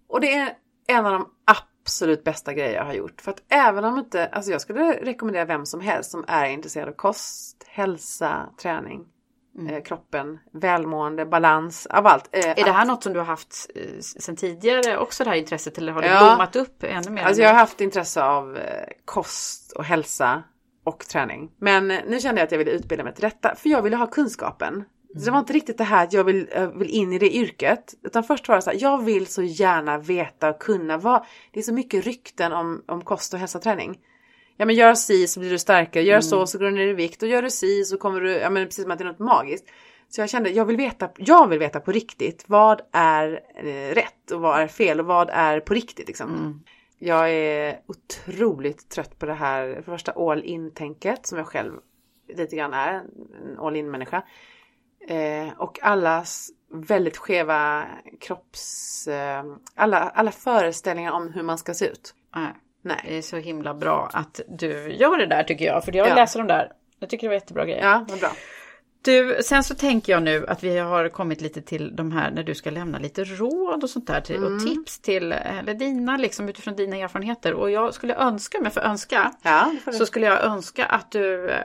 Och 0.08 0.20
det 0.20 0.34
är 0.34 0.52
en 0.86 1.06
av 1.06 1.12
de 1.12 1.30
absolut 1.44 2.24
bästa 2.24 2.52
grejer 2.52 2.74
jag 2.74 2.84
har 2.84 2.94
gjort. 2.94 3.20
För 3.20 3.30
att 3.30 3.42
även 3.48 3.84
om 3.84 3.98
inte, 3.98 4.26
alltså 4.26 4.50
jag 4.50 4.60
skulle 4.60 4.92
rekommendera 4.92 5.44
vem 5.44 5.66
som 5.66 5.80
helst 5.80 6.10
som 6.10 6.24
är 6.28 6.46
intresserad 6.46 6.88
av 6.88 6.92
kost, 6.92 7.64
hälsa, 7.68 8.48
träning, 8.62 9.06
eh, 9.70 9.82
kroppen, 9.82 10.38
välmående, 10.52 11.26
balans, 11.26 11.86
av 11.86 12.06
allt. 12.06 12.28
Eh, 12.32 12.50
Är 12.50 12.64
det 12.64 12.72
här 12.72 12.84
något 12.84 13.02
som 13.02 13.12
du 13.12 13.18
har 13.18 13.26
haft 13.26 13.70
eh, 13.74 14.00
sedan 14.00 14.36
tidigare 14.36 14.98
också 14.98 15.24
det 15.24 15.30
här 15.30 15.36
intresset 15.36 15.78
eller 15.78 15.92
har 15.92 16.02
det 16.02 16.08
Ja. 16.08 16.18
blommat 16.26 16.56
upp 16.56 16.82
ännu 16.84 17.10
mer? 17.10 17.22
Alltså 17.22 17.42
jag 17.42 17.48
har 17.50 17.56
haft 17.56 17.80
intresse 17.80 18.22
av 18.24 18.56
eh, 18.56 18.62
kost 19.04 19.72
och 19.72 19.84
hälsa 19.84 20.42
och 20.84 20.98
träning. 21.06 21.50
Men 21.58 21.88
nu 21.88 22.20
kände 22.20 22.40
jag 22.40 22.46
att 22.46 22.52
jag 22.52 22.58
ville 22.58 22.70
utbilda 22.70 23.04
mig 23.04 23.14
till 23.14 23.22
detta 23.22 23.54
för 23.54 23.68
jag 23.68 23.82
ville 23.82 23.96
ha 23.96 24.06
kunskapen. 24.06 24.84
Så 25.18 25.24
det 25.24 25.30
var 25.30 25.38
inte 25.38 25.52
riktigt 25.52 25.78
det 25.78 25.84
här 25.84 26.04
att 26.04 26.12
jag 26.12 26.24
vill, 26.24 26.48
eh, 26.52 26.68
vill 26.68 26.90
in 26.90 27.12
i 27.12 27.18
det 27.18 27.34
yrket. 27.36 27.94
Utan 28.02 28.24
först 28.24 28.48
var 28.48 28.56
det 28.56 28.62
så 28.62 28.70
här, 28.70 28.78
jag 28.80 29.04
vill 29.04 29.26
så 29.26 29.42
gärna 29.42 29.98
veta 29.98 30.48
och 30.50 30.60
kunna 30.62 30.98
vad. 30.98 31.24
Det 31.52 31.60
är 31.60 31.62
så 31.64 31.72
mycket 31.72 32.04
rykten 32.04 32.52
om, 32.52 32.82
om 32.88 33.00
kost 33.04 33.34
och 33.34 33.40
hälsa 33.40 33.58
och 33.58 33.64
träning. 33.64 33.98
Ja 34.56 34.64
men 34.64 34.74
gör 34.74 34.94
si 34.94 35.26
så 35.26 35.40
blir 35.40 35.50
du 35.50 35.58
starkare, 35.58 36.04
gör 36.04 36.20
så 36.20 36.46
så 36.46 36.58
går 36.58 36.64
du 36.64 36.72
ner 36.72 36.86
i 36.86 36.92
vikt 36.92 37.22
och 37.22 37.28
gör 37.28 37.42
du 37.42 37.50
si 37.50 37.84
så 37.84 37.98
kommer 37.98 38.20
du, 38.20 38.30
ja 38.32 38.50
men 38.50 38.66
precis 38.66 38.82
som 38.82 38.90
att 38.90 38.98
det 38.98 39.04
är 39.04 39.08
något 39.08 39.18
magiskt. 39.18 39.66
Så 40.08 40.20
jag 40.20 40.30
kände, 40.30 40.50
jag 40.50 40.64
vill 40.64 40.76
veta, 40.76 41.08
jag 41.16 41.48
vill 41.48 41.58
veta 41.58 41.80
på 41.80 41.92
riktigt 41.92 42.44
vad 42.46 42.80
är 42.92 43.40
eh, 43.54 43.94
rätt 43.94 44.30
och 44.30 44.40
vad 44.40 44.60
är 44.60 44.66
fel 44.66 45.00
och 45.00 45.06
vad 45.06 45.30
är 45.30 45.60
på 45.60 45.74
riktigt 45.74 46.06
liksom. 46.06 46.62
Jag 46.98 47.30
är 47.30 47.80
otroligt 47.86 48.88
trött 48.88 49.18
på 49.18 49.26
det 49.26 49.34
här 49.34 49.74
för 49.74 49.92
första 49.92 50.12
all 50.12 50.42
in-tänket 50.42 51.26
som 51.26 51.38
jag 51.38 51.46
själv 51.46 51.72
lite 52.28 52.56
grann 52.56 52.74
är, 52.74 52.94
en 52.94 53.58
all 53.58 53.76
in 53.76 53.90
människa. 53.90 54.22
Eh, 55.08 55.48
och 55.58 55.78
allas 55.82 56.50
väldigt 56.72 57.16
skeva 57.16 57.86
kropps, 58.20 59.08
eh, 59.08 59.44
alla, 59.74 59.98
alla 59.98 60.32
föreställningar 60.32 61.12
om 61.12 61.32
hur 61.32 61.42
man 61.42 61.58
ska 61.58 61.74
se 61.74 61.86
ut. 61.86 62.14
Nej. 62.36 62.52
Nej. 62.84 63.04
Det 63.08 63.16
är 63.18 63.22
så 63.22 63.36
himla 63.36 63.74
bra 63.74 64.10
att 64.12 64.40
du 64.48 64.92
gör 64.92 65.18
det 65.18 65.26
där 65.26 65.42
tycker 65.42 65.64
jag. 65.64 65.84
För 65.84 65.96
jag 65.96 66.08
Ja. 66.08 66.14
läser 66.14 66.38
de 66.38 66.48
där. 66.48 66.72
Jag 66.98 67.10
tycker 67.10 67.26
det 67.26 67.28
var 67.28 67.34
jättebra 67.34 67.64
grejer. 67.64 67.82
Ja, 67.82 68.04
vad 68.08 68.20
bra. 68.20 68.32
Du, 69.02 69.38
sen 69.44 69.64
så 69.64 69.74
tänker 69.74 70.12
jag 70.12 70.22
nu 70.22 70.46
att 70.48 70.62
vi 70.62 70.78
har 70.78 71.08
kommit 71.08 71.40
lite 71.40 71.62
till 71.62 71.96
de 71.96 72.12
här 72.12 72.30
när 72.30 72.42
du 72.42 72.54
ska 72.54 72.70
lämna 72.70 72.98
lite 72.98 73.24
råd 73.24 73.82
och 73.82 73.90
sånt 73.90 74.06
där 74.06 74.20
till, 74.20 74.36
Mm. 74.36 74.54
och 74.56 74.62
tips 74.66 74.98
till, 75.00 75.32
eller 75.32 75.74
dina 75.74 76.16
liksom 76.16 76.48
utifrån 76.48 76.76
dina 76.76 76.96
erfarenheter. 76.96 77.54
Och 77.54 77.70
jag 77.70 77.94
skulle 77.94 78.14
önska, 78.14 78.58
om 78.58 78.64
jag 78.64 78.72
får 78.74 78.80
önska, 78.80 79.32
Ja, 79.42 79.72
så 79.98 80.06
skulle 80.06 80.26
jag 80.26 80.44
önska 80.44 80.84
att 80.86 81.10
du 81.10 81.50
eh, 81.50 81.58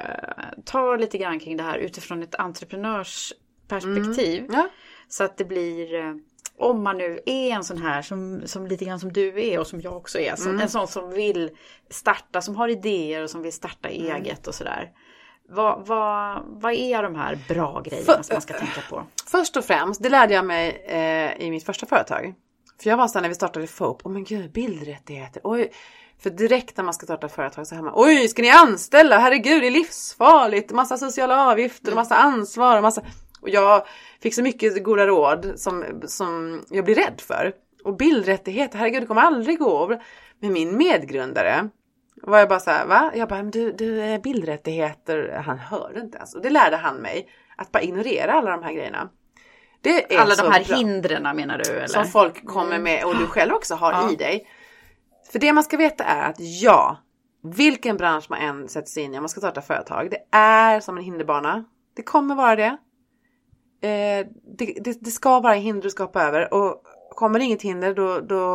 tar 0.65 0.97
lite 0.97 1.17
grann 1.17 1.39
kring 1.39 1.57
det 1.57 1.63
här 1.63 1.77
utifrån 1.77 2.23
ett 2.23 2.35
entreprenörsperspektiv. 2.35 4.39
Mm. 4.43 4.53
Ja. 4.55 4.69
Så 5.09 5.23
att 5.23 5.37
det 5.37 5.45
blir, 5.45 5.95
eh, 5.95 6.13
om 6.59 6.83
man 6.83 6.97
nu 6.97 7.19
är 7.25 7.49
en 7.51 7.63
sån 7.63 7.77
här 7.77 8.01
som, 8.01 8.41
som 8.45 8.67
lite 8.67 8.85
grann 8.85 8.99
som 8.99 9.13
du 9.13 9.43
är 9.49 9.59
och 9.59 9.67
som 9.67 9.81
jag 9.81 9.97
också 9.97 10.19
är, 10.19 10.35
som, 10.35 10.47
Mm. 10.51 10.61
en 10.61 10.69
sån 10.69 10.87
som 10.87 11.09
vill 11.09 11.49
starta, 11.89 12.41
som 12.41 12.55
har 12.55 12.67
idéer 12.67 13.23
och 13.23 13.29
som 13.29 13.41
vill 13.41 13.53
starta 13.53 13.89
Mm. 13.89 14.15
eget 14.15 14.47
och 14.47 14.55
sådär. 14.55 14.89
Vad, 15.49 15.87
vad, 15.87 16.41
vad 16.45 16.73
är 16.73 17.03
de 17.03 17.15
här 17.15 17.39
bra 17.47 17.81
grejerna 17.81 18.23
som 18.23 18.33
man 18.35 18.41
ska 18.41 18.53
tänka 18.53 18.81
på? 18.89 19.03
Först 19.27 19.57
och 19.57 19.65
främst, 19.65 20.03
det 20.03 20.09
lärde 20.09 20.33
jag 20.33 20.45
mig 20.45 20.83
eh, 20.87 21.45
i 21.47 21.51
mitt 21.51 21.65
första 21.65 21.85
företag. 21.85 22.33
För 22.83 22.89
jag 22.89 22.97
var 22.97 23.07
så 23.07 23.13
här 23.13 23.21
när 23.21 23.29
vi 23.29 23.35
startade 23.35 23.67
FOP, 23.67 24.01
åh 24.05 24.11
men 24.11 24.23
gud, 24.23 24.51
bildrättigheter, 24.51 25.41
oj. 25.45 25.71
För 26.19 26.29
direkt 26.29 26.77
när 26.77 26.83
man 26.83 26.93
ska 26.93 27.05
starta 27.05 27.29
företag 27.29 27.67
så 27.67 27.75
hör 27.75 27.81
man, 27.81 27.93
oj 27.95 28.27
ska 28.27 28.41
ni 28.41 28.49
anställa, 28.49 29.17
herregud 29.19 29.61
det 29.61 29.67
är 29.67 29.71
livsfarligt, 29.71 30.71
massa 30.71 30.97
sociala 30.97 31.51
avgifter 31.51 31.91
och 31.91 31.95
massa 31.95 32.15
ansvar 32.15 32.77
och 32.77 32.83
massa... 32.83 33.01
Och 33.41 33.49
jag 33.49 33.85
fick 34.21 34.33
så 34.33 34.41
mycket 34.43 34.83
goda 34.83 35.07
råd 35.07 35.53
som, 35.55 35.85
som 36.05 36.63
jag 36.69 36.85
blir 36.85 36.95
rädd 36.95 37.21
för. 37.27 37.53
Och 37.83 37.97
bildrättigheter, 37.97 38.77
herregud 38.77 39.01
det 39.01 39.07
kommer 39.07 39.21
aldrig 39.21 39.59
gå. 39.59 39.99
Men 40.39 40.53
min 40.53 40.77
medgrundare 40.77 41.69
var 42.21 42.39
jag 42.39 42.49
bara 42.49 42.59
så 42.59 42.71
här, 42.71 42.85
va? 42.85 43.11
Jag 43.15 43.29
bara, 43.29 43.43
du, 43.43 43.71
du 43.71 44.01
är 44.01 44.19
bildrättigheter, 44.19 45.41
han 45.45 45.59
hörde 45.59 45.99
inte 45.99 46.17
ens. 46.17 46.35
Och 46.35 46.41
det 46.41 46.49
lärde 46.49 46.77
han 46.77 46.95
mig, 46.97 47.27
att 47.57 47.71
bara 47.71 47.83
ignorera 47.83 48.33
alla 48.33 48.51
de 48.51 48.63
här 48.63 48.73
grejerna. 48.73 49.09
Det 49.81 50.13
är 50.15 50.19
Alla 50.19 50.35
de 50.35 50.51
här 50.51 50.65
bra. 50.65 50.75
hindren 50.77 51.35
menar 51.35 51.57
du? 51.57 51.69
Eller? 51.71 51.87
Som 51.87 52.05
folk 52.05 52.45
kommer 52.45 52.79
med 52.79 53.05
och 53.05 53.15
du 53.17 53.25
själv 53.27 53.53
också 53.53 53.75
har 53.75 53.91
Ja. 53.91 54.11
i 54.11 54.15
dig. 54.15 54.47
För 55.31 55.39
det 55.39 55.53
man 55.53 55.63
ska 55.63 55.77
veta 55.77 56.03
är 56.03 56.29
att 56.29 56.35
ja, 56.39 56.97
vilken 57.43 57.97
bransch 57.97 58.25
man 58.29 58.39
än 58.39 58.69
sätter 58.69 58.89
sig 58.89 59.03
in 59.03 59.13
i 59.13 59.17
om 59.17 59.23
man 59.23 59.29
ska 59.29 59.39
starta 59.39 59.61
företag, 59.61 60.09
det 60.11 60.37
är 60.37 60.79
som 60.79 60.97
en 60.97 61.03
hinderbana. 61.03 61.65
Det 61.95 62.03
kommer 62.03 62.35
vara 62.35 62.55
det. 62.55 62.77
Eh, 63.81 64.27
det, 64.57 64.65
det, 64.83 64.97
det 65.01 65.11
ska 65.11 65.39
vara 65.39 65.53
hinder 65.53 65.81
du 65.81 65.89
ska 65.89 66.03
hoppa 66.03 66.23
över 66.23 66.53
och 66.53 66.83
kommer 67.09 67.39
det 67.39 67.45
inget 67.45 67.61
hinder 67.61 67.93
då, 67.93 68.19
då 68.19 68.45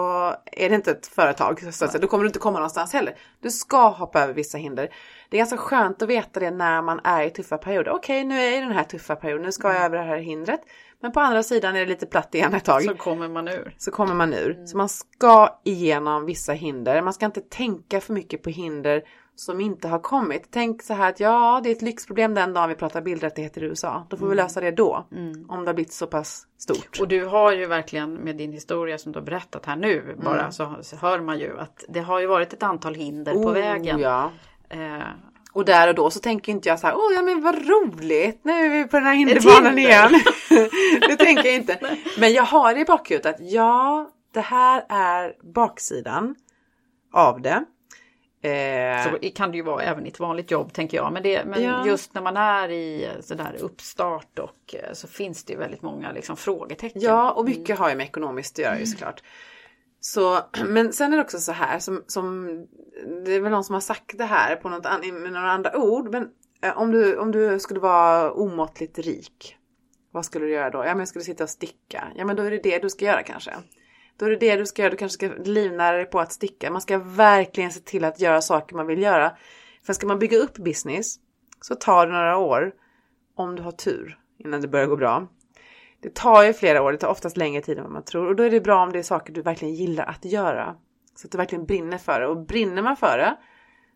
är 0.53 0.68
det 0.68 0.75
inte 0.75 0.91
ett 0.91 1.07
företag. 1.07 1.61
Så 1.61 1.68
att 1.85 1.91
säga. 1.91 2.01
Då 2.01 2.07
kommer 2.07 2.25
du 2.25 2.29
inte 2.29 2.39
komma 2.39 2.59
någonstans 2.59 2.93
heller. 2.93 3.16
Du 3.41 3.51
ska 3.51 3.89
hoppa 3.89 4.22
över 4.22 4.35
vissa 4.35 4.59
hinder. 4.59 4.89
Det 5.29 5.37
är 5.37 5.39
ganska 5.39 5.57
skönt 5.57 6.03
att 6.03 6.09
veta 6.09 6.41
det 6.41 6.51
när 6.51 6.83
man 6.83 7.01
är 7.05 7.22
i 7.22 7.31
tuffa 7.31 7.59
perioder. 7.59 7.91
Okej, 7.91 8.25
nu 8.25 8.41
är 8.41 8.45
jag 8.45 8.57
i 8.57 8.61
den 8.61 8.72
här 8.72 8.85
tuffa 8.85 9.16
perioden, 9.16 9.43
nu 9.43 9.53
ska 9.53 9.72
jag 9.72 9.83
över 9.83 9.99
det 9.99 10.05
här 10.05 10.16
hindret. 10.16 10.61
Men 11.01 11.12
på 11.12 11.20
andra 11.20 11.43
sidan 11.43 11.77
är 11.77 11.81
det 11.81 11.87
lite 11.87 12.07
platt 12.07 12.35
igen 12.35 12.55
ett 12.55 12.64
tag 12.64 12.83
Så 12.83 12.95
kommer 12.95 13.29
man 13.29 13.49
ur. 13.49 13.75
så 13.79 13.91
kommer 13.91 14.14
man 14.14 14.35
ur. 14.35 14.66
Så 14.66 14.77
man 14.77 14.89
ska 14.89 15.61
igenom 15.64 16.27
vissa 16.27 16.53
hinder. 16.53 17.03
Man 17.03 17.12
ska 17.12 17.27
inte 17.27 17.41
tänka 17.41 18.01
för 18.01 18.12
mycket 18.12 18.43
på 18.43 18.51
hinder 18.51 19.03
som 19.37 19.61
inte 19.61 19.89
har 19.89 19.99
kommit. 19.99 20.49
Tänk 20.51 20.82
så 20.82 20.95
här 20.95 21.09
att 21.09 21.20
ja, 21.20 21.61
det 21.64 21.68
är 21.70 21.72
ett 21.72 21.82
lyxproblem 21.82 22.35
den 22.35 22.53
dagen 22.53 22.68
vi 22.68 22.74
pratar 22.74 23.01
bildrättigheter 23.03 23.62
i 23.62 23.66
USA. 23.66 24.07
Då 24.11 24.16
får 24.16 24.26
vi 24.26 24.35
lösa 24.35 24.61
det 24.61 24.70
då. 24.70 25.07
Om 25.49 25.64
det 25.64 25.68
har 25.68 25.74
blivit 25.74 25.93
så 25.93 26.07
pass 26.07 26.47
stort. 26.59 27.01
Och 27.01 27.09
du 27.09 27.24
har 27.26 27.53
ju 27.53 27.66
verkligen 27.66 28.14
med 28.14 28.37
din 28.37 28.53
historia 28.53 28.99
som 28.99 29.12
du 29.12 29.18
har 29.18 29.26
berättat 29.26 29.66
här 29.66 29.76
nu 29.76 30.16
bara 30.24 30.41
Mm. 30.41 30.53
så, 30.53 30.74
så 30.82 30.97
hör 30.97 31.20
man 31.20 31.39
ju 31.39 31.59
att 31.59 31.85
det 31.89 32.01
har 32.01 32.20
ju 32.20 32.26
varit 32.26 32.53
ett 32.53 32.62
antal 32.62 32.95
hinder 32.95 33.32
på 33.32 33.39
Oh, 33.39 33.53
vägen. 33.53 33.99
Ja. 34.01 34.30
Eh, 34.68 35.03
Och 35.53 35.64
där 35.64 35.89
och 35.89 35.95
då 35.95 36.11
så 36.11 36.20
tänker 36.20 36.53
inte 36.53 36.68
jag 36.68 36.78
så 36.78 36.87
här, 36.87 36.95
åh 36.97 37.12
ja 37.14 37.22
men 37.22 37.41
vad 37.43 37.55
roligt, 37.68 38.41
nu 38.45 38.53
är 38.53 38.68
vi 38.70 38.85
på 38.89 38.97
den 38.97 39.07
här 39.07 39.14
hinderbanan 39.14 39.76
hinder. 39.76 39.78
igen. 39.78 40.11
det 41.09 41.16
tänker 41.16 41.45
jag 41.45 41.55
inte. 41.55 41.97
Men 42.18 42.32
jag 42.32 42.43
har 42.43 42.78
i 42.78 42.85
bakhuvudet 42.85 43.35
att 43.35 43.51
ja, 43.51 44.11
det 44.32 44.41
här 44.41 44.85
är 44.89 45.53
baksidan 45.55 46.35
av 47.12 47.41
det. 47.41 47.64
Eh, 48.45 49.05
så 49.05 49.30
kan 49.34 49.51
det 49.51 49.57
ju 49.57 49.62
vara 49.62 49.82
även 49.82 50.07
i 50.07 50.09
ett 50.09 50.20
vanligt 50.20 50.51
jobb 50.51 50.72
tänker 50.72 50.97
jag. 50.97 51.12
Men, 51.12 51.22
det, 51.22 51.45
men 51.45 51.62
Ja. 51.62 51.86
just 51.86 52.14
när 52.14 52.22
man 52.22 52.36
är 52.36 52.70
i 52.70 53.09
sådär 53.20 53.57
uppstart 53.61 54.38
och 54.38 54.74
eh, 54.74 54.92
så 54.92 55.09
finns 55.09 55.45
det 55.45 55.53
ju 55.53 55.59
väldigt 55.59 55.82
många 55.82 56.12
liksom, 56.12 56.36
frågetecken. 56.36 57.03
Ja, 57.03 57.30
och 57.32 57.45
mycket 57.45 57.78
har 57.78 57.88
ju 57.90 57.95
med 57.97 58.07
ekonomiskt 58.07 58.59
att 58.59 58.64
göra 58.64 58.78
ju 58.78 58.86
såklart. 58.86 59.22
Så, 60.01 60.40
men 60.66 60.92
sen 60.92 61.12
är 61.12 61.16
det 61.16 61.22
också 61.22 61.38
så 61.38 61.53
här 61.53 61.78
som, 61.78 62.05
som 62.07 62.47
det 63.24 63.32
är 63.32 63.40
väl 63.40 63.51
någon 63.53 63.64
som 63.64 63.72
har 63.72 63.80
sagt 63.80 64.18
det 64.18 64.24
här 64.24 64.57
på 64.57 64.68
något 64.68 64.86
an, 64.86 65.01
med 65.22 65.32
några 65.32 65.51
andra 65.51 65.76
ord. 65.76 66.12
Men 66.12 66.28
eh, 66.62 66.78
om 66.78 66.90
du, 66.90 67.16
om 67.16 67.32
du 67.32 67.59
skulle 67.59 67.80
vara 67.80 68.32
omåttligt 68.32 68.99
rik. 68.99 69.57
Vad 70.11 70.24
skulle 70.24 70.45
du 70.47 70.53
göra 70.53 70.70
då? 70.70 70.78
Ja 70.78 70.88
men 70.88 70.99
jag 70.99 71.09
skulle 71.09 71.24
sitta 71.24 71.45
och 71.45 71.51
sticka. 71.51 72.05
Ja 72.16 72.24
men 72.24 72.36
då 72.36 72.42
är 72.42 72.51
det 72.51 72.62
det 72.62 72.78
du 72.78 72.90
ska 72.90 73.05
göra 73.05 73.22
kanske. 73.22 73.55
Då 74.16 74.26
är 74.26 74.30
det 74.30 74.36
det 74.36 74.56
du 74.56 74.66
ska 74.66 74.82
göra. 74.82 74.90
Du 74.90 74.96
kanske 74.96 75.26
ska 75.26 75.42
livnära 75.44 75.96
dig 75.96 76.06
på 76.06 76.20
att 76.20 76.32
sticka. 76.32 76.70
Man 76.70 76.80
ska 76.80 76.98
verkligen 76.98 77.72
se 77.72 77.80
till 77.80 78.04
att 78.04 78.20
göra 78.20 78.40
saker 78.40 78.76
man 78.76 78.86
vill 78.86 79.02
göra. 79.02 79.36
För 79.86 79.92
ska 79.92 80.06
man 80.06 80.18
bygga 80.18 80.38
upp 80.38 80.56
business 80.56 81.16
så 81.60 81.74
tar 81.74 82.06
det 82.06 82.12
några 82.12 82.36
år 82.36 82.72
om 83.34 83.56
du 83.56 83.62
har 83.62 83.72
tur 83.72 84.18
innan 84.38 84.60
det 84.60 84.68
börjar 84.68 84.86
gå 84.86 84.96
bra. 84.96 85.28
Det 86.00 86.14
tar 86.14 86.42
ju 86.42 86.52
flera 86.52 86.82
år, 86.82 86.92
det 86.92 86.98
tar 86.98 87.08
oftast 87.08 87.36
längre 87.36 87.62
tid 87.62 87.78
än 87.78 87.84
vad 87.84 87.92
man 87.92 88.04
tror 88.04 88.28
och 88.28 88.36
då 88.36 88.42
är 88.42 88.50
det 88.50 88.60
bra 88.60 88.82
om 88.82 88.92
det 88.92 88.98
är 88.98 89.02
saker 89.02 89.32
du 89.32 89.42
verkligen 89.42 89.74
gillar 89.74 90.04
att 90.04 90.24
göra. 90.24 90.76
Så 91.14 91.26
att 91.26 91.32
du 91.32 91.38
verkligen 91.38 91.66
brinner 91.66 91.98
för 91.98 92.20
det 92.20 92.26
och 92.26 92.46
brinner 92.46 92.82
man 92.82 92.96
för 92.96 93.18
det 93.18 93.36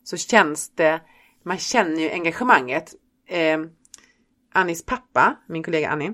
så 0.05 0.17
känns 0.17 0.71
det, 0.75 1.01
man 1.43 1.59
känner 1.59 2.01
ju 2.01 2.11
engagemanget. 2.11 2.95
Eh, 3.27 3.59
Annis 4.53 4.85
pappa, 4.85 5.37
min 5.49 5.63
kollega 5.63 5.91
Annie, 5.91 6.13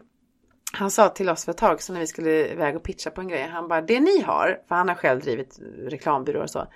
han 0.75 0.91
sa 0.91 1.09
till 1.09 1.29
oss 1.29 1.45
för 1.45 1.53
ett 1.53 1.59
tag 1.59 1.83
sedan 1.83 1.95
när 1.95 2.01
vi 2.01 2.07
skulle 2.07 2.49
iväg 2.49 2.77
och 2.77 2.83
pitcha 2.83 3.11
på 3.11 3.21
en 3.21 3.29
grej. 3.29 3.49
Han 3.49 3.69
bara, 3.69 3.81
det 3.81 4.01
ni 4.01 4.21
har, 4.21 4.59
för 4.69 4.75
han 4.75 4.89
har 4.89 4.95
själv 4.95 5.21
drivit 5.21 5.59
reklambyråer 5.89 6.43
och 6.43 6.51
så. 6.51 6.67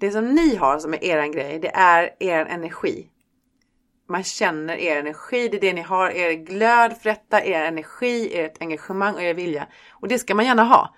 Det 0.00 0.10
som 0.10 0.34
ni 0.34 0.56
har 0.56 0.78
som 0.78 0.94
är 0.94 1.04
eran 1.04 1.32
grej, 1.32 1.58
det 1.58 1.70
är 1.74 2.10
er 2.18 2.46
energi. 2.46 3.06
Man 4.08 4.24
känner 4.24 4.76
er 4.76 4.96
energi, 4.96 5.48
det 5.48 5.56
är 5.56 5.60
det 5.60 5.72
ni 5.72 5.80
har, 5.80 6.10
er 6.10 6.32
glöd 6.32 6.96
för 6.96 7.10
detta, 7.10 7.44
er 7.44 7.64
energi, 7.64 8.38
ert 8.38 8.56
engagemang 8.60 9.14
och 9.14 9.22
er 9.22 9.34
vilja. 9.34 9.66
Och 9.90 10.08
det 10.08 10.18
ska 10.18 10.34
man 10.34 10.44
gärna 10.44 10.64
ha. 10.64 10.94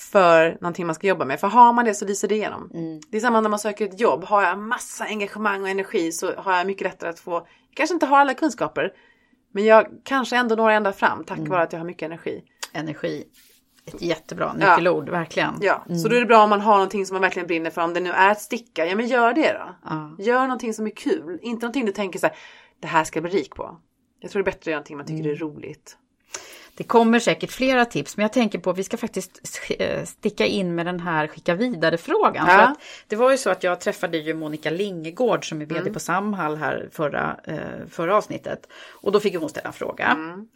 För 0.00 0.58
någonting 0.60 0.86
man 0.86 0.94
ska 0.94 1.06
jobba 1.06 1.24
med. 1.24 1.40
För 1.40 1.48
har 1.48 1.72
man 1.72 1.84
det 1.84 1.94
så 1.94 2.04
lyser 2.04 2.28
det 2.28 2.34
igenom. 2.34 2.70
Mm. 2.74 3.00
Det 3.10 3.16
är 3.16 3.20
samma 3.20 3.40
när 3.40 3.50
man 3.50 3.58
söker 3.58 3.84
ett 3.84 4.00
jobb. 4.00 4.24
Har 4.24 4.42
jag 4.42 4.58
massa 4.58 5.04
engagemang 5.04 5.62
och 5.62 5.68
energi 5.68 6.12
så 6.12 6.34
har 6.34 6.56
jag 6.56 6.66
mycket 6.66 6.82
lättare 6.82 7.10
att 7.10 7.20
få, 7.20 7.32
jag 7.32 7.76
kanske 7.76 7.94
inte 7.94 8.06
har 8.06 8.18
alla 8.18 8.34
kunskaper. 8.34 8.92
Men 9.52 9.64
jag 9.64 9.86
kanske 10.04 10.36
ändå 10.36 10.54
når 10.54 10.70
ända 10.70 10.92
fram 10.92 11.24
tack 11.24 11.38
mm. 11.38 11.50
vare 11.50 11.62
att 11.62 11.72
jag 11.72 11.80
har 11.80 11.86
mycket 11.86 12.06
energi. 12.06 12.44
Energi. 12.72 13.24
Ett 13.84 14.02
jättebra 14.02 14.52
nyckelord, 14.52 15.08
ja. 15.08 15.12
verkligen. 15.12 15.54
Ja, 15.60 15.84
mm. 15.86 15.98
så 15.98 16.08
då 16.08 16.16
är 16.16 16.20
det 16.20 16.26
bra 16.26 16.42
om 16.42 16.50
man 16.50 16.60
har 16.60 16.74
någonting 16.74 17.06
som 17.06 17.14
man 17.14 17.22
verkligen 17.22 17.46
brinner 17.46 17.70
för. 17.70 17.82
Om 17.82 17.94
det 17.94 18.00
nu 18.00 18.10
är 18.10 18.30
att 18.30 18.40
sticka, 18.40 18.86
ja 18.86 18.96
men 18.96 19.06
gör 19.06 19.32
det 19.32 19.52
då. 19.52 19.74
Ja. 19.84 20.16
Gör 20.18 20.42
någonting 20.42 20.74
som 20.74 20.86
är 20.86 20.90
kul. 20.90 21.38
Inte 21.42 21.66
någonting 21.66 21.86
du 21.86 21.92
tänker 21.92 22.18
så 22.18 22.26
här, 22.26 22.36
det 22.80 22.86
här 22.86 23.04
ska 23.04 23.16
jag 23.16 23.30
bli 23.30 23.38
rik 23.38 23.54
på. 23.54 23.80
Jag 24.20 24.30
tror 24.30 24.42
det 24.42 24.50
är 24.50 24.52
bättre 24.52 24.60
att 24.60 24.66
göra 24.66 24.76
någonting 24.76 24.96
man 24.96 25.06
tycker 25.06 25.20
mm. 25.20 25.32
är 25.32 25.36
roligt. 25.36 25.96
Det 26.78 26.84
kommer 26.84 27.18
säkert 27.18 27.50
flera 27.50 27.84
tips, 27.84 28.16
men 28.16 28.22
jag 28.22 28.32
tänker 28.32 28.58
på 28.58 28.70
att 28.70 28.78
vi 28.78 28.84
ska 28.84 28.96
faktiskt 28.96 29.60
eh, 29.78 30.04
sticka 30.04 30.46
in 30.46 30.74
med 30.74 30.86
den 30.86 31.00
här 31.00 31.26
skicka 31.26 31.54
vidare-frågan. 31.54 32.46
Ja. 32.48 32.74
det 33.08 33.16
var 33.16 33.30
ju 33.30 33.36
så 33.36 33.50
att 33.50 33.62
jag 33.62 33.80
träffade 33.80 34.18
ju 34.18 34.34
Monica 34.34 34.70
Lingegård 34.70 35.48
som 35.48 35.60
är 35.60 35.66
vd 35.66 35.80
mm. 35.80 35.92
på 35.92 36.00
Samhall 36.00 36.56
här 36.56 36.88
förra, 36.92 37.40
eh, 37.44 37.86
förra 37.90 38.16
avsnittet. 38.16 38.68
Och 38.90 39.12
då 39.12 39.20
fick 39.20 39.36
hon 39.36 39.48
ställa 39.48 39.66
en 39.66 39.72
fråga. 39.72 40.06
Mm. 40.06 40.48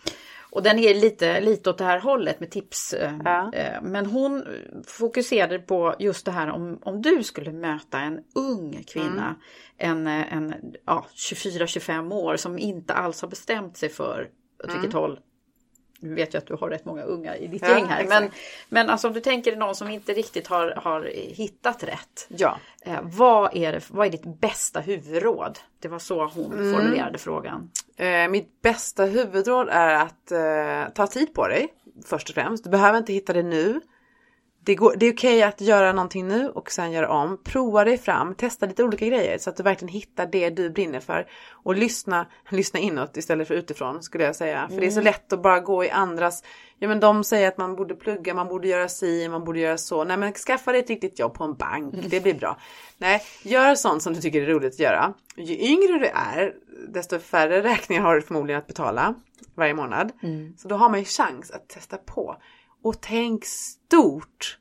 Och 0.51 0.63
den 0.63 0.79
är 0.79 0.95
lite, 0.95 1.41
lite 1.41 1.71
åt 1.71 1.79
det 1.79 1.85
här 1.85 2.01
hållet 2.01 2.41
med 2.41 2.51
tips. 2.51 2.93
Eh, 2.93 3.15
ja. 3.25 3.53
Men 3.83 4.07
hon 4.07 4.45
fokuserade 4.87 5.59
på 5.59 5.95
just 5.99 6.25
det 6.25 6.33
här 6.33 6.51
om, 6.51 6.79
om 6.83 7.03
du 7.03 7.23
skulle 7.23 7.53
möta 7.53 8.01
en 8.01 8.19
ung 8.35 8.85
kvinna, 8.93 9.37
mm. 9.79 10.07
en, 10.07 10.07
en 10.07 10.75
ja, 10.87 11.07
24-25 11.15 12.15
år 12.15 12.37
som 12.37 12.59
inte 12.59 12.95
alls 12.95 13.23
har 13.23 13.29
bestämt 13.29 13.77
sig 13.77 13.89
för 13.89 14.29
åt 14.59 14.71
mm. 14.71 14.81
vilket 14.81 14.95
håll 14.95 15.19
nu 16.03 16.15
vet 16.15 16.35
jag 16.35 16.41
att 16.41 16.47
du 16.47 16.55
har 16.55 16.71
rätt 16.71 16.85
många 16.85 17.03
unga 17.03 17.37
i 17.37 17.47
ditt 17.47 17.63
ja, 17.63 17.69
gäng 17.69 17.87
här. 17.87 18.05
Men, 18.09 18.31
men 18.69 18.91
alltså 18.91 19.09
om 19.09 19.15
du 19.15 19.21
tänker 19.21 19.57
någon 19.57 19.75
som 19.75 19.89
inte 19.89 20.13
riktigt 20.13 20.47
har, 20.47 20.71
har 20.77 21.11
hittat 21.15 21.85
rätt. 21.85 22.27
Ja. 22.29 22.59
Eh, 22.83 22.99
vad, 23.03 23.57
är 23.57 23.73
det, 23.73 23.91
vad 23.91 24.07
är 24.07 24.11
ditt 24.11 24.41
bästa 24.41 24.81
huvudråd? 24.81 25.59
Det 25.79 25.89
var 25.89 25.99
så 25.99 26.25
hon 26.25 26.53
mm. 26.53 26.73
formulerade 26.73 27.19
frågan. 27.19 27.71
Eh, 27.97 28.29
mitt 28.29 28.63
bästa 28.63 29.05
huvudråd 29.05 29.69
är 29.71 29.95
att 29.95 30.33
eh, 30.33 30.93
ta 30.95 31.07
tid 31.07 31.35
på 31.35 31.49
dig 31.49 31.69
först 32.05 32.29
och 32.29 32.35
främst. 32.35 32.65
Du 32.65 32.71
behöver 32.71 32.99
inte 32.99 33.13
hitta 33.13 33.33
det 33.33 33.43
nu 33.43 33.81
det, 34.65 34.75
går, 34.75 34.95
det 34.97 35.07
är 35.07 35.13
okej 35.13 35.39
okay 35.39 35.43
att 35.43 35.61
göra 35.61 35.93
någonting 35.93 36.29
nu 36.29 36.49
och 36.49 36.71
sen 36.71 36.93
göra 36.93 37.09
om. 37.09 37.39
Prova 37.45 37.85
dig 37.85 37.99
fram, 37.99 38.35
testa 38.35 38.67
lite 38.67 38.85
olika 38.85 39.07
grejer 39.07 39.39
så 39.39 39.51
att 39.51 39.57
du 39.57 39.63
verkligen 39.63 39.93
hittar 39.93 40.27
det 40.27 40.51
du 40.51 40.71
brinner 40.71 41.01
för. 41.01 41.27
Och 41.51 41.75
lyssna, 41.77 42.27
lyssna 42.49 42.81
inåt 42.81 43.17
istället 43.17 43.49
för 43.49 43.55
utifrån 43.55 44.03
skulle 44.03 44.25
jag 44.25 44.37
säga. 44.37 44.69
För 44.69 44.81
det 44.81 44.87
är 44.87 44.91
så 44.91 45.01
mm. 45.01 45.05
lätt 45.05 45.33
att 45.33 45.43
bara 45.43 45.61
gå 45.61 45.85
i 45.85 45.91
andras, 45.91 46.45
ja 46.79 46.89
men 46.89 47.01
de 47.01 47.25
säger 47.25 47.49
att 47.49 47.59
man 47.59 47.77
borde 47.77 47.95
plugga, 47.95 48.35
man 48.35 48.49
borde 48.49 48.69
göra 48.69 48.89
si, 48.89 49.29
man 49.29 49.45
borde 49.45 49.61
göra 49.61 49.79
så. 49.79 50.05
Nej 50.05 50.17
men 50.17 50.33
skaffa 50.33 50.73
dig 50.73 50.81
ett 50.81 50.91
riktigt 50.91 51.19
jobb 51.19 51.35
på 51.35 51.45
en 51.45 51.55
bank, 51.55 51.95
det 52.09 52.21
blir 52.21 52.35
bra. 52.35 52.59
Nej, 52.99 53.23
gör 53.43 53.75
sånt 53.75 54.03
som 54.03 54.15
du 54.15 54.21
tycker 54.21 54.43
är 54.43 54.47
roligt 54.47 54.75
att 54.75 54.81
göra. 54.81 55.15
Ju 55.37 55.59
yngre 55.59 55.99
du 55.99 56.07
är, 56.07 56.55
desto 56.89 57.19
färre 57.19 57.63
räkningar 57.63 58.03
har 58.03 58.15
du 58.15 58.23
förmodligen 58.23 58.59
att 58.59 58.67
betala 58.67 59.15
varje 59.55 59.75
månad. 59.75 60.13
Mm. 60.23 60.55
Så 60.59 60.69
då 60.69 60.77
har 60.77 60.89
man 60.89 60.99
ju 60.99 61.05
chans 61.05 61.51
att 61.51 61.69
testa 61.69 61.97
på. 61.97 62.37
Och 62.83 63.01
tänk 63.01 63.45
stort. 63.45 64.59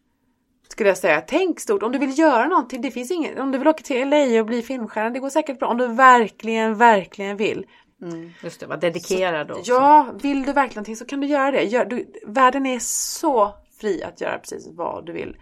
Skulle 0.69 0.89
jag 0.89 0.97
säga. 0.97 1.21
Tänk 1.21 1.59
stort. 1.59 1.83
Om 1.83 1.91
du 1.91 1.97
vill 1.97 2.19
göra 2.19 2.47
någonting. 2.47 2.81
Det 2.81 2.91
finns 2.91 3.11
ingen. 3.11 3.39
Om 3.39 3.51
du 3.51 3.57
vill 3.57 3.67
åka 3.67 3.83
till 3.83 4.09
LA 4.09 4.39
och 4.39 4.45
bli 4.45 4.61
filmstjärna. 4.61 5.09
Det 5.09 5.19
går 5.19 5.29
säkert 5.29 5.59
bra. 5.59 5.67
Om 5.67 5.77
du 5.77 5.87
verkligen, 5.87 6.75
verkligen 6.75 7.37
vill. 7.37 7.65
Mm, 8.01 8.31
just 8.43 8.59
det, 8.59 8.65
vara 8.65 8.79
dedikerad 8.79 9.47
så, 9.47 9.53
också. 9.53 9.71
Ja, 9.71 10.07
vill 10.21 10.45
du 10.45 10.53
verkligen 10.53 10.75
någonting 10.75 10.95
så 10.95 11.05
kan 11.05 11.21
du 11.21 11.27
göra 11.27 11.51
det. 11.51 11.63
Gör, 11.63 11.85
du, 11.85 12.13
världen 12.25 12.65
är 12.65 12.79
så 12.79 13.53
fri 13.81 14.03
att 14.03 14.21
göra 14.21 14.39
precis 14.39 14.67
vad 14.71 15.05
du 15.05 15.11
vill. 15.11 15.37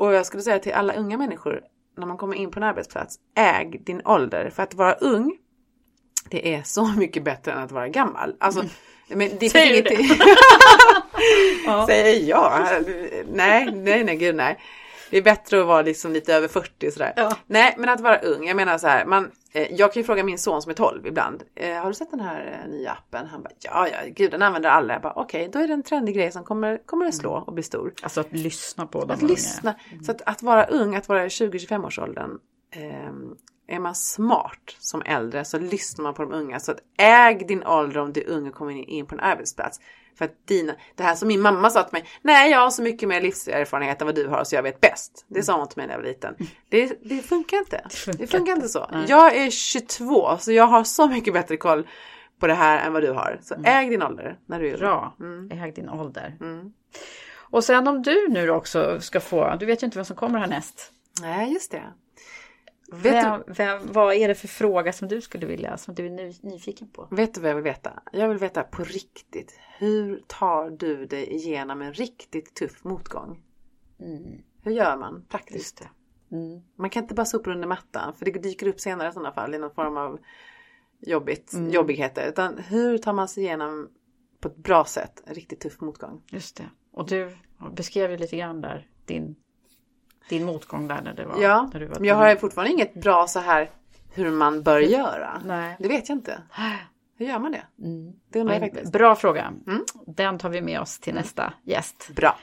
Och 0.00 0.14
jag 0.14 0.26
skulle 0.26 0.42
säga 0.42 0.58
till 0.58 0.72
alla 0.72 0.94
unga 0.94 1.18
människor 1.18 1.60
när 1.96 2.06
man 2.06 2.16
kommer 2.16 2.36
in 2.36 2.50
på 2.50 2.58
en 2.58 2.64
arbetsplats. 2.64 3.18
Äg 3.36 3.80
din 3.84 4.02
ålder. 4.04 4.50
För 4.50 4.62
att 4.62 4.74
vara 4.74 4.92
ung. 4.92 5.36
Det 6.30 6.54
är 6.54 6.62
så 6.62 6.86
mycket 6.96 7.24
bättre 7.24 7.52
än 7.52 7.58
att 7.58 7.72
vara 7.72 7.88
gammal. 7.88 8.36
Alltså, 8.40 8.60
mm. 8.60 8.72
Men 9.08 9.30
det 9.40 9.50
Säger 9.50 9.82
det? 9.82 9.96
ja. 11.66 11.86
Säger 11.86 12.28
jag? 12.28 12.52
Nej, 13.28 13.70
nej, 13.72 14.04
nej, 14.04 14.16
gud 14.16 14.34
nej. 14.34 14.58
Det 15.10 15.18
är 15.18 15.22
bättre 15.22 15.60
att 15.60 15.66
vara 15.66 15.82
liksom 15.82 16.12
lite 16.12 16.34
över 16.34 16.48
40 16.48 16.90
sådär. 16.90 17.12
Ja. 17.16 17.36
Nej, 17.46 17.74
men 17.78 17.88
att 17.88 18.00
vara 18.00 18.18
ung. 18.18 18.46
Jag 18.46 18.56
menar 18.56 18.78
så 18.78 18.86
här, 18.86 19.06
man, 19.06 19.30
eh, 19.52 19.72
jag 19.72 19.92
kan 19.92 20.00
ju 20.00 20.04
fråga 20.04 20.24
min 20.24 20.38
son 20.38 20.62
som 20.62 20.70
är 20.70 20.74
12 20.74 21.06
ibland. 21.06 21.42
Eh, 21.54 21.74
har 21.74 21.88
du 21.88 21.94
sett 21.94 22.10
den 22.10 22.20
här 22.20 22.60
eh, 22.64 22.70
nya 22.70 22.90
appen? 22.92 23.26
Han 23.26 23.42
bara, 23.42 23.50
ja, 23.60 23.88
ja, 23.88 23.98
gud 24.06 24.30
den 24.30 24.42
använder 24.42 24.70
alla. 24.70 24.92
Jag 24.92 25.02
bara, 25.02 25.12
okej, 25.12 25.40
okay, 25.40 25.52
då 25.52 25.58
är 25.58 25.68
det 25.68 25.74
en 25.74 25.82
trendig 25.82 26.14
grej 26.14 26.32
som 26.32 26.44
kommer, 26.44 26.86
kommer 26.86 27.06
att 27.06 27.14
slå 27.14 27.32
och 27.46 27.52
bli 27.52 27.62
stor. 27.62 27.92
Alltså 28.02 28.20
att 28.20 28.32
lyssna 28.32 28.86
på 28.86 29.00
dem. 29.00 29.10
Att 29.10 29.22
lyssna. 29.22 29.74
Mm. 29.90 30.04
Så 30.04 30.12
att, 30.12 30.22
att 30.26 30.42
vara 30.42 30.64
ung, 30.64 30.96
att 30.96 31.08
vara 31.08 31.24
i 31.24 31.28
20-25 31.28 31.86
års 31.86 31.98
åldern. 31.98 32.38
Är 33.70 33.78
man 33.78 33.94
smart 33.94 34.76
som 34.78 35.02
äldre 35.02 35.44
så 35.44 35.58
lyssnar 35.58 36.02
man 36.02 36.14
på 36.14 36.22
de 36.22 36.32
unga. 36.32 36.60
Så 36.60 36.72
att 36.72 36.78
äg 36.98 37.34
din 37.34 37.66
ålder 37.66 38.00
om 38.00 38.12
du 38.12 38.20
är 38.20 38.28
ung 38.28 38.48
och 38.48 38.54
kommer 38.54 38.90
in 38.90 39.06
på 39.06 39.14
en 39.14 39.20
arbetsplats. 39.20 39.80
För 40.18 40.24
att 40.24 40.46
dina, 40.46 40.74
det 40.94 41.02
här 41.02 41.14
som 41.14 41.28
min 41.28 41.40
mamma 41.40 41.70
sa 41.70 41.82
till 41.82 41.92
mig. 41.92 42.04
Nej, 42.22 42.50
jag 42.50 42.58
har 42.58 42.70
så 42.70 42.82
mycket 42.82 43.08
mer 43.08 43.20
livserfarenhet 43.20 44.00
än 44.00 44.06
vad 44.06 44.14
du 44.14 44.26
har 44.26 44.44
så 44.44 44.54
jag 44.54 44.62
vet 44.62 44.80
bäst. 44.80 45.24
Det 45.28 45.42
sa 45.42 45.58
hon 45.58 45.68
till 45.68 45.76
mig 45.76 45.86
när 45.86 45.94
jag 45.94 46.00
var 46.00 46.08
liten. 46.08 46.34
Det, 46.68 46.98
det 47.02 47.22
funkar 47.22 47.56
inte. 47.56 47.80
Det 47.90 47.96
funkar, 47.96 48.20
det 48.20 48.26
funkar 48.26 48.52
inte 48.52 48.68
så. 48.68 48.86
Nej. 48.92 49.04
Jag 49.08 49.36
är 49.36 49.50
22 49.50 50.36
så 50.38 50.52
jag 50.52 50.66
har 50.66 50.84
så 50.84 51.08
mycket 51.08 51.34
bättre 51.34 51.56
koll 51.56 51.88
på 52.38 52.46
det 52.46 52.54
här 52.54 52.86
än 52.86 52.92
vad 52.92 53.02
du 53.02 53.10
har. 53.10 53.38
Så 53.42 53.54
mm. 53.54 53.64
äg 53.66 53.88
din 53.88 54.02
ålder 54.02 54.38
när 54.46 54.60
du 54.60 54.68
är 54.68 54.78
Bra, 54.78 55.16
mm. 55.20 55.50
äg 55.50 55.72
din 55.72 55.88
ålder. 55.88 56.36
Mm. 56.40 56.72
Och 57.50 57.64
sen 57.64 57.88
om 57.88 58.02
du 58.02 58.28
nu 58.28 58.50
också 58.50 59.00
ska 59.00 59.20
få, 59.20 59.56
du 59.60 59.66
vet 59.66 59.82
ju 59.82 59.84
inte 59.84 59.98
vad 59.98 60.06
som 60.06 60.16
kommer 60.16 60.38
härnäst. 60.38 60.92
Nej, 61.20 61.52
just 61.52 61.70
det. 61.70 61.82
Vem, 62.92 63.42
vem, 63.46 63.92
vad 63.92 64.14
är 64.14 64.28
det 64.28 64.34
för 64.34 64.48
fråga 64.48 64.92
som 64.92 65.08
du 65.08 65.20
skulle 65.20 65.46
vilja, 65.46 65.76
som 65.76 65.94
du 65.94 66.06
är 66.06 66.46
nyfiken 66.46 66.88
på? 66.88 67.08
Vet 67.10 67.34
du 67.34 67.40
vad 67.40 67.50
jag 67.50 67.54
vill 67.54 67.64
veta? 67.64 68.02
Jag 68.12 68.28
vill 68.28 68.38
veta 68.38 68.62
på 68.62 68.84
riktigt. 68.84 69.58
Hur 69.78 70.22
tar 70.26 70.70
du 70.70 71.06
dig 71.06 71.34
igenom 71.34 71.82
en 71.82 71.92
riktigt 71.92 72.54
tuff 72.54 72.84
motgång? 72.84 73.42
Mm. 74.00 74.42
Hur 74.62 74.72
gör 74.72 74.96
man 74.96 75.24
praktiskt? 75.28 75.82
Mm. 76.32 76.60
Man 76.76 76.90
kan 76.90 77.02
inte 77.02 77.14
bara 77.14 77.26
sopa 77.26 77.50
under 77.50 77.68
mattan 77.68 78.14
för 78.14 78.24
det 78.24 78.30
dyker 78.30 78.68
upp 78.68 78.80
senare 78.80 79.08
i 79.08 79.12
sådana 79.12 79.32
fall 79.32 79.54
i 79.54 79.58
någon 79.58 79.74
form 79.74 79.96
av 79.96 80.18
jobbigt, 81.00 81.52
mm. 81.52 81.70
jobbigheter. 81.70 82.28
Utan 82.28 82.58
hur 82.58 82.98
tar 82.98 83.12
man 83.12 83.28
sig 83.28 83.42
igenom 83.42 83.88
på 84.40 84.48
ett 84.48 84.56
bra 84.56 84.84
sätt 84.84 85.22
en 85.26 85.34
riktigt 85.34 85.60
tuff 85.60 85.80
motgång? 85.80 86.22
Just 86.30 86.56
det. 86.56 86.70
Och 86.92 87.08
du 87.08 87.36
beskrev 87.72 88.10
ju 88.10 88.16
lite 88.16 88.36
grann 88.36 88.60
där 88.60 88.88
din 89.06 89.36
din 90.28 90.44
motgång 90.44 90.88
där 90.88 91.02
när 91.02 91.14
det 91.14 91.24
var... 91.24 91.42
Ja, 91.42 91.70
när 91.72 91.80
du 91.80 91.86
var 91.86 91.98
men 91.98 92.08
jag 92.08 92.14
har 92.14 92.36
fortfarande 92.36 92.72
inget 92.72 92.94
bra 92.94 93.26
så 93.26 93.38
här 93.38 93.70
hur 94.14 94.30
man 94.30 94.62
bör 94.62 94.80
göra. 94.80 95.42
Nej. 95.44 95.76
Det 95.78 95.88
vet 95.88 96.08
jag 96.08 96.18
inte. 96.18 96.42
Hur 97.18 97.26
gör 97.26 97.38
man 97.38 97.52
det? 97.52 97.62
Mm. 97.84 98.12
Det 98.32 98.40
undrar 98.40 98.54
jag 98.54 98.62
faktiskt. 98.62 98.92
Bra 98.92 99.16
fråga. 99.16 99.52
Mm. 99.66 99.84
Den 100.06 100.38
tar 100.38 100.48
vi 100.48 100.60
med 100.60 100.80
oss 100.80 100.98
till 100.98 101.12
mm. 101.12 101.22
nästa 101.22 101.52
gäst. 101.64 102.10
Bra. 102.16 102.38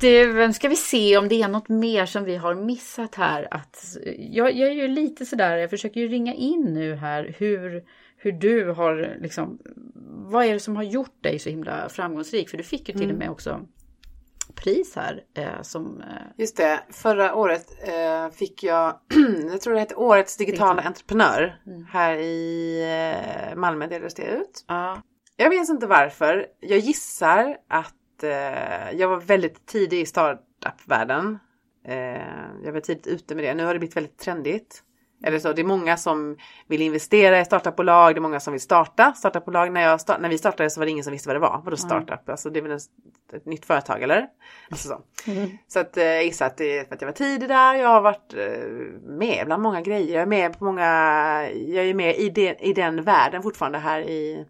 Du, 0.00 0.52
ska 0.52 0.68
vi 0.68 0.76
se 0.76 1.18
om 1.18 1.28
det 1.28 1.42
är 1.42 1.48
något 1.48 1.68
mer 1.68 2.06
som 2.06 2.24
vi 2.24 2.36
har 2.36 2.54
missat 2.54 3.14
här. 3.14 3.48
Att, 3.50 3.96
jag, 4.18 4.52
jag 4.52 4.68
är 4.68 4.72
ju 4.72 4.88
lite 4.88 5.26
sådär, 5.26 5.56
jag 5.56 5.70
försöker 5.70 6.00
ju 6.00 6.08
ringa 6.08 6.34
in 6.34 6.74
nu 6.74 6.94
här 6.94 7.34
hur, 7.38 7.84
hur 8.16 8.32
du 8.32 8.70
har 8.70 9.16
liksom, 9.20 9.58
vad 10.06 10.44
är 10.44 10.52
det 10.52 10.60
som 10.60 10.76
har 10.76 10.82
gjort 10.82 11.22
dig 11.22 11.38
så 11.38 11.50
himla 11.50 11.88
framgångsrik? 11.88 12.48
För 12.48 12.56
du 12.56 12.64
fick 12.64 12.88
ju 12.88 12.92
till 12.92 13.02
och 13.02 13.04
mm. 13.04 13.18
med 13.18 13.30
också 13.30 13.60
pris 14.52 14.96
här. 14.96 15.20
Eh, 15.36 15.62
som, 15.62 16.00
eh... 16.00 16.06
Just 16.36 16.56
det, 16.56 16.80
förra 16.90 17.34
året 17.34 17.66
eh, 17.88 18.30
fick 18.30 18.62
jag, 18.62 19.00
jag 19.50 19.60
tror 19.60 19.74
det 19.74 19.80
hette 19.80 19.94
Årets 19.94 20.36
digitala 20.36 20.72
Digital. 20.72 20.86
entreprenör 20.86 21.60
mm. 21.66 21.84
här 21.90 22.16
i 22.16 22.80
eh, 23.50 23.56
Malmö 23.56 23.86
delades 23.86 24.14
det 24.14 24.26
ut. 24.26 24.64
Ah. 24.66 24.96
Jag 25.36 25.50
vet 25.50 25.68
inte 25.68 25.86
varför. 25.86 26.46
Jag 26.60 26.78
gissar 26.78 27.56
att 27.68 28.22
eh, 28.22 28.92
jag 28.92 29.08
var 29.08 29.20
väldigt 29.20 29.66
tidig 29.66 30.00
i 30.00 30.06
startup-världen. 30.06 31.38
Eh, 31.84 31.94
jag 32.64 32.72
var 32.72 32.80
tidigt 32.80 33.06
ute 33.06 33.34
med 33.34 33.44
det. 33.44 33.54
Nu 33.54 33.64
har 33.64 33.72
det 33.72 33.78
blivit 33.78 33.96
väldigt 33.96 34.18
trendigt. 34.18 34.82
Eller 35.24 35.38
så, 35.38 35.52
det 35.52 35.62
är 35.62 35.64
många 35.64 35.96
som 35.96 36.36
vill 36.66 36.82
investera 36.82 37.40
i 37.40 37.44
startupbolag, 37.44 38.14
det 38.14 38.18
är 38.18 38.20
många 38.20 38.40
som 38.40 38.52
vill 38.52 38.60
starta 38.60 39.12
startupbolag. 39.12 39.72
När, 39.72 39.80
jag 39.80 40.00
start, 40.00 40.20
när 40.20 40.28
vi 40.28 40.38
startade 40.38 40.70
så 40.70 40.80
var 40.80 40.84
det 40.84 40.90
ingen 40.90 41.04
som 41.04 41.12
visste 41.12 41.28
vad 41.28 41.36
det 41.36 41.40
var. 41.40 41.60
Vadå 41.64 41.76
startup? 41.76 42.28
Alltså 42.28 42.50
det 42.50 42.58
är 42.58 42.62
väl 42.62 42.72
ett, 42.72 42.82
ett 43.32 43.46
nytt 43.46 43.64
företag 43.66 44.02
eller? 44.02 44.26
Alltså 44.70 44.88
så 44.88 45.02
Mm. 45.26 45.50
så 45.68 45.78
att 45.78 45.96
eh, 45.96 46.04
jag 46.04 46.24
gissar 46.24 46.46
att 46.46 46.56
det 46.56 46.78
är 46.78 46.84
för 46.84 46.94
att 46.94 47.00
jag 47.00 47.08
var 47.08 47.12
tidig 47.12 47.48
där. 47.48 47.74
Jag 47.74 47.88
har 47.88 48.00
varit 48.00 48.34
eh, 48.34 48.68
med 49.02 49.42
bland 49.46 49.62
många 49.62 49.80
grejer. 49.80 50.14
Jag 50.14 50.22
är 50.22 50.26
med 50.26 50.58
på 50.58 50.64
många, 50.64 50.84
jag 51.52 51.84
är 51.84 51.94
med 51.94 52.16
i, 52.16 52.28
det, 52.28 52.56
i 52.60 52.72
den 52.72 53.02
världen 53.02 53.42
fortfarande 53.42 53.78
här 53.78 54.00
i 54.00 54.46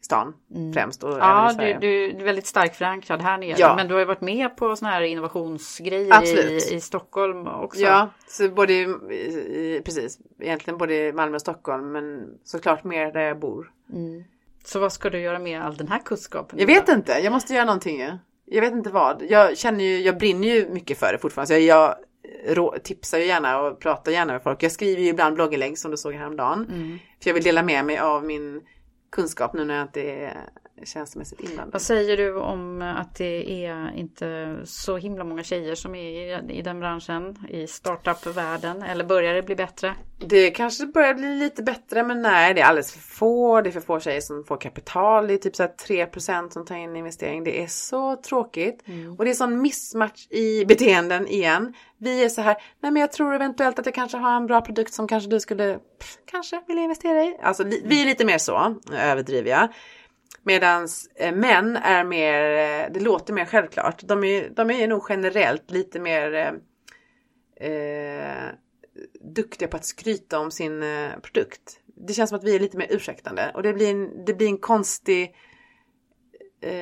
stan 0.00 0.34
främst. 0.74 1.04
Och 1.04 1.10
Ja, 1.10 1.54
du, 1.58 1.72
du, 1.72 2.12
du 2.12 2.20
är 2.20 2.24
väldigt 2.24 2.46
starkt 2.46 2.76
förankrad 2.76 3.22
här 3.22 3.38
nere. 3.38 3.54
Ja. 3.58 3.76
Men 3.76 3.88
du 3.88 3.94
har 3.94 3.98
ju 3.98 4.04
varit 4.04 4.20
med 4.20 4.56
på 4.56 4.76
sådana 4.76 4.94
här 4.94 5.02
innovationsgrejer 5.02 6.24
i, 6.24 6.74
i 6.74 6.80
Stockholm 6.80 7.46
också. 7.46 7.80
Ja, 7.80 8.08
så 8.26 8.48
både 8.48 8.72
i, 8.72 8.82
i, 8.82 9.82
precis, 9.84 10.18
egentligen 10.40 10.78
både 10.78 10.94
i 10.94 11.12
Malmö 11.12 11.34
och 11.34 11.40
Stockholm 11.40 11.92
men 11.92 12.28
såklart 12.44 12.84
mer 12.84 13.12
där 13.12 13.20
jag 13.20 13.38
bor. 13.38 13.70
Så 14.64 14.80
vad 14.80 14.92
ska 14.92 15.10
du 15.10 15.20
göra 15.20 15.38
med 15.38 15.62
all 15.62 15.76
den 15.76 15.88
här 15.88 15.98
kunskapen? 15.98 16.58
Jag 16.58 16.66
vet 16.66 16.86
då? 16.86 16.92
inte, 16.92 17.12
jag 17.12 17.32
måste 17.32 17.54
göra 17.54 17.64
någonting 17.64 18.00
ju. 18.00 18.18
Jag 18.44 18.60
vet 18.60 18.72
inte 18.72 18.90
vad. 18.90 19.22
Jag 19.28 19.58
känner 19.58 19.84
ju, 19.84 20.00
jag 20.00 20.18
brinner 20.18 20.48
ju 20.48 20.68
mycket 20.68 20.98
för 20.98 21.12
det 21.12 21.18
fortfarande. 21.18 21.54
Så 21.54 21.60
jag, 21.60 21.94
jag 22.56 22.82
tipsar 22.82 23.18
ju 23.18 23.24
gärna 23.24 23.60
och 23.60 23.80
pratar 23.80 24.12
gärna 24.12 24.32
med 24.32 24.42
folk. 24.42 24.62
Jag 24.62 24.72
skriver 24.72 25.02
ju 25.02 25.08
ibland 25.08 25.34
blogginlägg 25.34 25.78
som 25.78 25.90
du 25.90 25.96
såg 25.96 26.14
häromdagen. 26.14 26.66
För 27.22 27.30
jag 27.30 27.34
vill 27.34 27.42
dela 27.42 27.62
med 27.62 27.84
mig 27.84 27.98
av 27.98 28.24
min 28.24 28.60
kunskap 29.10 29.52
nu 29.54 29.64
när 29.64 29.74
jag 29.74 29.84
inte 29.84 30.02
är 30.02 30.36
känslomässigt 30.84 31.40
inblandad. 31.40 31.72
Vad 31.72 31.82
säger 31.82 32.16
du 32.16 32.34
om 32.34 32.82
att 32.82 33.14
det 33.14 33.64
är 33.66 33.92
inte 33.96 34.56
så 34.64 34.96
himla 34.96 35.24
många 35.24 35.42
tjejer 35.42 35.74
som 35.74 35.94
är 35.94 36.50
i, 36.50 36.62
den 36.62 36.80
branschen, 36.80 37.46
i 37.48 37.66
startup-världen? 37.66 38.82
Eller 38.82 39.04
börjar 39.04 39.34
det 39.34 39.42
bli 39.42 39.56
bättre? 39.56 39.94
Det 40.18 40.50
kanske 40.50 40.86
börjar 40.86 41.14
bli 41.14 41.36
lite 41.36 41.62
bättre 41.62 42.02
men 42.02 42.22
nej 42.22 42.54
det 42.54 42.60
är 42.60 42.64
alldeles 42.64 42.92
för 42.92 43.00
få. 43.00 43.60
Det 43.60 43.70
är 43.70 43.72
för 43.72 43.80
få 43.80 44.00
tjejer 44.00 44.20
som 44.20 44.44
får 44.44 44.56
kapital. 44.56 45.26
Det 45.26 45.34
är 45.34 45.38
typ 45.38 45.56
så 45.56 45.62
här 45.62 45.72
3% 45.88 46.50
som 46.50 46.64
tar 46.64 46.76
in 46.76 46.96
investering. 46.96 47.44
Det 47.44 47.62
är 47.62 47.66
så 47.66 48.16
tråkigt. 48.16 48.84
Och 49.18 49.24
det 49.24 49.30
är 49.30 49.34
sån 49.34 49.62
missmatch 49.62 50.26
i 50.30 50.64
beteenden 50.64 51.26
igen. 51.26 51.74
Vi 51.98 52.24
är 52.24 52.28
så 52.28 52.40
här, 52.40 52.56
nej 52.80 52.92
men 52.92 53.00
jag 53.00 53.12
tror 53.12 53.34
eventuellt 53.34 53.78
att 53.78 53.86
jag 53.86 53.94
kanske 53.94 54.16
har 54.18 54.36
en 54.36 54.46
bra 54.46 54.60
produkt 54.60 54.94
som 54.94 55.08
kanske 55.08 55.30
du 55.30 55.40
skulle 55.40 55.78
pff, 55.98 56.18
kanske 56.30 56.62
vilja 56.66 56.82
investera 56.82 57.24
i. 57.24 57.38
Alltså 57.42 57.64
vi, 57.64 57.82
vi 57.84 58.02
är 58.02 58.06
lite 58.06 58.24
mer 58.24 58.38
så, 58.38 58.76
överdriver 58.92 59.50
jag. 59.50 59.68
Medan 60.42 60.88
eh, 61.14 61.34
män 61.34 61.76
är 61.76 62.04
mer, 62.04 62.42
eh, 62.42 62.92
det 62.92 63.00
låter 63.00 63.32
mer 63.32 63.44
självklart. 63.44 64.02
De 64.02 64.24
är, 64.24 64.50
de 64.50 64.70
är 64.70 64.88
nog 64.88 65.06
generellt 65.08 65.70
lite 65.70 66.00
mer 66.00 66.34
eh, 66.34 67.70
eh, 67.70 68.48
duktiga 69.20 69.68
på 69.68 69.76
att 69.76 69.84
skryta 69.84 70.38
om 70.38 70.50
sin 70.50 70.82
eh, 70.82 71.10
produkt. 71.22 71.80
Det 71.86 72.12
känns 72.12 72.30
som 72.30 72.38
att 72.38 72.44
vi 72.44 72.54
är 72.54 72.60
lite 72.60 72.76
mer 72.76 72.86
ursäktande 72.90 73.50
och 73.54 73.62
det 73.62 73.72
blir 73.72 73.90
en, 73.90 74.24
det 74.24 74.34
blir 74.34 74.46
en 74.46 74.58
konstig 74.58 75.34
eh, 76.60 76.72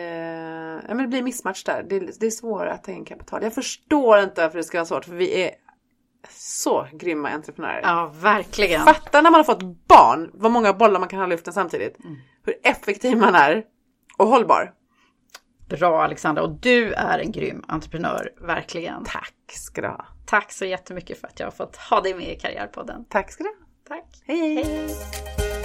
ja, 0.88 0.94
men 0.94 0.98
det 0.98 1.08
blir 1.08 1.22
missmatch 1.22 1.64
där. 1.64 1.86
Det, 1.88 2.20
det 2.20 2.26
är 2.26 2.30
svårare 2.30 2.72
att 2.72 2.84
ta 2.84 2.92
in 2.92 3.04
kapital. 3.04 3.42
Jag 3.42 3.54
förstår 3.54 4.18
inte 4.18 4.42
varför 4.42 4.58
det 4.58 4.64
ska 4.64 4.78
vara 4.78 4.86
svårt 4.86 5.04
för 5.04 5.14
vi 5.14 5.42
är 5.42 5.50
så 6.28 6.86
grymma 6.92 7.28
entreprenörer. 7.28 7.80
Ja, 7.82 8.12
verkligen. 8.20 8.84
Fatta 8.84 9.22
när 9.22 9.30
man 9.30 9.38
har 9.38 9.44
fått 9.44 9.62
barn, 9.62 10.30
vad 10.34 10.52
många 10.52 10.72
bollar 10.72 11.00
man 11.00 11.08
kan 11.08 11.18
ha 11.18 11.26
i 11.26 11.30
luften 11.30 11.52
samtidigt. 11.52 11.96
Hur 12.44 12.54
effektiv 12.62 13.18
man 13.18 13.34
är 13.34 13.64
och 14.16 14.26
hållbar. 14.26 14.72
Bra 15.68 16.04
Alexandra 16.04 16.42
och 16.42 16.50
du 16.50 16.92
är 16.92 17.18
en 17.18 17.32
grym 17.32 17.64
entreprenör, 17.68 18.32
verkligen. 18.40 19.04
Tack 19.04 19.34
ska 19.46 19.80
du 19.80 19.88
ha. 19.88 20.06
Tack 20.26 20.52
så 20.52 20.64
jättemycket 20.64 21.20
för 21.20 21.26
att 21.28 21.40
jag 21.40 21.46
har 21.46 21.52
fått 21.52 21.76
ha 21.76 22.00
dig 22.00 22.14
med 22.14 22.32
i 22.32 22.38
Karriärpodden. 22.38 23.04
Tack 23.08 23.32
ska 23.32 23.44
du 23.44 23.50
ha. 23.50 23.56
Tack. 23.88 24.22
Hej 24.26 24.54
hej. 24.54 24.64
Hej. 24.64 25.55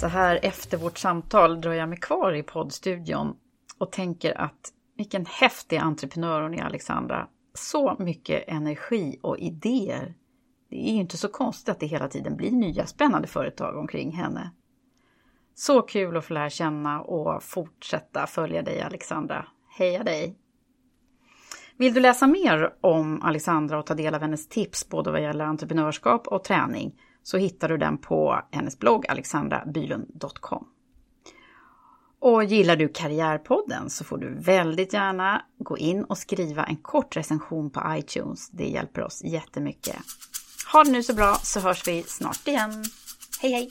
Så 0.00 0.06
här 0.06 0.40
efter 0.42 0.78
vårt 0.78 0.98
samtal 0.98 1.60
drar 1.60 1.72
jag 1.72 1.88
mig 1.88 1.98
kvar 1.98 2.32
i 2.32 2.42
poddstudion 2.42 3.36
och 3.78 3.92
tänker 3.92 4.40
att 4.40 4.72
vilken 4.96 5.26
häftig 5.26 5.76
entreprenör 5.76 6.42
hon 6.42 6.54
är 6.54 6.62
Alexandra. 6.62 7.28
Så 7.54 7.96
mycket 7.98 8.44
energi 8.48 9.18
och 9.22 9.38
idéer. 9.38 10.14
Det 10.70 10.88
är 10.88 10.92
ju 10.92 11.00
inte 11.00 11.16
så 11.16 11.28
konstigt 11.28 11.68
att 11.68 11.80
det 11.80 11.86
hela 11.86 12.08
tiden 12.08 12.36
blir 12.36 12.50
nya 12.50 12.86
spännande 12.86 13.28
företag 13.28 13.76
omkring 13.76 14.12
henne. 14.12 14.50
Så 15.54 15.82
kul 15.82 16.16
att 16.16 16.24
få 16.24 16.34
lära 16.34 16.50
känna 16.50 17.00
och 17.00 17.42
fortsätta 17.42 18.26
följa 18.26 18.62
dig 18.62 18.80
Alexandra. 18.80 19.46
Heja 19.78 20.02
dig! 20.02 20.38
Vill 21.76 21.94
du 21.94 22.00
läsa 22.00 22.26
mer 22.26 22.74
om 22.80 23.22
Alexandra 23.22 23.78
och 23.78 23.86
ta 23.86 23.94
del 23.94 24.14
av 24.14 24.20
hennes 24.20 24.48
tips 24.48 24.88
både 24.88 25.10
vad 25.10 25.22
gäller 25.22 25.44
entreprenörskap 25.44 26.26
och 26.26 26.44
träning 26.44 26.94
så 27.22 27.38
hittar 27.38 27.68
du 27.68 27.76
den 27.76 27.98
på 27.98 28.42
hennes 28.50 28.78
blogg 28.78 29.06
alexandrabylund.com. 29.08 30.66
Och 32.20 32.44
gillar 32.44 32.76
du 32.76 32.88
Karriärpodden 32.88 33.90
så 33.90 34.04
får 34.04 34.18
du 34.18 34.34
väldigt 34.34 34.92
gärna 34.92 35.42
gå 35.58 35.78
in 35.78 36.04
och 36.04 36.18
skriva 36.18 36.64
en 36.64 36.76
kort 36.76 37.16
recension 37.16 37.70
på 37.70 37.82
iTunes. 37.98 38.50
Det 38.50 38.66
hjälper 38.66 39.02
oss 39.02 39.22
jättemycket. 39.24 39.96
Ha 40.72 40.84
det 40.84 40.90
nu 40.90 41.02
så 41.02 41.14
bra 41.14 41.34
så 41.34 41.60
hörs 41.60 41.88
vi 41.88 42.02
snart 42.02 42.48
igen. 42.48 42.84
Hej 43.40 43.52
hej! 43.52 43.70